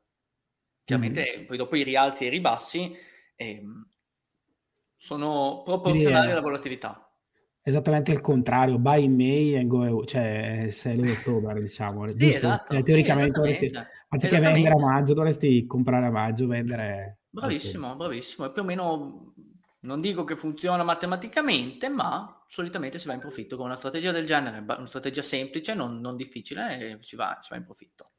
Chiaramente 0.84 1.34
mm-hmm. 1.36 1.46
poi 1.46 1.58
dopo 1.58 1.76
i 1.76 1.84
rialzi 1.84 2.24
e 2.24 2.28
i 2.28 2.30
ribassi 2.32 2.96
eh, 3.36 3.62
sono 4.96 5.62
proporzionali 5.64 6.32
alla 6.32 6.42
volatilità 6.42 7.07
esattamente 7.68 8.14
il 8.14 8.22
contrario, 8.22 8.80
buy 8.80 9.04
in 9.04 9.14
May 9.14 9.58
and 9.58 9.68
go 9.68 10.06
cioè 10.06 10.68
6 10.70 11.10
ottobre, 11.10 11.60
diciamo. 11.60 12.10
Sì, 12.10 12.30
esatto. 12.30 12.74
Cioè, 12.74 12.82
teoricamente 12.82 13.34
sì, 13.34 13.38
dovresti, 13.40 13.72
anziché 14.08 14.40
vendere 14.40 14.74
a 14.74 14.80
maggio, 14.80 15.14
dovresti 15.14 15.66
comprare 15.66 16.06
a 16.06 16.12
maggio, 16.12 16.48
vendere... 16.48 17.20
Bravissimo, 17.30 17.98
bravissimo. 17.98 18.48
E 18.48 18.52
più 18.54 18.62
o 18.62 18.66
meno, 18.66 19.34
non 19.82 20.00
dico 20.00 20.24
che 20.24 20.38
funziona 20.38 20.82
matematicamente, 20.84 21.90
ma 21.90 22.42
solitamente 22.48 23.00
si 23.00 23.08
va 23.08 23.14
in 23.16 23.20
profitto 23.20 23.58
con 23.58 23.66
una 23.66 23.76
strategia 23.76 24.14
del 24.14 24.26
genere, 24.26 24.60
una 24.60 24.88
strategia 24.88 25.22
semplice, 25.22 25.74
non, 25.74 26.00
non 26.00 26.16
difficile, 26.16 26.80
e 26.80 26.98
si 27.02 27.18
va, 27.18 27.38
si 27.42 27.50
va 27.52 27.58
in 27.58 27.66
profitto. 27.66 28.12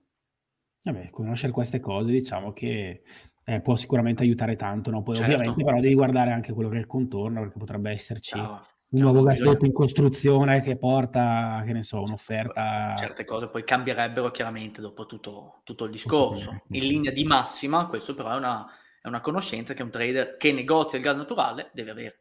Vabbè, 0.82 1.08
conoscere 1.08 1.52
queste 1.52 1.80
cose 1.80 2.12
diciamo 2.12 2.52
che 2.52 3.02
eh, 3.44 3.60
può 3.62 3.76
sicuramente 3.76 4.22
aiutare 4.22 4.56
tanto, 4.56 4.90
no? 4.90 5.02
Poi 5.02 5.16
certo. 5.16 5.32
ovviamente 5.32 5.64
però 5.64 5.80
devi 5.80 5.94
guardare 5.94 6.32
anche 6.32 6.52
quello 6.52 6.68
che 6.68 6.76
è 6.76 6.80
il 6.80 6.86
contorno, 6.86 7.40
perché 7.40 7.58
potrebbe 7.58 7.90
esserci... 7.90 8.38
Bravo 8.38 8.76
un 8.90 9.00
nuovo 9.00 9.22
gasdotto 9.22 9.64
in 9.64 9.72
costruzione 9.72 10.62
che 10.62 10.76
porta, 10.76 11.62
che 11.66 11.72
ne 11.72 11.82
so, 11.82 12.02
un'offerta. 12.02 12.94
Certe 12.96 13.24
cose 13.24 13.48
poi 13.48 13.64
cambierebbero 13.64 14.30
chiaramente 14.30 14.80
dopo 14.80 15.06
tutto, 15.06 15.60
tutto 15.64 15.84
il 15.84 15.90
discorso. 15.90 16.62
In 16.68 16.86
linea 16.86 17.12
di 17.12 17.24
massima, 17.24 17.86
questo 17.86 18.14
però 18.14 18.32
è 18.32 18.36
una, 18.36 18.66
è 19.02 19.08
una 19.08 19.20
conoscenza 19.20 19.74
che 19.74 19.82
un 19.82 19.90
trader 19.90 20.36
che 20.36 20.52
negozia 20.52 20.98
il 20.98 21.04
gas 21.04 21.16
naturale 21.16 21.70
deve 21.72 21.90
avere. 21.90 22.18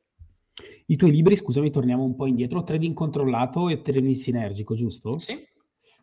I 0.87 0.95
tuoi 0.95 1.11
libri, 1.11 1.35
scusami, 1.35 1.69
torniamo 1.69 2.03
un 2.03 2.15
po' 2.15 2.25
indietro, 2.25 2.63
trading 2.63 2.93
controllato 2.93 3.69
e 3.69 3.81
trading 3.81 4.13
sinergico, 4.13 4.75
giusto? 4.75 5.19
Sì 5.19 5.55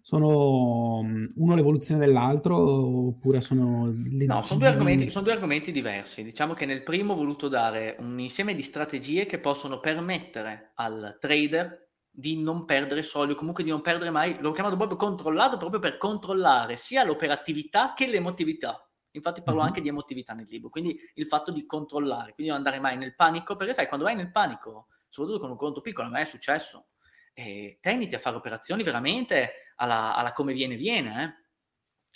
sono 0.06 0.98
uno 0.98 1.54
l'evoluzione 1.54 2.04
dell'altro 2.04 2.58
oppure 2.58 3.40
sono... 3.40 3.86
Le... 3.86 4.26
No, 4.26 4.42
sono 4.42 4.58
due, 4.58 4.68
argomenti, 4.68 5.08
sono 5.08 5.24
due 5.24 5.32
argomenti 5.32 5.72
diversi. 5.72 6.22
Diciamo 6.22 6.52
che 6.52 6.66
nel 6.66 6.82
primo 6.82 7.14
ho 7.14 7.16
voluto 7.16 7.48
dare 7.48 7.96
un 8.00 8.20
insieme 8.20 8.54
di 8.54 8.60
strategie 8.60 9.24
che 9.24 9.38
possono 9.38 9.80
permettere 9.80 10.72
al 10.74 11.16
trader 11.18 11.88
di 12.10 12.38
non 12.38 12.66
perdere 12.66 13.02
soldi 13.02 13.32
o 13.32 13.34
comunque 13.34 13.64
di 13.64 13.70
non 13.70 13.80
perdere 13.80 14.10
mai, 14.10 14.36
l'ho 14.40 14.52
chiamato 14.52 14.76
proprio 14.76 14.98
controllato 14.98 15.56
proprio 15.56 15.80
per 15.80 15.96
controllare 15.96 16.76
sia 16.76 17.02
l'operatività 17.02 17.94
che 17.94 18.06
l'emotività. 18.06 18.86
Infatti 19.12 19.40
parlo 19.40 19.60
mm-hmm. 19.60 19.68
anche 19.68 19.80
di 19.80 19.88
emotività 19.88 20.34
nel 20.34 20.48
libro, 20.50 20.68
quindi 20.68 21.00
il 21.14 21.26
fatto 21.26 21.50
di 21.50 21.64
controllare, 21.64 22.34
quindi 22.34 22.48
non 22.52 22.56
andare 22.58 22.78
mai 22.78 22.98
nel 22.98 23.14
panico, 23.14 23.56
perché 23.56 23.72
sai, 23.72 23.88
quando 23.88 24.04
vai 24.04 24.16
nel 24.16 24.30
panico, 24.30 24.88
soprattutto 25.08 25.40
con 25.40 25.50
un 25.50 25.56
conto 25.56 25.80
piccolo, 25.80 26.08
a 26.08 26.10
me 26.10 26.20
è 26.20 26.24
successo, 26.24 26.88
e 27.32 27.78
te 27.80 27.90
inizi 27.90 28.14
a 28.14 28.18
fare 28.18 28.36
operazioni 28.36 28.82
veramente 28.82 29.63
alla, 29.76 30.14
alla 30.14 30.32
come 30.32 30.52
viene 30.52 30.76
viene, 30.76 31.24
eh? 31.24 31.42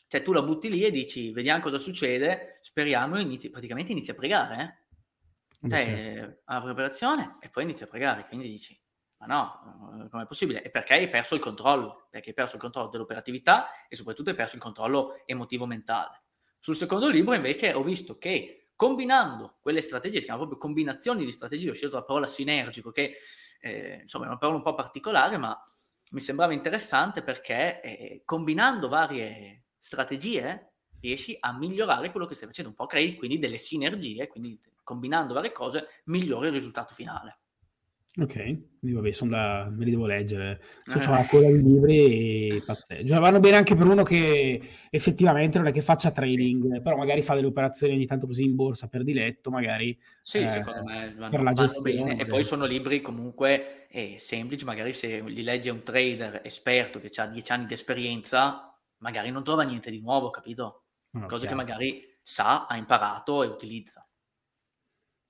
Cioè 0.09 0.23
tu 0.23 0.33
la 0.33 0.43
butti 0.43 0.71
lì 0.71 0.83
e 0.85 0.91
dici, 0.91 1.33
vediamo 1.33 1.61
cosa 1.61 1.77
succede, 1.77 2.59
speriamo, 2.63 3.17
e 3.17 3.21
inizi, 3.21 3.51
praticamente 3.51 3.93
inizi 3.93 4.11
a 4.11 4.15
pregare, 4.15 4.63
eh? 5.61 5.69
te 5.69 6.41
alla 6.45 6.63
preparazione 6.63 7.37
e 7.41 7.51
poi 7.51 7.65
inizi 7.65 7.83
a 7.83 7.87
pregare, 7.89 8.27
quindi 8.27 8.49
dici, 8.49 8.81
ma 9.19 9.27
no, 9.27 10.09
com'è 10.11 10.25
possibile? 10.25 10.63
E 10.63 10.71
perché 10.71 10.95
hai 10.95 11.11
perso 11.11 11.35
il 11.35 11.41
controllo? 11.41 12.07
Perché 12.11 12.31
hai 12.31 12.35
perso 12.35 12.55
il 12.55 12.63
controllo 12.63 12.89
dell'operatività 12.89 13.87
e 13.89 13.97
soprattutto 13.97 14.31
hai 14.31 14.37
perso 14.37 14.57
il 14.57 14.63
controllo 14.63 15.23
emotivo-mentale. 15.27 16.23
Sul 16.59 16.77
secondo 16.77 17.09
libro 17.11 17.35
invece 17.35 17.75
ho 17.75 17.83
visto 17.83 18.17
che 18.17 18.71
combinando 18.75 19.57
quelle 19.61 19.81
strategie, 19.81 20.21
si 20.21 20.27
chiamano 20.27 20.47
proprio 20.47 20.67
combinazioni 20.67 21.25
di 21.25 21.33
strategie, 21.33 21.71
ho 21.71 21.75
scelto 21.75 21.97
la 21.97 22.05
parola 22.05 22.29
sinergico, 22.29 22.93
che 22.93 23.17
eh, 23.61 23.99
insomma 24.03 24.27
è 24.27 24.29
una 24.29 24.39
parola 24.39 24.59
un 24.59 24.63
po' 24.63 24.75
particolare, 24.75 25.37
ma 25.37 25.61
mi 26.11 26.21
sembrava 26.21 26.53
interessante 26.53 27.23
perché 27.23 27.81
eh, 27.81 28.23
combinando 28.25 28.89
varie 28.89 29.65
strategie 29.79 30.73
riesci 31.01 31.37
a 31.39 31.57
migliorare 31.57 32.11
quello 32.11 32.27
che 32.27 32.35
stai 32.35 32.49
facendo, 32.49 32.71
un 32.71 32.77
po' 32.77 32.87
crei 32.87 33.15
quindi 33.15 33.39
delle 33.39 33.59
sinergie, 33.59 34.27
quindi 34.27 34.61
combinando 34.83 35.35
varie 35.35 35.53
cose 35.53 36.03
migliori 36.05 36.49
il 36.49 36.55
risultato 36.55 36.95
finale. 36.95 37.41
Ok, 38.17 38.33
quindi 38.81 38.97
vabbè, 38.97 39.13
sono 39.13 39.31
da... 39.31 39.69
me 39.71 39.85
li 39.85 39.91
devo 39.91 40.07
leggere. 40.07 40.61
So, 40.85 40.99
c'ho 40.99 41.11
una 41.11 41.27
coda 41.27 41.47
di 41.47 41.63
libri 41.63 42.57
e 42.57 42.63
pazzesco. 42.65 43.07
Cioè, 43.07 43.19
vanno 43.19 43.39
bene 43.39 43.57
anche 43.57 43.77
per 43.77 43.87
uno 43.87 44.03
che 44.03 44.61
effettivamente 44.91 45.59
non 45.59 45.67
è 45.67 45.73
che 45.73 45.83
faccia 45.83 46.11
trading, 46.11 46.75
sì. 46.75 46.81
però 46.81 46.97
magari 46.97 47.21
fa 47.21 47.35
delle 47.35 47.47
operazioni 47.47 47.93
ogni 47.95 48.07
tanto 48.07 48.27
così 48.27 48.45
in 48.45 48.57
borsa 48.57 48.89
per 48.89 49.05
diletto, 49.05 49.51
magari. 49.51 49.97
Sì, 50.23 50.39
eh, 50.39 50.49
secondo 50.49 50.85
me 50.85 51.15
vanno, 51.17 51.31
per 51.31 51.43
la 51.43 51.53
gestione. 51.53 52.03
Bene. 52.03 52.21
E 52.23 52.27
poi 52.27 52.43
sono 52.45 52.65
libri 52.65 53.03
comunque 53.03 53.87
eh, 53.89 54.17
semplici, 54.19 54.65
magari 54.65 54.95
se 54.95 55.21
li 55.21 55.43
legge 55.43 55.71
un 55.71 55.83
trader 55.83 56.41
esperto 56.45 56.99
che 57.01 57.11
ha 57.21 57.27
10 57.27 57.53
anni 57.53 57.67
di 57.67 57.75
esperienza, 57.75 58.75
magari 58.99 59.31
non 59.31 59.45
trova 59.45 59.63
niente 59.65 59.91
di 59.91 60.01
nuovo, 60.01 60.31
capito? 60.31 60.87
No, 61.11 61.27
Cose 61.27 61.47
chiaro. 61.47 61.57
che 61.57 61.63
magari 61.63 62.03
sa, 62.23 62.67
ha 62.67 62.77
imparato 62.77 63.45
e 63.45 63.47
utilizza. 63.47 64.08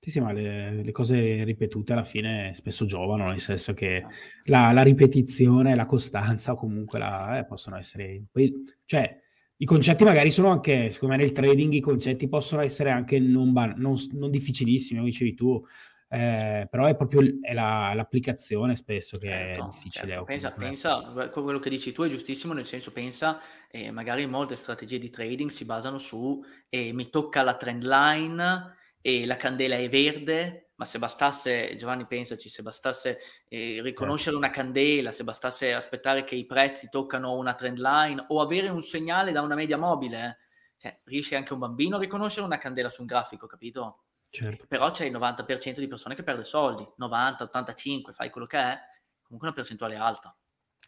Sì, 0.01 0.11
sì, 0.11 0.21
ma 0.21 0.31
le, 0.31 0.81
le, 0.81 0.91
cose 0.91 1.43
ripetute 1.43 1.91
alla 1.91 2.05
fine 2.05 2.53
spesso 2.53 2.85
giovano, 2.85 3.27
nel 3.27 3.41
senso 3.41 3.73
che 3.73 4.05
la, 4.45 4.71
la 4.71 4.81
ripetizione, 4.81 5.75
la 5.75 5.85
costanza 5.85 6.53
o 6.53 6.55
comunque 6.55 6.99
la, 6.99 7.39
eh, 7.39 7.45
possono 7.45 7.75
essere... 7.75 8.23
Poi, 8.31 8.63
cioè, 8.85 9.19
i 9.57 9.65
concetti 9.65 10.05
magari 10.05 10.31
sono 10.31 10.51
anche, 10.51 10.89
secondo 10.93 11.15
me 11.15 11.21
nel 11.21 11.33
trading 11.33 11.73
i 11.73 11.81
concetti 11.81 12.29
possono 12.29 12.61
essere 12.61 12.91
anche 12.91 13.19
non, 13.19 13.51
non, 13.75 13.95
non 14.13 14.31
difficilissimi, 14.31 14.99
come 14.99 15.11
dicevi 15.11 15.33
tu, 15.35 15.61
eh, 16.07 16.65
però 16.71 16.85
è 16.85 16.95
proprio 16.95 17.21
è 17.41 17.53
la, 17.53 17.91
l'applicazione 17.93 18.75
spesso 18.75 19.17
che 19.17 19.27
certo, 19.27 19.63
è 19.63 19.65
difficile. 19.69 20.07
Certo. 20.07 20.23
Pensa, 20.23 20.51
pensa, 20.51 21.29
quello 21.29 21.59
che 21.59 21.69
dici 21.69 21.91
tu 21.91 22.03
è 22.03 22.07
giustissimo, 22.07 22.53
nel 22.53 22.65
senso 22.65 22.93
pensa, 22.93 23.41
eh, 23.69 23.91
magari 23.91 24.25
molte 24.27 24.55
strategie 24.55 24.97
di 24.97 25.09
trading 25.09 25.49
si 25.49 25.65
basano 25.65 25.97
su 25.97 26.41
eh, 26.69 26.93
mi 26.93 27.09
tocca 27.09 27.41
la 27.41 27.57
trend 27.57 27.83
line 27.83 28.77
e 29.01 29.25
la 29.25 29.37
candela 29.37 29.75
è 29.75 29.89
verde, 29.89 30.71
ma 30.75 30.85
se 30.85 30.99
bastasse, 30.99 31.75
Giovanni 31.75 32.05
pensaci, 32.05 32.49
se 32.49 32.61
bastasse 32.61 33.19
eh, 33.47 33.81
riconoscere 33.81 34.35
certo. 34.35 34.37
una 34.37 34.49
candela, 34.49 35.11
se 35.11 35.23
bastasse 35.23 35.73
aspettare 35.73 36.23
che 36.23 36.35
i 36.35 36.45
prezzi 36.45 36.87
toccano 36.89 37.35
una 37.35 37.53
trend 37.53 37.79
line 37.79 38.25
o 38.29 38.41
avere 38.41 38.69
un 38.69 38.81
segnale 38.81 39.31
da 39.31 39.41
una 39.41 39.55
media 39.55 39.77
mobile, 39.77 40.25
eh, 40.25 40.37
cioè, 40.77 40.99
riesce 41.05 41.35
anche 41.35 41.53
un 41.53 41.59
bambino 41.59 41.97
a 41.97 41.99
riconoscere 41.99 42.45
una 42.45 42.57
candela 42.57 42.89
su 42.89 43.01
un 43.01 43.07
grafico, 43.07 43.45
capito? 43.45 44.03
Certo. 44.29 44.65
Però 44.67 44.89
c'è 44.91 45.05
il 45.05 45.11
90% 45.13 45.79
di 45.79 45.87
persone 45.87 46.15
che 46.15 46.23
perde 46.23 46.43
soldi, 46.43 46.87
90, 46.95 47.43
85, 47.45 48.13
fai 48.13 48.29
quello 48.29 48.47
che 48.47 48.57
è, 48.57 48.79
comunque 49.21 49.49
una 49.49 49.53
percentuale 49.53 49.95
alta. 49.95 50.35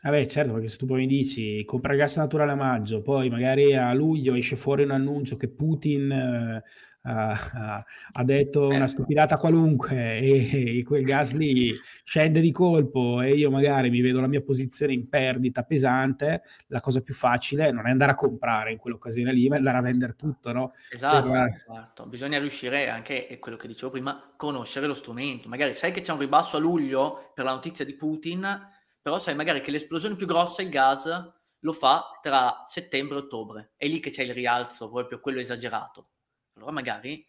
Vabbè, 0.03 0.25
certo, 0.25 0.53
perché 0.53 0.67
se 0.67 0.77
tu 0.77 0.85
poi 0.85 0.99
mi 0.99 1.07
dici 1.07 1.63
compra 1.63 1.95
gas 1.95 2.17
naturale 2.17 2.53
a 2.53 2.55
maggio, 2.55 3.01
poi 3.01 3.29
magari 3.29 3.75
a 3.75 3.93
luglio 3.93 4.33
esce 4.33 4.55
fuori 4.55 4.83
un 4.83 4.91
annuncio 4.91 5.35
che 5.35 5.47
Putin 5.47 6.11
eh, 6.11 6.63
ha, 7.03 7.83
detto 8.23 8.65
una 8.65 8.85
certo. 8.85 8.91
stupidata 8.91 9.37
qualunque 9.37 10.19
e, 10.19 10.77
e, 10.77 10.83
quel 10.83 11.03
gas 11.03 11.33
lì 11.33 11.73
scende 12.03 12.39
di 12.39 12.51
colpo 12.51 13.21
e 13.21 13.33
io 13.33 13.49
magari 13.49 13.89
mi 13.89 14.01
vedo 14.01 14.21
la 14.21 14.27
mia 14.27 14.41
posizione 14.41 14.93
in 14.93 15.09
perdita 15.09 15.63
pesante, 15.63 16.43
la 16.67 16.79
cosa 16.79 17.01
più 17.01 17.15
facile 17.15 17.71
non 17.71 17.87
è 17.87 17.89
andare 17.89 18.11
a 18.11 18.15
comprare 18.15 18.71
in 18.71 18.77
quell'occasione 18.77 19.33
lì, 19.33 19.47
ma 19.47 19.55
andare 19.55 19.79
a 19.79 19.81
vendere 19.81 20.15
tutto, 20.15 20.51
no? 20.51 20.73
Esatto, 20.91 21.31
per... 21.31 21.63
esatto. 21.67 22.05
bisogna 22.05 22.37
riuscire 22.37 22.87
anche, 22.89 23.25
è 23.25 23.39
quello 23.39 23.57
che 23.57 23.67
dicevo 23.67 23.91
prima, 23.91 24.33
conoscere 24.37 24.85
lo 24.85 24.93
strumento. 24.93 25.49
Magari 25.49 25.75
sai 25.75 25.91
che 25.91 26.01
c'è 26.01 26.13
un 26.13 26.19
ribasso 26.19 26.57
a 26.57 26.59
luglio 26.59 27.31
per 27.33 27.45
la 27.45 27.51
notizia 27.51 27.83
di 27.83 27.95
Putin, 27.95 28.47
però 29.01 29.17
sai 29.17 29.33
magari 29.33 29.61
che 29.61 29.71
l'esplosione 29.71 30.15
più 30.15 30.27
grossa, 30.27 30.61
il 30.61 30.69
gas, 30.69 31.33
lo 31.63 31.73
fa 31.73 32.19
tra 32.21 32.63
settembre 32.67 33.17
e 33.17 33.19
ottobre. 33.21 33.71
È 33.75 33.87
lì 33.87 33.99
che 33.99 34.11
c'è 34.11 34.21
il 34.21 34.33
rialzo, 34.33 34.91
proprio 34.91 35.19
quello 35.19 35.39
esagerato 35.39 36.09
allora 36.55 36.71
magari, 36.71 37.27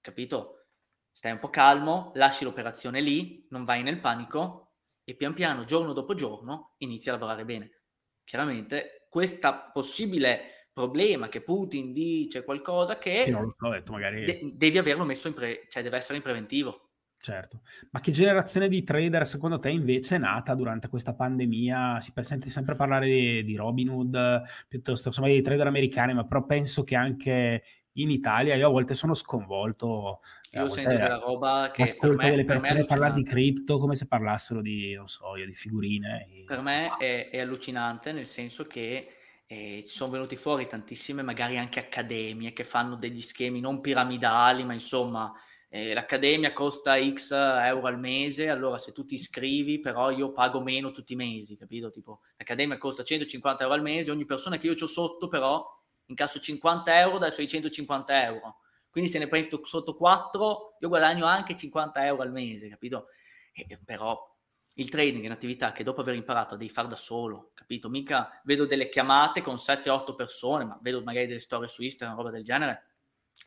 capito, 0.00 0.66
stai 1.10 1.32
un 1.32 1.38
po' 1.38 1.50
calmo, 1.50 2.12
lasci 2.14 2.44
l'operazione 2.44 3.00
lì, 3.00 3.46
non 3.50 3.64
vai 3.64 3.82
nel 3.82 4.00
panico 4.00 4.74
e 5.04 5.14
pian 5.14 5.34
piano, 5.34 5.64
giorno 5.64 5.92
dopo 5.92 6.14
giorno, 6.14 6.74
inizi 6.78 7.08
a 7.08 7.12
lavorare 7.12 7.44
bene. 7.44 7.82
Chiaramente, 8.24 9.06
questo 9.08 9.70
possibile 9.72 10.68
problema 10.72 11.28
che 11.28 11.40
Putin 11.40 11.92
dice 11.92 12.42
qualcosa 12.42 12.98
che... 12.98 13.24
Sì, 13.24 13.30
non 13.30 13.42
lo 13.42 13.54
so, 13.56 13.70
detto, 13.70 13.92
magari... 13.92 14.24
de- 14.24 14.52
devi 14.54 14.78
averlo 14.78 15.04
messo 15.04 15.28
in 15.28 15.34
pre... 15.34 15.66
cioè 15.68 15.82
deve 15.82 15.98
essere 15.98 16.16
in 16.16 16.22
preventivo. 16.22 16.80
Certo, 17.16 17.62
ma 17.92 18.00
che 18.00 18.12
generazione 18.12 18.68
di 18.68 18.82
trader 18.82 19.24
secondo 19.24 19.58
te 19.58 19.70
invece 19.70 20.16
è 20.16 20.18
nata 20.18 20.54
durante 20.54 20.88
questa 20.88 21.14
pandemia? 21.14 21.98
Si 22.00 22.12
sente 22.20 22.50
sempre 22.50 22.74
parlare 22.74 23.06
di, 23.06 23.44
di 23.44 23.56
Robinhood 23.56 24.42
piuttosto 24.68 25.08
insomma 25.08 25.28
dei 25.28 25.40
trader 25.40 25.66
americani, 25.66 26.12
ma 26.12 26.26
però 26.26 26.44
penso 26.44 26.84
che 26.84 26.96
anche 26.96 27.62
in 27.94 28.10
Italia 28.10 28.54
io 28.54 28.66
a 28.66 28.70
volte 28.70 28.94
sono 28.94 29.14
sconvolto. 29.14 30.20
Io 30.52 30.68
sento 30.68 30.96
della 30.96 31.18
roba 31.18 31.70
che 31.72 31.82
ascolto 31.82 32.16
per 32.16 32.24
me, 32.24 32.30
delle 32.30 32.44
persone 32.44 32.84
parlare 32.84 33.14
di 33.14 33.24
cripto 33.24 33.78
come 33.78 33.94
se 33.94 34.06
parlassero 34.06 34.60
di, 34.60 34.94
non 34.94 35.08
so, 35.08 35.34
di 35.34 35.52
figurine. 35.52 36.28
Per 36.46 36.60
me 36.60 36.96
è, 36.96 37.30
è 37.30 37.40
allucinante 37.40 38.12
nel 38.12 38.26
senso 38.26 38.66
che 38.66 39.08
eh, 39.46 39.84
ci 39.86 39.94
sono 39.94 40.12
venuti 40.12 40.36
fuori 40.36 40.66
tantissime 40.66 41.22
magari 41.22 41.58
anche 41.58 41.78
accademie 41.78 42.52
che 42.52 42.64
fanno 42.64 42.96
degli 42.96 43.20
schemi 43.20 43.60
non 43.60 43.80
piramidali, 43.80 44.64
ma 44.64 44.72
insomma 44.72 45.32
eh, 45.68 45.92
l'accademia 45.92 46.52
costa 46.52 46.96
X 46.96 47.32
euro 47.32 47.86
al 47.86 47.98
mese, 47.98 48.48
allora 48.48 48.78
se 48.78 48.92
tu 48.92 49.04
ti 49.04 49.14
iscrivi 49.14 49.80
però 49.80 50.10
io 50.10 50.32
pago 50.32 50.60
meno 50.60 50.90
tutti 50.90 51.12
i 51.12 51.16
mesi, 51.16 51.56
capito? 51.56 51.90
Tipo 51.90 52.20
l'accademia 52.36 52.78
costa 52.78 53.02
150 53.02 53.62
euro 53.62 53.74
al 53.74 53.82
mese, 53.82 54.10
ogni 54.10 54.24
persona 54.24 54.56
che 54.56 54.66
io 54.66 54.74
ho 54.80 54.86
sotto 54.86 55.28
però 55.28 55.64
incasso 56.06 56.40
50 56.40 56.98
euro 57.00 57.18
dai 57.18 57.30
suoi 57.30 57.48
150 57.48 58.24
euro. 58.24 58.58
Quindi 58.90 59.10
se 59.10 59.18
ne 59.18 59.26
prendo 59.26 59.60
sotto 59.64 59.96
4, 59.96 60.76
io 60.78 60.88
guadagno 60.88 61.26
anche 61.26 61.56
50 61.56 62.06
euro 62.06 62.22
al 62.22 62.30
mese, 62.30 62.68
capito? 62.68 63.08
E, 63.52 63.78
però 63.84 64.32
il 64.74 64.88
trading 64.88 65.22
è 65.22 65.26
un'attività 65.26 65.72
che 65.72 65.84
dopo 65.84 66.00
aver 66.00 66.14
imparato 66.14 66.56
devi 66.56 66.70
fare 66.70 66.88
da 66.88 66.96
solo, 66.96 67.50
capito? 67.54 67.88
Mica 67.88 68.40
vedo 68.44 68.66
delle 68.66 68.88
chiamate 68.88 69.40
con 69.40 69.56
7-8 69.56 70.14
persone, 70.14 70.64
ma 70.64 70.78
vedo 70.80 71.02
magari 71.02 71.26
delle 71.26 71.38
storie 71.38 71.68
su 71.68 71.82
Instagram, 71.82 72.16
roba 72.16 72.30
del 72.30 72.44
genere. 72.44 72.86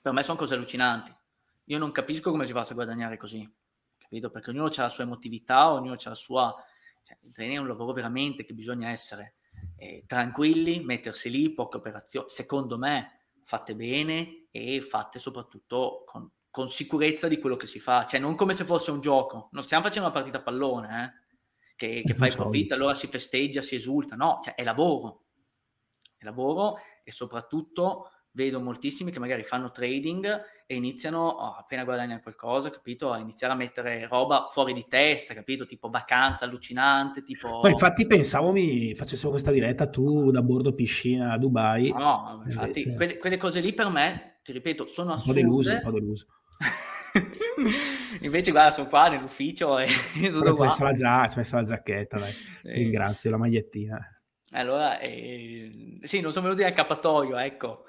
Per 0.02 0.12
me 0.12 0.24
sono 0.24 0.38
cose 0.38 0.56
allucinanti. 0.56 1.16
Io 1.66 1.78
non 1.78 1.92
capisco 1.92 2.32
come 2.32 2.46
ci 2.46 2.54
faccia 2.54 2.72
a 2.72 2.76
guadagnare 2.76 3.18
così, 3.18 3.50
capito? 3.98 4.30
Perché 4.30 4.50
ognuno 4.52 4.68
ha 4.68 4.82
la 4.82 4.90
sua 4.90 5.04
emotività, 5.04 5.72
ognuno 5.72 5.94
ha 5.94 6.10
la 6.10 6.14
sua... 6.14 6.56
Cioè, 7.04 7.18
il 7.22 7.34
trading 7.34 7.58
è 7.58 7.62
un 7.62 7.68
lavoro 7.68 7.94
veramente 7.94 8.46
che 8.46 8.54
bisogna 8.54 8.90
essere 8.90 9.37
eh, 9.76 10.04
tranquilli, 10.08 10.84
mettersi 10.84 11.30
lì, 11.30 11.54
poche 11.54 11.78
operazioni, 11.78 12.28
secondo 12.30 12.78
me 12.78 13.30
fatte 13.44 13.76
bene 13.76 14.48
e 14.52 14.82
fatte 14.82 15.20
soprattutto 15.20 16.04
con, 16.06 16.30
con, 16.50 16.68
sicurezza 16.68 17.28
di 17.28 17.40
quello 17.40 17.56
che 17.56 17.68
si 17.68 17.80
fa, 17.80 18.06
cioè 18.06 18.20
non 18.20 18.36
come 18.36 18.54
se 18.54 18.66
fosse 18.66 18.92
un 18.92 19.00
gioco, 19.00 19.50
non 19.52 19.64
stiamo 19.64 19.84
facendo 19.84 20.08
una 20.08 20.16
partita 20.16 20.40
a 20.40 20.44
pallone, 20.44 21.04
eh? 21.04 21.26
che, 21.76 22.02
che 22.04 22.16
fai 22.16 22.32
profitto, 22.32 22.74
allora 22.74 22.94
si 22.94 23.08
festeggia, 23.08 23.62
si 23.62 23.76
esulta, 23.76 24.16
no, 24.16 24.40
cioè 24.44 24.56
è 24.56 24.64
lavoro, 24.64 25.26
è 26.18 26.26
lavoro 26.26 26.78
e 27.04 27.12
soprattutto 27.12 28.12
vedo 28.38 28.62
moltissimi 28.62 29.10
che 29.10 29.18
magari 29.18 29.44
fanno 29.44 29.72
trading 29.72 30.42
e 30.68 30.76
iniziano, 30.76 31.28
oh, 31.28 31.56
appena 31.56 31.84
guadagnano 31.84 32.22
qualcosa, 32.22 32.70
capito, 32.70 33.12
a 33.12 33.18
iniziare 33.18 33.54
a 33.54 33.56
mettere 33.56 34.08
roba 34.08 34.46
fuori 34.48 34.74
di 34.74 34.86
testa, 34.88 35.34
capito, 35.34 35.66
tipo 35.66 35.90
vacanza 35.90 36.46
allucinante, 36.46 37.24
tipo... 37.24 37.60
No, 37.64 37.68
infatti 37.68 38.06
pensavo 38.06 38.52
mi 38.52 38.94
facessimo 38.94 39.32
questa 39.32 39.50
diretta 39.50 39.88
tu 39.88 40.30
da 40.30 40.44
bordo 40.44 40.76
piscina 40.76 41.34
a 41.34 41.38
Dubai. 41.40 41.90
No, 41.90 42.44
infatti 42.46 42.82
Invece... 42.82 42.96
quelle, 42.96 43.18
quelle, 43.18 43.38
cose 43.38 43.60
lì 43.60 43.74
per 43.74 43.90
me, 43.90 44.38
ti 44.44 44.52
ripeto, 44.52 44.86
sono 44.86 45.14
assurde. 45.14 45.42
Un 45.42 45.48
po' 45.48 45.64
deluso, 45.64 45.72
un 45.72 45.82
po' 45.82 45.92
deluso. 45.92 46.26
Invece 48.22 48.52
guarda, 48.52 48.70
sono 48.70 48.88
qua 48.88 49.10
nell'ufficio 49.10 49.80
e 49.80 49.88
tutto 50.32 50.52
qua. 50.52 50.70
Si 50.70 50.84
è 50.84 51.38
messa 51.38 51.58
la 51.58 51.64
giacchetta, 51.64 52.20
dai. 52.20 52.32
Sì. 52.32 52.70
Ringrazio, 52.70 53.32
la 53.32 53.38
magliettina. 53.38 54.17
Allora, 54.52 55.00
eh, 55.00 56.00
sì, 56.04 56.22
non 56.22 56.32
sono 56.32 56.46
venuti 56.48 56.64
al 56.64 56.74
cappatoio, 56.74 57.38
ecco. 57.38 57.86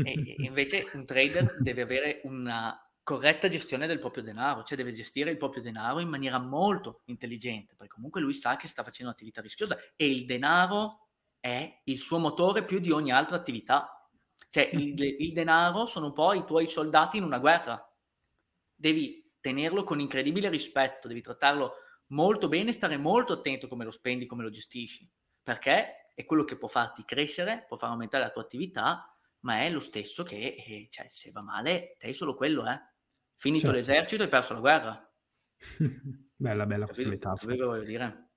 E, 0.00 0.12
invece 0.38 0.88
un 0.92 1.04
trader 1.04 1.56
deve 1.58 1.82
avere 1.82 2.20
una 2.24 2.80
corretta 3.02 3.48
gestione 3.48 3.86
del 3.86 3.98
proprio 3.98 4.22
denaro, 4.22 4.62
cioè 4.62 4.76
deve 4.76 4.92
gestire 4.92 5.30
il 5.30 5.36
proprio 5.36 5.62
denaro 5.62 5.98
in 6.00 6.08
maniera 6.08 6.38
molto 6.38 7.02
intelligente, 7.06 7.74
perché 7.76 7.94
comunque 7.94 8.20
lui 8.20 8.34
sa 8.34 8.56
che 8.56 8.68
sta 8.68 8.82
facendo 8.84 9.10
un'attività 9.10 9.40
rischiosa 9.40 9.76
e 9.96 10.08
il 10.10 10.24
denaro 10.24 11.08
è 11.40 11.80
il 11.84 11.98
suo 11.98 12.18
motore 12.18 12.64
più 12.64 12.78
di 12.78 12.90
ogni 12.90 13.10
altra 13.12 13.36
attività. 13.36 13.90
Cioè 14.50 14.68
il, 14.74 14.94
il 15.20 15.32
denaro 15.32 15.86
sono 15.86 16.12
poi 16.12 16.38
i 16.38 16.44
tuoi 16.44 16.68
soldati 16.68 17.16
in 17.16 17.24
una 17.24 17.38
guerra. 17.38 17.80
Devi 18.74 19.32
tenerlo 19.40 19.84
con 19.84 20.00
incredibile 20.00 20.48
rispetto, 20.48 21.08
devi 21.08 21.20
trattarlo 21.22 21.72
molto 22.08 22.48
bene, 22.48 22.72
stare 22.72 22.96
molto 22.96 23.34
attento 23.34 23.68
come 23.68 23.84
lo 23.84 23.90
spendi, 23.90 24.26
come 24.26 24.42
lo 24.42 24.50
gestisci, 24.50 25.08
perché 25.46 26.10
è 26.12 26.24
quello 26.24 26.42
che 26.42 26.56
può 26.56 26.66
farti 26.66 27.04
crescere, 27.04 27.64
può 27.68 27.76
far 27.76 27.90
aumentare 27.90 28.24
la 28.24 28.30
tua 28.30 28.42
attività, 28.42 29.16
ma 29.42 29.60
è 29.60 29.70
lo 29.70 29.78
stesso 29.78 30.24
che, 30.24 30.56
eh, 30.58 30.88
cioè, 30.90 31.06
se 31.08 31.30
va 31.30 31.40
male, 31.40 31.94
te 32.00 32.08
hai 32.08 32.14
solo 32.14 32.34
quello, 32.34 32.68
eh. 32.68 32.76
Finito 33.36 33.66
certo. 33.66 33.76
l'esercito 33.76 34.22
hai 34.24 34.28
perso 34.28 34.54
la 34.54 34.58
guerra. 34.58 35.14
bella, 36.34 36.66
bella 36.66 36.86
questa 36.86 37.06
metafora. 37.06 37.54
Che 37.54 37.62
voglio 37.62 37.84
dire? 37.84 38.30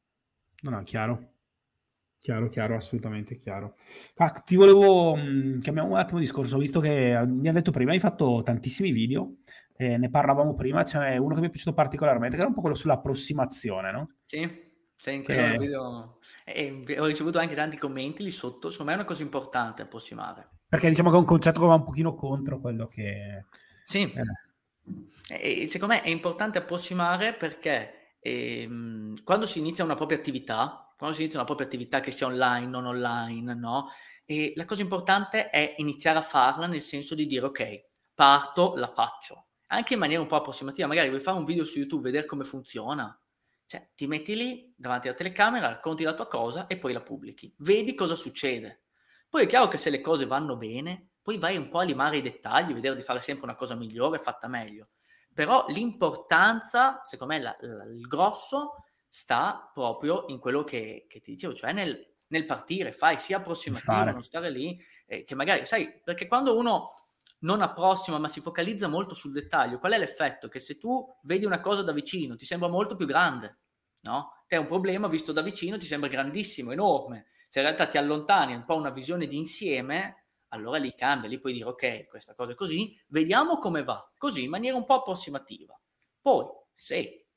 No, 0.62 0.70
no, 0.70 0.84
chiaro. 0.84 1.34
Chiaro, 2.20 2.48
chiaro, 2.48 2.76
assolutamente 2.76 3.38
chiaro. 3.38 3.78
Ah, 4.18 4.30
ti 4.30 4.56
volevo, 4.56 5.16
mh, 5.16 5.22
mm, 5.22 5.60
cambiamo 5.62 5.90
un 5.90 5.98
attimo 5.98 6.20
discorso, 6.20 6.60
visto 6.60 6.80
che 6.80 7.20
mi 7.26 7.50
ha 7.50 7.54
detto 7.54 7.72
prima, 7.72 7.92
hai 7.92 8.00
fatto 8.00 8.44
tantissimi 8.44 8.92
video, 8.92 9.38
eh, 9.78 9.98
ne 9.98 10.12
parlavamo 10.12 10.54
prima, 10.54 10.84
c'è 10.84 11.18
uno 11.18 11.34
che 11.34 11.42
mi 11.42 11.48
è 11.48 11.50
piaciuto 11.50 11.74
particolarmente, 11.74 12.36
che 12.36 12.42
era 12.42 12.50
un 12.50 12.56
po' 12.56 12.62
quello 12.62 12.76
sull'approssimazione, 12.76 13.92
no? 13.92 14.18
Sì. 14.26 14.68
Sì, 15.02 15.14
in 15.14 15.24
che... 15.24 15.56
video 15.58 16.20
e 16.44 16.84
ho 17.00 17.06
ricevuto 17.06 17.40
anche 17.40 17.56
tanti 17.56 17.78
commenti 17.78 18.22
lì 18.22 18.32
sotto, 18.32 18.70
secondo 18.70 18.92
me 18.92 18.98
è 18.98 19.00
una 19.00 19.08
cosa 19.08 19.24
importante 19.24 19.84
approssimare. 19.84 20.50
Perché 20.68 20.90
diciamo 20.90 21.10
che 21.10 21.16
è 21.16 21.20
un 21.20 21.26
concetto 21.26 21.62
che 21.62 21.68
va 21.68 21.76
un 21.76 21.86
pochino 21.86 22.14
contro 22.16 22.60
quello 22.60 22.88
che... 22.88 23.46
Sì, 23.86 24.12
eh. 24.12 25.64
e, 25.64 25.68
secondo 25.70 25.94
me 25.94 26.02
è 26.02 26.10
importante 26.10 26.58
approssimare 26.58 27.34
perché 27.34 28.18
ehm, 28.20 29.24
quando 29.24 29.46
si 29.46 29.60
inizia 29.60 29.86
una 29.86 29.96
propria 29.96 30.18
attività, 30.18 30.94
quando 30.98 31.16
si 31.16 31.22
inizia 31.22 31.40
una 31.40 31.48
propria 31.48 31.68
attività 31.68 32.02
che 32.02 32.12
sia 32.12 32.28
online, 32.28 32.68
non 32.68 32.86
online, 32.86 33.54
no? 33.56 33.88
E 34.26 34.52
la 34.58 34.66
cosa 34.66 34.82
importante 34.82 35.50
è 35.50 35.76
iniziare 35.78 36.18
a 36.18 36.24
farla 36.24 36.68
nel 36.68 36.82
senso 36.82 37.16
di 37.16 37.26
dire 37.26 37.46
ok, 37.46 37.86
parto, 38.14 38.74
la 38.76 38.92
faccio. 38.92 39.46
Anche 39.68 39.94
in 39.94 40.00
maniera 40.00 40.22
un 40.22 40.28
po' 40.28 40.36
approssimativa, 40.36 40.88
magari 40.88 41.08
vuoi 41.08 41.22
fare 41.22 41.38
un 41.38 41.46
video 41.46 41.64
su 41.64 41.78
YouTube, 41.78 42.04
vedere 42.04 42.28
come 42.28 42.44
funziona, 42.44 43.18
cioè, 43.70 43.88
ti 43.94 44.08
metti 44.08 44.36
lì 44.36 44.74
davanti 44.76 45.08
alla 45.08 45.16
telecamera, 45.16 45.68
racconti 45.68 46.02
la 46.04 46.16
tua 46.16 46.26
cosa 46.26 46.66
e 46.66 46.80
poi 46.80 46.92
la 46.92 47.04
pubblichi. 47.04 47.54
Vedi 47.58 47.94
cosa 47.94 48.16
succede. 48.16 48.86
Poi 49.30 49.44
è 49.44 49.46
chiaro 49.46 49.68
che 49.68 49.78
se 49.78 49.92
le 49.92 50.02
cose 50.02 50.26
vanno 50.26 50.58
bene, 50.58 51.10
poi 51.22 51.38
vai 51.38 51.56
un 51.56 51.70
po' 51.70 51.78
a 51.78 51.84
limare 51.84 52.18
i 52.18 52.24
dettagli, 52.24 52.74
vedere 52.74 52.96
di 52.96 53.04
fare 53.04 53.20
sempre 53.20 53.44
una 53.44 53.54
cosa 53.54 53.76
migliore, 53.76 54.18
fatta 54.18 54.48
meglio. 54.48 54.90
Però 55.32 55.68
l'importanza, 55.68 57.04
secondo 57.04 57.36
me, 57.36 57.42
la, 57.42 57.56
la, 57.60 57.84
il 57.84 58.08
grosso 58.08 58.86
sta 59.08 59.70
proprio 59.72 60.26
in 60.30 60.40
quello 60.40 60.64
che, 60.64 61.06
che 61.08 61.20
ti 61.20 61.34
dicevo, 61.34 61.54
cioè 61.54 61.72
nel, 61.72 62.12
nel, 62.30 62.48
partire, 62.48 62.92
fai 62.92 63.20
sia 63.20 63.38
approssimativo, 63.38 64.04
non 64.06 64.24
stare 64.24 64.50
lì, 64.50 64.84
eh, 65.06 65.24
che 65.24 65.36
magari, 65.36 65.68
sai, 65.68 66.02
perché 66.04 66.26
quando 66.26 66.58
uno 66.58 66.90
non 67.40 67.62
approssima 67.62 68.18
ma 68.18 68.28
si 68.28 68.42
focalizza 68.42 68.88
molto 68.88 69.14
sul 69.14 69.32
dettaglio, 69.32 69.80
qual 69.80 69.94
è 69.94 69.98
l'effetto? 69.98 70.48
Che 70.48 70.60
se 70.60 70.78
tu 70.78 71.06
vedi 71.24 71.46
una 71.46 71.60
cosa 71.60 71.84
da 71.84 71.92
vicino 71.92 72.36
ti 72.36 72.46
sembra 72.46 72.68
molto 72.68 72.96
più 72.96 73.06
grande, 73.06 73.60
no? 74.02 74.44
Te 74.48 74.58
un 74.58 74.66
problema 74.66 75.08
visto 75.08 75.32
da 75.32 75.42
vicino 75.42 75.78
ti 75.78 75.86
sembra 75.86 76.10
grandissimo, 76.10 76.72
enorme. 76.72 77.28
Se 77.48 77.60
in 77.60 77.66
realtà 77.66 77.88
ti 77.88 77.98
allontani 77.98 78.54
un 78.54 78.66
po' 78.66 78.76
una 78.76 78.90
visione 78.90 79.28
di 79.28 79.38
insieme, 79.38 80.26
allora 80.50 80.78
lì 80.78 80.94
cambia, 80.94 81.30
lì 81.30 81.40
puoi 81.40 81.54
dire 81.54 81.66
ok, 81.66 82.08
questa 82.08 82.34
cosa 82.34 82.52
è 82.52 82.56
così, 82.56 83.00
vediamo 83.08 83.58
come 83.58 83.84
va, 83.84 84.12
così 84.18 84.44
in 84.44 84.50
maniera 84.50 84.76
un 84.76 84.86
po' 84.86 84.96
approssimativa. 84.96 85.80
Poi, 86.22 86.46
se 86.74 87.28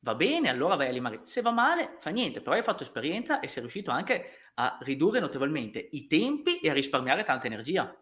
va 0.00 0.14
bene, 0.14 0.48
allora 0.48 0.76
vai 0.76 0.88
a 0.88 0.92
limare. 0.92 1.20
Se 1.24 1.42
va 1.42 1.50
male, 1.50 1.96
fa 1.98 2.10
niente, 2.10 2.40
però 2.40 2.56
hai 2.56 2.62
fatto 2.62 2.82
esperienza 2.82 3.40
e 3.40 3.48
sei 3.48 3.62
riuscito 3.62 3.90
anche 3.90 4.32
a 4.54 4.78
ridurre 4.82 5.20
notevolmente 5.20 5.78
i 5.92 6.06
tempi 6.06 6.58
e 6.58 6.70
a 6.70 6.72
risparmiare 6.72 7.22
tanta 7.22 7.46
energia 7.46 7.94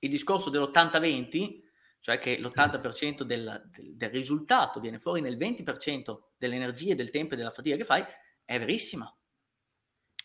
il 0.00 0.10
discorso 0.10 0.50
dell'80-20, 0.50 1.64
cioè 2.00 2.18
che 2.18 2.38
l'80% 2.38 3.22
del, 3.22 3.70
del, 3.70 3.96
del, 3.96 4.10
risultato 4.10 4.80
viene 4.80 4.98
fuori 4.98 5.20
nel 5.20 5.36
20% 5.36 6.16
dell'energia, 6.36 6.94
del 6.94 7.10
tempo 7.10 7.34
e 7.34 7.36
della 7.36 7.50
fatica 7.50 7.76
che 7.76 7.84
fai, 7.84 8.04
è 8.44 8.58
verissima. 8.58 9.12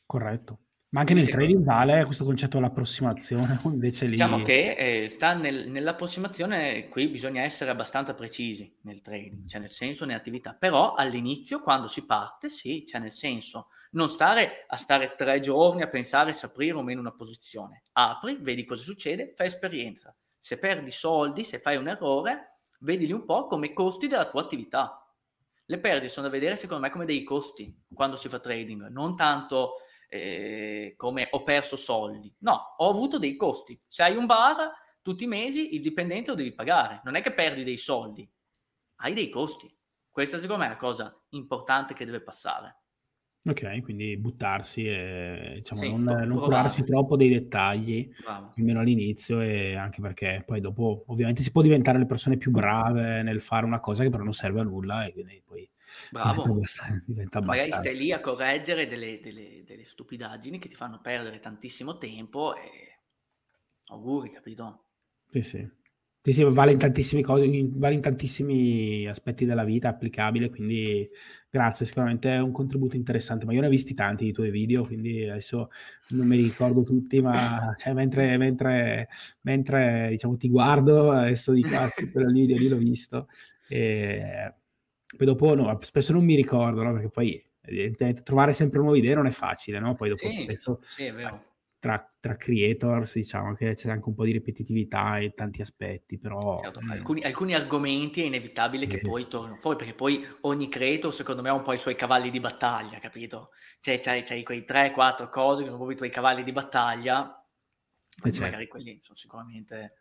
Corretto. 0.05 0.59
Ma 0.91 0.99
anche 0.99 1.13
nel 1.13 1.29
trading 1.29 1.63
vale 1.63 2.03
questo 2.03 2.25
concetto 2.25 2.57
dell'approssimazione, 2.57 3.59
invece 3.63 4.05
lì... 4.05 4.11
Diciamo 4.11 4.39
che 4.39 4.75
eh, 5.03 5.07
sta 5.07 5.33
nel, 5.33 5.69
nell'approssimazione, 5.69 6.89
qui 6.89 7.07
bisogna 7.07 7.43
essere 7.43 7.71
abbastanza 7.71 8.13
precisi 8.13 8.77
nel 8.81 8.99
trading, 8.99 9.47
cioè 9.47 9.61
nel 9.61 9.71
senso, 9.71 10.05
nell'attività. 10.05 10.53
Però 10.53 10.93
all'inizio, 10.95 11.61
quando 11.61 11.87
si 11.87 12.05
parte, 12.05 12.49
sì, 12.49 12.85
cioè 12.85 12.99
nel 12.99 13.13
senso, 13.13 13.69
non 13.91 14.09
stare 14.09 14.65
a 14.67 14.77
stare 14.77 15.15
tre 15.15 15.39
giorni 15.39 15.81
a 15.81 15.89
pensare 15.89 16.33
se 16.33 16.45
aprire 16.45 16.77
o 16.77 16.83
meno 16.83 16.99
una 16.99 17.13
posizione. 17.13 17.83
Apri, 17.93 18.37
vedi 18.39 18.65
cosa 18.65 18.83
succede, 18.83 19.33
fai 19.35 19.47
esperienza. 19.47 20.15
Se 20.39 20.57
perdi 20.57 20.91
soldi, 20.91 21.43
se 21.43 21.59
fai 21.59 21.77
un 21.77 21.87
errore, 21.87 22.59
vedili 22.79 23.11
un 23.11 23.25
po' 23.25 23.47
come 23.47 23.73
costi 23.73 24.07
della 24.07 24.29
tua 24.29 24.41
attività. 24.41 24.97
Le 25.65 25.79
perdite 25.79 26.09
sono 26.09 26.27
da 26.27 26.31
vedere 26.31 26.55
secondo 26.55 26.83
me 26.83 26.89
come 26.89 27.05
dei 27.05 27.23
costi 27.23 27.83
quando 27.93 28.15
si 28.15 28.27
fa 28.27 28.39
trading, 28.39 28.87
non 28.87 29.15
tanto 29.15 29.75
eh, 30.09 30.93
come 30.97 31.27
ho 31.31 31.43
perso 31.43 31.77
soldi. 31.77 32.33
No, 32.39 32.75
ho 32.77 32.89
avuto 32.89 33.17
dei 33.17 33.35
costi. 33.35 33.79
Se 33.87 34.03
hai 34.03 34.15
un 34.15 34.25
bar, 34.25 34.71
tutti 35.01 35.23
i 35.23 35.27
mesi 35.27 35.75
il 35.75 35.81
dipendente 35.81 36.31
lo 36.31 36.35
devi 36.35 36.53
pagare. 36.53 37.01
Non 37.03 37.15
è 37.15 37.21
che 37.21 37.33
perdi 37.33 37.63
dei 37.63 37.77
soldi, 37.77 38.29
hai 38.97 39.13
dei 39.13 39.29
costi. 39.29 39.71
Questa 40.09 40.37
secondo 40.37 40.63
me 40.63 40.67
è 40.67 40.73
la 40.73 40.77
cosa 40.77 41.15
importante 41.29 41.93
che 41.93 42.03
deve 42.03 42.21
passare. 42.21 42.80
Ok, 43.43 43.81
quindi 43.81 44.17
buttarsi 44.17 44.85
e 44.85 45.53
diciamo, 45.55 45.83
sì, 45.83 45.89
non, 45.97 46.03
non 46.03 46.39
curarsi 46.39 46.83
troppo 46.83 47.15
dei 47.15 47.27
dettagli, 47.29 48.07
Bravo. 48.17 48.53
almeno 48.55 48.81
all'inizio, 48.81 49.41
e 49.41 49.75
anche 49.75 49.99
perché 49.99 50.43
poi 50.45 50.61
dopo 50.61 51.05
ovviamente 51.07 51.41
si 51.41 51.51
può 51.51 51.63
diventare 51.63 51.97
le 51.97 52.05
persone 52.05 52.37
più 52.37 52.51
brave 52.51 53.23
nel 53.23 53.41
fare 53.41 53.65
una 53.65 53.79
cosa 53.79 54.03
che 54.03 54.11
però 54.11 54.21
non 54.23 54.33
serve 54.33 54.59
a 54.59 54.63
nulla 54.63 55.05
e 55.05 55.13
quindi 55.13 55.41
poi 55.43 55.67
Bravo. 56.11 56.43
diventa 57.07 57.39
abbastanza. 57.39 57.47
Magari 57.47 57.73
stai 57.73 57.95
lì 57.95 58.11
a 58.11 58.19
correggere 58.19 58.87
delle, 58.87 59.19
delle, 59.19 59.63
delle 59.65 59.85
stupidaggini 59.85 60.59
che 60.59 60.67
ti 60.69 60.75
fanno 60.75 60.99
perdere 60.99 61.39
tantissimo 61.39 61.97
tempo 61.97 62.55
e 62.55 62.99
auguri, 63.87 64.29
capito? 64.29 64.85
Sì, 65.31 65.41
sì. 65.41 65.71
Sì, 66.23 66.33
sì, 66.33 66.43
vale 66.43 66.71
in 66.71 66.77
tantissime 66.77 67.23
cose, 67.23 67.49
vale 67.71 67.95
in 67.95 68.01
tantissimi 68.01 69.07
aspetti 69.07 69.43
della 69.43 69.63
vita, 69.63 69.89
applicabile, 69.89 70.51
quindi 70.51 71.09
grazie, 71.49 71.83
sicuramente 71.83 72.29
è 72.35 72.39
un 72.39 72.51
contributo 72.51 72.95
interessante, 72.95 73.45
ma 73.45 73.53
io 73.53 73.61
ne 73.61 73.65
ho 73.65 73.69
visti 73.71 73.95
tanti 73.95 74.25
di 74.25 74.31
tuoi 74.31 74.51
video, 74.51 74.83
quindi 74.85 75.27
adesso 75.27 75.71
non 76.09 76.27
me 76.27 76.35
li 76.35 76.43
ricordo 76.43 76.83
tutti, 76.83 77.21
ma 77.21 77.73
cioè, 77.75 77.93
mentre, 77.93 78.37
mentre, 78.37 79.07
mentre 79.41 80.09
diciamo, 80.11 80.37
ti 80.37 80.47
guardo, 80.47 81.09
adesso 81.09 81.53
di 81.53 81.63
qua, 81.63 81.89
quel 82.11 82.31
video 82.31 82.55
lì 82.55 82.67
l'ho 82.67 82.77
visto, 82.77 83.27
e 83.67 84.53
poi 85.17 85.25
dopo 85.25 85.55
no, 85.55 85.75
spesso 85.81 86.13
non 86.13 86.23
mi 86.23 86.35
ricordo, 86.35 86.83
no? 86.83 86.93
perché 86.93 87.09
poi 87.09 87.43
evidentemente 87.61 88.21
trovare 88.21 88.53
sempre 88.53 88.79
nuove 88.79 88.99
idee 88.99 89.15
non 89.15 89.25
è 89.25 89.31
facile, 89.31 89.79
no? 89.79 89.95
Poi 89.95 90.09
dopo 90.09 90.29
sì, 90.29 90.43
spesso... 90.43 90.81
Sì, 90.87 91.05
è 91.05 91.13
vero 91.13 91.49
tra, 91.81 92.15
tra, 92.19 92.35
creators, 92.35 93.15
diciamo 93.15 93.55
che 93.55 93.73
c'è 93.73 93.89
anche 93.89 94.07
un 94.07 94.13
po' 94.13 94.23
di 94.23 94.31
ripetitività 94.31 95.17
in 95.17 95.33
tanti 95.33 95.61
aspetti, 95.61 96.19
però... 96.19 96.59
Certo, 96.61 96.79
mm. 96.79 96.91
alcuni, 96.91 97.23
alcuni, 97.23 97.55
argomenti 97.55 98.21
è 98.21 98.25
inevitabile 98.25 98.85
che 98.85 98.99
poi 98.99 99.27
tornino 99.27 99.55
fuori, 99.55 99.77
perché 99.77 99.95
poi 99.95 100.23
ogni 100.41 100.69
creator 100.69 101.11
secondo 101.11 101.41
me 101.41 101.49
ha 101.49 101.53
un 101.53 101.63
po' 101.63 101.73
i 101.73 101.79
suoi 101.79 101.95
cavalli 101.95 102.29
di 102.29 102.39
battaglia, 102.39 102.99
capito? 102.99 103.49
Cioè 103.79 103.99
c'hai, 103.99 104.21
c'hai 104.21 104.43
quei 104.43 104.63
3-4 104.63 105.31
cose 105.31 105.63
che 105.63 105.69
sono 105.69 105.77
proprio 105.77 105.93
i 105.93 105.95
tuoi 105.95 106.11
cavalli 106.11 106.43
di 106.43 106.51
battaglia, 106.51 107.43
quindi 108.19 108.37
certo. 108.37 108.51
magari 108.51 108.69
quelli 108.69 108.99
sono 109.01 109.17
sicuramente... 109.17 109.95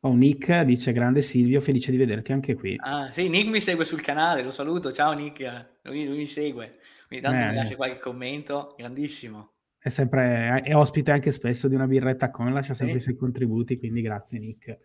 Oh, 0.00 0.14
Nick 0.14 0.62
dice 0.62 0.92
grande 0.92 1.20
Silvio, 1.20 1.60
felice 1.60 1.90
di 1.90 1.98
vederti 1.98 2.32
anche 2.32 2.54
qui. 2.54 2.74
Ah, 2.78 3.12
sì, 3.12 3.28
Nick 3.28 3.50
mi 3.50 3.60
segue 3.60 3.84
sul 3.84 4.00
canale, 4.00 4.42
lo 4.42 4.50
saluto, 4.50 4.92
ciao 4.92 5.12
Nick, 5.12 5.80
lui, 5.82 6.06
lui 6.06 6.16
mi 6.16 6.26
segue, 6.26 6.78
ogni 7.10 7.20
tanto 7.20 7.44
eh, 7.44 7.48
mi 7.48 7.54
lascia 7.54 7.76
qualche 7.76 7.98
commento, 7.98 8.74
grandissimo 8.78 9.56
è 9.88 9.90
sempre 9.90 10.62
è 10.62 10.74
ospite 10.74 11.10
anche 11.10 11.30
spesso 11.30 11.66
di 11.68 11.74
una 11.74 11.86
birretta 11.86 12.30
con, 12.30 12.52
lascia 12.52 12.74
sempre 12.74 13.00
sì. 13.00 13.00
i 13.00 13.02
suoi 13.10 13.16
contributi, 13.16 13.78
quindi 13.78 14.00
grazie 14.00 14.38
Nick. 14.38 14.78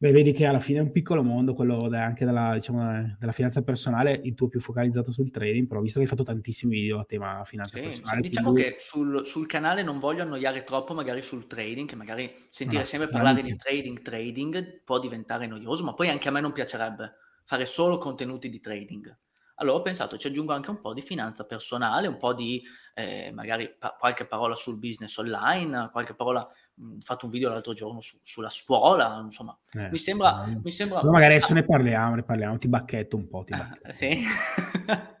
Beh, 0.00 0.12
vedi 0.12 0.30
che 0.30 0.46
alla 0.46 0.60
fine 0.60 0.78
è 0.78 0.82
un 0.82 0.92
piccolo 0.92 1.24
mondo, 1.24 1.54
quello 1.54 1.88
anche 1.90 2.24
della, 2.24 2.54
diciamo, 2.54 3.16
della 3.18 3.32
finanza 3.32 3.62
personale, 3.62 4.20
il 4.22 4.34
tuo 4.34 4.46
più 4.46 4.60
focalizzato 4.60 5.10
sul 5.10 5.32
trading, 5.32 5.66
però 5.66 5.80
visto 5.80 5.98
che 5.98 6.04
hai 6.04 6.10
fatto 6.10 6.22
tantissimi 6.22 6.76
video 6.76 7.00
a 7.00 7.04
tema 7.04 7.42
finanza 7.44 7.78
sì, 7.78 7.82
personale. 7.82 8.20
Diciamo 8.20 8.52
quindi... 8.52 8.70
che 8.70 8.76
sul, 8.78 9.26
sul, 9.26 9.48
canale 9.48 9.82
non 9.82 9.98
voglio 9.98 10.22
annoiare 10.22 10.62
troppo 10.62 10.94
magari 10.94 11.20
sul 11.20 11.48
trading, 11.48 11.88
che 11.88 11.96
magari 11.96 12.32
sentire 12.48 12.82
no, 12.82 12.86
sempre 12.86 13.08
parlare 13.08 13.42
di 13.42 13.56
trading, 13.56 14.00
trading 14.00 14.82
può 14.84 15.00
diventare 15.00 15.48
noioso, 15.48 15.82
ma 15.82 15.94
poi 15.94 16.10
anche 16.10 16.28
a 16.28 16.30
me 16.30 16.40
non 16.40 16.52
piacerebbe 16.52 17.14
fare 17.44 17.64
solo 17.64 17.98
contenuti 17.98 18.48
di 18.48 18.60
trading. 18.60 19.18
Allora 19.60 19.78
ho 19.78 19.82
pensato, 19.82 20.16
ci 20.16 20.28
aggiungo 20.28 20.52
anche 20.52 20.70
un 20.70 20.78
po' 20.78 20.92
di 20.92 21.00
finanza 21.00 21.44
personale, 21.44 22.06
un 22.06 22.16
po' 22.16 22.32
di 22.32 22.62
eh, 22.94 23.30
magari 23.32 23.68
pa- 23.76 23.96
qualche 23.98 24.24
parola 24.24 24.54
sul 24.54 24.78
business 24.78 25.16
online, 25.16 25.90
qualche 25.90 26.14
parola, 26.14 26.40
ho 26.42 26.96
fatto 27.00 27.26
un 27.26 27.32
video 27.32 27.48
l'altro 27.48 27.72
giorno 27.72 28.00
su, 28.00 28.18
sulla 28.22 28.50
scuola, 28.50 29.20
insomma, 29.22 29.56
eh, 29.72 29.88
mi 29.90 29.98
sembra... 29.98 30.46
Eh. 30.46 30.60
Mi 30.62 30.70
sembra... 30.70 31.00
No, 31.02 31.10
magari 31.10 31.34
adesso 31.34 31.54
ne 31.54 31.64
parliamo, 31.64 32.14
ne 32.14 32.22
parliamo, 32.22 32.58
ti 32.58 32.68
bacchetto 32.68 33.16
un 33.16 33.28
po', 33.28 33.44
ti 33.44 33.52
bacchetto. 33.56 33.94
sì. 33.94 34.18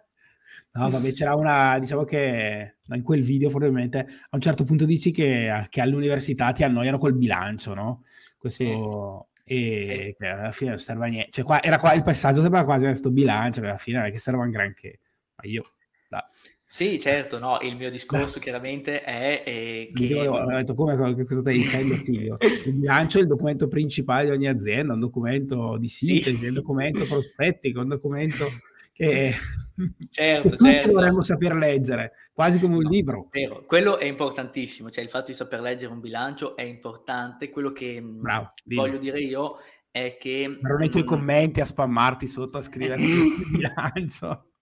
No, 0.70 0.90
vabbè, 0.90 1.10
c'era 1.10 1.34
una, 1.34 1.76
diciamo 1.80 2.04
che 2.04 2.76
in 2.86 3.02
quel 3.02 3.22
video 3.22 3.48
probabilmente 3.48 3.98
a 3.98 4.28
un 4.30 4.40
certo 4.40 4.62
punto 4.62 4.84
dici 4.84 5.10
che, 5.10 5.66
che 5.70 5.80
all'università 5.80 6.52
ti 6.52 6.62
annoiano 6.62 6.98
col 6.98 7.16
bilancio, 7.16 7.74
no? 7.74 8.04
Questo, 8.36 8.62
sì 8.62 9.36
e 9.48 10.14
sì. 10.18 10.24
alla 10.26 10.50
fine 10.50 10.70
non 10.70 10.78
serve 10.78 11.06
a 11.06 11.08
niente. 11.08 11.30
Cioè, 11.32 11.44
qua, 11.44 11.62
era 11.62 11.78
qua, 11.78 11.94
il 11.94 12.02
passaggio 12.02 12.40
sembrava 12.40 12.64
quasi 12.64 12.84
questo 12.84 13.10
bilancio, 13.10 13.60
che 13.60 13.66
alla 13.66 13.76
fine 13.76 13.98
non 13.98 14.06
è 14.06 14.10
che 14.10 14.18
serve 14.18 14.42
un 14.42 14.50
granché. 14.50 15.00
Ma 15.36 15.48
io... 15.48 15.62
Da. 16.08 16.28
Sì, 16.70 17.00
certo, 17.00 17.38
no, 17.38 17.58
il 17.62 17.76
mio 17.76 17.90
discorso 17.90 18.38
chiaramente 18.38 19.02
è, 19.02 19.42
è 19.42 19.90
che... 19.94 20.04
Io 20.04 20.34
ho 20.34 20.46
detto, 20.46 20.74
come, 20.74 20.96
cosa 20.96 21.40
stai 21.40 21.56
dicendo, 21.56 21.94
Silvio? 21.94 22.36
Il 22.66 22.74
bilancio 22.74 23.18
è 23.18 23.22
il 23.22 23.26
documento 23.26 23.68
principale 23.68 24.26
di 24.26 24.30
ogni 24.32 24.48
azienda, 24.48 24.92
un 24.92 25.00
documento 25.00 25.78
di 25.78 25.88
sintesi, 25.88 26.36
sì. 26.36 26.46
un 26.48 26.54
documento 26.54 27.06
prospettico, 27.06 27.80
un 27.80 27.88
documento 27.88 28.44
che, 28.92 29.32
certo, 30.10 30.48
tutti 30.50 30.64
certo. 30.64 30.92
dovremmo 30.92 31.22
saper 31.22 31.54
leggere, 31.54 32.12
quasi 32.32 32.58
come 32.58 32.76
un 32.76 32.82
no, 32.82 32.88
libro. 32.88 33.28
Vero. 33.30 33.64
Quello 33.64 33.98
è 33.98 34.04
importantissimo, 34.04 34.90
cioè 34.90 35.04
il 35.04 35.10
fatto 35.10 35.30
di 35.30 35.36
saper 35.36 35.60
leggere 35.60 35.92
un 35.92 36.00
bilancio 36.00 36.56
è 36.56 36.62
importante. 36.62 37.50
Quello 37.50 37.70
che 37.70 38.00
mm, 38.00 38.20
Bravo, 38.20 38.48
voglio 38.64 38.98
dire 38.98 39.20
io 39.20 39.58
è 39.90 40.16
che... 40.18 40.58
Ma 40.60 40.68
non 40.70 40.82
i 40.82 40.90
tuoi 40.90 41.04
commenti 41.04 41.60
a 41.60 41.64
spammarti 41.64 42.26
sotto 42.26 42.58
a 42.58 42.62
scrivere 42.62 43.00
il 43.02 43.32
bilancio. 43.52 44.52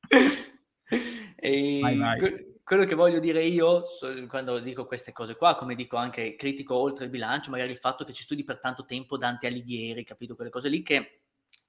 e 1.37 1.79
vai, 1.81 1.97
vai. 1.97 2.19
Que- 2.19 2.51
quello 2.67 2.85
che 2.85 2.97
voglio 2.97 3.21
dire 3.21 3.45
io 3.45 3.85
quando 4.27 4.59
dico 4.59 4.87
queste 4.87 5.13
cose 5.13 5.37
qua, 5.37 5.55
come 5.55 5.77
dico 5.77 5.97
anche 5.97 6.35
critico 6.35 6.75
oltre 6.75 7.05
il 7.05 7.11
bilancio, 7.11 7.53
magari 7.53 7.71
il 7.71 7.79
fatto 7.79 8.05
che 8.05 8.13
ci 8.13 8.25
studi 8.25 8.43
per 8.43 8.59
tanto 8.59 8.85
tempo 8.85 9.17
Dante 9.17 9.47
Alighieri, 9.47 10.03
capito? 10.03 10.35
Quelle 10.35 10.51
cose 10.51 10.69
lì 10.69 10.83
che 10.83 11.21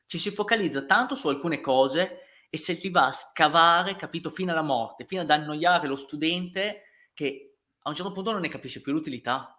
ci 0.08 0.18
si 0.18 0.32
focalizza 0.32 0.86
tanto 0.86 1.14
su 1.14 1.28
alcune 1.28 1.62
cose 1.62 2.22
e 2.50 2.58
se 2.58 2.76
si 2.76 2.89
va 2.89 3.08
a 3.08 3.12
scavare, 3.12 3.95
capito, 3.95 4.30
fino 4.30 4.52
alla 4.52 4.62
morte, 4.62 5.06
fino 5.06 5.22
ad 5.22 5.30
annoiare 5.30 5.88
lo 5.88 5.95
studente 5.95 6.84
che 7.14 7.58
a 7.82 7.89
un 7.89 7.95
certo 7.95 8.12
punto 8.12 8.32
non 8.32 8.41
ne 8.41 8.50
capisce 8.50 8.82
più 8.82 8.93
l'utilità. 8.93 9.52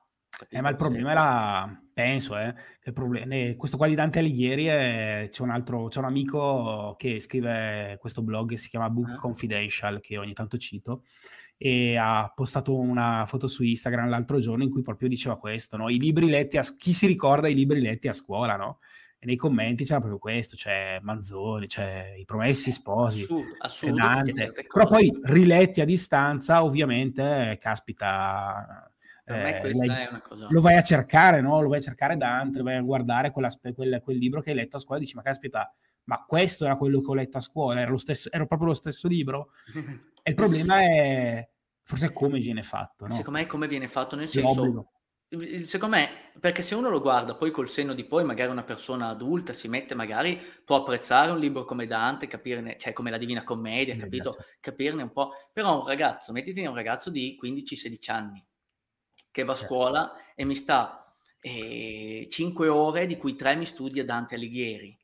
Eh, 0.50 0.60
ma 0.60 0.68
il 0.68 0.76
problema 0.76 1.10
era, 1.10 1.82
penso, 1.92 2.38
eh, 2.38 2.54
che 2.78 2.90
il 2.90 2.92
problema, 2.92 3.34
questo 3.56 3.76
qua 3.76 3.88
di 3.88 3.94
Dante 3.94 4.20
Alighieri 4.20 4.66
è, 4.66 5.28
c'è 5.30 5.42
un 5.42 5.50
altro, 5.50 5.88
c'è 5.88 5.98
un 5.98 6.04
amico 6.04 6.94
che 6.96 7.18
scrive 7.18 7.96
questo 7.98 8.22
blog, 8.22 8.54
si 8.54 8.68
chiama 8.68 8.88
Book 8.88 9.10
eh. 9.10 9.16
Confidential, 9.16 10.00
che 10.00 10.16
ogni 10.16 10.34
tanto 10.34 10.56
cito, 10.58 11.02
e 11.56 11.96
ha 11.96 12.30
postato 12.32 12.78
una 12.78 13.24
foto 13.26 13.48
su 13.48 13.64
Instagram 13.64 14.08
l'altro 14.08 14.38
giorno 14.38 14.62
in 14.62 14.70
cui 14.70 14.82
proprio 14.82 15.08
diceva 15.08 15.38
questo, 15.38 15.76
no? 15.76 15.88
I 15.88 15.98
libri 15.98 16.28
letti 16.28 16.56
a, 16.56 16.62
chi 16.76 16.92
si 16.92 17.08
ricorda 17.08 17.48
i 17.48 17.54
libri 17.54 17.80
letti 17.80 18.06
a 18.06 18.12
scuola, 18.12 18.54
no? 18.54 18.78
E 19.20 19.26
nei 19.26 19.36
commenti 19.36 19.84
c'era 19.84 19.98
proprio 19.98 20.20
questo, 20.20 20.54
c'è 20.54 21.00
Manzoni, 21.02 21.66
c'è 21.66 22.14
i 22.16 22.24
Promessi 22.24 22.70
Sposi, 22.70 23.22
assurdo, 23.22 23.54
assurdo 23.58 23.96
Dante, 23.96 24.52
però 24.72 24.86
poi 24.86 25.12
riletti 25.24 25.80
a 25.80 25.84
distanza 25.84 26.62
ovviamente, 26.62 27.58
caspita, 27.60 28.88
eh, 29.24 29.74
lei, 29.74 30.08
lo 30.48 30.60
vai 30.60 30.76
a 30.76 30.82
cercare, 30.82 31.40
no? 31.40 31.60
Lo 31.60 31.68
vai 31.68 31.78
a 31.78 31.82
cercare 31.82 32.16
Dante, 32.16 32.58
lo 32.58 32.64
vai 32.64 32.76
a 32.76 32.80
guardare 32.80 33.32
quella, 33.32 33.50
quel, 33.74 34.00
quel, 34.02 34.16
libro 34.16 34.40
che 34.40 34.50
hai 34.50 34.56
letto 34.56 34.76
a 34.76 34.80
scuola 34.80 35.00
e 35.00 35.02
dici, 35.02 35.16
ma 35.16 35.22
caspita, 35.22 35.74
ma 36.04 36.24
questo 36.24 36.64
era 36.64 36.76
quello 36.76 37.00
che 37.00 37.10
ho 37.10 37.14
letto 37.14 37.38
a 37.38 37.40
scuola, 37.40 37.80
era, 37.80 37.98
stesso, 37.98 38.30
era 38.30 38.46
proprio 38.46 38.68
lo 38.68 38.74
stesso 38.74 39.08
libro? 39.08 39.50
e 40.22 40.30
il 40.30 40.34
problema 40.34 40.78
è 40.78 41.48
forse 41.82 42.12
come 42.12 42.38
viene 42.38 42.62
fatto, 42.62 43.06
no? 43.06 43.14
Secondo 43.14 43.40
me 43.40 43.46
come 43.46 43.66
viene 43.66 43.88
fatto 43.88 44.14
nel 44.14 44.28
senso... 44.28 44.92
Secondo 45.64 45.96
me, 45.96 46.30
perché 46.40 46.62
se 46.62 46.74
uno 46.74 46.88
lo 46.88 47.02
guarda 47.02 47.34
poi 47.34 47.50
col 47.50 47.68
senno 47.68 47.92
di 47.92 48.04
poi, 48.04 48.24
magari 48.24 48.50
una 48.50 48.64
persona 48.64 49.08
adulta 49.08 49.52
si 49.52 49.68
mette, 49.68 49.94
magari 49.94 50.40
può 50.64 50.76
apprezzare 50.76 51.30
un 51.30 51.38
libro 51.38 51.66
come 51.66 51.86
Dante, 51.86 52.26
capirne, 52.26 52.78
cioè 52.78 52.94
come 52.94 53.10
la 53.10 53.18
Divina 53.18 53.44
Commedia, 53.44 53.94
mm, 53.94 53.98
capito? 53.98 54.32
Certo. 54.32 54.48
Capirne 54.58 55.02
un 55.02 55.12
po'. 55.12 55.32
Però 55.52 55.80
un 55.80 55.86
ragazzo, 55.86 56.32
mettiti 56.32 56.64
un 56.64 56.74
ragazzo 56.74 57.10
di 57.10 57.36
15-16 57.38 58.10
anni 58.10 58.42
che 59.30 59.44
va 59.44 59.52
a 59.52 59.56
certo. 59.56 59.74
scuola 59.74 60.14
e 60.34 60.44
mi 60.46 60.54
sta 60.54 61.04
eh, 61.40 62.26
5 62.30 62.68
ore, 62.68 63.04
di 63.04 63.18
cui 63.18 63.34
3 63.34 63.54
mi 63.56 63.66
studia 63.66 64.06
Dante 64.06 64.34
Alighieri 64.34 64.97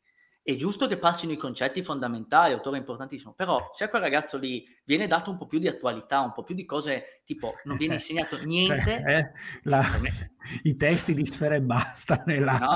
è 0.46 0.56
giusto 0.56 0.86
che 0.86 0.98
passino 0.98 1.32
i 1.32 1.38
concetti 1.38 1.82
fondamentali, 1.82 2.52
autore 2.52 2.76
importantissimo, 2.76 3.32
però 3.32 3.70
se 3.72 3.84
a 3.84 3.88
quel 3.88 4.02
ragazzo 4.02 4.36
lì 4.36 4.62
viene 4.84 5.06
dato 5.06 5.30
un 5.30 5.38
po' 5.38 5.46
più 5.46 5.58
di 5.58 5.68
attualità, 5.68 6.20
un 6.20 6.32
po' 6.32 6.42
più 6.42 6.54
di 6.54 6.66
cose, 6.66 7.22
tipo 7.24 7.54
non 7.64 7.78
viene 7.78 7.94
insegnato 7.94 8.36
cioè, 8.36 8.44
niente... 8.44 8.80
Cioè, 8.82 9.16
eh, 9.16 9.32
la, 9.62 9.82
I 10.64 10.76
testi 10.76 11.14
di 11.14 11.24
Sfera 11.24 11.54
e 11.54 11.62
Basta 11.62 12.22
nella... 12.26 12.58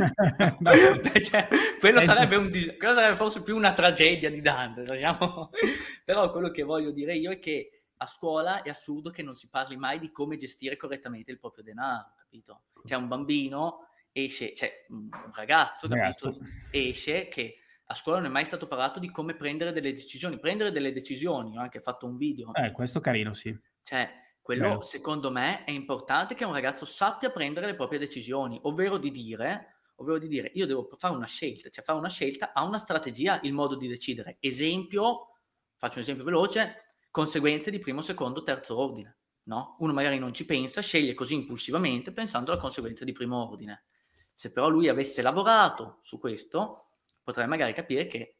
No. 0.00 0.56
Beh, 0.58 1.22
cioè, 1.22 1.48
quello, 1.78 2.00
sarebbe 2.00 2.36
un, 2.36 2.50
quello, 2.50 2.94
sarebbe 2.94 3.16
forse 3.16 3.42
più 3.42 3.54
una 3.54 3.74
tragedia 3.74 4.30
di 4.30 4.40
Dante, 4.40 4.82
diciamo. 4.82 5.50
però 6.02 6.30
quello 6.30 6.50
che 6.50 6.62
voglio 6.62 6.90
dire 6.90 7.14
io 7.14 7.32
è 7.32 7.38
che 7.38 7.82
a 7.98 8.06
scuola 8.06 8.62
è 8.62 8.70
assurdo 8.70 9.10
che 9.10 9.22
non 9.22 9.34
si 9.34 9.50
parli 9.50 9.76
mai 9.76 9.98
di 9.98 10.10
come 10.10 10.36
gestire 10.36 10.76
correttamente 10.76 11.30
il 11.30 11.38
proprio 11.38 11.62
denaro, 11.62 12.14
capito? 12.16 12.62
C'è 12.82 12.94
un 12.94 13.08
bambino 13.08 13.89
esce, 14.12 14.54
cioè 14.54 14.86
un 14.88 15.08
ragazzo, 15.34 15.88
ragazzo. 15.88 16.32
Capito, 16.32 16.50
esce 16.70 17.28
che 17.28 17.56
a 17.84 17.94
scuola 17.94 18.18
non 18.18 18.28
è 18.28 18.32
mai 18.32 18.44
stato 18.44 18.68
parlato 18.68 19.00
di 19.00 19.10
come 19.10 19.34
prendere 19.34 19.72
delle 19.72 19.92
decisioni. 19.92 20.38
Prendere 20.38 20.70
delle 20.70 20.92
decisioni, 20.92 21.58
ho 21.58 21.60
anche 21.60 21.80
fatto 21.80 22.06
un 22.06 22.16
video. 22.16 22.54
Eh, 22.54 22.70
questo 22.70 23.00
carino, 23.00 23.34
sì. 23.34 23.56
Cioè, 23.82 24.08
quello 24.40 24.68
Bello. 24.68 24.82
secondo 24.82 25.30
me 25.30 25.64
è 25.64 25.70
importante 25.70 26.34
che 26.34 26.44
un 26.44 26.52
ragazzo 26.52 26.84
sappia 26.84 27.30
prendere 27.30 27.66
le 27.66 27.74
proprie 27.74 27.98
decisioni, 27.98 28.58
ovvero 28.62 28.96
di 28.96 29.10
dire, 29.10 29.80
ovvero 29.96 30.18
di 30.18 30.28
dire 30.28 30.50
io 30.54 30.66
devo 30.66 30.88
fare 30.98 31.14
una 31.14 31.26
scelta, 31.26 31.68
cioè 31.68 31.84
fare 31.84 31.98
una 31.98 32.08
scelta 32.08 32.52
ha 32.52 32.64
una 32.64 32.78
strategia, 32.78 33.40
il 33.42 33.52
modo 33.52 33.76
di 33.76 33.88
decidere. 33.88 34.36
Esempio, 34.40 35.36
faccio 35.76 35.96
un 35.96 36.02
esempio 36.02 36.24
veloce, 36.24 36.84
conseguenze 37.10 37.70
di 37.70 37.78
primo, 37.78 38.00
secondo, 38.02 38.42
terzo 38.42 38.78
ordine. 38.78 39.18
No? 39.44 39.74
Uno 39.78 39.92
magari 39.92 40.18
non 40.18 40.32
ci 40.32 40.44
pensa, 40.44 40.80
sceglie 40.80 41.14
così 41.14 41.34
impulsivamente 41.34 42.12
pensando 42.12 42.52
alle 42.52 42.60
conseguenze 42.60 43.04
di 43.04 43.12
primo 43.12 43.48
ordine. 43.48 43.84
Se 44.40 44.52
però 44.52 44.70
lui 44.70 44.88
avesse 44.88 45.20
lavorato 45.20 45.98
su 46.00 46.18
questo, 46.18 46.92
potrei 47.22 47.46
magari 47.46 47.74
capire 47.74 48.06
che 48.06 48.38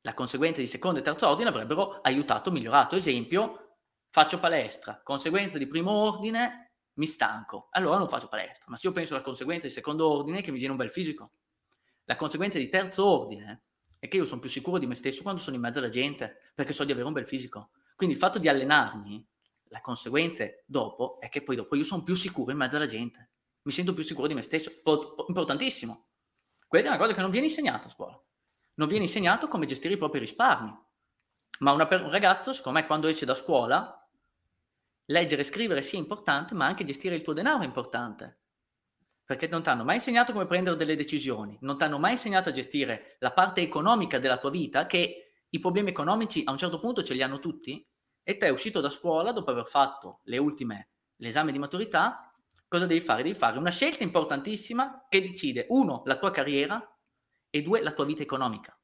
la 0.00 0.12
conseguenza 0.12 0.58
di 0.58 0.66
secondo 0.66 0.98
e 0.98 1.02
terzo 1.02 1.28
ordine 1.28 1.50
avrebbero 1.50 2.00
aiutato, 2.00 2.50
migliorato. 2.50 2.96
Esempio, 2.96 3.76
faccio 4.10 4.40
palestra, 4.40 5.00
conseguenza 5.04 5.56
di 5.56 5.68
primo 5.68 5.92
ordine, 5.92 6.72
mi 6.94 7.06
stanco, 7.06 7.68
allora 7.70 7.98
non 7.98 8.08
faccio 8.08 8.26
palestra. 8.26 8.64
Ma 8.66 8.76
se 8.76 8.88
io 8.88 8.92
penso 8.92 9.14
alla 9.14 9.22
conseguenza 9.22 9.68
di 9.68 9.72
secondo 9.72 10.10
ordine, 10.10 10.42
che 10.42 10.50
mi 10.50 10.58
viene 10.58 10.72
un 10.72 10.78
bel 10.78 10.90
fisico. 10.90 11.34
La 12.06 12.16
conseguenza 12.16 12.58
di 12.58 12.68
terzo 12.68 13.06
ordine 13.06 13.66
è 14.00 14.08
che 14.08 14.16
io 14.16 14.24
sono 14.24 14.40
più 14.40 14.50
sicuro 14.50 14.78
di 14.78 14.88
me 14.88 14.96
stesso 14.96 15.22
quando 15.22 15.40
sono 15.40 15.54
in 15.54 15.62
mezzo 15.62 15.78
alla 15.78 15.90
gente, 15.90 16.50
perché 16.56 16.72
so 16.72 16.82
di 16.82 16.90
avere 16.90 17.06
un 17.06 17.12
bel 17.12 17.28
fisico. 17.28 17.70
Quindi 17.94 18.16
il 18.16 18.20
fatto 18.20 18.40
di 18.40 18.48
allenarmi, 18.48 19.24
la 19.68 19.80
conseguenza 19.80 20.44
dopo 20.66 21.20
è 21.20 21.28
che 21.28 21.44
poi 21.44 21.54
dopo 21.54 21.76
io 21.76 21.84
sono 21.84 22.02
più 22.02 22.16
sicuro 22.16 22.50
in 22.50 22.56
mezzo 22.56 22.74
alla 22.74 22.86
gente 22.86 23.29
mi 23.62 23.72
sento 23.72 23.94
più 23.94 24.02
sicuro 24.02 24.26
di 24.26 24.34
me 24.34 24.42
stesso, 24.42 24.70
importantissimo. 25.28 26.08
Questa 26.66 26.88
è 26.88 26.90
una 26.92 27.00
cosa 27.00 27.14
che 27.14 27.20
non 27.20 27.30
viene 27.30 27.46
insegnata 27.46 27.88
a 27.88 27.90
scuola. 27.90 28.22
Non 28.74 28.88
viene 28.88 29.04
insegnato 29.04 29.48
come 29.48 29.66
gestire 29.66 29.94
i 29.94 29.98
propri 29.98 30.20
risparmi. 30.20 30.72
Ma 31.58 31.72
una, 31.72 31.86
un 31.90 32.10
ragazzo, 32.10 32.52
secondo 32.52 32.78
me, 32.78 32.86
quando 32.86 33.08
esce 33.08 33.26
da 33.26 33.34
scuola, 33.34 34.08
leggere 35.06 35.42
e 35.42 35.44
scrivere 35.44 35.80
è 35.80 35.96
importante, 35.96 36.54
ma 36.54 36.66
anche 36.66 36.84
gestire 36.84 37.16
il 37.16 37.22
tuo 37.22 37.32
denaro 37.32 37.62
è 37.62 37.66
importante. 37.66 38.38
Perché 39.24 39.46
non 39.48 39.62
ti 39.62 39.68
hanno 39.68 39.84
mai 39.84 39.96
insegnato 39.96 40.32
come 40.32 40.46
prendere 40.46 40.76
delle 40.76 40.96
decisioni, 40.96 41.56
non 41.60 41.76
ti 41.76 41.84
hanno 41.84 41.98
mai 41.98 42.12
insegnato 42.12 42.48
a 42.48 42.52
gestire 42.52 43.16
la 43.18 43.32
parte 43.32 43.60
economica 43.60 44.18
della 44.18 44.38
tua 44.38 44.50
vita, 44.50 44.86
che 44.86 45.34
i 45.48 45.58
problemi 45.58 45.90
economici 45.90 46.42
a 46.44 46.52
un 46.52 46.58
certo 46.58 46.78
punto 46.78 47.02
ce 47.02 47.14
li 47.14 47.22
hanno 47.22 47.38
tutti, 47.38 47.86
e 48.22 48.36
te 48.36 48.46
è 48.46 48.50
uscito 48.50 48.80
da 48.80 48.90
scuola 48.90 49.32
dopo 49.32 49.50
aver 49.50 49.66
fatto 49.66 50.20
le 50.24 50.38
ultime, 50.38 50.90
l'esame 51.16 51.52
di 51.52 51.58
maturità, 51.58 52.29
cosa 52.70 52.86
devi 52.86 53.00
fare? 53.00 53.24
Devi 53.24 53.34
fare 53.34 53.58
una 53.58 53.72
scelta 53.72 54.04
importantissima 54.04 55.06
che 55.08 55.20
decide, 55.20 55.66
uno, 55.70 56.02
la 56.04 56.16
tua 56.18 56.30
carriera 56.30 56.80
e 57.50 57.62
due, 57.62 57.82
la 57.82 57.90
tua 57.90 58.04
vita 58.04 58.22
economica. 58.22 58.78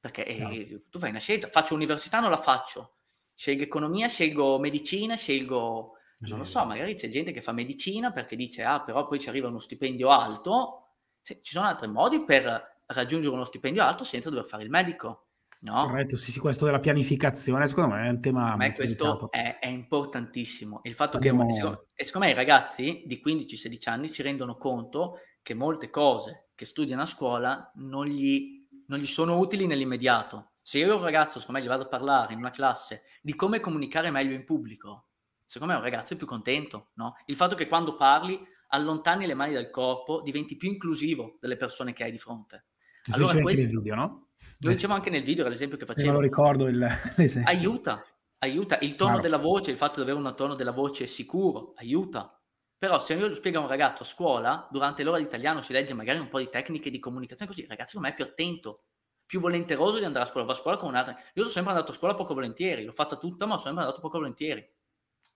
Perché 0.00 0.36
no. 0.38 0.50
eh, 0.50 0.86
tu 0.88 0.98
fai 0.98 1.10
una 1.10 1.18
scelta, 1.18 1.48
faccio 1.48 1.74
università, 1.74 2.18
non 2.18 2.30
la 2.30 2.38
faccio. 2.38 2.94
Scelgo 3.34 3.62
economia, 3.62 4.08
scelgo 4.08 4.58
medicina, 4.58 5.16
scelgo... 5.16 5.92
Non 6.20 6.38
lo 6.38 6.44
so, 6.44 6.64
magari 6.64 6.94
c'è 6.94 7.10
gente 7.10 7.30
che 7.30 7.42
fa 7.42 7.52
medicina 7.52 8.10
perché 8.10 8.36
dice, 8.36 8.64
ah, 8.64 8.82
però 8.82 9.06
poi 9.06 9.20
ci 9.20 9.28
arriva 9.28 9.48
uno 9.48 9.58
stipendio 9.58 10.08
alto. 10.08 10.92
Ci 11.22 11.38
sono 11.42 11.66
altri 11.66 11.88
modi 11.88 12.24
per 12.24 12.80
raggiungere 12.86 13.34
uno 13.34 13.44
stipendio 13.44 13.84
alto 13.84 14.02
senza 14.02 14.30
dover 14.30 14.46
fare 14.46 14.62
il 14.62 14.70
medico. 14.70 15.25
No? 15.66 15.84
Corretto, 15.86 16.14
sì, 16.14 16.30
sì, 16.30 16.38
questo 16.38 16.64
della 16.64 16.78
pianificazione 16.78 17.66
secondo 17.66 17.96
me 17.96 18.06
è 18.06 18.08
un 18.08 18.20
tema 18.20 18.54
Ma 18.54 18.72
questo 18.72 19.28
è, 19.32 19.58
è, 19.58 19.66
importantissimo. 19.66 20.78
Il 20.84 20.94
fatto 20.94 21.16
Abbiamo... 21.16 21.44
che, 21.44 21.54
secondo, 21.54 21.88
e 21.92 22.04
secondo 22.04 22.28
me 22.28 22.32
i 22.32 22.36
ragazzi 22.36 23.02
di 23.04 23.20
15-16 23.24 23.90
anni 23.90 24.06
si 24.06 24.22
rendono 24.22 24.56
conto 24.56 25.18
che 25.42 25.54
molte 25.54 25.90
cose 25.90 26.50
che 26.54 26.66
studiano 26.66 27.02
a 27.02 27.06
scuola 27.06 27.72
non 27.76 28.06
gli, 28.06 28.64
non 28.86 29.00
gli 29.00 29.06
sono 29.06 29.38
utili 29.38 29.66
nell'immediato. 29.66 30.52
Se 30.62 30.78
io 30.78 30.94
un 30.94 31.02
ragazzo, 31.02 31.40
secondo 31.40 31.58
me, 31.58 31.66
gli 31.66 31.68
vado 31.68 31.82
a 31.82 31.88
parlare 31.88 32.32
in 32.32 32.38
una 32.38 32.50
classe 32.50 33.02
di 33.20 33.34
come 33.34 33.58
comunicare 33.58 34.12
meglio 34.12 34.34
in 34.34 34.44
pubblico, 34.44 35.08
secondo 35.44 35.74
me 35.74 35.80
un 35.80 35.84
ragazzo 35.84 36.14
è 36.14 36.16
più 36.16 36.26
contento, 36.26 36.90
no? 36.94 37.16
Il 37.24 37.34
fatto 37.34 37.56
che 37.56 37.66
quando 37.66 37.96
parli 37.96 38.40
allontani 38.68 39.26
le 39.26 39.34
mani 39.34 39.52
dal 39.52 39.70
corpo, 39.70 40.22
diventi 40.22 40.56
più 40.56 40.68
inclusivo 40.68 41.38
delle 41.40 41.56
persone 41.56 41.92
che 41.92 42.04
hai 42.04 42.12
di 42.12 42.18
fronte. 42.18 42.66
Allora, 43.10 43.40
questo... 43.40 43.66
video, 43.66 43.94
no? 43.96 44.25
Lo 44.60 44.70
dicevo 44.70 44.94
anche 44.94 45.10
nel 45.10 45.22
video, 45.22 45.46
l'esempio 45.48 45.76
che 45.76 45.86
facevo. 45.86 46.06
Non 46.06 46.16
lo 46.16 46.20
ricordo 46.20 46.66
il, 46.66 46.78
l'esempio. 47.16 47.50
Aiuta, 47.50 48.04
aiuta. 48.38 48.78
Il 48.80 48.94
tono 48.94 49.12
claro. 49.12 49.22
della 49.22 49.38
voce, 49.38 49.70
il 49.70 49.76
fatto 49.76 50.02
di 50.02 50.10
avere 50.10 50.24
un 50.24 50.34
tono 50.34 50.54
della 50.54 50.72
voce 50.72 51.06
sicuro, 51.06 51.72
aiuta. 51.76 52.30
Però 52.78 52.98
se 52.98 53.14
io 53.14 53.26
lo 53.26 53.34
spiego 53.34 53.58
a 53.58 53.62
un 53.62 53.68
ragazzo 53.68 54.02
a 54.02 54.06
scuola, 54.06 54.68
durante 54.70 55.02
l'ora 55.02 55.16
di 55.18 55.24
italiano 55.24 55.62
si 55.62 55.72
legge 55.72 55.94
magari 55.94 56.18
un 56.18 56.28
po' 56.28 56.38
di 56.38 56.48
tecniche 56.50 56.90
di 56.90 56.98
comunicazione, 56.98 57.50
così 57.50 57.62
il 57.62 57.68
ragazzo 57.68 57.98
me 58.00 58.10
è 58.10 58.14
più 58.14 58.24
attento, 58.24 58.84
più 59.24 59.40
volenteroso 59.40 59.98
di 59.98 60.04
andare 60.04 60.24
a 60.24 60.28
scuola, 60.28 60.46
va 60.46 60.52
a 60.52 60.56
scuola 60.56 60.76
con 60.76 60.90
un'altra. 60.90 61.12
Io 61.12 61.42
sono 61.42 61.48
sempre 61.48 61.72
andato 61.72 61.92
a 61.92 61.94
scuola 61.94 62.14
poco 62.14 62.34
volentieri, 62.34 62.84
l'ho 62.84 62.92
fatta 62.92 63.16
tutta, 63.16 63.46
ma 63.46 63.52
sono 63.52 63.64
sempre 63.64 63.82
andato 63.84 64.00
poco 64.00 64.18
volentieri. 64.18 64.68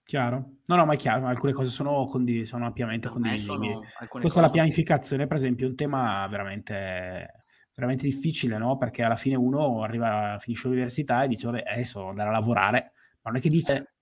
Chiaro? 0.03 0.57
No, 0.67 0.77
no, 0.77 0.85
ma 0.85 0.95
è 0.95 0.97
chiaro, 0.97 1.27
alcune 1.27 1.53
cose 1.53 1.71
sono, 1.71 2.05
condiv- 2.07 2.45
sono 2.45 2.67
ampiamente 2.67 3.09
condivisibili. 3.09 3.75
Questa 3.75 4.09
cose... 4.09 4.41
la 4.41 4.51
pianificazione, 4.51 5.27
per 5.27 5.37
esempio, 5.37 5.67
è 5.67 5.71
un 5.71 5.77
tema 5.77 6.27
veramente, 6.29 7.40
veramente 7.81 8.07
difficile, 8.07 8.59
no? 8.59 8.77
Perché 8.77 9.03
alla 9.03 9.17
fine 9.17 9.35
uno 9.35 9.83
arriva, 9.83 10.37
finisce 10.39 10.69
l'università 10.69 11.23
e 11.23 11.29
dice, 11.29 11.47
vabbè, 11.47 11.65
adesso 11.73 12.07
andare 12.07 12.29
a 12.29 12.33
lavorare, 12.33 12.93
ma 13.23 13.31
non 13.31 13.37
è 13.37 13.41
che 13.41 13.49
dice 13.49 13.95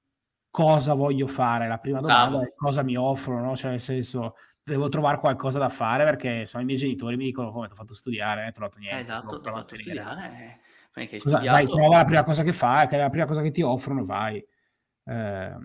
cosa 0.50 0.94
voglio 0.94 1.26
fare, 1.26 1.68
la 1.68 1.78
prima 1.78 2.00
domanda 2.00 2.42
è 2.42 2.52
cosa 2.54 2.82
mi 2.82 2.96
offrono, 2.96 3.54
cioè 3.56 3.70
nel 3.70 3.80
senso 3.80 4.34
devo 4.64 4.88
trovare 4.88 5.18
qualcosa 5.18 5.58
da 5.58 5.68
fare 5.68 6.04
perché 6.04 6.44
sono 6.44 6.62
i 6.62 6.66
miei 6.66 6.78
genitori 6.78 7.16
mi 7.16 7.24
dicono 7.24 7.50
come 7.50 7.66
ti 7.66 7.72
ho 7.72 7.76
fatto 7.76 7.94
studiare, 7.94 8.40
non 8.40 8.50
ho 8.50 8.52
trovato 8.52 8.78
niente. 8.78 9.00
Esatto, 9.00 9.40
ti 9.40 9.48
ho 9.48 9.52
fatto 9.52 9.76
studiare. 9.76 10.60
Eh, 10.94 11.18
cosa, 11.18 11.38
vai, 11.38 11.66
trova 11.66 11.98
la 11.98 12.04
prima 12.04 12.24
cosa 12.24 12.42
che 12.42 12.52
fai, 12.52 12.86
che 12.86 12.96
è 12.96 12.98
la 12.98 13.10
prima 13.10 13.26
cosa 13.26 13.40
che 13.40 13.50
ti 13.50 13.62
offrono, 13.62 14.04
vai. 14.04 14.44
Eh, 15.04 15.56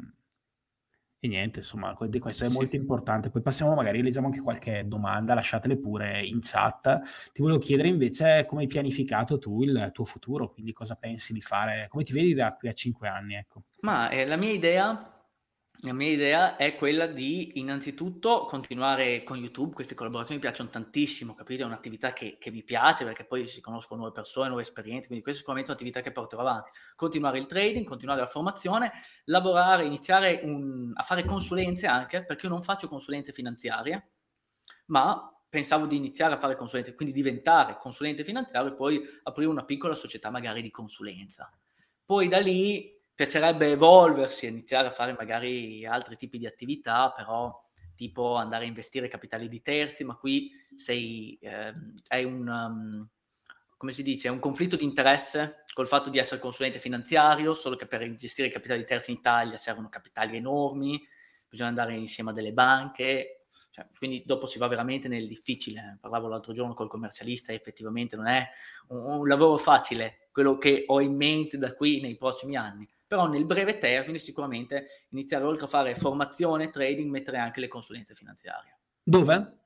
e 1.24 1.30
niente, 1.30 1.60
insomma, 1.60 1.94
questo 1.94 2.44
è 2.44 2.50
sì. 2.50 2.54
molto 2.54 2.76
importante. 2.76 3.30
Poi 3.30 3.42
passiamo, 3.42 3.74
magari 3.74 4.02
leggiamo 4.02 4.28
anche 4.28 4.42
qualche 4.42 4.84
domanda, 4.86 5.34
lasciatele 5.34 5.78
pure 5.78 6.22
in 6.22 6.40
chat. 6.42 7.32
Ti 7.32 7.42
volevo 7.42 7.60
chiedere 7.60 7.88
invece 7.88 8.46
come 8.46 8.64
hai 8.64 8.68
pianificato 8.68 9.38
tu 9.38 9.64
il 9.64 9.92
tuo 9.94 10.04
futuro, 10.04 10.52
quindi 10.52 10.74
cosa 10.74 10.96
pensi 10.96 11.32
di 11.32 11.40
fare, 11.40 11.86
come 11.88 12.04
ti 12.04 12.12
vedi 12.12 12.34
da 12.34 12.54
qui 12.54 12.68
a 12.68 12.74
cinque 12.74 13.08
anni, 13.08 13.36
ecco. 13.36 13.64
Ma 13.84 14.10
eh, 14.10 14.26
la 14.26 14.36
mia 14.36 14.52
idea 14.52 15.23
la 15.86 15.94
mia 15.94 16.10
idea 16.10 16.56
è 16.56 16.76
quella 16.76 17.08
di 17.08 17.60
innanzitutto 17.60 18.46
continuare 18.46 19.24
con 19.24 19.38
YouTube, 19.38 19.74
queste 19.74 19.96
collaborazioni 19.96 20.40
mi 20.40 20.48
piacciono 20.48 20.70
tantissimo, 20.70 21.36
capite? 21.36 21.64
È 21.64 21.66
un'attività 21.66 22.14
che, 22.14 22.38
che, 22.40 22.52
mi 22.52 22.64
piace 22.64 23.04
perché 23.04 23.26
poi 23.26 23.46
si 23.48 23.60
conoscono 23.60 24.00
nuove 24.00 24.14
persone, 24.14 24.48
nuove 24.48 24.62
esperienze, 24.62 25.08
quindi 25.08 25.22
questa 25.22 25.42
è 25.42 25.44
sicuramente 25.44 25.72
un'attività 25.72 26.00
che 26.00 26.14
porterò 26.14 26.42
avanti. 26.42 26.72
Continuare 26.96 27.38
il 27.38 27.48
trading, 27.48 27.86
continuare 27.86 28.22
la 28.22 28.28
formazione, 28.28 28.94
lavorare, 29.26 29.86
iniziare 29.86 30.40
un, 30.44 30.94
a 30.96 31.04
fare 31.04 31.26
consulenze 31.26 31.86
anche, 31.86 32.24
perché 32.24 32.46
io 32.46 32.54
non 32.54 32.64
faccio 32.64 32.88
consulenze 32.88 33.34
finanziarie, 33.34 34.12
ma 34.86 35.30
pensavo 35.50 35.86
di 35.86 35.98
iniziare 35.98 36.36
a 36.36 36.38
fare 36.38 36.56
consulenze, 36.56 36.96
quindi 36.96 37.14
diventare 37.14 37.78
consulente 37.78 38.24
finanziario 38.24 38.72
e 38.72 38.76
poi 38.76 39.02
aprire 39.24 39.50
una 39.50 39.66
piccola 39.66 39.96
società 39.96 40.30
magari 40.30 40.62
di 40.62 40.72
consulenza. 40.72 41.52
Poi 42.06 42.30
da 42.30 42.40
lì 42.40 43.02
piacerebbe 43.16 43.72
evolversi 43.72 44.46
e 44.46 44.50
iniziare 44.50 44.88
a 44.88 44.92
fare 44.92 45.14
magari 45.14 45.86
altri 45.86 46.16
tipi 46.16 46.38
di 46.38 46.48
attività, 46.48 47.12
però 47.12 47.62
tipo 47.96 48.36
andare 48.36 48.66
a 48.66 48.68
investire 48.68 49.08
capitali 49.08 49.48
di 49.48 49.62
terzi, 49.62 50.04
ma 50.04 50.16
qui 50.16 50.52
sei, 50.76 51.38
eh, 51.42 51.74
hai 52.08 52.24
un, 52.24 52.48
um, 52.48 53.08
come 53.78 53.92
si 53.92 54.02
dice, 54.02 54.30
un 54.30 54.40
conflitto 54.40 54.76
di 54.76 54.84
interesse 54.84 55.64
col 55.74 55.88
fatto 55.88 56.10
di 56.10 56.18
essere 56.18 56.42
consulente 56.42 56.80
finanziario, 56.80 57.54
solo 57.54 57.76
che 57.76 57.86
per 57.86 58.16
gestire 58.16 58.50
capitali 58.50 58.80
di 58.80 58.86
terzi 58.86 59.12
in 59.12 59.18
Italia 59.18 59.58
servono 59.58 59.90
capitali 59.90 60.36
enormi, 60.38 61.02
bisogna 61.48 61.70
andare 61.70 61.96
insieme 61.96 62.32
a 62.32 62.34
delle 62.34 62.52
banche, 62.52 63.46
cioè, 63.70 63.88
quindi 63.98 64.24
dopo 64.26 64.46
si 64.46 64.60
va 64.60 64.68
veramente 64.68 65.08
nel 65.08 65.28
difficile. 65.28 65.98
Parlavo 66.00 66.28
l'altro 66.28 66.54
giorno 66.54 66.74
col 66.74 66.88
commercialista 66.90 67.52
e 67.52 67.56
effettivamente 67.56 68.16
non 68.16 68.28
è 68.28 68.48
un, 68.88 69.20
un 69.20 69.28
lavoro 69.28 69.58
facile 69.58 70.28
quello 70.32 70.58
che 70.58 70.84
ho 70.88 71.00
in 71.00 71.16
mente 71.16 71.58
da 71.58 71.74
qui 71.74 72.02
nei 72.02 72.16
prossimi 72.16 72.56
anni 72.56 72.88
però 73.14 73.28
nel 73.28 73.46
breve 73.46 73.78
termine 73.78 74.18
sicuramente 74.18 75.06
iniziare 75.10 75.44
oltre 75.44 75.66
a 75.66 75.70
fare 75.70 75.94
formazione, 75.94 76.72
trading, 76.72 77.12
mettere 77.12 77.38
anche 77.38 77.60
le 77.60 77.68
consulenze 77.68 78.16
finanziarie. 78.16 78.80
Dove? 79.04 79.58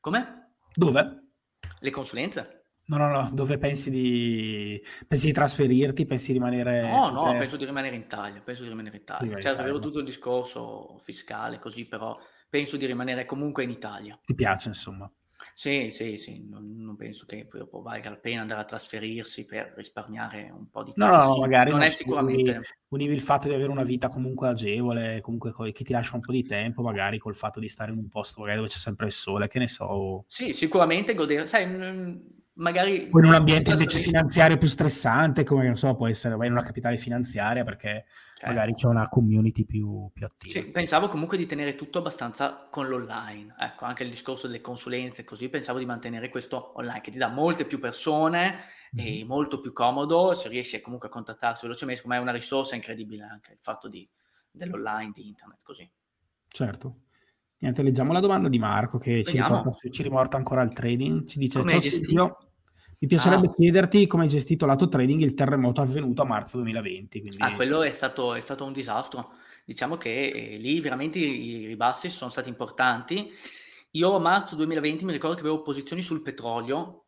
Come? 0.00 0.52
Dove? 0.72 1.28
Le 1.78 1.90
consulenze. 1.90 2.62
No, 2.86 2.96
no, 2.96 3.10
no, 3.10 3.28
dove 3.34 3.58
pensi 3.58 3.90
di, 3.90 4.82
pensi 5.06 5.26
di 5.26 5.32
trasferirti? 5.34 6.06
Pensi 6.06 6.28
di 6.28 6.38
rimanere... 6.38 6.90
No, 6.90 7.10
no, 7.10 7.36
penso 7.36 7.58
di 7.58 7.66
rimanere 7.66 7.96
in 7.96 8.00
Italia, 8.00 8.40
penso 8.40 8.62
di 8.62 8.70
rimanere 8.70 8.96
in 8.96 9.02
Italia. 9.02 9.36
Sì, 9.36 9.42
certo, 9.42 9.60
avevo 9.60 9.78
tutto 9.78 9.98
il 9.98 10.06
discorso 10.06 11.02
fiscale 11.04 11.58
così, 11.58 11.84
però 11.84 12.18
penso 12.48 12.78
di 12.78 12.86
rimanere 12.86 13.26
comunque 13.26 13.62
in 13.62 13.68
Italia. 13.68 14.18
Ti 14.24 14.34
piace, 14.34 14.68
insomma? 14.68 15.12
Sì, 15.54 15.90
sì, 15.90 16.16
sì, 16.18 16.46
non, 16.48 16.74
non 16.76 16.96
penso 16.96 17.24
che 17.26 17.46
dopo 17.50 17.80
valga 17.80 18.10
la 18.10 18.16
pena 18.16 18.40
andare 18.40 18.60
a 18.60 18.64
trasferirsi 18.64 19.44
per 19.44 19.72
risparmiare 19.76 20.52
un 20.56 20.68
po' 20.70 20.82
di 20.82 20.92
tempo. 20.94 21.14
No, 21.14 21.24
no, 21.24 21.36
magari 21.38 21.70
non 21.70 21.82
è 21.82 21.88
sicuramente... 21.88 22.60
Univi 22.88 23.12
il 23.12 23.20
fatto 23.20 23.48
di 23.48 23.54
avere 23.54 23.70
una 23.70 23.82
vita 23.82 24.08
comunque 24.08 24.48
agevole, 24.48 25.20
comunque 25.20 25.52
che 25.72 25.84
ti 25.84 25.92
lascia 25.92 26.14
un 26.14 26.22
po' 26.22 26.32
di 26.32 26.42
tempo, 26.42 26.82
magari 26.82 27.18
col 27.18 27.36
fatto 27.36 27.60
di 27.60 27.68
stare 27.68 27.92
in 27.92 27.98
un 27.98 28.08
posto 28.08 28.40
magari 28.40 28.58
dove 28.58 28.70
c'è 28.70 28.78
sempre 28.78 29.06
il 29.06 29.12
sole, 29.12 29.46
che 29.46 29.58
ne 29.58 29.68
so. 29.68 30.24
Sì, 30.26 30.54
sicuramente 30.54 31.14
godere, 31.14 31.46
sai, 31.46 31.66
magari... 32.58 33.06
In 33.06 33.24
un 33.24 33.34
ambiente 33.34 33.70
invece 33.70 34.00
finanziario 34.00 34.58
più 34.58 34.68
stressante, 34.68 35.44
come 35.44 35.64
non 35.64 35.76
so, 35.76 35.94
può 35.94 36.06
essere, 36.06 36.34
in 36.46 36.52
una 36.52 36.62
capitale 36.62 36.96
finanziaria 36.96 37.64
perché 37.64 38.04
Certo. 38.38 38.54
magari 38.54 38.72
c'è 38.74 38.86
una 38.86 39.08
community 39.08 39.64
più, 39.64 40.08
più 40.12 40.24
attiva. 40.24 40.52
Sì, 40.52 40.70
pensavo 40.70 41.08
comunque 41.08 41.36
di 41.36 41.46
tenere 41.46 41.74
tutto 41.74 41.98
abbastanza 41.98 42.68
con 42.70 42.86
l'online, 42.86 43.52
ecco, 43.58 43.84
anche 43.84 44.04
il 44.04 44.10
discorso 44.10 44.46
delle 44.46 44.60
consulenze, 44.60 45.24
così 45.24 45.48
pensavo 45.48 45.80
di 45.80 45.86
mantenere 45.86 46.28
questo 46.28 46.78
online 46.78 47.00
che 47.00 47.10
ti 47.10 47.18
dà 47.18 47.26
molte 47.26 47.64
più 47.64 47.80
persone 47.80 48.60
mm-hmm. 48.94 49.22
e 49.22 49.24
molto 49.24 49.60
più 49.60 49.72
comodo, 49.72 50.34
se 50.34 50.48
riesci 50.48 50.80
comunque 50.80 51.08
a 51.08 51.10
contattarsi 51.10 51.66
velocemente, 51.66 52.02
ma 52.04 52.14
è 52.14 52.20
una 52.20 52.30
risorsa 52.30 52.76
incredibile 52.76 53.24
anche 53.24 53.54
il 53.54 53.58
fatto 53.60 53.88
di, 53.88 54.08
dell'online, 54.52 55.10
di 55.12 55.26
internet, 55.26 55.64
così. 55.64 55.90
Certo. 56.46 57.00
Niente, 57.58 57.82
leggiamo 57.82 58.12
la 58.12 58.20
domanda 58.20 58.48
di 58.48 58.60
Marco 58.60 58.98
che 58.98 59.24
ci 59.24 59.36
riporta, 59.36 59.72
ci 59.90 60.02
riporta, 60.04 60.36
ancora 60.36 60.60
al 60.60 60.72
trading, 60.72 61.26
ci 61.26 61.40
dice, 61.40 61.58
Come 61.58 61.72
ciao 61.72 61.80
Silvio, 61.80 62.36
mi 63.00 63.06
piacerebbe 63.06 63.46
ah. 63.46 63.54
chiederti 63.54 64.06
come 64.08 64.24
hai 64.24 64.28
gestito 64.28 64.66
lato 64.66 64.88
trading 64.88 65.20
il 65.20 65.34
terremoto 65.34 65.80
avvenuto 65.80 66.22
a 66.22 66.24
marzo 66.24 66.56
2020. 66.58 67.20
Quindi... 67.20 67.36
Ah, 67.40 67.54
quello 67.54 67.82
è 67.82 67.92
stato, 67.92 68.34
è 68.34 68.40
stato 68.40 68.64
un 68.64 68.72
disastro. 68.72 69.34
Diciamo 69.64 69.96
che 69.96 70.30
eh, 70.30 70.56
lì 70.56 70.80
veramente 70.80 71.18
i, 71.18 71.66
ribassi 71.66 72.08
sono 72.08 72.30
stati 72.30 72.48
importanti. 72.48 73.30
Io 73.92 74.14
a 74.14 74.18
marzo 74.18 74.56
2020 74.56 75.04
mi 75.04 75.12
ricordo 75.12 75.36
che 75.36 75.42
avevo 75.42 75.62
posizioni 75.62 76.02
sul 76.02 76.22
petrolio, 76.22 77.04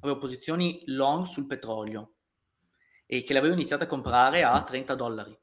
avevo 0.00 0.18
posizioni 0.18 0.82
long 0.86 1.24
sul 1.24 1.46
petrolio 1.46 2.12
e 3.06 3.22
che 3.22 3.32
l'avevo 3.32 3.54
iniziato 3.54 3.84
a 3.84 3.86
comprare 3.86 4.42
a 4.42 4.62
30 4.62 4.94
dollari. 4.94 5.38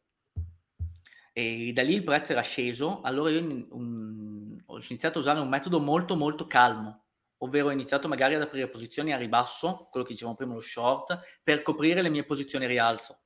E 1.34 1.72
da 1.74 1.82
lì 1.82 1.94
il 1.94 2.04
prezzo 2.04 2.34
era 2.34 2.42
sceso, 2.42 3.02
allora 3.02 3.32
io 3.32 3.40
un, 3.40 4.62
ho 4.64 4.78
iniziato 4.88 5.18
a 5.18 5.22
usare 5.22 5.40
un 5.40 5.50
metodo 5.50 5.80
molto 5.80 6.16
molto 6.16 6.46
calmo 6.46 7.03
ovvero 7.38 7.68
ho 7.68 7.72
iniziato 7.72 8.08
magari 8.08 8.36
ad 8.36 8.42
aprire 8.42 8.70
posizioni 8.70 9.14
a 9.14 9.18
ribasso, 9.18 9.88
quello 9.92 10.06
che 10.06 10.14
dicevamo 10.14 10.36
prima, 10.36 10.54
lo 10.54 10.62
short, 10.62 11.40
per 11.44 11.62
coprire 11.62 12.02
le 12.02 12.10
mie 12.10 12.24
posizioni 12.24 12.66
a 12.66 12.68
rialzo. 12.68 13.20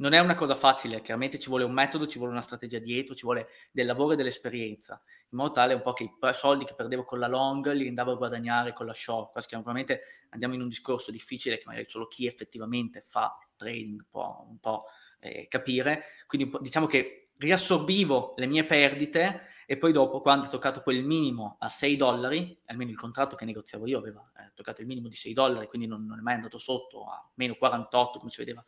Non 0.00 0.12
è 0.12 0.20
una 0.20 0.36
cosa 0.36 0.54
facile, 0.54 1.02
chiaramente 1.02 1.40
ci 1.40 1.48
vuole 1.48 1.64
un 1.64 1.72
metodo, 1.72 2.06
ci 2.06 2.18
vuole 2.18 2.32
una 2.32 2.40
strategia 2.40 2.78
dietro, 2.78 3.16
ci 3.16 3.24
vuole 3.24 3.48
del 3.72 3.84
lavoro 3.84 4.12
e 4.12 4.16
dell'esperienza, 4.16 5.02
in 5.30 5.38
modo 5.38 5.50
tale 5.50 5.74
un 5.74 5.80
po' 5.80 5.92
che 5.92 6.04
i 6.04 6.10
soldi 6.32 6.64
che 6.64 6.74
perdevo 6.74 7.02
con 7.02 7.18
la 7.18 7.26
long 7.26 7.72
li 7.72 7.88
andavo 7.88 8.12
a 8.12 8.16
guadagnare 8.16 8.72
con 8.72 8.86
la 8.86 8.94
short. 8.94 9.32
Questo 9.32 9.56
chiaramente 9.56 10.02
andiamo 10.28 10.54
in 10.54 10.60
un 10.60 10.68
discorso 10.68 11.10
difficile 11.10 11.56
che 11.56 11.64
magari 11.66 11.88
solo 11.88 12.06
chi 12.06 12.28
effettivamente 12.28 13.00
fa 13.00 13.36
trading 13.56 14.04
può 14.08 14.46
un 14.48 14.60
po' 14.60 14.84
eh, 15.18 15.48
capire. 15.48 16.04
Quindi 16.28 16.56
diciamo 16.60 16.86
che 16.86 17.30
riassorbivo 17.38 18.34
le 18.36 18.46
mie 18.46 18.64
perdite 18.64 19.46
e 19.70 19.76
poi 19.76 19.92
dopo 19.92 20.22
quando 20.22 20.46
è 20.46 20.48
toccato 20.48 20.80
quel 20.80 21.04
minimo 21.04 21.56
a 21.58 21.68
6 21.68 21.96
dollari, 21.96 22.58
almeno 22.64 22.90
il 22.90 22.96
contratto 22.96 23.36
che 23.36 23.44
negoziavo 23.44 23.86
io 23.86 23.98
aveva 23.98 24.32
eh, 24.38 24.50
toccato 24.54 24.80
il 24.80 24.86
minimo 24.86 25.08
di 25.08 25.14
6 25.14 25.34
dollari, 25.34 25.66
quindi 25.66 25.86
non, 25.86 26.06
non, 26.06 26.18
è 26.18 26.22
mai 26.22 26.36
andato 26.36 26.56
sotto 26.56 27.04
a 27.04 27.30
meno 27.34 27.54
48 27.54 28.18
come 28.18 28.30
si 28.30 28.38
vedeva, 28.38 28.64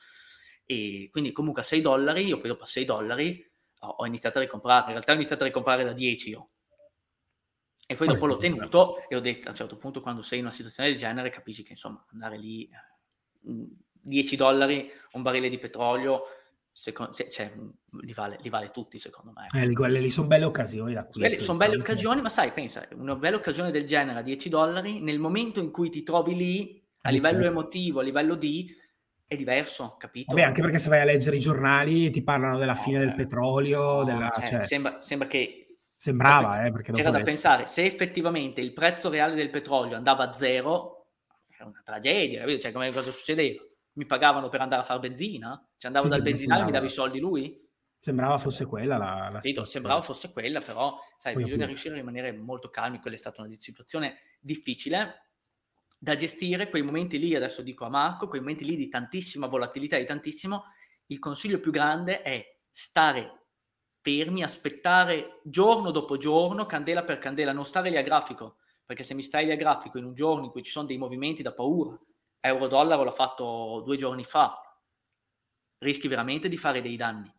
e 0.67 1.09
quindi 1.11 1.33
comunque 1.33 1.63
a 1.63 1.65
6 1.65 1.81
dollari, 1.81 2.27
io 2.27 2.37
poi 2.37 2.49
dopo 2.51 2.65
a 2.65 2.67
6 2.67 2.85
dollari 2.85 3.51
ho, 3.79 3.87
ho 3.89 4.05
iniziato 4.05 4.37
a 4.37 4.43
ricomprare, 4.43 4.85
in 4.89 4.91
realtà 4.91 5.13
ho 5.13 5.15
iniziato 5.15 5.43
a 5.43 5.47
ricomprare 5.47 5.85
da 5.85 5.95
10 5.95 6.29
io, 6.29 6.51
e 7.87 7.95
poi 7.95 8.07
dopo 8.07 8.27
l'ho 8.27 8.37
tenuto 8.37 9.09
e 9.09 9.17
ho 9.17 9.21
detto 9.21 9.49
a 9.49 9.53
un 9.53 9.57
certo 9.57 9.79
punto 9.79 10.03
quando 10.03 10.21
sei 10.21 10.41
in 10.41 10.45
una 10.45 10.53
situazione 10.53 10.91
del 10.91 10.99
genere 10.99 11.31
capisci 11.31 11.63
che 11.63 11.73
insomma 11.73 12.05
andare 12.13 12.37
lì 12.37 12.69
10 13.41 14.35
eh, 14.35 14.37
dollari 14.37 14.93
un 15.13 15.23
barile 15.23 15.49
di 15.49 15.59
petrolio 15.59 16.25
secondo, 16.73 17.13
cioè, 17.13 17.53
li, 18.03 18.13
vale, 18.13 18.39
li, 18.41 18.49
vale, 18.49 18.71
tutti 18.71 18.99
secondo 18.99 19.33
me. 19.35 19.47
Eh, 19.53 19.73
quelle 19.73 20.01
lì 20.01 20.11
sono 20.11 20.27
belle 20.27 20.45
occasioni 20.45 20.95
da 20.95 21.01
acquisto. 21.01 21.43
Sono 21.43 21.59
belle 21.59 21.77
occasioni, 21.77 22.21
ma 22.21 22.29
sai, 22.29 22.53
pensa, 22.53 22.87
una 22.95 23.17
bella 23.17 23.37
occasione 23.37 23.71
del 23.71 23.87
genere 23.87 24.19
a 24.19 24.23
10 24.23 24.49
dollari, 24.49 25.01
nel 25.01 25.19
momento 25.19 25.61
in 25.61 25.71
cui 25.71 25.91
ti 25.91 26.03
trovi 26.03 26.35
lì, 26.35 26.83
a 27.03 27.09
ah, 27.09 27.13
livello 27.13 27.43
certo. 27.43 27.51
emotivo, 27.51 28.01
a 28.01 28.03
livello 28.03 28.35
di, 28.35 28.75
è 29.27 29.37
diverso, 29.37 29.97
capito? 29.99 30.35
Vabbè, 30.35 30.47
anche 30.47 30.63
perché 30.63 30.79
se 30.79 30.89
vai 30.89 31.01
a 31.01 31.05
leggere 31.05 31.37
i 31.37 31.41
giornali 31.41 32.11
ti 32.11 32.23
parlano 32.23 32.59
della 32.59 32.75
no, 32.75 32.81
fine 32.81 32.99
del 32.99 33.15
petrolio, 33.15 33.99
no, 33.99 34.05
della, 34.05 34.31
cioè, 34.35 34.45
cioè... 34.45 34.67
Sembra, 34.67 35.01
sembra, 35.01 35.29
che... 35.29 35.77
Sembrava, 35.95 36.65
eh, 36.65 36.73
perché 36.73 36.93
c'era 36.93 37.11
da 37.11 37.23
pensare, 37.23 37.67
se 37.67 37.85
effettivamente 37.85 38.63
il 38.63 38.73
prezzo 38.73 39.11
reale 39.11 39.35
del 39.35 39.51
petrolio 39.51 39.97
andava 39.97 40.31
a 40.31 40.33
zero, 40.33 41.09
era 41.55 41.67
una 41.67 41.83
tragedia, 41.85 42.41
capito? 42.41 42.61
Cioè, 42.61 42.73
come 42.73 42.91
cosa 42.91 43.11
succedeva? 43.11 43.63
mi 43.93 44.07
pagavano 44.07 44.49
per 44.49 44.61
andare 44.61 44.83
a 44.83 44.85
fare 44.85 45.01
benzina? 45.01 45.63
Cioè 45.81 45.91
andavo 45.91 46.09
sì, 46.09 46.13
dal 46.13 46.23
benzinaio 46.23 46.61
e 46.61 46.65
mi 46.67 46.73
davi 46.73 46.87
i 46.87 46.91
soldi 46.91 47.19
lui? 47.19 47.59
Sembrava 47.99 48.37
fosse 48.37 48.67
quella 48.67 48.99
la, 48.99 49.31
la 49.33 49.39
Vedo, 49.39 49.65
Sembrava 49.65 50.03
fosse 50.03 50.31
quella, 50.31 50.61
però 50.61 50.99
sai, 51.17 51.33
Poi 51.33 51.45
bisogna 51.45 51.65
riuscire 51.65 51.95
a 51.95 51.97
rimanere 51.97 52.33
molto 52.33 52.69
calmi, 52.69 53.01
quella 53.01 53.17
è 53.17 53.19
stata 53.19 53.41
una 53.41 53.51
situazione 53.59 54.19
difficile 54.41 55.31
da 55.99 56.17
gestire, 56.17 56.69
quei 56.69 56.83
momenti 56.83 57.19
lì, 57.19 57.35
adesso 57.35 57.63
dico 57.63 57.87
a 57.87 57.89
Marco, 57.89 58.29
quei 58.29 58.43
momenti 58.43 58.67
lì 58.67 58.77
di 58.77 58.89
tantissima 58.89 59.47
volatilità, 59.47 59.97
di 59.97 60.05
tantissimo, 60.05 60.65
il 61.07 61.19
consiglio 61.19 61.61
più 61.61 61.73
grande 61.73 62.21
è 62.21 62.59
stare 62.71 63.47
fermi, 64.03 64.43
aspettare 64.43 65.41
giorno 65.45 65.91
dopo 65.91 66.19
giorno, 66.19 66.67
candela 66.67 67.05
per 67.05 67.19
candela, 67.19 67.53
non 67.53 67.65
stare 67.65 67.89
lì 67.89 67.97
a 67.97 68.03
grafico, 68.03 68.59
perché 68.85 69.03
se 69.03 69.15
mi 69.15 69.23
stai 69.23 69.47
lì 69.47 69.53
a 69.53 69.57
grafico 69.57 69.97
in 69.97 70.05
un 70.05 70.15
giorno 70.15 70.45
in 70.45 70.51
cui 70.51 70.63
ci 70.63 70.71
sono 70.71 70.87
dei 70.87 70.99
movimenti 70.99 71.43
da 71.43 71.55
paura, 71.55 71.99
euro-dollaro 72.39 73.03
l'ho 73.03 73.11
fatto 73.13 73.83
due 73.83 73.97
giorni 73.97 74.25
fa, 74.25 74.70
rischi 75.81 76.09
veramente 76.09 76.49
di 76.49 76.57
fare 76.57 76.81
dei 76.81 76.97
danni. 76.97 77.33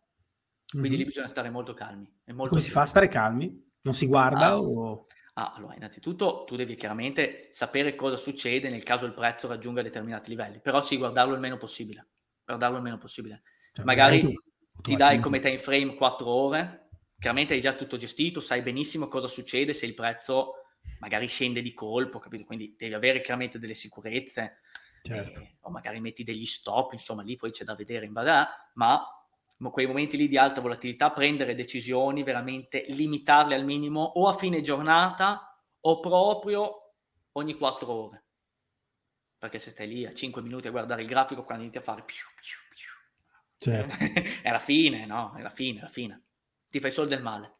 Quindi 0.68 0.88
mm-hmm. 0.88 0.98
lì 0.98 1.04
bisogna 1.04 1.26
stare 1.26 1.50
molto 1.50 1.74
calmi. 1.74 2.10
Molto 2.26 2.50
Come 2.50 2.60
si 2.60 2.70
fa 2.70 2.82
a 2.82 2.86
stare 2.86 3.08
calmi? 3.08 3.70
Non 3.82 3.94
si 3.94 4.06
guarda 4.06 4.46
ah, 4.46 4.60
o... 4.60 5.06
Ah, 5.34 5.52
allora, 5.56 5.74
innanzitutto 5.74 6.44
tu 6.44 6.56
devi 6.56 6.74
chiaramente 6.74 7.48
sapere 7.50 7.94
cosa 7.94 8.16
succede 8.16 8.68
nel 8.68 8.82
caso 8.82 9.06
il 9.06 9.14
prezzo 9.14 9.48
raggiunga 9.48 9.82
determinati 9.82 10.30
livelli, 10.30 10.60
però 10.60 10.80
sì, 10.80 10.98
guardarlo 10.98 11.34
il 11.34 11.40
meno 11.40 11.56
possibile. 11.56 12.08
Guardarlo 12.44 12.76
il 12.76 12.82
meno 12.82 12.98
possibile. 12.98 13.42
Cioè, 13.72 13.84
magari 13.84 14.34
ti 14.80 14.96
dai 14.96 15.20
come 15.20 15.40
time 15.40 15.58
frame 15.58 15.94
4 15.94 16.28
ore, 16.28 16.88
chiaramente 17.18 17.54
hai 17.54 17.60
già 17.60 17.74
tutto 17.74 17.96
gestito, 17.96 18.40
sai 18.40 18.62
benissimo 18.62 19.08
cosa 19.08 19.26
succede 19.26 19.72
se 19.72 19.86
il 19.86 19.94
prezzo 19.94 20.54
magari 20.98 21.28
scende 21.28 21.62
di 21.62 21.72
colpo, 21.72 22.18
capito? 22.18 22.44
Quindi 22.44 22.74
devi 22.76 22.94
avere 22.94 23.20
chiaramente 23.20 23.58
delle 23.58 23.74
sicurezze, 23.74 24.58
certo. 25.02 25.40
eh, 25.40 25.56
o 25.60 25.70
magari 25.70 26.00
metti 26.00 26.24
degli 26.24 26.46
stop, 26.46 26.92
insomma 26.92 27.22
lì 27.22 27.36
poi 27.36 27.50
c'è 27.50 27.64
da 27.64 27.74
vedere 27.74 28.06
in 28.06 28.12
base 28.12 28.48
ma 28.74 29.04
quei 29.70 29.86
momenti 29.86 30.16
lì 30.16 30.28
di 30.28 30.36
alta 30.36 30.60
volatilità, 30.60 31.12
prendere 31.12 31.54
decisioni, 31.54 32.22
veramente 32.22 32.84
limitarle 32.88 33.54
al 33.54 33.64
minimo 33.64 34.02
o 34.02 34.28
a 34.28 34.32
fine 34.32 34.60
giornata 34.60 35.56
o 35.80 36.00
proprio 36.00 36.94
ogni 37.32 37.54
4 37.54 37.92
ore. 37.92 38.24
Perché 39.38 39.58
se 39.58 39.70
stai 39.70 39.88
lì 39.88 40.06
a 40.06 40.12
5 40.12 40.42
minuti 40.42 40.68
a 40.68 40.70
guardare 40.70 41.02
il 41.02 41.08
grafico, 41.08 41.44
quando 41.44 41.64
inizi 41.64 41.78
a 41.78 41.82
fare 41.82 42.02
più, 42.02 42.24
più, 42.34 42.58
più, 42.74 42.88
certo. 43.56 43.96
è 44.42 44.50
la 44.50 44.58
fine, 44.58 45.06
no? 45.06 45.34
È 45.34 45.42
la 45.42 45.50
fine, 45.50 45.80
è 45.80 45.82
la 45.82 45.88
fine. 45.88 46.22
Ti 46.68 46.80
fai 46.80 46.90
solo 46.90 47.08
del 47.08 47.22
male. 47.22 47.58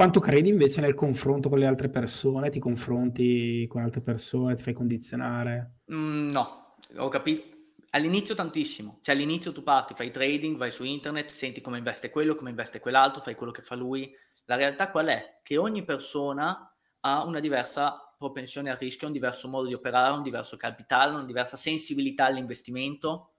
Quanto 0.00 0.18
credi 0.20 0.48
invece 0.48 0.80
nel 0.80 0.94
confronto 0.94 1.50
con 1.50 1.58
le 1.58 1.66
altre 1.66 1.90
persone? 1.90 2.48
Ti 2.48 2.58
confronti 2.58 3.66
con 3.68 3.82
altre 3.82 4.00
persone? 4.00 4.54
Ti 4.54 4.62
fai 4.62 4.72
condizionare? 4.72 5.80
Mm, 5.92 6.30
no, 6.30 6.76
ho 6.96 7.08
capito 7.08 7.42
All'inizio 7.90 8.34
tantissimo, 8.34 9.00
cioè 9.02 9.14
all'inizio 9.14 9.52
tu 9.52 9.62
parti, 9.62 9.92
fai 9.92 10.10
trading, 10.10 10.56
vai 10.56 10.70
su 10.70 10.84
internet, 10.84 11.28
senti 11.28 11.60
come 11.60 11.76
investe 11.76 12.08
quello, 12.08 12.34
come 12.34 12.48
investe 12.48 12.80
quell'altro, 12.80 13.20
fai 13.20 13.34
quello 13.34 13.52
che 13.52 13.60
fa 13.60 13.74
lui. 13.74 14.10
La 14.46 14.56
realtà 14.56 14.90
qual 14.90 15.08
è? 15.08 15.40
Che 15.42 15.58
ogni 15.58 15.84
persona 15.84 16.74
ha 17.00 17.22
una 17.24 17.40
diversa 17.40 18.14
propensione 18.16 18.70
al 18.70 18.78
rischio, 18.78 19.06
un 19.06 19.12
diverso 19.12 19.48
modo 19.48 19.68
di 19.68 19.74
operare, 19.74 20.14
un 20.14 20.22
diverso 20.22 20.56
capitale, 20.56 21.12
una 21.12 21.26
diversa 21.26 21.58
sensibilità 21.58 22.24
all'investimento, 22.24 23.32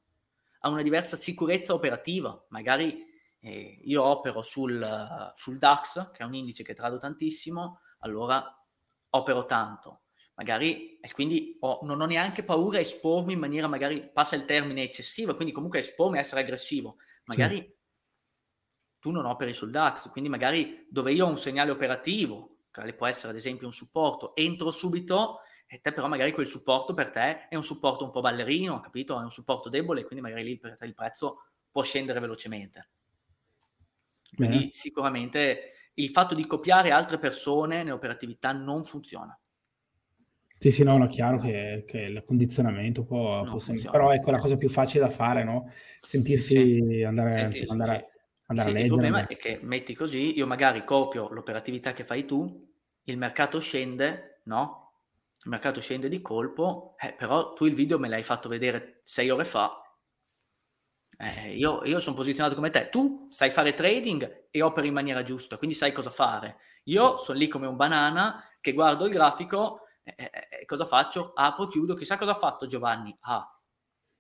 ha 0.60 0.70
una 0.70 0.84
diversa 0.84 1.16
sicurezza 1.16 1.74
operativa. 1.74 2.40
Magari 2.50 3.10
eh, 3.42 3.82
io 3.84 4.04
opero 4.04 4.42
sul, 4.42 5.32
sul 5.36 5.58
DAX, 5.58 6.12
che 6.12 6.24
è 6.24 6.26
un 6.26 6.36
indice 6.36 6.64
che 6.64 6.74
trado 6.74 6.98
tantissimo, 6.98 7.82
allora 8.00 8.44
opero 9.10 9.46
tanto 9.46 10.02
magari, 10.42 10.98
e 11.00 11.12
quindi 11.14 11.56
ho, 11.60 11.80
non 11.84 12.02
ho 12.02 12.06
neanche 12.06 12.44
paura 12.44 12.78
a 12.78 12.82
espormi 12.82 13.34
in 13.34 13.40
maniera, 13.40 13.68
magari 13.68 14.10
passa 14.12 14.36
il 14.36 14.46
termine 14.46 14.82
eccessiva, 14.82 15.36
quindi 15.36 15.54
comunque 15.54 15.80
espormi 15.80 16.18
a 16.18 16.22
essere 16.22 16.42
aggressivo. 16.42 16.98
Magari 17.26 17.58
sì. 17.58 17.76
tu 19.00 19.12
non 19.12 19.26
operi 19.26 19.54
sul 19.54 19.70
DAX, 19.70 20.10
quindi 20.10 20.30
magari 20.30 20.88
dove 20.90 21.14
io 21.14 21.26
ho 21.26 21.30
un 21.30 21.38
segnale 21.38 21.70
operativo, 21.70 22.58
che 22.72 22.94
può 22.94 23.06
essere 23.06 23.30
ad 23.30 23.38
esempio 23.38 23.68
un 23.68 23.74
supporto, 23.74 24.36
entro 24.36 24.72
subito 24.72 25.42
e 25.68 25.80
te 25.80 25.92
però 25.92 26.08
magari 26.08 26.32
quel 26.32 26.48
supporto 26.48 26.94
per 26.94 27.12
te 27.12 27.48
è 27.48 27.56
un 27.56 27.64
supporto 27.64 28.04
un 28.04 28.10
po' 28.10 28.22
ballerino, 28.22 28.80
capito? 28.80 29.20
È 29.20 29.24
un 29.24 29.32
supporto 29.32 29.70
debole, 29.70 30.04
quindi 30.04 30.22
magari 30.22 30.44
lì 30.44 30.58
per 30.58 30.76
te 30.76 30.86
il 30.86 30.94
prezzo 30.94 31.38
può 31.70 31.84
scendere 31.84 32.20
velocemente. 32.20 32.90
Quindi 34.36 34.58
Bene. 34.58 34.70
sicuramente 34.72 35.72
il 35.96 36.10
fatto 36.10 36.36
di 36.36 36.48
copiare 36.48 36.92
altre 36.92 37.18
persone 37.18 37.84
nell'operatività 37.84 38.52
non 38.52 38.84
funziona. 38.84 39.38
Sì, 40.58 40.70
sì, 40.70 40.84
no, 40.84 40.96
no, 40.96 41.08
chiaro 41.08 41.40
che, 41.40 41.84
che 41.88 42.02
il 42.02 42.24
condizionamento 42.24 43.04
può, 43.04 43.44
può 43.44 43.58
sembrare, 43.58 43.90
però 43.90 44.12
ecco 44.12 44.30
la 44.30 44.38
cosa 44.38 44.58
più 44.58 44.70
facile 44.70 45.04
da 45.04 45.10
fare, 45.10 45.44
no? 45.44 45.72
Sentirsi 46.02 46.76
sì. 46.76 47.04
andare, 47.04 47.52
sì, 47.52 47.66
andare, 47.68 48.06
sì. 48.08 48.18
andare 48.46 48.70
a 48.70 48.72
leggere. 48.72 48.82
Il 48.82 48.88
problema 48.88 49.26
è 49.26 49.38
che 49.38 49.60
metti 49.64 49.96
così, 49.96 50.38
io 50.38 50.46
magari 50.46 50.84
copio 50.84 51.30
l'operatività 51.30 51.94
che 51.94 52.04
fai 52.04 52.26
tu, 52.26 52.70
il 53.06 53.18
mercato 53.18 53.60
scende, 53.60 54.42
no? 54.44 55.00
Il 55.44 55.50
mercato 55.50 55.82
scende 55.82 56.08
di 56.08 56.22
colpo, 56.22 56.94
eh, 57.00 57.14
però 57.14 57.54
tu 57.54 57.66
il 57.66 57.74
video 57.74 57.98
me 57.98 58.08
l'hai 58.08 58.22
fatto 58.22 58.48
vedere 58.48 59.02
sei 59.04 59.32
ore 59.32 59.46
fa. 59.46 59.81
Eh, 61.22 61.56
io, 61.56 61.84
io 61.84 62.00
sono 62.00 62.16
posizionato 62.16 62.56
come 62.56 62.72
te, 62.72 62.90
tu 62.90 63.28
sai 63.30 63.52
fare 63.52 63.74
trading 63.74 64.48
e 64.50 64.62
operi 64.62 64.88
in 64.88 64.94
maniera 64.94 65.24
giusta, 65.24 65.58
quindi 65.58 65.76
sai 65.76 65.92
cosa 65.92 66.10
fare. 66.10 66.58
Io 66.86 67.18
sono 67.18 67.38
lì 67.38 67.48
come 67.48 67.68
un 67.68 67.76
banana 67.76 68.44
che 68.60 68.74
guardo 68.74 69.06
il 69.06 69.12
grafico 69.12 69.82
eh, 70.04 70.16
eh, 70.18 70.32
eh, 70.62 70.66
cosa 70.66 70.86
faccio? 70.86 71.32
Apro, 71.36 71.68
chiudo, 71.68 71.94
chissà 71.94 72.18
cosa 72.18 72.32
ha 72.32 72.36
fatto 72.36 72.66
Giovanni. 72.66 73.16
Ah, 73.22 73.48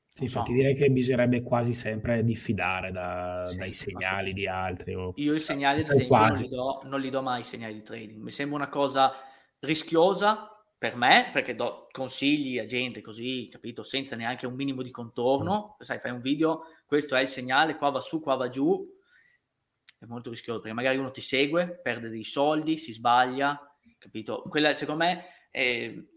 sì, 0.09 0.23
infatti 0.23 0.51
so. 0.51 0.57
direi 0.57 0.75
che 0.75 0.89
bisognerebbe 0.89 1.41
quasi 1.41 1.73
sempre 1.73 2.23
diffidare 2.23 2.91
da, 2.91 3.45
sì, 3.47 3.57
dai 3.57 3.73
segnali 3.73 4.33
di 4.33 4.47
altri. 4.47 4.93
O... 4.93 5.13
Io 5.15 5.33
i 5.33 5.39
segnali, 5.39 5.81
ad 5.81 5.89
esempio, 5.89 6.17
non 6.17 6.31
li, 6.33 6.47
do, 6.47 6.81
non 6.83 6.99
li, 6.99 7.09
do, 7.09 7.21
mai 7.21 7.39
i 7.39 7.45
segnali 7.45 7.73
di 7.73 7.81
trading. 7.81 8.21
Mi 8.21 8.31
sembra 8.31 8.57
una 8.57 8.69
cosa 8.69 9.11
rischiosa 9.59 10.47
per 10.77 10.95
me, 10.95 11.29
perché 11.31 11.55
do 11.55 11.87
consigli 11.91 12.59
a 12.59 12.65
gente 12.65 13.01
così, 13.01 13.47
capito, 13.49 13.83
senza 13.83 14.15
neanche 14.15 14.45
un 14.45 14.53
minimo 14.53 14.81
di 14.81 14.91
contorno. 14.91 15.77
Mm. 15.77 15.83
Sai, 15.83 15.99
fai 15.99 16.11
un 16.11 16.21
video, 16.21 16.63
questo 16.91 17.15
è 17.15 17.21
il 17.21 17.29
segnale, 17.29 17.77
qua 17.77 17.89
va 17.89 18.01
su, 18.01 18.19
qua 18.19 18.35
va 18.35 18.49
giù. 18.49 18.85
È 19.97 20.03
molto 20.03 20.29
rischioso, 20.29 20.59
perché 20.59 20.75
magari 20.75 20.97
uno 20.97 21.09
ti 21.09 21.21
segue, 21.21 21.79
perde 21.81 22.09
dei 22.09 22.25
soldi, 22.25 22.77
si 22.77 22.91
sbaglia, 22.91 23.57
capito? 23.97 24.41
Quella, 24.49 24.73
secondo 24.73 25.05
me 25.05 25.25
e 25.51 26.09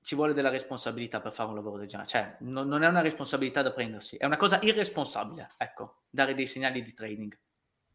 ci 0.00 0.14
vuole 0.14 0.32
della 0.32 0.48
responsabilità 0.48 1.20
per 1.20 1.34
fare 1.34 1.50
un 1.50 1.56
lavoro 1.56 1.76
del 1.76 1.86
genere. 1.86 2.08
Cioè, 2.08 2.36
non, 2.40 2.66
non, 2.66 2.82
è 2.82 2.86
una 2.86 3.02
responsabilità 3.02 3.60
da 3.60 3.72
prendersi, 3.72 4.16
è 4.16 4.24
una 4.24 4.38
cosa 4.38 4.58
irresponsabile, 4.62 5.50
ecco, 5.58 6.04
dare 6.08 6.32
dei 6.32 6.46
segnali 6.46 6.82
di 6.82 6.94
trading. 6.94 7.38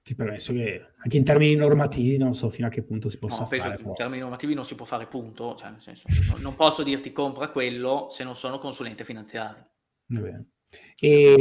Sì, 0.04 0.14
permesso 0.14 0.54
che 0.54 0.94
anche 0.96 1.18
in 1.18 1.24
termini 1.24 1.56
normativi 1.56 2.18
non 2.18 2.36
so 2.36 2.52
fino 2.52 2.68
a 2.68 2.70
che 2.70 2.84
punto 2.84 3.10
si 3.10 3.18
possa 3.18 3.42
no, 3.42 3.48
fare. 3.48 3.82
In 3.82 3.96
termini 3.96 4.22
normativi 4.22 4.54
non 4.54 4.64
si 4.64 4.76
può 4.76 4.86
fare 4.86 5.08
punto, 5.08 5.56
cioè 5.56 5.72
nel 5.72 5.82
senso, 5.82 6.08
non 6.38 6.56
posso 6.56 6.84
dirti 6.84 7.12
compra 7.12 7.50
quello 7.50 8.10
se 8.12 8.24
non 8.24 8.36
sono 8.36 8.60
consulente 8.60 9.04
finanziario. 9.04 9.72
Va 10.06 10.20
bene. 10.20 10.50
E 11.01 11.34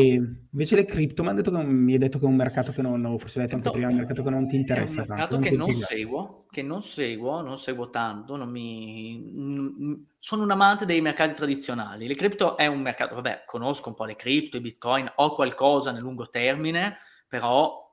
invece 0.52 0.76
le 0.76 0.84
cripto 0.84 1.24
mi, 1.24 1.42
che, 1.42 1.50
mi 1.50 1.92
hai 1.92 1.98
detto 1.98 2.18
che 2.18 2.24
è 2.24 2.28
un 2.28 2.36
mercato 2.36 2.70
che 2.70 2.80
non, 2.80 3.18
forse 3.18 3.40
hai 3.40 3.46
detto 3.46 3.56
anche 3.56 3.68
no, 3.68 3.74
prima, 3.74 3.90
un 3.90 3.96
mercato 3.96 4.22
che 4.22 4.30
non 4.30 4.48
ti 4.48 4.54
interessa. 4.54 5.00
È 5.00 5.02
un 5.02 5.08
mercato 5.08 5.34
tanto, 5.34 5.48
che 5.48 5.56
non 5.56 5.74
seguo, 5.74 6.46
che 6.48 6.62
non 6.62 6.80
seguo, 6.80 7.40
non 7.40 7.58
seguo 7.58 7.90
tanto, 7.90 8.36
non 8.36 8.48
mi... 8.50 10.06
sono 10.18 10.44
un 10.44 10.50
amante 10.52 10.86
dei 10.86 11.00
mercati 11.00 11.34
tradizionali. 11.34 12.06
Le 12.06 12.14
cripto 12.14 12.56
è 12.56 12.66
un 12.66 12.80
mercato, 12.80 13.16
vabbè, 13.16 13.42
conosco 13.46 13.88
un 13.88 13.96
po' 13.96 14.04
le 14.04 14.14
cripto, 14.14 14.58
i 14.58 14.60
bitcoin, 14.60 15.10
ho 15.16 15.34
qualcosa 15.34 15.90
nel 15.90 16.02
lungo 16.02 16.28
termine, 16.28 16.96
però 17.26 17.86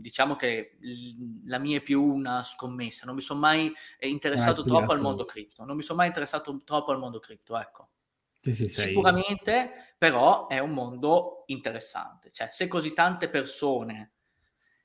diciamo 0.00 0.34
che 0.34 0.78
la 1.44 1.58
mia 1.58 1.76
è 1.76 1.82
più 1.82 2.02
una 2.02 2.42
scommessa, 2.42 3.06
non 3.06 3.14
mi 3.14 3.20
sono 3.20 3.40
mai 3.40 3.72
interessato 4.00 4.64
troppo 4.64 4.92
al 4.92 5.00
mondo 5.00 5.26
cripto, 5.26 5.64
non 5.64 5.76
mi 5.76 5.82
sono 5.82 5.98
mai 5.98 6.08
interessato 6.08 6.60
troppo 6.64 6.92
al 6.92 6.98
mondo 6.98 7.20
cripto, 7.20 7.58
ecco. 7.58 7.90
Sì, 8.40 8.52
sì, 8.52 8.68
sei... 8.68 8.88
Sicuramente, 8.88 9.94
però 9.98 10.46
è 10.46 10.58
un 10.58 10.70
mondo 10.70 11.44
interessante. 11.46 12.30
Cioè, 12.32 12.48
se 12.48 12.68
così 12.68 12.92
tante 12.92 13.28
persone 13.28 14.14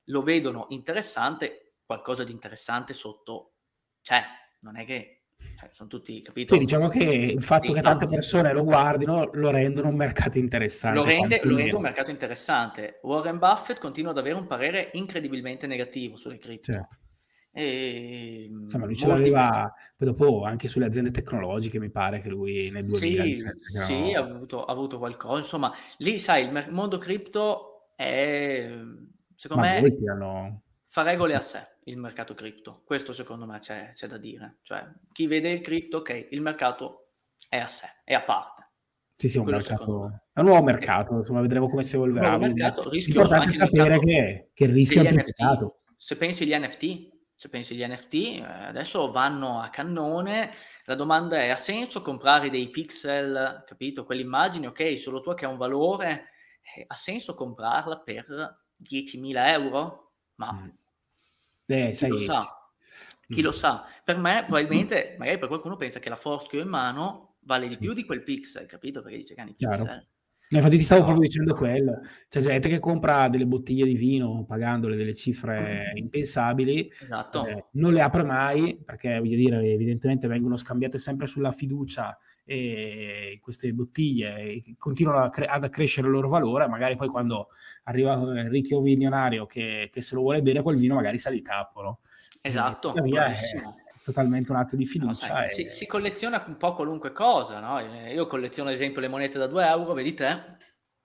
lo 0.05 0.21
vedono 0.21 0.65
interessante, 0.69 1.75
qualcosa 1.85 2.23
di 2.23 2.31
interessante 2.31 2.93
sotto 2.93 3.53
c'è. 4.01 4.23
Non 4.61 4.77
è 4.77 4.85
che 4.85 5.25
cioè, 5.37 5.69
sono 5.71 5.89
tutti, 5.89 6.21
capito? 6.21 6.53
Sì, 6.53 6.59
diciamo 6.59 6.87
che 6.87 7.03
il 7.03 7.41
fatto 7.43 7.71
che 7.71 7.81
tante 7.81 8.07
persone 8.07 8.51
lo 8.53 8.63
guardino 8.63 9.29
lo 9.33 9.51
rendono 9.51 9.89
un 9.89 9.95
mercato 9.95 10.37
interessante. 10.37 10.97
Lo 10.97 11.05
rende, 11.05 11.39
lo 11.43 11.55
rende, 11.55 11.75
un 11.75 11.81
mercato 11.81 12.11
interessante. 12.11 12.99
Warren 13.03 13.37
Buffett 13.37 13.79
continua 13.79 14.11
ad 14.11 14.17
avere 14.17 14.35
un 14.35 14.47
parere 14.47 14.89
incredibilmente 14.93 15.67
negativo 15.67 16.15
sulle 16.15 16.37
cripto. 16.37 16.71
Certo. 16.71 16.97
E 17.57 18.49
Insomma, 18.51 18.85
lui 18.85 18.97
ce 18.97 19.07
l'aveva 19.07 19.73
poi 19.97 20.07
dopo 20.09 20.43
anche 20.43 20.67
sulle 20.67 20.85
aziende 20.85 21.09
tecnologiche, 21.09 21.79
mi 21.79 21.89
pare 21.89 22.19
che 22.19 22.27
lui 22.27 22.69
nel 22.69 22.85
2000 22.85 23.23
Sì, 23.55 23.81
sì 23.81 24.13
ha, 24.13 24.19
avuto, 24.19 24.65
ha 24.65 24.71
avuto 24.71 24.97
qualcosa. 24.97 25.37
Insomma, 25.37 25.73
lì 25.99 26.19
sai, 26.19 26.43
il 26.43 26.67
mondo 26.71 26.97
cripto 26.97 27.91
è, 27.95 28.77
secondo 29.35 29.63
Ma 29.63 29.79
me, 29.79 29.97
hanno... 30.11 30.61
fa 30.89 31.03
regole 31.03 31.33
a 31.33 31.39
sé 31.39 31.65
il 31.85 31.97
mercato 31.97 32.33
cripto. 32.33 32.81
Questo 32.83 33.13
secondo 33.13 33.45
me 33.45 33.59
c'è, 33.59 33.91
c'è 33.93 34.07
da 34.07 34.17
dire. 34.17 34.57
Cioè, 34.61 34.85
chi 35.13 35.25
vede 35.25 35.49
il 35.49 35.61
cripto, 35.61 35.97
ok, 35.97 36.27
il 36.31 36.41
mercato 36.41 37.11
è 37.47 37.57
a 37.57 37.67
sé, 37.67 37.87
è 38.03 38.13
a 38.13 38.21
parte. 38.21 38.63
Sì, 39.15 39.29
sì, 39.29 39.37
un 39.37 39.45
mercato, 39.45 40.23
è 40.33 40.39
un 40.41 40.45
nuovo 40.45 40.61
mercato, 40.61 41.13
insomma, 41.15 41.39
vedremo 41.39 41.69
come 41.69 41.83
si 41.83 41.95
evolverà. 41.95 42.35
Un 42.35 42.41
mercato, 42.41 42.89
L'importante 42.89 43.51
è 43.51 43.53
sapere 43.53 43.97
che, 43.99 44.49
che, 44.53 44.63
il 44.65 44.73
rischio 44.73 45.01
è 45.01 45.09
limitato. 45.09 45.83
Se 45.95 46.17
pensi 46.17 46.43
agli 46.43 46.53
NFT, 46.53 47.14
se 47.36 47.49
pensi 47.49 47.73
agli 47.73 47.91
NFT, 47.91 48.13
eh, 48.13 48.43
adesso 48.43 49.11
vanno 49.11 49.59
a 49.59 49.69
cannone. 49.69 50.53
La 50.86 50.95
domanda 50.95 51.38
è: 51.38 51.49
ha 51.49 51.55
senso 51.55 52.01
comprare 52.01 52.49
dei 52.49 52.69
pixel, 52.69 53.63
capito? 53.65 54.05
Quell'immagine, 54.05 54.67
ok, 54.67 54.97
solo 54.97 55.19
tu 55.19 55.33
che 55.33 55.45
ha 55.45 55.49
un 55.49 55.57
valore, 55.57 56.29
eh, 56.75 56.86
ha 56.88 56.95
senso 56.95 57.36
comprarla 57.36 57.99
per 57.99 58.63
10.000 58.81 59.47
euro? 59.49 60.13
Ma 60.36 60.51
mm. 60.53 60.69
eh, 61.65 61.91
chi 61.91 62.07
lo 62.07 62.17
sa? 62.17 62.69
Chi 63.27 63.41
mm. 63.41 63.43
lo 63.43 63.51
sa? 63.51 63.86
Per 64.03 64.17
me, 64.17 64.43
probabilmente, 64.45 65.15
magari 65.17 65.38
per 65.38 65.47
qualcuno 65.47 65.75
pensa 65.75 65.99
che 65.99 66.09
la 66.09 66.15
Force 66.15 66.47
che 66.49 66.59
ho 66.59 66.63
in 66.63 66.69
mano 66.69 67.36
vale 67.39 67.67
di 67.67 67.77
più 67.77 67.93
di 67.93 68.05
quel 68.05 68.23
pixel, 68.23 68.65
capito? 68.65 69.01
Perché 69.01 69.17
dice 69.17 69.33
che 69.33 69.41
hanno 69.41 69.51
i 69.51 69.55
pixel. 69.55 69.83
Chiaro. 69.83 70.05
Infatti 70.49 70.77
ti 70.77 70.83
stavo 70.83 71.01
no. 71.01 71.07
proprio 71.07 71.27
dicendo 71.27 71.53
quello. 71.55 72.01
C'è 72.29 72.39
gente 72.39 72.69
che 72.69 72.79
compra 72.79 73.27
delle 73.27 73.45
bottiglie 73.45 73.85
di 73.85 73.95
vino 73.95 74.45
pagandole 74.45 74.95
delle 74.95 75.15
cifre 75.15 75.93
mm. 75.93 75.97
impensabili, 75.97 76.91
esatto. 77.01 77.45
eh, 77.45 77.65
non 77.71 77.93
le 77.93 78.01
apre 78.01 78.23
mai 78.23 78.79
perché, 78.83 79.17
voglio 79.17 79.35
dire, 79.35 79.57
evidentemente 79.71 80.27
vengono 80.27 80.55
scambiate 80.55 80.97
sempre 80.97 81.25
sulla 81.25 81.51
fiducia 81.51 82.17
e 82.47 83.39
queste 83.41 83.73
bottiglie 83.73 84.61
continuano 84.77 85.23
a 85.23 85.29
cre- 85.29 85.47
ad 85.47 85.63
accrescere 85.63 86.05
il 86.05 86.13
loro 86.13 86.29
valore, 86.29 86.67
magari 86.67 86.95
poi 86.95 87.07
quando 87.07 87.47
arriva 87.85 88.13
il 88.13 88.49
ricchio 88.49 88.81
milionario 88.81 89.47
che, 89.47 89.89
che, 89.91 90.01
se 90.01 90.13
lo 90.13 90.21
vuole 90.21 90.43
bere 90.43 90.61
quel 90.61 90.77
vino 90.77 90.93
magari 90.93 91.17
sa 91.17 91.31
di 91.31 91.41
tappo, 91.41 91.81
no? 91.81 91.99
Esatto, 92.41 92.93
via 93.01 93.25
è 93.25 93.35
totalmente 94.05 94.51
un 94.51 94.59
atto 94.59 94.75
di 94.75 94.85
fiducia. 94.85 95.27
No, 95.27 95.33
sai, 95.33 95.49
e... 95.49 95.53
si, 95.53 95.69
si, 95.71 95.87
colleziona 95.87 96.43
un 96.45 96.57
po' 96.57 96.75
qualunque 96.75 97.11
cosa, 97.11 97.59
no? 97.59 97.79
Io 97.79 98.27
colleziono 98.27 98.69
ad 98.69 98.75
esempio 98.75 99.01
le 99.01 99.07
monete 99.07 99.39
da 99.39 99.47
2 99.47 99.65
euro, 99.65 99.93
vedi 99.93 100.13
te? 100.13 100.57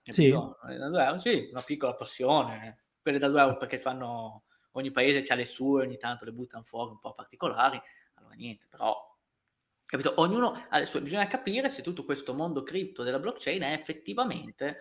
Sì. 0.03 0.29
Da 0.29 0.89
2 0.89 1.03
euro, 1.03 1.17
sì, 1.17 1.49
una 1.51 1.63
piccola 1.63 1.95
passione. 1.95 2.83
Quelle 3.01 3.17
da 3.17 3.27
2 3.27 3.41
euro 3.41 3.57
perché 3.57 3.79
fanno, 3.79 4.43
ogni 4.73 4.91
paese 4.91 5.25
ha 5.33 5.35
le 5.35 5.45
sue, 5.45 5.81
ogni 5.81 5.97
tanto 5.97 6.25
le 6.25 6.31
buttano 6.31 6.61
fuori 6.61 6.91
un 6.91 6.99
po' 6.99 7.13
particolari, 7.15 7.81
allora 8.13 8.35
niente, 8.35 8.67
però 8.69 8.95
Capito? 9.83 10.13
Ognuno 10.21 10.67
ha 10.69 10.77
le 10.77 10.85
sue, 10.85 11.01
bisogna 11.01 11.27
capire 11.27 11.67
se 11.67 11.81
tutto 11.81 12.05
questo 12.05 12.33
mondo 12.33 12.63
cripto 12.63 13.03
della 13.03 13.19
blockchain 13.19 13.61
è 13.61 13.73
effettivamente 13.73 14.77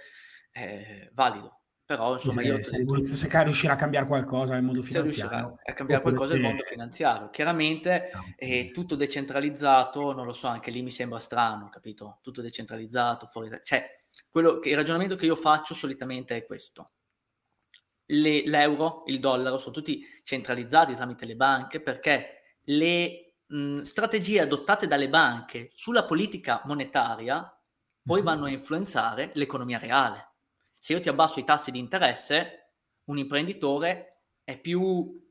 eh, 0.52 1.10
valido. 1.14 1.59
Però 1.91 2.12
insomma, 2.12 2.43
se, 2.43 2.47
io 2.47 2.62
se, 2.62 3.16
se, 3.16 3.28
se 3.28 3.43
riuscirà 3.43 3.72
a 3.72 3.76
cambiare 3.76 4.07
qualcosa 4.07 4.55
nel 4.55 4.62
mondo 4.62 4.80
finanziario, 4.80 5.59
a 5.61 5.72
cambiare 5.72 6.03
qualcosa 6.03 6.34
nel 6.34 6.43
mondo 6.43 6.62
finanziario. 6.62 7.30
Chiaramente 7.30 8.11
no. 8.14 8.32
è 8.36 8.70
tutto 8.70 8.95
decentralizzato, 8.95 10.12
non 10.12 10.24
lo 10.24 10.32
so, 10.32 10.47
anche 10.47 10.70
lì 10.70 10.82
mi 10.82 10.93
sembra 10.93 11.18
strano, 11.18 11.68
capito? 11.68 12.20
Tutto 12.22 12.43
decentralizzato, 12.43 13.26
fuori 13.26 13.49
da... 13.49 13.61
cioè, 13.64 13.99
quello 14.30 14.61
che, 14.61 14.68
il 14.68 14.76
ragionamento 14.76 15.16
che 15.16 15.26
io 15.26 15.34
faccio 15.34 15.74
solitamente 15.74 16.36
è 16.36 16.47
questo. 16.47 16.93
Le, 18.07 18.45
l'euro, 18.47 19.03
il 19.07 19.18
dollaro 19.18 19.59
sono 19.59 19.74
tutti 19.74 20.01
centralizzati 20.22 20.95
tramite 20.95 21.26
le 21.26 21.34
banche 21.34 21.80
perché 21.80 22.59
le 22.66 23.34
mh, 23.47 23.80
strategie 23.80 24.43
adottate 24.43 24.86
dalle 24.86 25.09
banche 25.09 25.70
sulla 25.72 26.05
politica 26.05 26.62
monetaria 26.66 27.53
poi 28.01 28.20
mhm. 28.20 28.24
vanno 28.24 28.45
a 28.45 28.51
influenzare 28.51 29.32
l'economia 29.34 29.80
reale. 29.80 30.30
Se 30.83 30.95
io 30.95 31.01
ti 31.01 31.11
abbasso 31.11 31.41
i 31.41 31.45
tassi 31.45 31.70
di 31.70 31.78
interesse, 31.78 32.70
un 33.05 33.18
imprenditore 33.18 34.22
è 34.43 34.59
più 34.59 35.22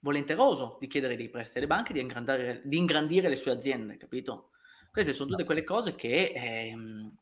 volenteroso 0.00 0.76
di 0.78 0.86
chiedere 0.86 1.16
dei 1.16 1.30
prestiti 1.30 1.58
alle 1.58 1.66
banche, 1.66 1.94
di 1.94 2.00
ingrandire, 2.00 2.60
di 2.62 2.76
ingrandire 2.76 3.30
le 3.30 3.36
sue 3.36 3.52
aziende, 3.52 3.96
capito? 3.96 4.50
Queste 4.92 5.14
sono 5.14 5.30
tutte 5.30 5.44
quelle 5.44 5.64
cose 5.64 5.94
che 5.94 6.32
ehm, 6.36 7.16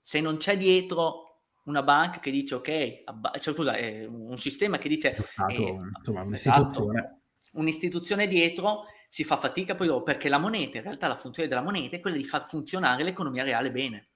se 0.00 0.20
non 0.20 0.38
c'è 0.38 0.56
dietro 0.56 1.42
una 1.66 1.84
banca 1.84 2.18
che 2.18 2.32
dice 2.32 2.56
ok, 2.56 3.02
abba- 3.04 3.32
cioè, 3.38 3.54
scusa, 3.54 3.76
eh, 3.76 4.04
un 4.04 4.36
sistema 4.36 4.78
che 4.78 4.88
dice 4.88 5.16
Stato, 5.30 5.52
eh, 5.52 5.78
insomma, 5.98 6.22
un'istituzione. 6.22 6.98
Esatto, 6.98 7.20
un'istituzione 7.52 8.26
dietro 8.26 8.86
si 9.08 9.22
fa 9.22 9.36
fatica 9.36 9.76
poi 9.76 9.86
dopo 9.86 10.02
perché 10.02 10.28
la 10.28 10.38
moneta, 10.38 10.78
in 10.78 10.82
realtà 10.82 11.06
la 11.06 11.14
funzione 11.14 11.48
della 11.48 11.62
moneta 11.62 11.94
è 11.94 12.00
quella 12.00 12.16
di 12.16 12.24
far 12.24 12.44
funzionare 12.48 13.04
l'economia 13.04 13.44
reale 13.44 13.70
bene. 13.70 14.08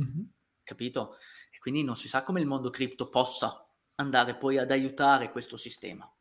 Mm-hmm. 0.00 0.22
Capito? 0.64 1.16
Quindi 1.62 1.84
non 1.84 1.94
si 1.94 2.08
sa 2.08 2.24
come 2.24 2.40
il 2.40 2.46
mondo 2.48 2.70
cripto 2.70 3.08
possa 3.08 3.64
andare 3.94 4.34
poi 4.34 4.58
ad 4.58 4.72
aiutare 4.72 5.30
questo 5.30 5.56
sistema. 5.56 6.12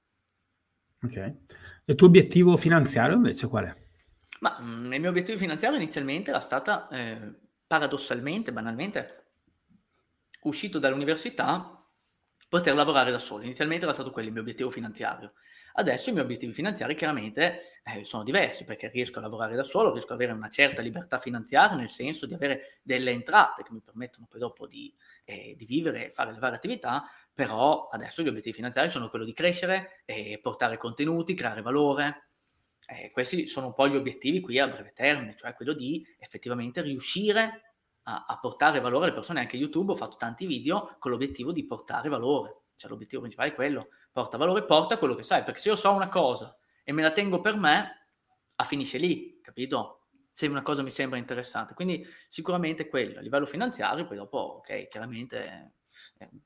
Ok. 1.02 1.36
Il 1.86 1.96
tuo 1.96 2.06
obiettivo 2.06 2.56
finanziario 2.58 3.16
invece 3.16 3.48
qual 3.48 3.66
è? 3.66 3.76
Ma 4.42 4.60
mh, 4.60 4.86
mm, 4.86 4.94
il 4.94 5.00
mio 5.00 5.10
obiettivo 5.10 5.40
finanziario 5.40 5.80
inizialmente 5.80 6.30
era 6.30 6.40
stata, 6.40 6.88
eh, 6.90 7.34
paradossalmente, 7.66 8.54
banalmente, 8.54 9.32
uscito 10.44 10.78
dall'università, 10.78 11.90
poter 12.48 12.76
lavorare 12.76 13.10
da 13.10 13.18
solo. 13.18 13.42
Inizialmente 13.42 13.86
era 13.86 13.96
stato 13.96 14.12
quello 14.12 14.28
il 14.28 14.34
mio 14.34 14.44
obiettivo 14.44 14.70
finanziario. 14.70 15.34
Adesso 15.74 16.10
i 16.10 16.14
miei 16.14 16.26
obiettivi 16.26 16.54
finanziari 16.54 16.96
chiaramente 16.96 17.80
eh, 17.84 18.04
sono 18.04 18.24
diversi 18.24 18.64
perché 18.64 18.90
riesco 18.90 19.20
a 19.20 19.22
lavorare 19.22 19.56
da 19.56 19.64
solo, 19.64 19.92
riesco 19.92 20.14
ad 20.14 20.20
avere 20.20 20.34
una 20.34 20.50
certa 20.50 20.82
libertà 20.82 21.18
finanziaria 21.18 21.76
nel 21.76 21.90
senso 21.90 22.26
di 22.26 22.34
avere 22.34 22.80
delle 22.82 23.12
entrate 23.12 23.64
che 23.64 23.72
mi 23.72 23.82
permettono 23.82 24.28
poi 24.30 24.40
dopo 24.40 24.68
di, 24.68 24.94
eh, 25.26 25.56
di 25.58 25.66
vivere 25.66 26.08
e 26.08 26.10
fare 26.12 26.32
le 26.32 26.40
varie 26.40 26.58
attività, 26.58 27.10
però 27.34 27.88
adesso 27.88 28.22
gli 28.22 28.28
obiettivi 28.28 28.56
finanziari 28.56 28.90
sono 28.90 29.10
quello 29.10 29.26
di 29.26 29.34
crescere, 29.34 30.02
eh, 30.06 30.40
portare 30.42 30.78
contenuti, 30.78 31.34
creare 31.34 31.62
valore. 31.62 32.28
Eh, 32.86 33.10
questi 33.12 33.48
sono 33.48 33.68
un 33.68 33.74
po' 33.74 33.88
gli 33.88 33.96
obiettivi 33.96 34.42
qui 34.42 34.60
a 34.60 34.68
breve 34.68 34.92
termine, 34.94 35.36
cioè 35.36 35.54
quello 35.54 35.74
di 35.74 36.06
effettivamente 36.20 36.82
riuscire 36.82 37.76
a, 38.04 38.26
a 38.28 38.38
portare 38.40 38.80
valore 38.80 39.06
alle 39.06 39.14
persone. 39.14 39.40
Anche 39.40 39.58
YouTube 39.58 39.94
ho 39.94 39.96
fatto 39.96 40.18
tanti 40.18 40.46
video 40.46 40.96
con 41.00 41.12
l'obiettivo 41.12 41.52
di 41.52 41.66
portare 41.66 42.10
valore, 42.10 42.61
cioè 42.82 42.90
l'obiettivo 42.90 43.22
principale 43.22 43.52
è 43.52 43.54
quello 43.54 43.90
porta 44.12 44.38
valore, 44.38 44.66
porta 44.66 44.98
quello 44.98 45.14
che 45.14 45.24
sai, 45.24 45.44
perché 45.44 45.60
se 45.60 45.70
io 45.70 45.76
so 45.76 45.92
una 45.92 46.10
cosa 46.10 46.58
e 46.84 46.92
me 46.92 47.04
la 47.04 47.12
tengo 47.12 47.40
per 47.40 47.56
me, 47.56 48.08
ah, 48.56 48.64
finisce 48.64 48.98
lì, 48.98 49.40
capito? 49.42 50.08
Se 50.32 50.48
una 50.48 50.64
cosa 50.64 50.82
mi 50.82 50.90
sembra 50.90 51.20
interessante. 51.20 51.74
Quindi 51.74 52.06
sicuramente 52.28 52.88
quello, 52.88 53.20
a 53.20 53.22
livello 53.22 53.46
finanziario, 53.46 54.06
poi 54.06 54.18
dopo, 54.18 54.38
ok, 54.38 54.88
chiaramente 54.88 55.74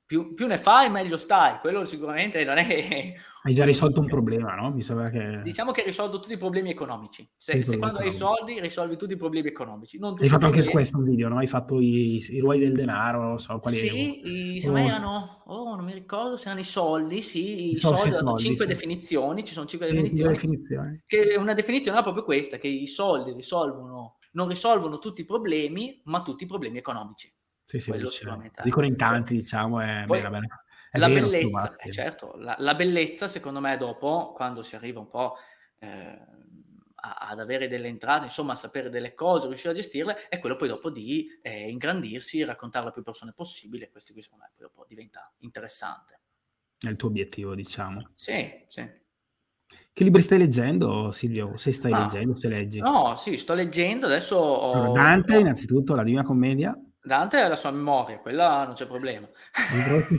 più, 0.05 0.33
più, 0.33 0.47
ne 0.47 0.57
fai, 0.57 0.89
meglio 0.89 1.17
stai. 1.17 1.59
Quello 1.59 1.85
sicuramente 1.85 2.43
non 2.43 2.57
è. 2.57 3.13
Hai 3.45 3.53
già 3.53 3.63
risolto 3.63 3.99
un 3.99 4.07
problema, 4.07 4.55
no? 4.55 4.71
Mi 4.71 4.81
sembra 4.81 5.07
che. 5.09 5.41
Diciamo 5.43 5.71
che 5.71 5.81
hai 5.81 5.85
risolto 5.85 6.19
tutti 6.19 6.33
i 6.33 6.37
problemi 6.37 6.71
economici. 6.71 7.29
Se, 7.37 7.63
se 7.63 7.77
quando 7.77 7.99
economici. 7.99 8.23
hai 8.23 8.35
soldi, 8.35 8.59
risolvi 8.59 8.97
tutti 8.97 9.13
i 9.13 9.17
problemi 9.17 9.49
economici. 9.49 9.99
hai 10.01 10.27
fatto 10.27 10.47
anche 10.47 10.63
su 10.63 10.71
questo 10.71 10.97
un 10.97 11.03
video, 11.03 11.27
no? 11.27 11.37
Hai 11.37 11.45
fatto 11.45 11.79
i, 11.79 12.25
i 12.27 12.39
ruoli 12.39 12.57
del 12.57 12.73
denaro, 12.73 13.21
non 13.21 13.37
so 13.37 13.59
quali 13.59 13.77
Sì, 13.77 14.55
i, 14.55 14.59
se 14.59 14.69
oh. 14.69 14.77
erano. 14.77 15.43
Oh, 15.45 15.75
non 15.75 15.85
mi 15.85 15.93
ricordo 15.93 16.37
se 16.37 16.45
erano 16.45 16.61
i 16.61 16.63
soldi. 16.63 17.21
Sì, 17.21 17.67
i, 17.67 17.71
I 17.71 17.75
soldi, 17.75 18.15
hanno 18.15 18.35
cinque 18.35 18.65
sì. 18.65 18.71
definizioni. 18.71 19.43
Ci 19.43 19.53
sono 19.53 19.67
cinque 19.67 19.91
definizioni. 19.91 20.33
definizioni. 20.33 21.03
Che 21.05 21.35
una 21.37 21.53
definizione 21.53 21.99
è 21.99 22.01
proprio 22.01 22.23
questa: 22.23 22.57
che 22.57 22.67
i 22.67 22.87
soldi 22.87 23.31
risolvono, 23.31 24.17
non 24.31 24.47
risolvono 24.47 24.97
tutti 24.97 25.21
i 25.21 25.25
problemi, 25.25 26.01
ma 26.05 26.23
tutti 26.23 26.45
i 26.45 26.47
problemi 26.47 26.79
economici. 26.79 27.31
Sì, 27.65 27.79
sì, 27.79 27.93
dicono 28.63 28.85
in 28.85 28.95
tanti, 28.95 29.33
diciamo, 29.33 29.79
è, 29.79 30.03
Poi, 30.05 30.21
bene, 30.21 30.29
bene. 30.29 30.47
È 30.91 30.97
la 30.97 31.07
vero, 31.07 31.27
bellezza, 31.27 31.75
eh, 31.75 31.91
certo, 31.91 32.35
la, 32.37 32.55
la, 32.59 32.75
bellezza 32.75 33.27
secondo 33.27 33.59
me 33.59 33.75
dopo, 33.75 34.31
quando 34.33 34.61
si 34.61 34.75
arriva 34.75 34.99
un 34.99 35.09
po' 35.09 35.35
eh, 35.79 36.19
ad 36.95 37.39
avere 37.39 37.67
delle 37.67 37.87
entrate, 37.87 38.25
insomma 38.25 38.53
a 38.53 38.55
sapere 38.55 38.89
delle 38.89 39.13
cose, 39.13 39.47
riuscire 39.47 39.73
a 39.73 39.75
gestirle, 39.75 40.27
è 40.29 40.39
quello 40.39 40.55
poi 40.55 40.69
dopo 40.69 40.89
di 40.89 41.27
eh, 41.41 41.69
ingrandirsi, 41.69 42.43
raccontarle 42.43 42.89
a 42.89 42.91
più 42.91 43.01
persone 43.01 43.33
possibile, 43.33 43.89
questo 43.89 44.13
qui 44.13 44.21
secondo 44.21 44.45
me 44.45 44.51
poi 44.55 44.67
dopo 44.67 44.85
diventa 44.87 45.33
interessante. 45.39 46.19
È 46.79 46.87
il 46.87 46.95
tuo 46.95 47.09
obiettivo, 47.09 47.55
diciamo. 47.55 48.11
Sì, 48.15 48.63
sì. 48.67 49.03
Che 49.91 50.03
libri 50.03 50.21
stai 50.21 50.37
leggendo, 50.37 51.11
Silvio? 51.11 51.57
Se 51.57 51.71
stai 51.71 51.91
ah, 51.91 52.01
leggendo, 52.01 52.35
se 52.35 52.47
leggi? 52.47 52.79
No, 52.79 53.15
sì, 53.15 53.37
sto 53.37 53.53
leggendo, 53.53 54.05
adesso 54.05 54.37
ho... 54.37 54.93
Dante, 54.93 55.39
innanzitutto, 55.39 55.95
la 55.95 56.03
Divina 56.03 56.23
Commedia. 56.23 56.77
Dante 57.05 57.37
ha 57.37 57.47
la 57.47 57.55
sua 57.55 57.71
memoria, 57.71 58.19
quella 58.19 58.65
non 58.65 58.73
c'è 58.73 58.87
problema. 58.87 59.27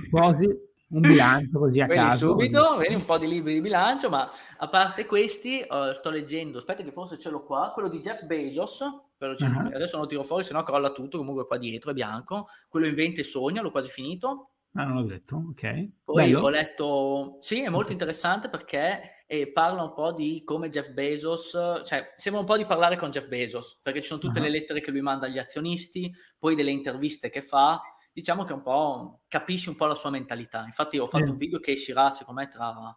Sposi, 0.06 0.46
un 0.88 1.00
bilancio 1.00 1.58
così 1.58 1.80
a 1.80 1.86
vedi 1.86 2.00
caso. 2.00 2.28
subito, 2.28 2.76
vedi 2.76 2.94
un 2.94 3.04
po' 3.04 3.18
di 3.18 3.26
libri 3.26 3.54
di 3.54 3.60
bilancio, 3.60 4.08
ma 4.08 4.30
a 4.58 4.68
parte 4.68 5.04
questi 5.04 5.66
uh, 5.68 5.92
sto 5.92 6.10
leggendo, 6.10 6.58
aspetta 6.58 6.84
che 6.84 6.92
forse 6.92 7.18
ce 7.18 7.28
l'ho 7.30 7.44
qua, 7.44 7.72
quello 7.74 7.88
di 7.88 8.00
Jeff 8.00 8.22
Bezos, 8.22 8.80
uh-huh. 8.80 9.74
adesso 9.74 9.96
non 9.96 10.02
lo 10.02 10.06
tiro 10.06 10.22
fuori, 10.22 10.44
sennò 10.44 10.62
crolla 10.62 10.92
tutto, 10.92 11.18
comunque 11.18 11.46
qua 11.46 11.56
dietro 11.56 11.90
è 11.90 11.94
bianco, 11.94 12.48
quello 12.68 12.86
Inventa 12.86 13.20
e 13.20 13.24
Sogna, 13.24 13.62
l'ho 13.62 13.72
quasi 13.72 13.90
finito. 13.90 14.50
Ah, 14.76 14.84
non 14.84 14.94
l'ho 14.96 15.04
detto, 15.04 15.36
ok. 15.50 15.88
Poi 16.04 16.24
Bello. 16.24 16.40
ho 16.40 16.48
letto, 16.48 17.36
sì, 17.40 17.62
è 17.62 17.68
molto 17.68 17.92
interessante 17.92 18.48
perché 18.48 19.24
e 19.26 19.50
parla 19.50 19.82
un 19.82 19.92
po' 19.92 20.12
di 20.12 20.42
come 20.44 20.68
Jeff 20.68 20.90
Bezos, 20.90 21.50
cioè 21.84 22.12
sembra 22.14 22.40
un 22.40 22.46
po' 22.46 22.56
di 22.56 22.64
parlare 22.64 22.96
con 22.96 23.10
Jeff 23.10 23.26
Bezos, 23.26 23.80
perché 23.82 24.00
ci 24.00 24.06
sono 24.06 24.20
tutte 24.20 24.38
uh-huh. 24.38 24.44
le 24.44 24.50
lettere 24.50 24.80
che 24.80 24.92
lui 24.92 25.00
manda 25.00 25.26
agli 25.26 25.38
azionisti, 25.38 26.14
poi 26.38 26.54
delle 26.54 26.70
interviste 26.70 27.28
che 27.28 27.42
fa, 27.42 27.80
diciamo 28.12 28.44
che 28.44 28.52
un 28.52 28.62
po' 28.62 29.22
capisci 29.26 29.68
un 29.68 29.76
po' 29.76 29.86
la 29.86 29.94
sua 29.94 30.10
mentalità. 30.10 30.64
Infatti 30.64 30.98
ho 30.98 31.06
fatto 31.06 31.24
uh-huh. 31.24 31.30
un 31.30 31.36
video 31.36 31.58
che 31.58 31.72
uscirà 31.72 32.10
secondo 32.10 32.40
me 32.42 32.48
tra 32.48 32.96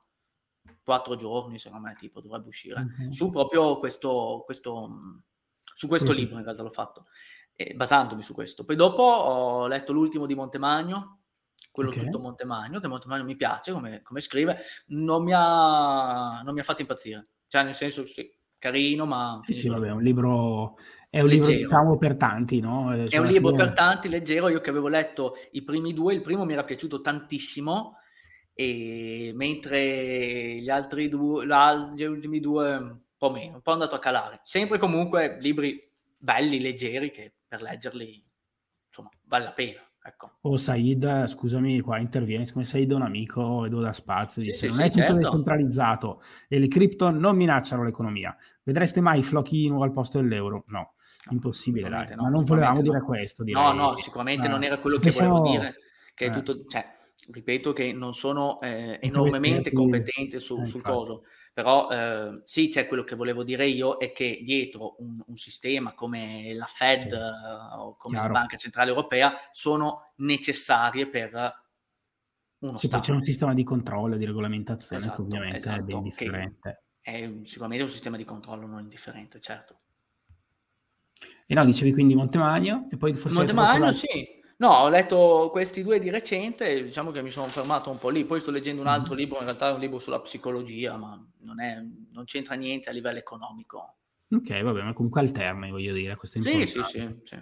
quattro 0.84 1.16
giorni, 1.16 1.58
secondo 1.58 1.88
me 1.88 1.96
tipo 1.96 2.22
dovrebbe 2.22 2.50
uscire, 2.50 2.80
uh-huh. 2.80 3.12
su 3.12 3.32
proprio 3.32 3.78
questo, 3.78 4.44
questo 4.46 5.24
su 5.74 5.88
questo 5.88 6.12
libro 6.12 6.38
in 6.38 6.44
realtà 6.44 6.62
l'ho 6.62 6.70
fatto. 6.70 7.06
eh, 7.62 7.74
basandomi 7.74 8.22
su 8.22 8.34
questo. 8.34 8.64
Poi 8.64 8.78
dopo 8.78 9.04
ho 9.04 9.68
letto 9.68 9.92
l'ultimo 9.92 10.26
di 10.26 10.34
Montemagno, 10.34 11.19
quello 11.80 11.92
okay. 11.92 12.04
tutto 12.04 12.20
Montemagno, 12.20 12.80
che 12.80 12.88
Montemagno 12.88 13.24
mi 13.24 13.38
piace 13.38 13.72
come, 13.72 14.02
come 14.02 14.20
scrive, 14.20 14.58
non 14.88 15.24
mi, 15.24 15.32
ha, 15.34 16.42
non 16.44 16.54
mi 16.54 16.60
ha 16.60 16.64
fatto 16.64 16.82
impazzire. 16.82 17.28
Cioè, 17.48 17.64
nel 17.64 17.74
senso, 17.74 18.06
sì, 18.06 18.30
carino, 18.58 19.06
ma... 19.06 19.38
Sì, 19.42 19.54
sì, 19.54 19.70
vabbè, 19.70 19.88
è 19.88 19.92
un 19.92 20.04
libro... 20.04 20.76
È 21.10 21.22
un 21.22 21.28
leggero. 21.28 21.48
libro, 21.48 21.66
diciamo, 21.66 21.98
per 21.98 22.18
tanti, 22.18 22.60
no? 22.60 22.92
Cioè, 23.08 23.16
è 23.16 23.18
un 23.18 23.28
libro 23.28 23.50
fine... 23.50 23.64
per 23.64 23.74
tanti, 23.74 24.10
leggero. 24.10 24.50
Io 24.50 24.60
che 24.60 24.70
avevo 24.70 24.90
letto 24.90 25.36
i 25.52 25.64
primi 25.64 25.94
due, 25.94 26.14
il 26.14 26.22
primo 26.22 26.46
mi 26.46 26.54
era 26.54 26.64
piaciuto 26.64 27.02
tantissimo, 27.02 27.96
e 28.54 29.32
mentre 29.34 30.60
gli 30.60 30.70
altri 30.70 31.08
due, 31.08 31.48
gli 31.96 32.04
ultimi 32.04 32.40
due, 32.40 32.76
un 32.76 33.00
po' 33.18 33.32
meno, 33.32 33.56
un 33.56 33.62
po' 33.62 33.72
andato 33.72 33.96
a 33.96 34.00
calare. 34.00 34.42
Sempre 34.44 34.78
comunque 34.78 35.38
libri 35.40 35.82
belli, 36.20 36.60
leggeri, 36.60 37.10
che 37.10 37.34
per 37.48 37.62
leggerli, 37.64 38.24
insomma, 38.88 39.10
vale 39.24 39.46
la 39.46 39.54
pena. 39.54 39.89
Ecco. 40.02 40.38
O 40.42 40.58
Said, 40.58 41.26
scusami, 41.28 41.82
qua 41.82 42.00
interviene, 42.00 42.50
come 42.52 42.64
Said 42.64 42.92
è 42.92 42.96
un 42.96 43.02
amico, 43.02 43.66
Edo 43.66 43.82
da 43.82 43.92
Spazio, 43.92 44.42
dice, 44.42 44.58
sì, 44.58 44.68
non 44.68 44.76
sì, 44.76 44.82
è 44.82 44.90
tutto 44.90 45.02
certo. 45.02 45.16
decentralizzato 45.18 46.22
e 46.48 46.60
le 46.60 46.68
cripto 46.68 47.10
non 47.12 47.36
minacciano 47.36 47.84
l'economia. 47.84 48.36
Vedreste 48.64 49.02
mai 49.02 49.24
Flochino 49.24 49.84
al 49.84 49.92
posto 49.92 50.20
dell'euro? 50.20 50.64
No, 50.68 50.94
impossibile, 51.32 51.90
dai. 51.90 52.16
No, 52.16 52.24
ma 52.24 52.30
non 52.30 52.44
volevamo 52.44 52.78
no. 52.78 52.82
dire 52.82 53.02
questo. 53.02 53.44
Direi. 53.44 53.62
No, 53.62 53.74
no, 53.74 53.98
sicuramente 53.98 54.48
no. 54.48 54.54
non 54.54 54.64
era 54.64 54.80
quello 54.80 55.00
che 55.00 55.12
volevo 55.12 55.50
dire, 55.50 55.76
che 56.14 56.26
è 56.26 56.30
eh. 56.30 56.32
tutto, 56.32 56.64
cioè, 56.66 56.86
ripeto 57.32 57.74
che 57.74 57.92
non 57.92 58.14
sono 58.14 58.60
eh, 58.62 59.00
enormemente 59.02 59.72
competente 59.74 60.40
su, 60.40 60.62
eh, 60.62 60.66
sul 60.66 60.82
coso, 60.82 61.24
però 61.54 61.90
eh, 61.90 62.42
sì, 62.44 62.70
c'è 62.70 62.88
quello 62.88 63.04
che 63.04 63.16
volevo 63.16 63.44
dire 63.44 63.68
io 63.68 63.98
è 63.98 64.12
che 64.12 64.42
dietro 64.44 64.96
un, 65.00 65.22
un 65.26 65.38
sistema 65.38 65.94
come 65.94 66.54
la 66.54 66.66
Fed 66.66 67.10
sì. 67.10 67.16
uh, 67.16 67.80
o 67.80 67.96
come 67.98 68.16
Chiaro. 68.16 68.34
la 68.34 68.40
Banca 68.40 68.58
Centrale 68.58 68.90
Europea 68.90 69.34
sono 69.52 70.08
necessarie 70.18 71.08
per 71.08 71.68
uno 72.60 72.78
sì, 72.78 72.88
Stato. 72.88 73.04
C'è 73.04 73.12
un 73.14 73.24
sistema 73.24 73.54
di 73.54 73.64
controllo, 73.64 74.18
di 74.18 74.26
regolamentazione 74.26 75.02
esatto, 75.02 75.16
che 75.16 75.22
ovviamente 75.22 75.58
esatto, 75.58 75.80
è 75.80 75.84
ben 75.84 76.02
differente. 76.02 76.84
È 77.00 77.32
sicuramente 77.44 77.84
un 77.84 77.90
sistema 77.90 78.18
di 78.18 78.26
controllo 78.26 78.68
non 78.68 78.82
indifferente, 78.82 79.40
certo. 79.40 79.80
E 81.46 81.56
no, 81.56 81.66
dicevi 81.66 81.94
quindi 81.94 82.16
Montemagno 82.16 82.88
e 82.92 82.98
poi 82.98 83.14
forse... 83.14 83.38
Montemagno, 83.38 83.92
sì. 83.92 84.39
No, 84.60 84.74
ho 84.74 84.90
letto 84.90 85.50
questi 85.52 85.84
due 85.84 86.00
di 86.00 86.10
recente 86.10 86.68
e 86.68 86.84
diciamo 86.84 87.12
che 87.12 87.22
mi 87.22 87.30
sono 87.30 87.48
fermato 87.48 87.90
un 87.90 87.98
po' 87.98 88.10
lì. 88.10 88.26
Poi 88.26 88.42
sto 88.42 88.52
leggendo 88.52 88.82
un 88.82 88.88
altro 88.88 89.14
mm-hmm. 89.14 89.24
libro, 89.24 89.38
in 89.38 89.46
realtà 89.46 89.70
è 89.70 89.74
un 89.74 89.80
libro 89.80 90.00
sulla 90.00 90.20
psicologia, 90.20 90.98
ma 90.98 91.18
non, 91.44 91.62
è, 91.62 91.82
non 92.12 92.26
c'entra 92.26 92.56
niente 92.56 92.90
a 92.90 92.92
livello 92.92 93.20
economico. 93.20 93.96
Ok, 94.32 94.62
vabbè, 94.62 94.84
ma 94.84 94.94
comunque 94.94 95.22
alterna, 95.22 95.70
voglio 95.70 95.94
dire, 95.94 96.16
questo 96.18 96.40
è 96.40 96.42
sì, 96.42 96.68
sì, 96.68 96.84
sì, 96.84 97.20
sì. 97.24 97.40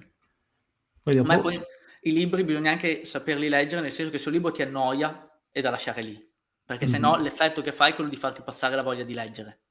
Poi 1.02 1.16
dopo... 1.16 1.28
Ma 1.28 1.40
poi 1.40 1.60
i 2.02 2.12
libri 2.12 2.44
bisogna 2.44 2.72
anche 2.72 3.04
saperli 3.06 3.50
leggere, 3.50 3.82
nel 3.82 3.92
senso 3.92 4.12
che 4.12 4.20
se 4.20 4.28
un 4.28 4.36
libro 4.36 4.52
ti 4.52 4.62
annoia 4.62 5.28
è 5.50 5.60
da 5.60 5.72
lasciare 5.72 6.04
lì, 6.04 6.32
perché 6.64 6.86
mm-hmm. 6.86 6.94
se 6.94 7.00
no 7.00 7.18
l'effetto 7.18 7.62
che 7.62 7.72
fai 7.72 7.92
è 7.92 7.96
quello 7.96 8.12
di 8.12 8.16
farti 8.16 8.44
passare 8.44 8.76
la 8.76 8.84
voglia 8.84 9.04
di 9.04 9.16
leggere. 9.16 9.62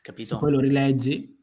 Capito? 0.00 0.34
Se 0.34 0.40
poi 0.40 0.52
lo 0.52 0.60
rileggi, 0.60 1.33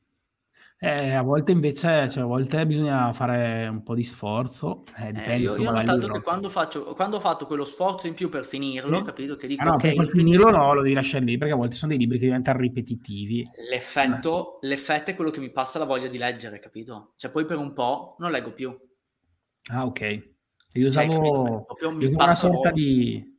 eh, 0.84 1.14
a 1.14 1.22
volte 1.22 1.52
invece, 1.52 2.10
cioè, 2.10 2.24
a 2.24 2.26
volte 2.26 2.66
bisogna 2.66 3.14
fare 3.14 3.68
un 3.68 3.84
po' 3.84 3.94
di 3.94 4.04
sforzo. 4.04 4.82
Eh, 4.98 5.14
eh, 5.16 5.38
io, 5.38 5.56
io 5.56 5.70
ho 5.70 5.74
notato 5.74 6.08
che 6.08 6.22
quando, 6.22 6.50
faccio, 6.50 6.96
quando 6.96 7.18
ho 7.18 7.20
fatto 7.20 7.46
quello 7.46 7.66
sforzo 7.66 8.08
in 8.08 8.16
più 8.16 8.30
per 8.30 8.46
finirlo, 8.46 8.98
sì. 8.98 9.04
capito? 9.04 9.36
Che 9.36 9.46
dico, 9.46 9.62
ah, 9.62 9.66
no, 9.66 9.74
ok, 9.74 9.94
per 9.94 10.10
finirlo 10.10 10.50
no, 10.50 10.74
lo 10.74 10.82
devi 10.82 10.96
lasciare 10.96 11.24
lì 11.24 11.38
perché 11.38 11.54
a 11.54 11.58
volte 11.58 11.76
sono 11.76 11.92
dei 11.92 12.00
libri 12.00 12.18
che 12.18 12.26
diventano 12.26 12.58
ripetitivi. 12.58 13.48
L'effetto, 13.70 14.58
l'effetto 14.62 15.12
è 15.12 15.16
quello 15.16 15.30
che 15.30 15.40
mi 15.40 15.52
passa 15.52 15.78
la 15.78 15.86
voglia 15.86 16.08
di 16.08 16.18
leggere, 16.18 16.58
capito? 16.58 17.14
Cioè, 17.16 17.30
poi 17.30 17.46
per 17.46 17.58
un 17.58 17.74
po' 17.74 18.16
non 18.18 18.32
leggo 18.32 18.52
più. 18.52 18.76
Ah, 19.72 19.86
ok. 19.86 20.02
Io 20.02 20.90
cioè, 20.90 21.06
usavo, 21.06 21.68
cioè, 21.80 21.92
io 21.92 21.98
usavo 21.98 22.24
una 22.24 22.34
sorta 22.34 22.72
di 22.72 23.31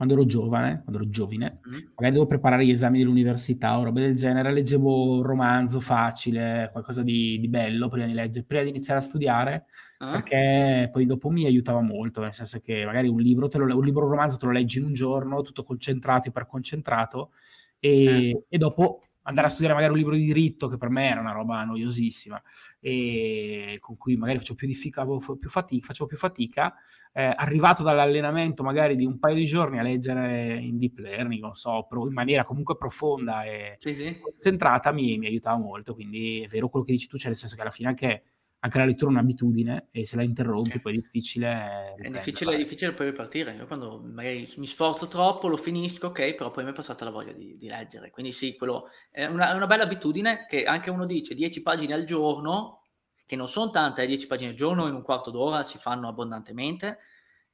quando 0.00 0.16
ero 0.16 0.24
giovane, 0.24 0.80
quando 0.82 1.02
ero 1.02 1.10
giovine, 1.10 1.60
mm-hmm. 1.60 1.78
magari 1.88 2.14
dovevo 2.14 2.26
preparare 2.26 2.64
gli 2.64 2.70
esami 2.70 3.00
dell'università 3.00 3.78
o 3.78 3.82
roba 3.82 4.00
del 4.00 4.16
genere, 4.16 4.50
leggevo 4.50 5.16
un 5.16 5.22
romanzo 5.22 5.78
facile, 5.78 6.70
qualcosa 6.72 7.02
di, 7.02 7.38
di 7.38 7.48
bello 7.48 7.90
prima 7.90 8.06
di 8.06 8.14
leggere, 8.14 8.46
prima 8.46 8.62
di 8.62 8.70
iniziare 8.70 8.98
a 8.98 9.02
studiare, 9.02 9.66
uh-huh. 9.98 10.10
perché 10.10 10.88
poi 10.90 11.04
dopo 11.04 11.28
mi 11.28 11.44
aiutava 11.44 11.82
molto, 11.82 12.22
nel 12.22 12.32
senso 12.32 12.60
che 12.60 12.82
magari 12.86 13.08
un 13.08 13.20
libro, 13.20 13.48
te 13.48 13.58
lo, 13.58 13.76
un 13.76 13.84
libro 13.84 14.04
un 14.04 14.10
romanzo 14.12 14.38
te 14.38 14.46
lo 14.46 14.52
leggi 14.52 14.78
in 14.78 14.84
un 14.84 14.94
giorno, 14.94 15.42
tutto 15.42 15.62
concentrato, 15.62 16.28
iperconcentrato, 16.28 17.32
e, 17.78 18.30
eh. 18.30 18.44
e 18.48 18.56
dopo 18.56 19.02
andare 19.22 19.46
a 19.46 19.50
studiare 19.50 19.74
magari 19.74 19.92
un 19.92 19.98
libro 19.98 20.14
di 20.14 20.24
diritto 20.24 20.68
che 20.68 20.76
per 20.76 20.88
me 20.88 21.08
era 21.08 21.20
una 21.20 21.32
roba 21.32 21.62
noiosissima 21.64 22.40
e 22.80 23.76
con 23.80 23.96
cui 23.96 24.16
magari 24.16 24.38
facevo 24.38 24.56
più, 24.56 24.66
diffica, 24.66 25.04
più 25.04 25.48
fatica, 25.48 25.86
facevo 25.86 26.08
più 26.08 26.16
fatica 26.16 26.74
eh, 27.12 27.32
arrivato 27.36 27.82
dall'allenamento 27.82 28.62
magari 28.62 28.94
di 28.96 29.04
un 29.04 29.18
paio 29.18 29.34
di 29.34 29.44
giorni 29.44 29.78
a 29.78 29.82
leggere 29.82 30.58
in 30.58 30.78
deep 30.78 30.98
learning, 30.98 31.42
non 31.42 31.54
so, 31.54 31.86
in 32.06 32.12
maniera 32.12 32.44
comunque 32.44 32.76
profonda 32.76 33.44
e 33.44 33.76
sì, 33.80 33.94
sì. 33.94 34.18
concentrata 34.20 34.92
mi, 34.92 35.18
mi 35.18 35.26
aiutava 35.26 35.58
molto, 35.58 35.94
quindi 35.94 36.42
è 36.42 36.46
vero 36.46 36.68
quello 36.68 36.84
che 36.84 36.92
dici 36.92 37.08
tu, 37.08 37.18
cioè 37.18 37.28
nel 37.28 37.36
senso 37.36 37.54
che 37.54 37.60
alla 37.60 37.70
fine 37.70 37.88
anche 37.88 38.22
anche 38.62 38.78
la 38.78 38.84
lettura 38.84 39.10
è 39.10 39.14
un'abitudine 39.14 39.88
e 39.90 40.04
se 40.04 40.16
la 40.16 40.22
interrompi 40.22 40.80
poi 40.80 40.92
è 40.92 40.96
difficile. 40.96 41.94
È 41.96 42.10
difficile, 42.10 42.54
è 42.54 42.56
difficile 42.58 42.92
poi 42.92 43.06
ripartire. 43.06 43.54
Io 43.54 43.66
quando 43.66 44.02
magari 44.04 44.46
mi 44.56 44.66
sforzo 44.66 45.08
troppo 45.08 45.48
lo 45.48 45.56
finisco, 45.56 46.08
ok, 46.08 46.34
però 46.34 46.50
poi 46.50 46.64
mi 46.64 46.70
è 46.70 46.74
passata 46.74 47.04
la 47.04 47.10
voglia 47.10 47.32
di, 47.32 47.56
di 47.56 47.68
leggere. 47.68 48.10
Quindi 48.10 48.32
sì, 48.32 48.56
quello 48.56 48.90
è 49.10 49.24
una, 49.24 49.52
è 49.52 49.54
una, 49.54 49.66
bella 49.66 49.84
abitudine 49.84 50.44
che 50.46 50.64
anche 50.64 50.90
uno 50.90 51.06
dice 51.06 51.34
10 51.34 51.62
pagine 51.62 51.94
al 51.94 52.04
giorno, 52.04 52.82
che 53.24 53.34
non 53.34 53.48
sono 53.48 53.70
tante, 53.70 54.04
10 54.04 54.24
eh, 54.24 54.26
pagine 54.26 54.50
al 54.50 54.56
giorno 54.56 54.86
in 54.88 54.94
un 54.94 55.02
quarto 55.02 55.30
d'ora 55.30 55.62
si 55.62 55.78
fanno 55.78 56.08
abbondantemente 56.08 56.98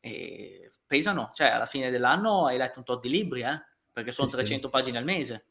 e 0.00 0.68
pesano. 0.84 1.30
Cioè 1.32 1.46
alla 1.48 1.66
fine 1.66 1.90
dell'anno 1.90 2.46
hai 2.46 2.58
letto 2.58 2.80
un 2.80 2.84
tot 2.84 3.00
di 3.00 3.10
libri, 3.10 3.42
eh? 3.42 3.60
perché 3.92 4.10
sono 4.10 4.26
sì, 4.26 4.34
300 4.34 4.66
sì. 4.66 4.72
pagine 4.72 4.98
al 4.98 5.04
mese. 5.04 5.46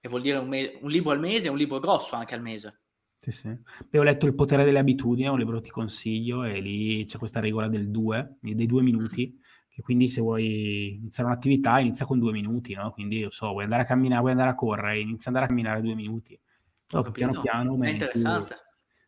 E 0.00 0.08
vuol 0.08 0.20
dire 0.20 0.38
un, 0.38 0.48
me- 0.48 0.78
un 0.80 0.90
libro 0.90 1.12
al 1.12 1.20
mese 1.20 1.46
e 1.46 1.50
un 1.50 1.56
libro 1.56 1.78
grosso 1.78 2.16
anche 2.16 2.34
al 2.34 2.42
mese. 2.42 2.80
Sì, 3.24 3.32
sì. 3.32 3.58
Beh, 3.88 3.98
ho 3.98 4.02
letto 4.02 4.26
Il 4.26 4.34
potere 4.34 4.64
delle 4.64 4.78
abitudini, 4.78 5.28
un 5.28 5.38
libro 5.38 5.56
che 5.56 5.62
ti 5.62 5.70
consiglio, 5.70 6.44
e 6.44 6.60
lì 6.60 7.06
c'è 7.06 7.16
questa 7.16 7.40
regola 7.40 7.68
del 7.68 7.90
due, 7.90 8.36
dei 8.40 8.66
due 8.66 8.82
minuti, 8.82 9.40
che 9.66 9.80
quindi 9.80 10.08
se 10.08 10.20
vuoi 10.20 10.96
iniziare 10.96 11.30
un'attività 11.30 11.78
inizia 11.78 12.04
con 12.04 12.18
due 12.18 12.32
minuti, 12.32 12.74
no? 12.74 12.90
Quindi, 12.90 13.20
io 13.20 13.30
so, 13.30 13.48
vuoi 13.48 13.64
andare 13.64 13.82
a 13.82 13.86
camminare, 13.86 14.20
vuoi 14.20 14.32
andare 14.32 14.50
a 14.50 14.54
correre, 14.54 15.00
inizia 15.00 15.30
ad 15.30 15.36
andare 15.36 15.44
a 15.46 15.48
camminare 15.48 15.80
due 15.80 15.94
minuti. 15.94 16.38
Dopo, 16.86 17.12
piano 17.12 17.40
piano... 17.40 17.82
È 17.82 17.88
interessante. 17.88 18.56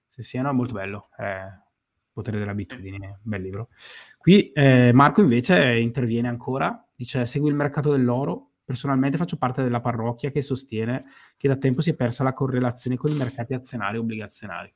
Sì, 0.07 0.23
sì, 0.23 0.39
no, 0.39 0.49
è 0.49 0.53
molto 0.53 0.73
bello. 0.73 1.11
Eh, 1.19 1.65
potere 2.11 2.39
delle 2.39 2.53
abitudini, 2.53 2.99
bel 3.21 3.43
libro. 3.43 3.69
Qui 4.17 4.51
eh, 4.53 4.93
Marco 4.95 5.21
invece 5.21 5.77
interviene 5.77 6.29
ancora, 6.29 6.89
dice, 6.95 7.27
segui 7.27 7.51
il 7.51 7.55
mercato 7.55 7.91
dell'oro, 7.91 8.53
Personalmente 8.67 9.17
faccio 9.17 9.37
parte 9.37 9.63
della 9.63 9.81
parrocchia 9.81 10.29
che 10.29 10.43
sostiene 10.43 11.05
che 11.37 11.47
da 11.47 11.55
tempo 11.55 11.83
si 11.83 11.91
è 11.91 11.95
persa 11.95 12.25
la 12.25 12.33
correlazione 12.33 12.97
con 12.97 13.13
i 13.13 13.15
mercati 13.15 13.55
azionari 13.55 13.95
e 13.95 14.01
obbligazionari. 14.01 14.75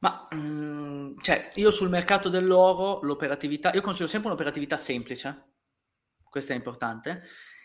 Ma 0.00 0.28
mh, 0.30 0.36
mm, 0.36 1.16
cioè, 1.18 1.48
io 1.54 1.70
sul 1.70 1.88
mercato 1.88 2.28
dell'oro, 2.28 3.00
l'operatività, 3.00 3.72
io 3.72 3.80
consiglio 3.80 4.08
sempre 4.08 4.28
un'operatività 4.28 4.76
semplice, 4.76 5.44
questo 6.28 6.52
è 6.52 6.54
importante. 6.54 7.22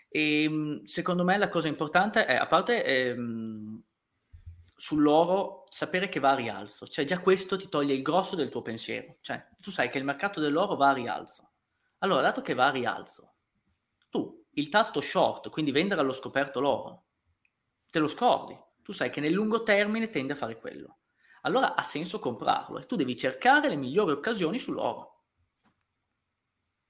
E 0.08 0.48
mm, 0.50 0.84
secondo 0.84 1.26
me 1.26 1.38
la 1.38 1.50
cosa 1.50 1.68
importante 1.68 2.26
è, 2.26 2.36
a 2.36 2.48
parte 2.48 2.86
ehm, 2.86 3.84
sull'oro, 4.74 5.66
sapere 5.70 6.08
che 6.08 6.22
va 6.22 6.32
a 6.32 6.36
rialzo, 6.36 6.88
cioè 6.88 7.04
già 7.04 7.20
questo 7.20 7.58
ti 7.58 7.68
toglie 7.68 7.94
il 7.94 8.02
grosso 8.02 8.38
del 8.38 8.50
tuo 8.50 8.62
pensiero, 8.62 9.18
cioè 9.20 9.46
tu 9.60 9.72
sai 9.72 9.90
che 9.90 9.98
il 9.98 10.06
mercato 10.06 10.40
dell'oro 10.40 10.76
va 10.76 10.90
a 10.90 10.94
rialzo. 10.94 11.50
Allora, 12.00 12.22
dato 12.22 12.42
che 12.42 12.56
va 12.56 12.68
a 12.68 12.72
rialzo, 12.72 13.30
tu 14.12 14.40
il 14.56 14.70
tasto 14.70 15.02
short, 15.02 15.50
quindi 15.50 15.72
vendere 15.72 16.02
allo 16.02 16.12
scoperto 16.12 16.60
l'oro, 16.60 17.06
te 17.90 18.00
lo 18.00 18.08
scordi. 18.08 18.56
Tu 18.84 18.92
sai 18.92 19.10
che 19.10 19.22
nel 19.22 19.32
lungo 19.32 19.64
termine 19.64 20.10
tende 20.10 20.34
a 20.34 20.36
fare 20.36 20.58
quello. 20.58 20.98
Allora 21.44 21.76
ha 21.76 21.82
senso 21.82 22.20
comprarlo 22.20 22.80
e 22.80 22.86
tu 22.86 22.96
devi 22.96 23.16
cercare 23.16 23.70
le 23.70 23.76
migliori 23.76 24.12
occasioni 24.12 24.60
sull'oro. 24.60 25.24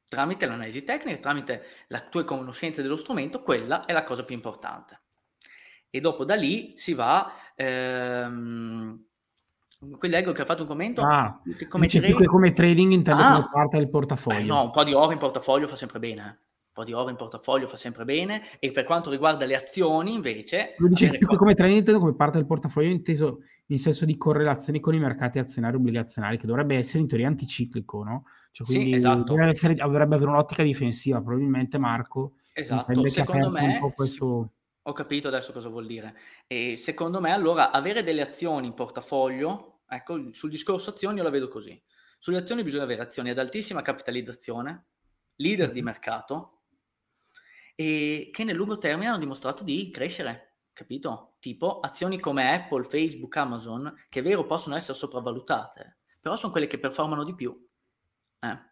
Tramite 0.07 0.45
l'analisi 0.45 0.83
tecnica, 0.83 1.19
tramite 1.19 1.65
la 1.87 2.01
tua 2.01 2.25
conoscenza 2.25 2.81
dello 2.81 2.97
strumento, 2.97 3.41
quella 3.41 3.85
è 3.85 3.93
la 3.93 4.03
cosa 4.03 4.25
più 4.25 4.35
importante. 4.35 5.03
E 5.89 5.99
dopo 5.99 6.25
da 6.25 6.35
lì 6.35 6.73
si 6.77 6.93
va... 6.93 7.31
Ehm, 7.55 9.05
qui 9.97 10.09
leggo 10.09 10.31
che 10.31 10.43
ha 10.43 10.45
fatto 10.45 10.61
un 10.61 10.67
commento 10.67 11.01
ah, 11.01 11.41
come, 11.67 11.87
trading... 11.87 12.25
come 12.25 12.53
trading 12.53 12.91
intende 12.91 13.19
ah, 13.23 13.33
come 13.33 13.49
parte 13.51 13.77
del 13.77 13.89
portafoglio 13.89 14.37
beh, 14.37 14.45
no 14.45 14.63
un 14.65 14.69
po' 14.69 14.83
di 14.83 14.93
oro 14.93 15.11
in 15.11 15.17
portafoglio 15.17 15.67
fa 15.67 15.75
sempre 15.75 15.97
bene 15.97 16.39
eh 16.39 16.50
po' 16.73 16.83
di 16.83 16.93
oro 16.93 17.09
in 17.09 17.15
portafoglio 17.15 17.67
fa 17.67 17.75
sempre 17.75 18.05
bene 18.05 18.43
e 18.59 18.71
per 18.71 18.85
quanto 18.85 19.09
riguarda 19.09 19.45
le 19.45 19.55
azioni 19.55 20.13
invece 20.13 20.75
lo 20.77 20.87
dice 20.87 21.09
più 21.17 21.27
co- 21.27 21.35
come 21.35 21.53
trading 21.53 21.97
come 21.97 22.15
parte 22.15 22.37
del 22.37 22.45
portafoglio 22.45 22.89
inteso 22.89 23.43
in 23.67 23.77
senso 23.77 24.05
di 24.05 24.15
correlazioni 24.17 24.79
con 24.79 24.95
i 24.95 24.99
mercati 24.99 25.37
azionari 25.39 25.75
e 25.75 25.79
obbligazionari 25.79 26.37
che 26.37 26.47
dovrebbe 26.47 26.75
essere 26.75 26.99
in 26.99 27.07
teoria 27.07 27.27
anticiclico 27.27 28.03
no? 28.03 28.23
Cioè, 28.51 28.65
quindi 28.65 28.91
sì, 28.91 28.95
esatto. 28.95 29.37
essere, 29.39 29.75
dovrebbe 29.75 30.15
avere 30.15 30.31
un'ottica 30.31 30.63
difensiva 30.63 31.21
probabilmente 31.21 31.77
Marco 31.77 32.33
esatto 32.53 33.07
secondo 33.07 33.51
me 33.51 33.79
questo... 33.93 34.53
Ho 34.85 34.93
capito 34.93 35.27
adesso 35.27 35.53
cosa 35.53 35.69
vuol 35.69 35.85
dire. 35.85 36.15
E 36.47 36.75
secondo 36.75 37.21
me, 37.21 37.31
allora, 37.31 37.69
avere 37.69 38.01
delle 38.01 38.21
azioni 38.21 38.65
in 38.65 38.73
portafoglio, 38.73 39.81
ecco, 39.87 40.33
sul 40.33 40.49
discorso 40.49 40.89
azioni 40.89 41.17
io 41.17 41.23
la 41.23 41.29
vedo 41.29 41.47
così. 41.47 41.79
Sulle 42.17 42.37
azioni 42.37 42.63
bisogna 42.63 42.83
avere 42.83 43.03
azioni 43.03 43.29
ad 43.29 43.37
altissima 43.37 43.83
capitalizzazione, 43.83 44.85
leader 45.35 45.71
di 45.71 45.83
mercato, 45.83 46.60
e 47.81 48.29
che 48.31 48.43
nel 48.43 48.55
lungo 48.55 48.77
termine 48.77 49.09
hanno 49.09 49.17
dimostrato 49.17 49.63
di 49.63 49.89
crescere, 49.89 50.57
capito? 50.71 51.37
Tipo 51.39 51.79
azioni 51.79 52.19
come 52.19 52.53
Apple, 52.53 52.83
Facebook, 52.83 53.35
Amazon, 53.37 53.91
che 54.07 54.19
è 54.19 54.21
vero 54.21 54.45
possono 54.45 54.75
essere 54.75 54.95
sopravvalutate, 54.95 55.97
però 56.19 56.35
sono 56.35 56.51
quelle 56.51 56.67
che 56.67 56.77
performano 56.77 57.23
di 57.23 57.33
più. 57.33 57.67
Eh. 58.39 58.69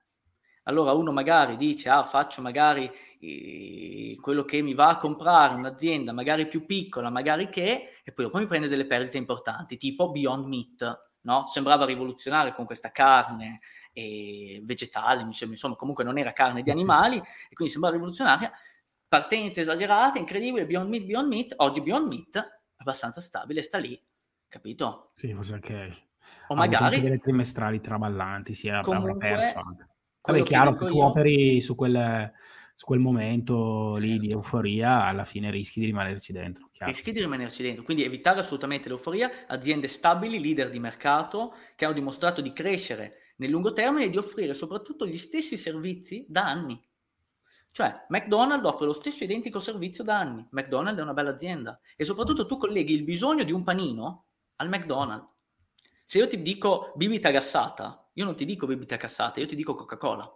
Allora 0.63 0.91
uno 0.91 1.11
magari 1.11 1.57
dice, 1.57 1.89
ah, 1.89 2.03
faccio 2.03 2.43
magari 2.43 2.91
eh, 3.19 4.15
quello 4.21 4.43
che 4.45 4.61
mi 4.61 4.75
va 4.75 4.89
a 4.89 4.97
comprare 4.97 5.55
un'azienda 5.55 6.13
magari 6.13 6.47
più 6.47 6.67
piccola, 6.67 7.09
magari 7.09 7.49
che, 7.49 8.01
e 8.03 8.11
poi 8.11 8.25
dopo 8.25 8.37
mi 8.37 8.45
prende 8.45 8.67
delle 8.67 8.85
perdite 8.85 9.17
importanti, 9.17 9.77
tipo 9.77 10.11
Beyond 10.11 10.45
Meat, 10.45 11.13
no? 11.21 11.47
Sembrava 11.47 11.85
rivoluzionario 11.85 12.53
con 12.53 12.65
questa 12.65 12.91
carne 12.91 13.57
eh, 13.91 14.61
vegetale, 14.63 15.23
insomma, 15.23 15.75
comunque 15.75 16.03
non 16.03 16.19
era 16.19 16.31
carne 16.31 16.61
di 16.61 16.69
animali, 16.69 17.17
e 17.17 17.55
quindi 17.55 17.73
sembrava 17.73 17.95
rivoluzionaria. 17.95 18.53
Partenza 19.09 19.59
esagerata, 19.59 20.19
incredibile, 20.19 20.67
Beyond 20.67 20.87
Meat, 20.87 21.03
Beyond 21.05 21.27
Meat, 21.27 21.53
oggi 21.57 21.81
Beyond 21.81 22.07
Meat 22.07 22.37
è 22.37 22.45
abbastanza 22.77 23.19
stabile, 23.19 23.63
sta 23.63 23.79
lì, 23.79 23.99
capito? 24.47 25.09
Sì, 25.15 25.33
forse 25.33 25.53
anche... 25.55 26.09
O 26.49 26.53
magari... 26.53 27.01
delle 27.01 27.17
trimestrali 27.17 27.81
traballanti, 27.81 28.53
si 28.53 28.67
è 28.67 28.81
comunque, 28.81 29.17
perso 29.17 29.57
anche. 29.65 29.87
Vabbè, 30.21 30.39
è 30.39 30.43
chiaro 30.43 30.73
che 30.73 30.85
tu 30.85 30.95
io... 30.95 31.05
operi 31.05 31.59
su 31.59 31.73
quel, 31.73 32.31
su 32.75 32.85
quel 32.85 32.99
momento 32.99 33.95
lì 33.95 34.09
certo. 34.09 34.25
di 34.25 34.31
euforia, 34.31 35.05
alla 35.05 35.23
fine 35.23 35.49
rischi 35.49 35.79
di 35.79 35.87
rimanerci 35.87 36.31
dentro. 36.31 36.69
Chiaro. 36.71 36.91
Rischi 36.91 37.11
di 37.11 37.19
rimanerci 37.19 37.63
dentro, 37.63 37.83
quindi 37.83 38.03
evitare 38.03 38.41
assolutamente 38.41 38.89
l'euforia, 38.89 39.47
aziende 39.47 39.87
stabili, 39.87 40.39
leader 40.39 40.69
di 40.69 40.79
mercato, 40.79 41.55
che 41.75 41.85
hanno 41.85 41.95
dimostrato 41.95 42.41
di 42.41 42.53
crescere 42.53 43.33
nel 43.37 43.49
lungo 43.49 43.73
termine 43.73 44.05
e 44.05 44.09
di 44.09 44.17
offrire 44.17 44.53
soprattutto 44.53 45.07
gli 45.07 45.17
stessi 45.17 45.57
servizi 45.57 46.27
da 46.29 46.45
anni. 46.45 46.79
Cioè, 47.71 48.05
McDonald's 48.09 48.65
offre 48.65 48.85
lo 48.85 48.93
stesso 48.93 49.23
identico 49.23 49.59
servizio 49.59 50.03
da 50.03 50.19
anni. 50.19 50.45
McDonald's 50.51 50.99
è 50.99 51.03
una 51.03 51.13
bella 51.13 51.31
azienda. 51.31 51.79
E 51.95 52.03
soprattutto 52.03 52.45
tu 52.45 52.57
colleghi 52.57 52.93
il 52.93 53.03
bisogno 53.03 53.43
di 53.43 53.51
un 53.51 53.63
panino 53.63 54.25
al 54.57 54.69
McDonald's. 54.69 55.27
Se 56.03 56.17
io 56.17 56.27
ti 56.27 56.41
dico 56.41 56.91
bibita 56.95 57.29
gassata, 57.29 58.09
io 58.13 58.25
non 58.25 58.35
ti 58.35 58.43
dico 58.43 58.65
bibita 58.65 58.95
gassata, 58.95 59.39
io 59.39 59.45
ti 59.45 59.55
dico 59.55 59.75
Coca-Cola. 59.75 60.27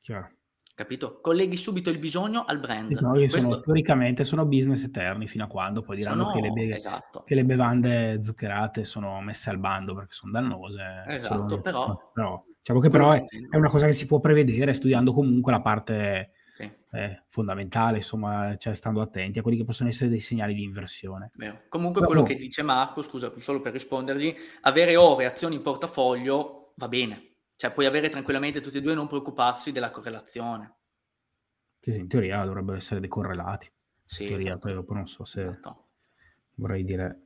Chiaro. 0.00 0.30
Capito? 0.74 1.20
Colleghi 1.20 1.56
subito 1.56 1.90
il 1.90 1.98
bisogno 1.98 2.44
al 2.46 2.58
brand. 2.58 2.92
No, 3.00 3.10
Questo... 3.12 3.38
sono, 3.38 3.60
teoricamente 3.60 4.24
sono 4.24 4.46
business 4.46 4.82
eterni 4.82 5.28
fino 5.28 5.44
a 5.44 5.46
quando 5.46 5.82
poi 5.82 5.96
diranno 5.96 6.30
sono... 6.30 6.34
che, 6.34 6.40
le 6.40 6.50
be- 6.50 6.74
esatto. 6.74 7.22
che, 7.22 7.34
le 7.34 7.44
bevande 7.44 8.22
zuccherate 8.22 8.84
sono 8.84 9.20
messe 9.20 9.50
al 9.50 9.58
bando 9.58 9.94
perché 9.94 10.14
sono 10.14 10.32
dannose. 10.32 11.04
Esatto, 11.06 11.48
sono... 11.48 11.60
però... 11.60 12.10
però... 12.12 12.44
Diciamo 12.60 12.80
che 12.80 12.90
però 12.90 13.12
è, 13.12 13.24
è, 13.50 13.56
una 13.56 13.70
cosa 13.70 13.86
che 13.86 13.92
si 13.94 14.06
può 14.06 14.20
prevedere 14.20 14.74
studiando 14.74 15.12
comunque 15.12 15.50
la 15.50 15.62
parte 15.62 16.32
sì. 16.60 16.96
eh, 16.96 17.22
fondamentale, 17.28 17.98
insomma, 17.98 18.56
cioè 18.56 18.74
stando 18.74 19.00
attenti 19.00 19.38
a 19.38 19.42
quelli 19.42 19.56
che 19.56 19.64
possono 19.64 19.88
essere 19.88 20.10
dei 20.10 20.20
segnali 20.20 20.54
di 20.54 20.62
inversione. 20.62 21.30
Vero. 21.34 21.62
Comunque 21.68 22.00
Però, 22.00 22.12
quello 22.12 22.26
che 22.26 22.36
dice 22.36 22.62
Marco, 22.62 23.02
scusa, 23.02 23.32
solo 23.36 23.60
per 23.60 23.72
rispondergli, 23.72 24.34
avere 24.62 24.96
ore 24.96 25.26
azioni 25.26 25.56
in 25.56 25.62
portafoglio 25.62 26.72
va 26.76 26.88
bene, 26.88 27.34
cioè 27.56 27.72
puoi 27.72 27.86
avere 27.86 28.08
tranquillamente 28.08 28.60
tutti 28.60 28.78
e 28.78 28.80
due 28.80 28.92
e 28.92 28.96
non 28.96 29.06
preoccuparsi 29.06 29.72
della 29.72 29.90
correlazione. 29.90 30.74
Sì, 31.80 31.92
sì, 31.92 32.00
in 32.00 32.08
teoria 32.08 32.44
dovrebbero 32.44 32.76
essere 32.76 33.00
decorrelati. 33.00 33.70
Sì, 34.04 34.22
in 34.22 34.28
teoria, 34.28 34.46
esatto. 34.48 34.66
poi 34.66 34.74
dopo 34.74 34.94
non 34.94 35.06
so 35.06 35.24
se 35.24 35.42
esatto. 35.42 35.86
vorrei 36.56 36.84
dire 36.84 37.22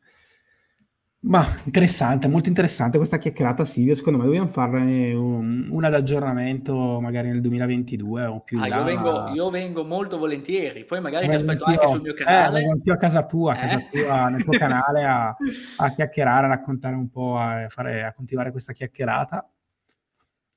ma 1.27 1.47
interessante, 1.65 2.29
molto 2.29 2.49
interessante 2.49 2.99
questa 2.99 3.17
chiacchierata 3.17 3.65
Silvio, 3.65 3.95
secondo 3.95 4.19
me 4.19 4.25
dobbiamo 4.27 4.49
farne 4.49 5.15
un, 5.15 5.69
una 5.71 5.89
d'aggiornamento 5.89 7.01
magari 7.01 7.29
nel 7.29 7.41
2022 7.41 8.25
o 8.27 8.41
più 8.41 8.61
ah, 8.61 8.67
io, 8.67 8.83
vengo, 8.85 9.29
io, 9.29 9.51
vengo, 9.51 9.85
molto 9.85 10.19
volentieri, 10.19 10.85
poi 10.85 11.01
magari 11.01 11.27
ti 11.27 11.35
aspetto 11.35 11.65
anche 11.65 11.89
sul 11.89 12.03
mio 12.03 12.13
canale. 12.13 12.61
Eh, 12.61 12.69
anch'io 12.69 12.93
a 12.93 12.97
casa 12.97 13.25
tua, 13.25 13.55
a 13.55 13.57
casa 13.57 13.79
eh? 13.79 13.89
tua 13.91 14.29
nel 14.29 14.45
tuo 14.45 14.53
canale 14.59 15.05
a, 15.05 15.37
a, 15.77 15.95
chiacchierare, 15.95 16.45
a 16.47 16.49
raccontare 16.51 16.95
un 16.95 17.09
po', 17.09 17.39
a, 17.39 17.67
fare, 17.69 18.05
a 18.05 18.13
continuare 18.13 18.51
questa 18.51 18.75
chiacchierata. 18.75 19.49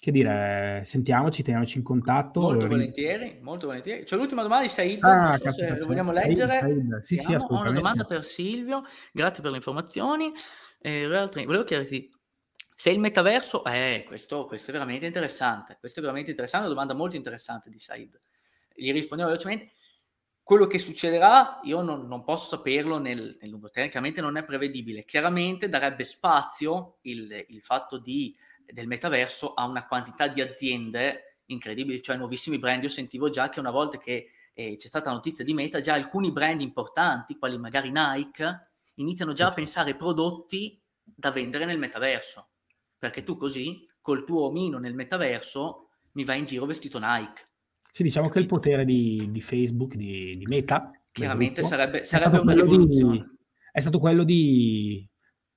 Che 0.07 0.13
dire, 0.13 0.83
sentiamoci, 0.85 1.43
teniamoci 1.43 1.79
in 1.79 1.83
contatto. 1.83 2.39
Molto 2.39 2.65
volentieri, 2.65 3.39
molto 3.41 3.65
volentieri. 3.65 4.05
C'è 4.05 4.15
l'ultima 4.15 4.41
domanda 4.41 4.63
di 4.63 4.71
Said, 4.71 5.03
ah, 5.03 5.33
so 5.33 5.49
se 5.49 5.77
lo 5.77 5.85
vogliamo 5.85 6.13
leggere. 6.13 6.59
Said, 6.61 6.99
Sì, 7.01 7.17
sì, 7.17 7.33
Ho 7.33 7.59
una 7.59 7.73
domanda 7.73 8.05
per 8.05 8.23
Silvio, 8.23 8.85
grazie 9.11 9.41
per 9.41 9.51
le 9.51 9.57
informazioni. 9.57 10.31
Eh, 10.79 11.07
volevo 11.09 11.65
chiederti, 11.65 12.09
se 12.73 12.89
il 12.89 12.99
metaverso... 12.99 13.65
Eh, 13.65 14.05
questo, 14.07 14.45
questo, 14.45 14.69
è 14.69 14.73
veramente 14.73 15.05
interessante, 15.05 15.75
questo 15.77 15.99
è 15.99 16.01
veramente 16.01 16.29
interessante, 16.29 16.67
una 16.67 16.73
domanda 16.73 16.97
molto 16.97 17.17
interessante 17.17 17.69
di 17.69 17.77
Said. 17.77 18.17
Gli 18.75 18.93
rispondiamo 18.93 19.29
velocemente. 19.29 19.73
Quello 20.41 20.67
che 20.67 20.79
succederà, 20.79 21.59
io 21.63 21.81
non, 21.81 22.07
non 22.07 22.23
posso 22.23 22.55
saperlo 22.55 22.97
nel, 22.97 23.37
nel 23.41 23.49
lungo 23.49 23.67
termine, 23.67 23.91
chiaramente 23.91 24.21
non 24.21 24.37
è 24.37 24.45
prevedibile. 24.45 25.03
Chiaramente 25.03 25.67
darebbe 25.67 26.05
spazio 26.05 26.99
il, 27.01 27.43
il 27.49 27.61
fatto 27.61 27.97
di 27.97 28.33
del 28.71 28.87
metaverso 28.87 29.53
a 29.53 29.65
una 29.65 29.85
quantità 29.85 30.27
di 30.27 30.41
aziende 30.41 31.39
incredibili, 31.45 32.01
cioè 32.01 32.17
nuovissimi 32.17 32.59
brand. 32.59 32.83
Io 32.83 32.89
sentivo 32.89 33.29
già 33.29 33.49
che 33.49 33.59
una 33.59 33.71
volta 33.71 33.97
che 33.97 34.31
eh, 34.53 34.75
c'è 34.77 34.87
stata 34.87 35.11
notizia 35.11 35.43
di 35.43 35.53
Meta, 35.53 35.79
già 35.79 35.93
alcuni 35.93 36.31
brand 36.31 36.61
importanti, 36.61 37.37
quali 37.37 37.57
magari 37.57 37.91
Nike, 37.91 38.69
iniziano 38.95 39.33
già 39.33 39.47
a 39.47 39.53
pensare 39.53 39.95
prodotti 39.95 40.81
da 41.03 41.31
vendere 41.31 41.65
nel 41.65 41.77
metaverso. 41.77 42.49
Perché 42.97 43.23
tu 43.23 43.37
così, 43.37 43.87
col 44.01 44.25
tuo 44.25 44.47
omino 44.47 44.79
nel 44.79 44.95
metaverso, 44.95 45.89
mi 46.13 46.23
vai 46.23 46.39
in 46.39 46.45
giro 46.45 46.65
vestito 46.65 46.99
Nike. 46.99 47.45
Sì, 47.91 48.03
diciamo 48.03 48.27
che 48.29 48.39
il 48.39 48.47
potere 48.47 48.85
di, 48.85 49.27
di 49.29 49.41
Facebook, 49.41 49.95
di, 49.95 50.35
di 50.37 50.45
Meta, 50.45 50.91
chiaramente 51.11 51.61
sarebbe, 51.61 52.03
sarebbe 52.03 52.39
una 52.39 52.53
rivoluzione. 52.53 53.17
Di, 53.17 53.37
è 53.71 53.79
stato 53.79 53.99
quello 53.99 54.23
di 54.23 55.07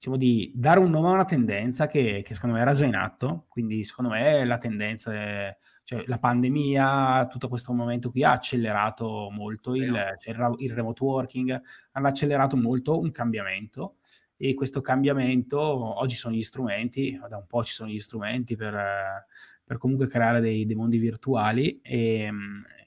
diciamo, 0.00 0.16
di 0.16 0.50
dare 0.54 0.80
un 0.80 0.88
nome 0.88 1.08
a 1.08 1.12
una 1.12 1.24
tendenza 1.26 1.86
che, 1.86 2.22
che, 2.24 2.32
secondo 2.32 2.56
me 2.56 2.62
era 2.62 2.72
già 2.72 2.86
in 2.86 2.94
atto, 2.94 3.44
quindi 3.50 3.84
secondo 3.84 4.12
me 4.12 4.42
la 4.46 4.56
tendenza, 4.56 5.12
è, 5.12 5.56
cioè 5.84 6.04
la 6.06 6.18
pandemia, 6.18 7.28
tutto 7.30 7.48
questo 7.48 7.74
momento 7.74 8.10
qui 8.10 8.24
ha 8.24 8.32
accelerato 8.32 9.28
molto 9.30 9.74
il, 9.74 9.92
cioè 10.18 10.34
il, 10.34 10.54
il, 10.60 10.72
remote 10.72 11.04
working, 11.04 11.62
hanno 11.92 12.06
accelerato 12.06 12.56
molto 12.56 12.98
un 12.98 13.10
cambiamento 13.10 13.96
e 14.38 14.54
questo 14.54 14.80
cambiamento, 14.80 15.60
oggi 15.60 16.14
sono 16.14 16.34
gli 16.34 16.42
strumenti, 16.42 17.20
da 17.28 17.36
un 17.36 17.46
po' 17.46 17.62
ci 17.62 17.74
sono 17.74 17.90
gli 17.90 18.00
strumenti 18.00 18.56
per, 18.56 19.26
per 19.62 19.76
comunque 19.76 20.06
creare 20.06 20.40
dei, 20.40 20.64
dei, 20.64 20.76
mondi 20.76 20.96
virtuali 20.96 21.78
e 21.82 22.30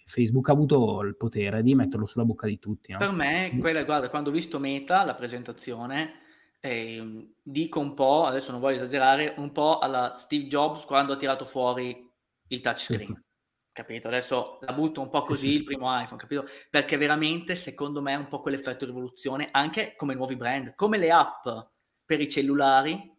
Facebook 0.03 0.49
ha 0.49 0.53
avuto 0.53 1.01
il 1.01 1.15
potere 1.15 1.61
di 1.61 1.75
metterlo 1.75 2.07
sulla 2.07 2.25
bocca 2.25 2.47
di 2.47 2.57
tutti. 2.57 2.91
No? 2.91 2.97
Per 2.97 3.11
me, 3.11 3.55
quella, 3.59 3.83
guarda, 3.83 4.09
quando 4.09 4.31
ho 4.31 4.33
visto 4.33 4.57
Meta, 4.57 5.05
la 5.05 5.13
presentazione, 5.13 6.21
eh, 6.65 7.33
dico 7.41 7.81
un 7.81 7.93
po', 7.93 8.23
adesso 8.23 8.51
non 8.51 8.61
voglio 8.61 8.77
esagerare, 8.77 9.33
un 9.37 9.51
po' 9.51 9.79
alla 9.79 10.13
Steve 10.15 10.45
Jobs 10.45 10.85
quando 10.85 11.11
ha 11.11 11.17
tirato 11.17 11.43
fuori 11.43 12.09
il 12.47 12.61
touchscreen. 12.61 13.21
Capito? 13.73 14.07
Adesso 14.07 14.59
la 14.61 14.71
butto 14.71 15.01
un 15.01 15.09
po' 15.09 15.23
così 15.23 15.47
sì, 15.47 15.51
sì. 15.51 15.57
il 15.57 15.63
primo 15.65 15.87
iPhone, 15.99 16.21
capito? 16.21 16.45
Perché 16.69 16.95
veramente, 16.95 17.55
secondo 17.55 18.01
me, 18.01 18.13
è 18.13 18.17
un 18.17 18.27
po' 18.27 18.39
quell'effetto 18.39 18.85
rivoluzione, 18.85 19.49
anche 19.51 19.93
come 19.97 20.13
nuovi 20.13 20.37
brand, 20.37 20.73
come 20.73 20.97
le 20.97 21.11
app 21.11 21.45
per 22.05 22.21
i 22.21 22.29
cellulari, 22.29 23.11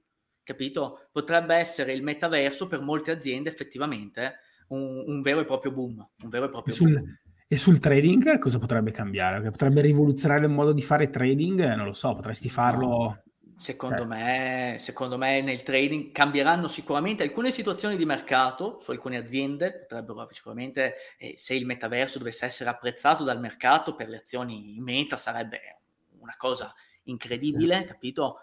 capito? 0.43 1.09
Potrebbe 1.13 1.55
essere 1.55 1.93
il 1.93 2.03
metaverso 2.03 2.67
per 2.67 2.81
molte 2.81 3.11
aziende 3.11 3.51
effettivamente 3.51 4.37
un, 4.69 5.05
un 5.07 5.21
vero 5.21 5.41
e 5.41 5.45
proprio 5.45 5.73
boom. 5.73 6.09
Un 6.23 6.29
vero 6.31 6.47
e 6.47 6.49
proprio 6.49 6.73
sul, 6.73 6.95
boom. 6.95 7.19
E 7.47 7.57
sul 7.57 7.79
trading 7.79 8.39
cosa 8.39 8.59
potrebbe 8.59 8.91
cambiare? 8.91 9.51
Potrebbe 9.51 9.83
rivoluzionare 9.83 10.47
il 10.47 10.51
modo 10.51 10.73
di 10.73 10.83
fare 10.83 11.11
trading? 11.11 11.75
Non 11.75 11.85
lo 11.85 11.93
so, 11.93 12.15
potresti 12.15 12.49
farlo... 12.49 13.24
Secondo, 13.65 14.03
eh. 14.03 14.05
me, 14.05 14.77
secondo 14.79 15.17
me 15.17 15.41
nel 15.41 15.63
trading 15.63 16.13
cambieranno 16.13 16.69
sicuramente 16.69 17.23
alcune 17.23 17.51
situazioni 17.51 17.97
di 17.97 18.05
mercato 18.05 18.79
su 18.79 18.91
alcune 18.91 19.17
aziende, 19.17 19.87
potrebbero 19.89 20.29
sicuramente, 20.33 20.97
eh, 21.17 21.35
se 21.39 21.55
il 21.55 21.65
metaverso 21.65 22.19
dovesse 22.19 22.45
essere 22.45 22.69
apprezzato 22.69 23.25
dal 23.25 23.41
mercato 23.41 23.95
per 23.95 24.11
le 24.11 24.19
azioni 24.19 24.77
in 24.77 24.83
meta 24.83 25.17
sarebbe 25.17 25.79
una 26.19 26.35
cosa 26.37 26.75
incredibile, 27.05 27.81
eh. 27.81 27.85
capito? 27.85 28.41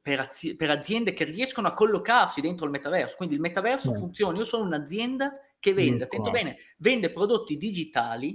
Per, 0.00 0.20
azi- 0.20 0.56
per, 0.56 0.70
aziende 0.70 1.12
che 1.12 1.24
riescono 1.24 1.68
a 1.68 1.74
collocarsi 1.74 2.40
dentro 2.40 2.64
il 2.64 2.70
metaverso, 2.70 3.16
quindi 3.16 3.34
il 3.34 3.42
metaverso 3.42 3.92
funziona, 3.94 4.38
io 4.38 4.44
sono 4.44 4.64
un'azienda 4.64 5.38
che 5.60 5.74
vende, 5.74 6.04
attento 6.04 6.30
bene, 6.30 6.56
vende 6.78 7.10
prodotti 7.10 7.58
digitali, 7.58 8.34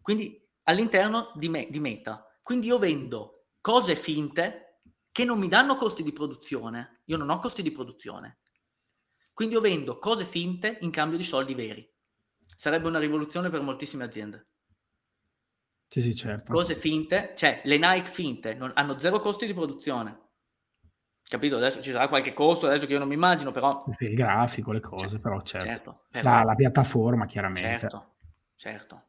quindi 0.00 0.40
all'interno 0.62 1.32
di, 1.34 1.48
me- 1.48 1.66
di 1.68 1.80
meta, 1.80 2.24
quindi 2.40 2.68
io 2.68 2.78
vendo 2.78 3.37
cose 3.68 3.96
finte 3.96 4.80
che 5.12 5.26
non 5.26 5.38
mi 5.38 5.46
danno 5.46 5.76
costi 5.76 6.02
di 6.02 6.10
produzione. 6.10 7.02
Io 7.04 7.18
non 7.18 7.28
ho 7.28 7.38
costi 7.38 7.60
di 7.60 7.70
produzione. 7.70 8.38
Quindi 9.34 9.56
io 9.56 9.60
vendo 9.60 9.98
cose 9.98 10.24
finte 10.24 10.78
in 10.80 10.90
cambio 10.90 11.18
di 11.18 11.22
soldi 11.22 11.52
veri. 11.52 11.86
Sarebbe 12.56 12.88
una 12.88 12.98
rivoluzione 12.98 13.50
per 13.50 13.60
moltissime 13.60 14.04
aziende. 14.04 14.46
Sì, 15.86 16.00
sì, 16.00 16.14
certo. 16.14 16.50
Cose 16.50 16.76
finte, 16.76 17.34
cioè 17.36 17.60
le 17.64 17.76
Nike 17.76 18.08
finte 18.08 18.54
non, 18.54 18.72
hanno 18.74 18.96
zero 18.96 19.20
costi 19.20 19.44
di 19.44 19.52
produzione. 19.52 20.18
Capito? 21.28 21.56
Adesso 21.56 21.82
ci 21.82 21.90
sarà 21.90 22.08
qualche 22.08 22.32
costo, 22.32 22.68
adesso 22.68 22.86
che 22.86 22.92
io 22.94 22.98
non 22.98 23.08
mi 23.08 23.14
immagino, 23.14 23.50
però... 23.50 23.84
Il 23.98 24.14
grafico, 24.14 24.72
le 24.72 24.80
cose, 24.80 25.08
certo, 25.08 25.20
però 25.20 25.42
certo. 25.42 25.66
certo 25.66 26.04
però... 26.10 26.30
La, 26.30 26.42
la, 26.42 26.54
piattaforma, 26.54 27.26
chiaramente. 27.26 27.80
Certo, 27.80 28.14
certo. 28.56 29.04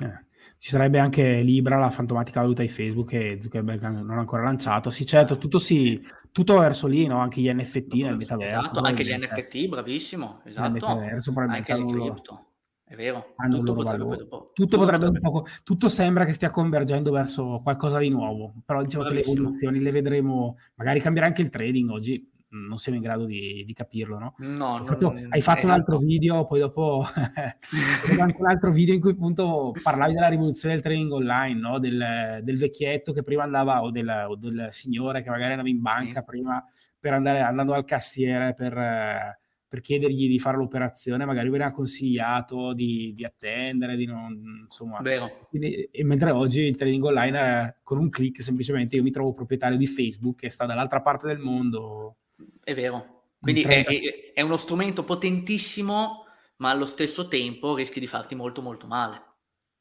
Eh. 0.00 0.34
Ci 0.66 0.72
sarebbe 0.72 0.98
anche 0.98 1.42
Libra, 1.42 1.78
la 1.78 1.90
fantomatica 1.90 2.40
valuta 2.40 2.60
di 2.60 2.68
Facebook 2.68 3.10
che 3.10 3.38
Zuckerberg 3.40 3.86
non 3.86 4.10
ha 4.10 4.18
ancora 4.18 4.42
lanciato. 4.42 4.90
Sì, 4.90 5.06
certo, 5.06 5.38
tutto, 5.38 5.60
si, 5.60 6.04
tutto 6.32 6.58
verso 6.58 6.88
lì, 6.88 7.06
no? 7.06 7.20
anche 7.20 7.40
gli 7.40 7.48
NFT 7.48 7.94
nel 8.02 8.16
metaverso. 8.16 8.58
Esatto, 8.58 8.80
anche 8.80 9.04
gli 9.04 9.16
NFT, 9.16 9.68
bravissimo, 9.68 10.40
esatto. 10.44 10.86
Anche 10.88 11.72
le 11.72 11.84
cripto. 11.84 12.46
È 12.82 12.96
vero, 12.96 13.34
tutto 13.48 13.74
potrebbe, 13.74 14.16
tutto, 14.16 14.50
tutto 14.54 14.78
potrebbe, 14.78 15.06
un 15.06 15.20
poco, 15.20 15.46
tutto 15.62 15.88
sembra 15.88 16.24
che 16.24 16.32
stia 16.32 16.50
convergendo 16.50 17.12
verso 17.12 17.60
qualcosa 17.62 17.98
di 17.98 18.08
nuovo, 18.08 18.54
però 18.64 18.82
diciamo 18.82 19.04
Bravissimo. 19.04 19.34
che 19.34 19.38
le 19.38 19.38
evoluzioni 19.38 19.78
le 19.78 19.90
vedremo, 19.92 20.56
magari 20.74 20.98
cambierà 20.98 21.28
anche 21.28 21.42
il 21.42 21.48
trading 21.48 21.90
oggi, 21.90 22.28
non 22.48 22.78
siamo 22.78 22.98
in 22.98 23.04
grado 23.04 23.24
di, 23.24 23.64
di 23.64 23.72
capirlo, 23.72 24.18
no? 24.18 24.34
No, 24.38 24.78
non, 24.78 25.26
hai 25.30 25.40
fatto 25.40 25.58
esatto. 25.58 25.66
un 25.66 25.70
altro 25.72 25.98
video, 25.98 26.44
poi 26.46 26.60
dopo 26.60 27.04
anche 28.20 28.40
un 28.40 28.48
altro 28.48 28.70
video 28.70 28.94
in 28.94 29.00
cui 29.00 29.10
appunto 29.10 29.72
parlavi 29.82 30.14
della 30.14 30.28
rivoluzione 30.28 30.74
del 30.74 30.82
trading 30.82 31.12
online, 31.12 31.60
no? 31.60 31.78
Del, 31.78 32.40
del 32.42 32.58
vecchietto 32.58 33.12
che 33.12 33.22
prima 33.22 33.42
andava, 33.42 33.82
o 33.82 33.90
del, 33.90 34.26
o 34.28 34.36
del, 34.36 34.68
signore 34.70 35.22
che 35.22 35.30
magari 35.30 35.52
andava 35.52 35.68
in 35.68 35.80
banca 35.80 36.20
sì. 36.20 36.26
prima 36.26 36.64
per 36.98 37.12
andare 37.12 37.40
andando 37.40 37.72
al 37.72 37.84
cassiere 37.84 38.54
per 38.54 39.38
per 39.68 39.80
chiedergli 39.80 40.28
di 40.28 40.38
fare 40.38 40.56
l'operazione, 40.56 41.24
magari 41.24 41.48
veniva 41.50 41.70
consigliato 41.72 42.72
di, 42.72 43.12
di, 43.14 43.24
attendere, 43.24 43.96
di 43.96 44.06
non, 44.06 44.62
insomma. 44.62 45.00
Quindi, 45.48 45.88
e 45.90 46.04
mentre 46.04 46.30
oggi 46.30 46.62
il 46.62 46.76
trading 46.76 47.04
online 47.04 47.78
con 47.82 47.98
un 47.98 48.08
click 48.08 48.42
semplicemente 48.42 48.96
io 48.96 49.02
mi 49.02 49.10
trovo 49.10 49.34
proprietario 49.34 49.76
di 49.76 49.86
Facebook 49.86 50.38
che 50.38 50.50
sta 50.50 50.66
dall'altra 50.66 51.00
parte 51.02 51.26
del 51.26 51.38
mondo. 51.38 52.16
È 52.62 52.74
vero. 52.74 53.24
Quindi 53.38 53.62
è, 53.62 53.84
è, 53.84 54.32
è, 54.34 54.40
uno 54.40 54.56
strumento 54.56 55.04
potentissimo, 55.04 56.24
ma 56.56 56.70
allo 56.70 56.84
stesso 56.84 57.28
tempo 57.28 57.74
rischi 57.76 58.00
di 58.00 58.06
farti 58.06 58.34
molto 58.34 58.62
molto 58.62 58.86
male. 58.86 59.22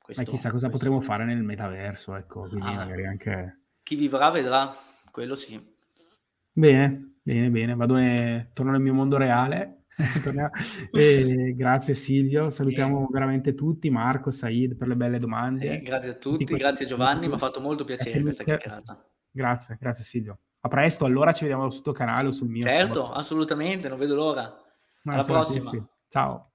Questo, 0.02 0.22
ma 0.22 0.30
chissà 0.30 0.52
cosa 0.52 0.70
potremo 0.70 1.00
fare 1.00 1.26
nel 1.26 1.42
metaverso, 1.42 2.16
ecco, 2.16 2.48
quindi 2.48 2.68
ah, 2.68 2.76
magari 2.76 3.06
anche... 3.08 3.62
Chi 3.82 3.96
vivrà 3.96 4.30
vedrà, 4.30 4.72
quello 5.10 5.34
sì. 5.34 5.60
Bene, 6.52 7.18
bene, 7.24 7.50
bene, 7.50 7.76
vado 7.76 7.96
ne... 7.96 8.52
torno 8.54 8.72
nel 8.72 8.82
mio 8.82 8.94
mondo 8.94 9.18
reale 9.18 9.86
e 10.92 11.54
grazie 11.56 11.96
Silvio, 11.96 12.52
salutiamo 12.52 13.08
veramente 13.12 13.56
tutti, 13.56 13.90
Marco, 13.90 14.30
Said 14.30 14.76
per 14.76 14.90
le 14.90 14.96
belle 14.96 15.18
domande. 15.18 15.78
Eh, 15.78 15.82
grazie 15.82 16.12
a 16.12 16.16
tutti, 16.16 16.46
tutti 16.46 16.60
grazie 16.60 16.86
Giovanni, 16.86 17.28
mi 17.28 17.34
ha 17.34 17.38
fatto 17.40 17.60
molto 17.60 17.84
piacere 17.84 18.22
questa 18.22 18.44
chiacchierata. 18.44 19.10
Grazie, 19.32 19.78
grazie 19.80 20.04
Silvio. 20.04 20.40
A 20.66 20.68
presto, 20.68 21.06
allora 21.06 21.32
ci 21.32 21.44
vediamo 21.44 21.70
sul 21.70 21.84
tuo 21.84 21.92
canale 21.92 22.30
o 22.30 22.32
sul 22.32 22.50
mio. 22.50 22.64
Certo, 22.64 23.12
assolutamente, 23.12 23.88
non 23.88 24.00
vedo 24.00 24.16
l'ora. 24.16 24.60
Alla 25.04 25.24
prossima. 25.24 25.72
Ciao. 26.08 26.54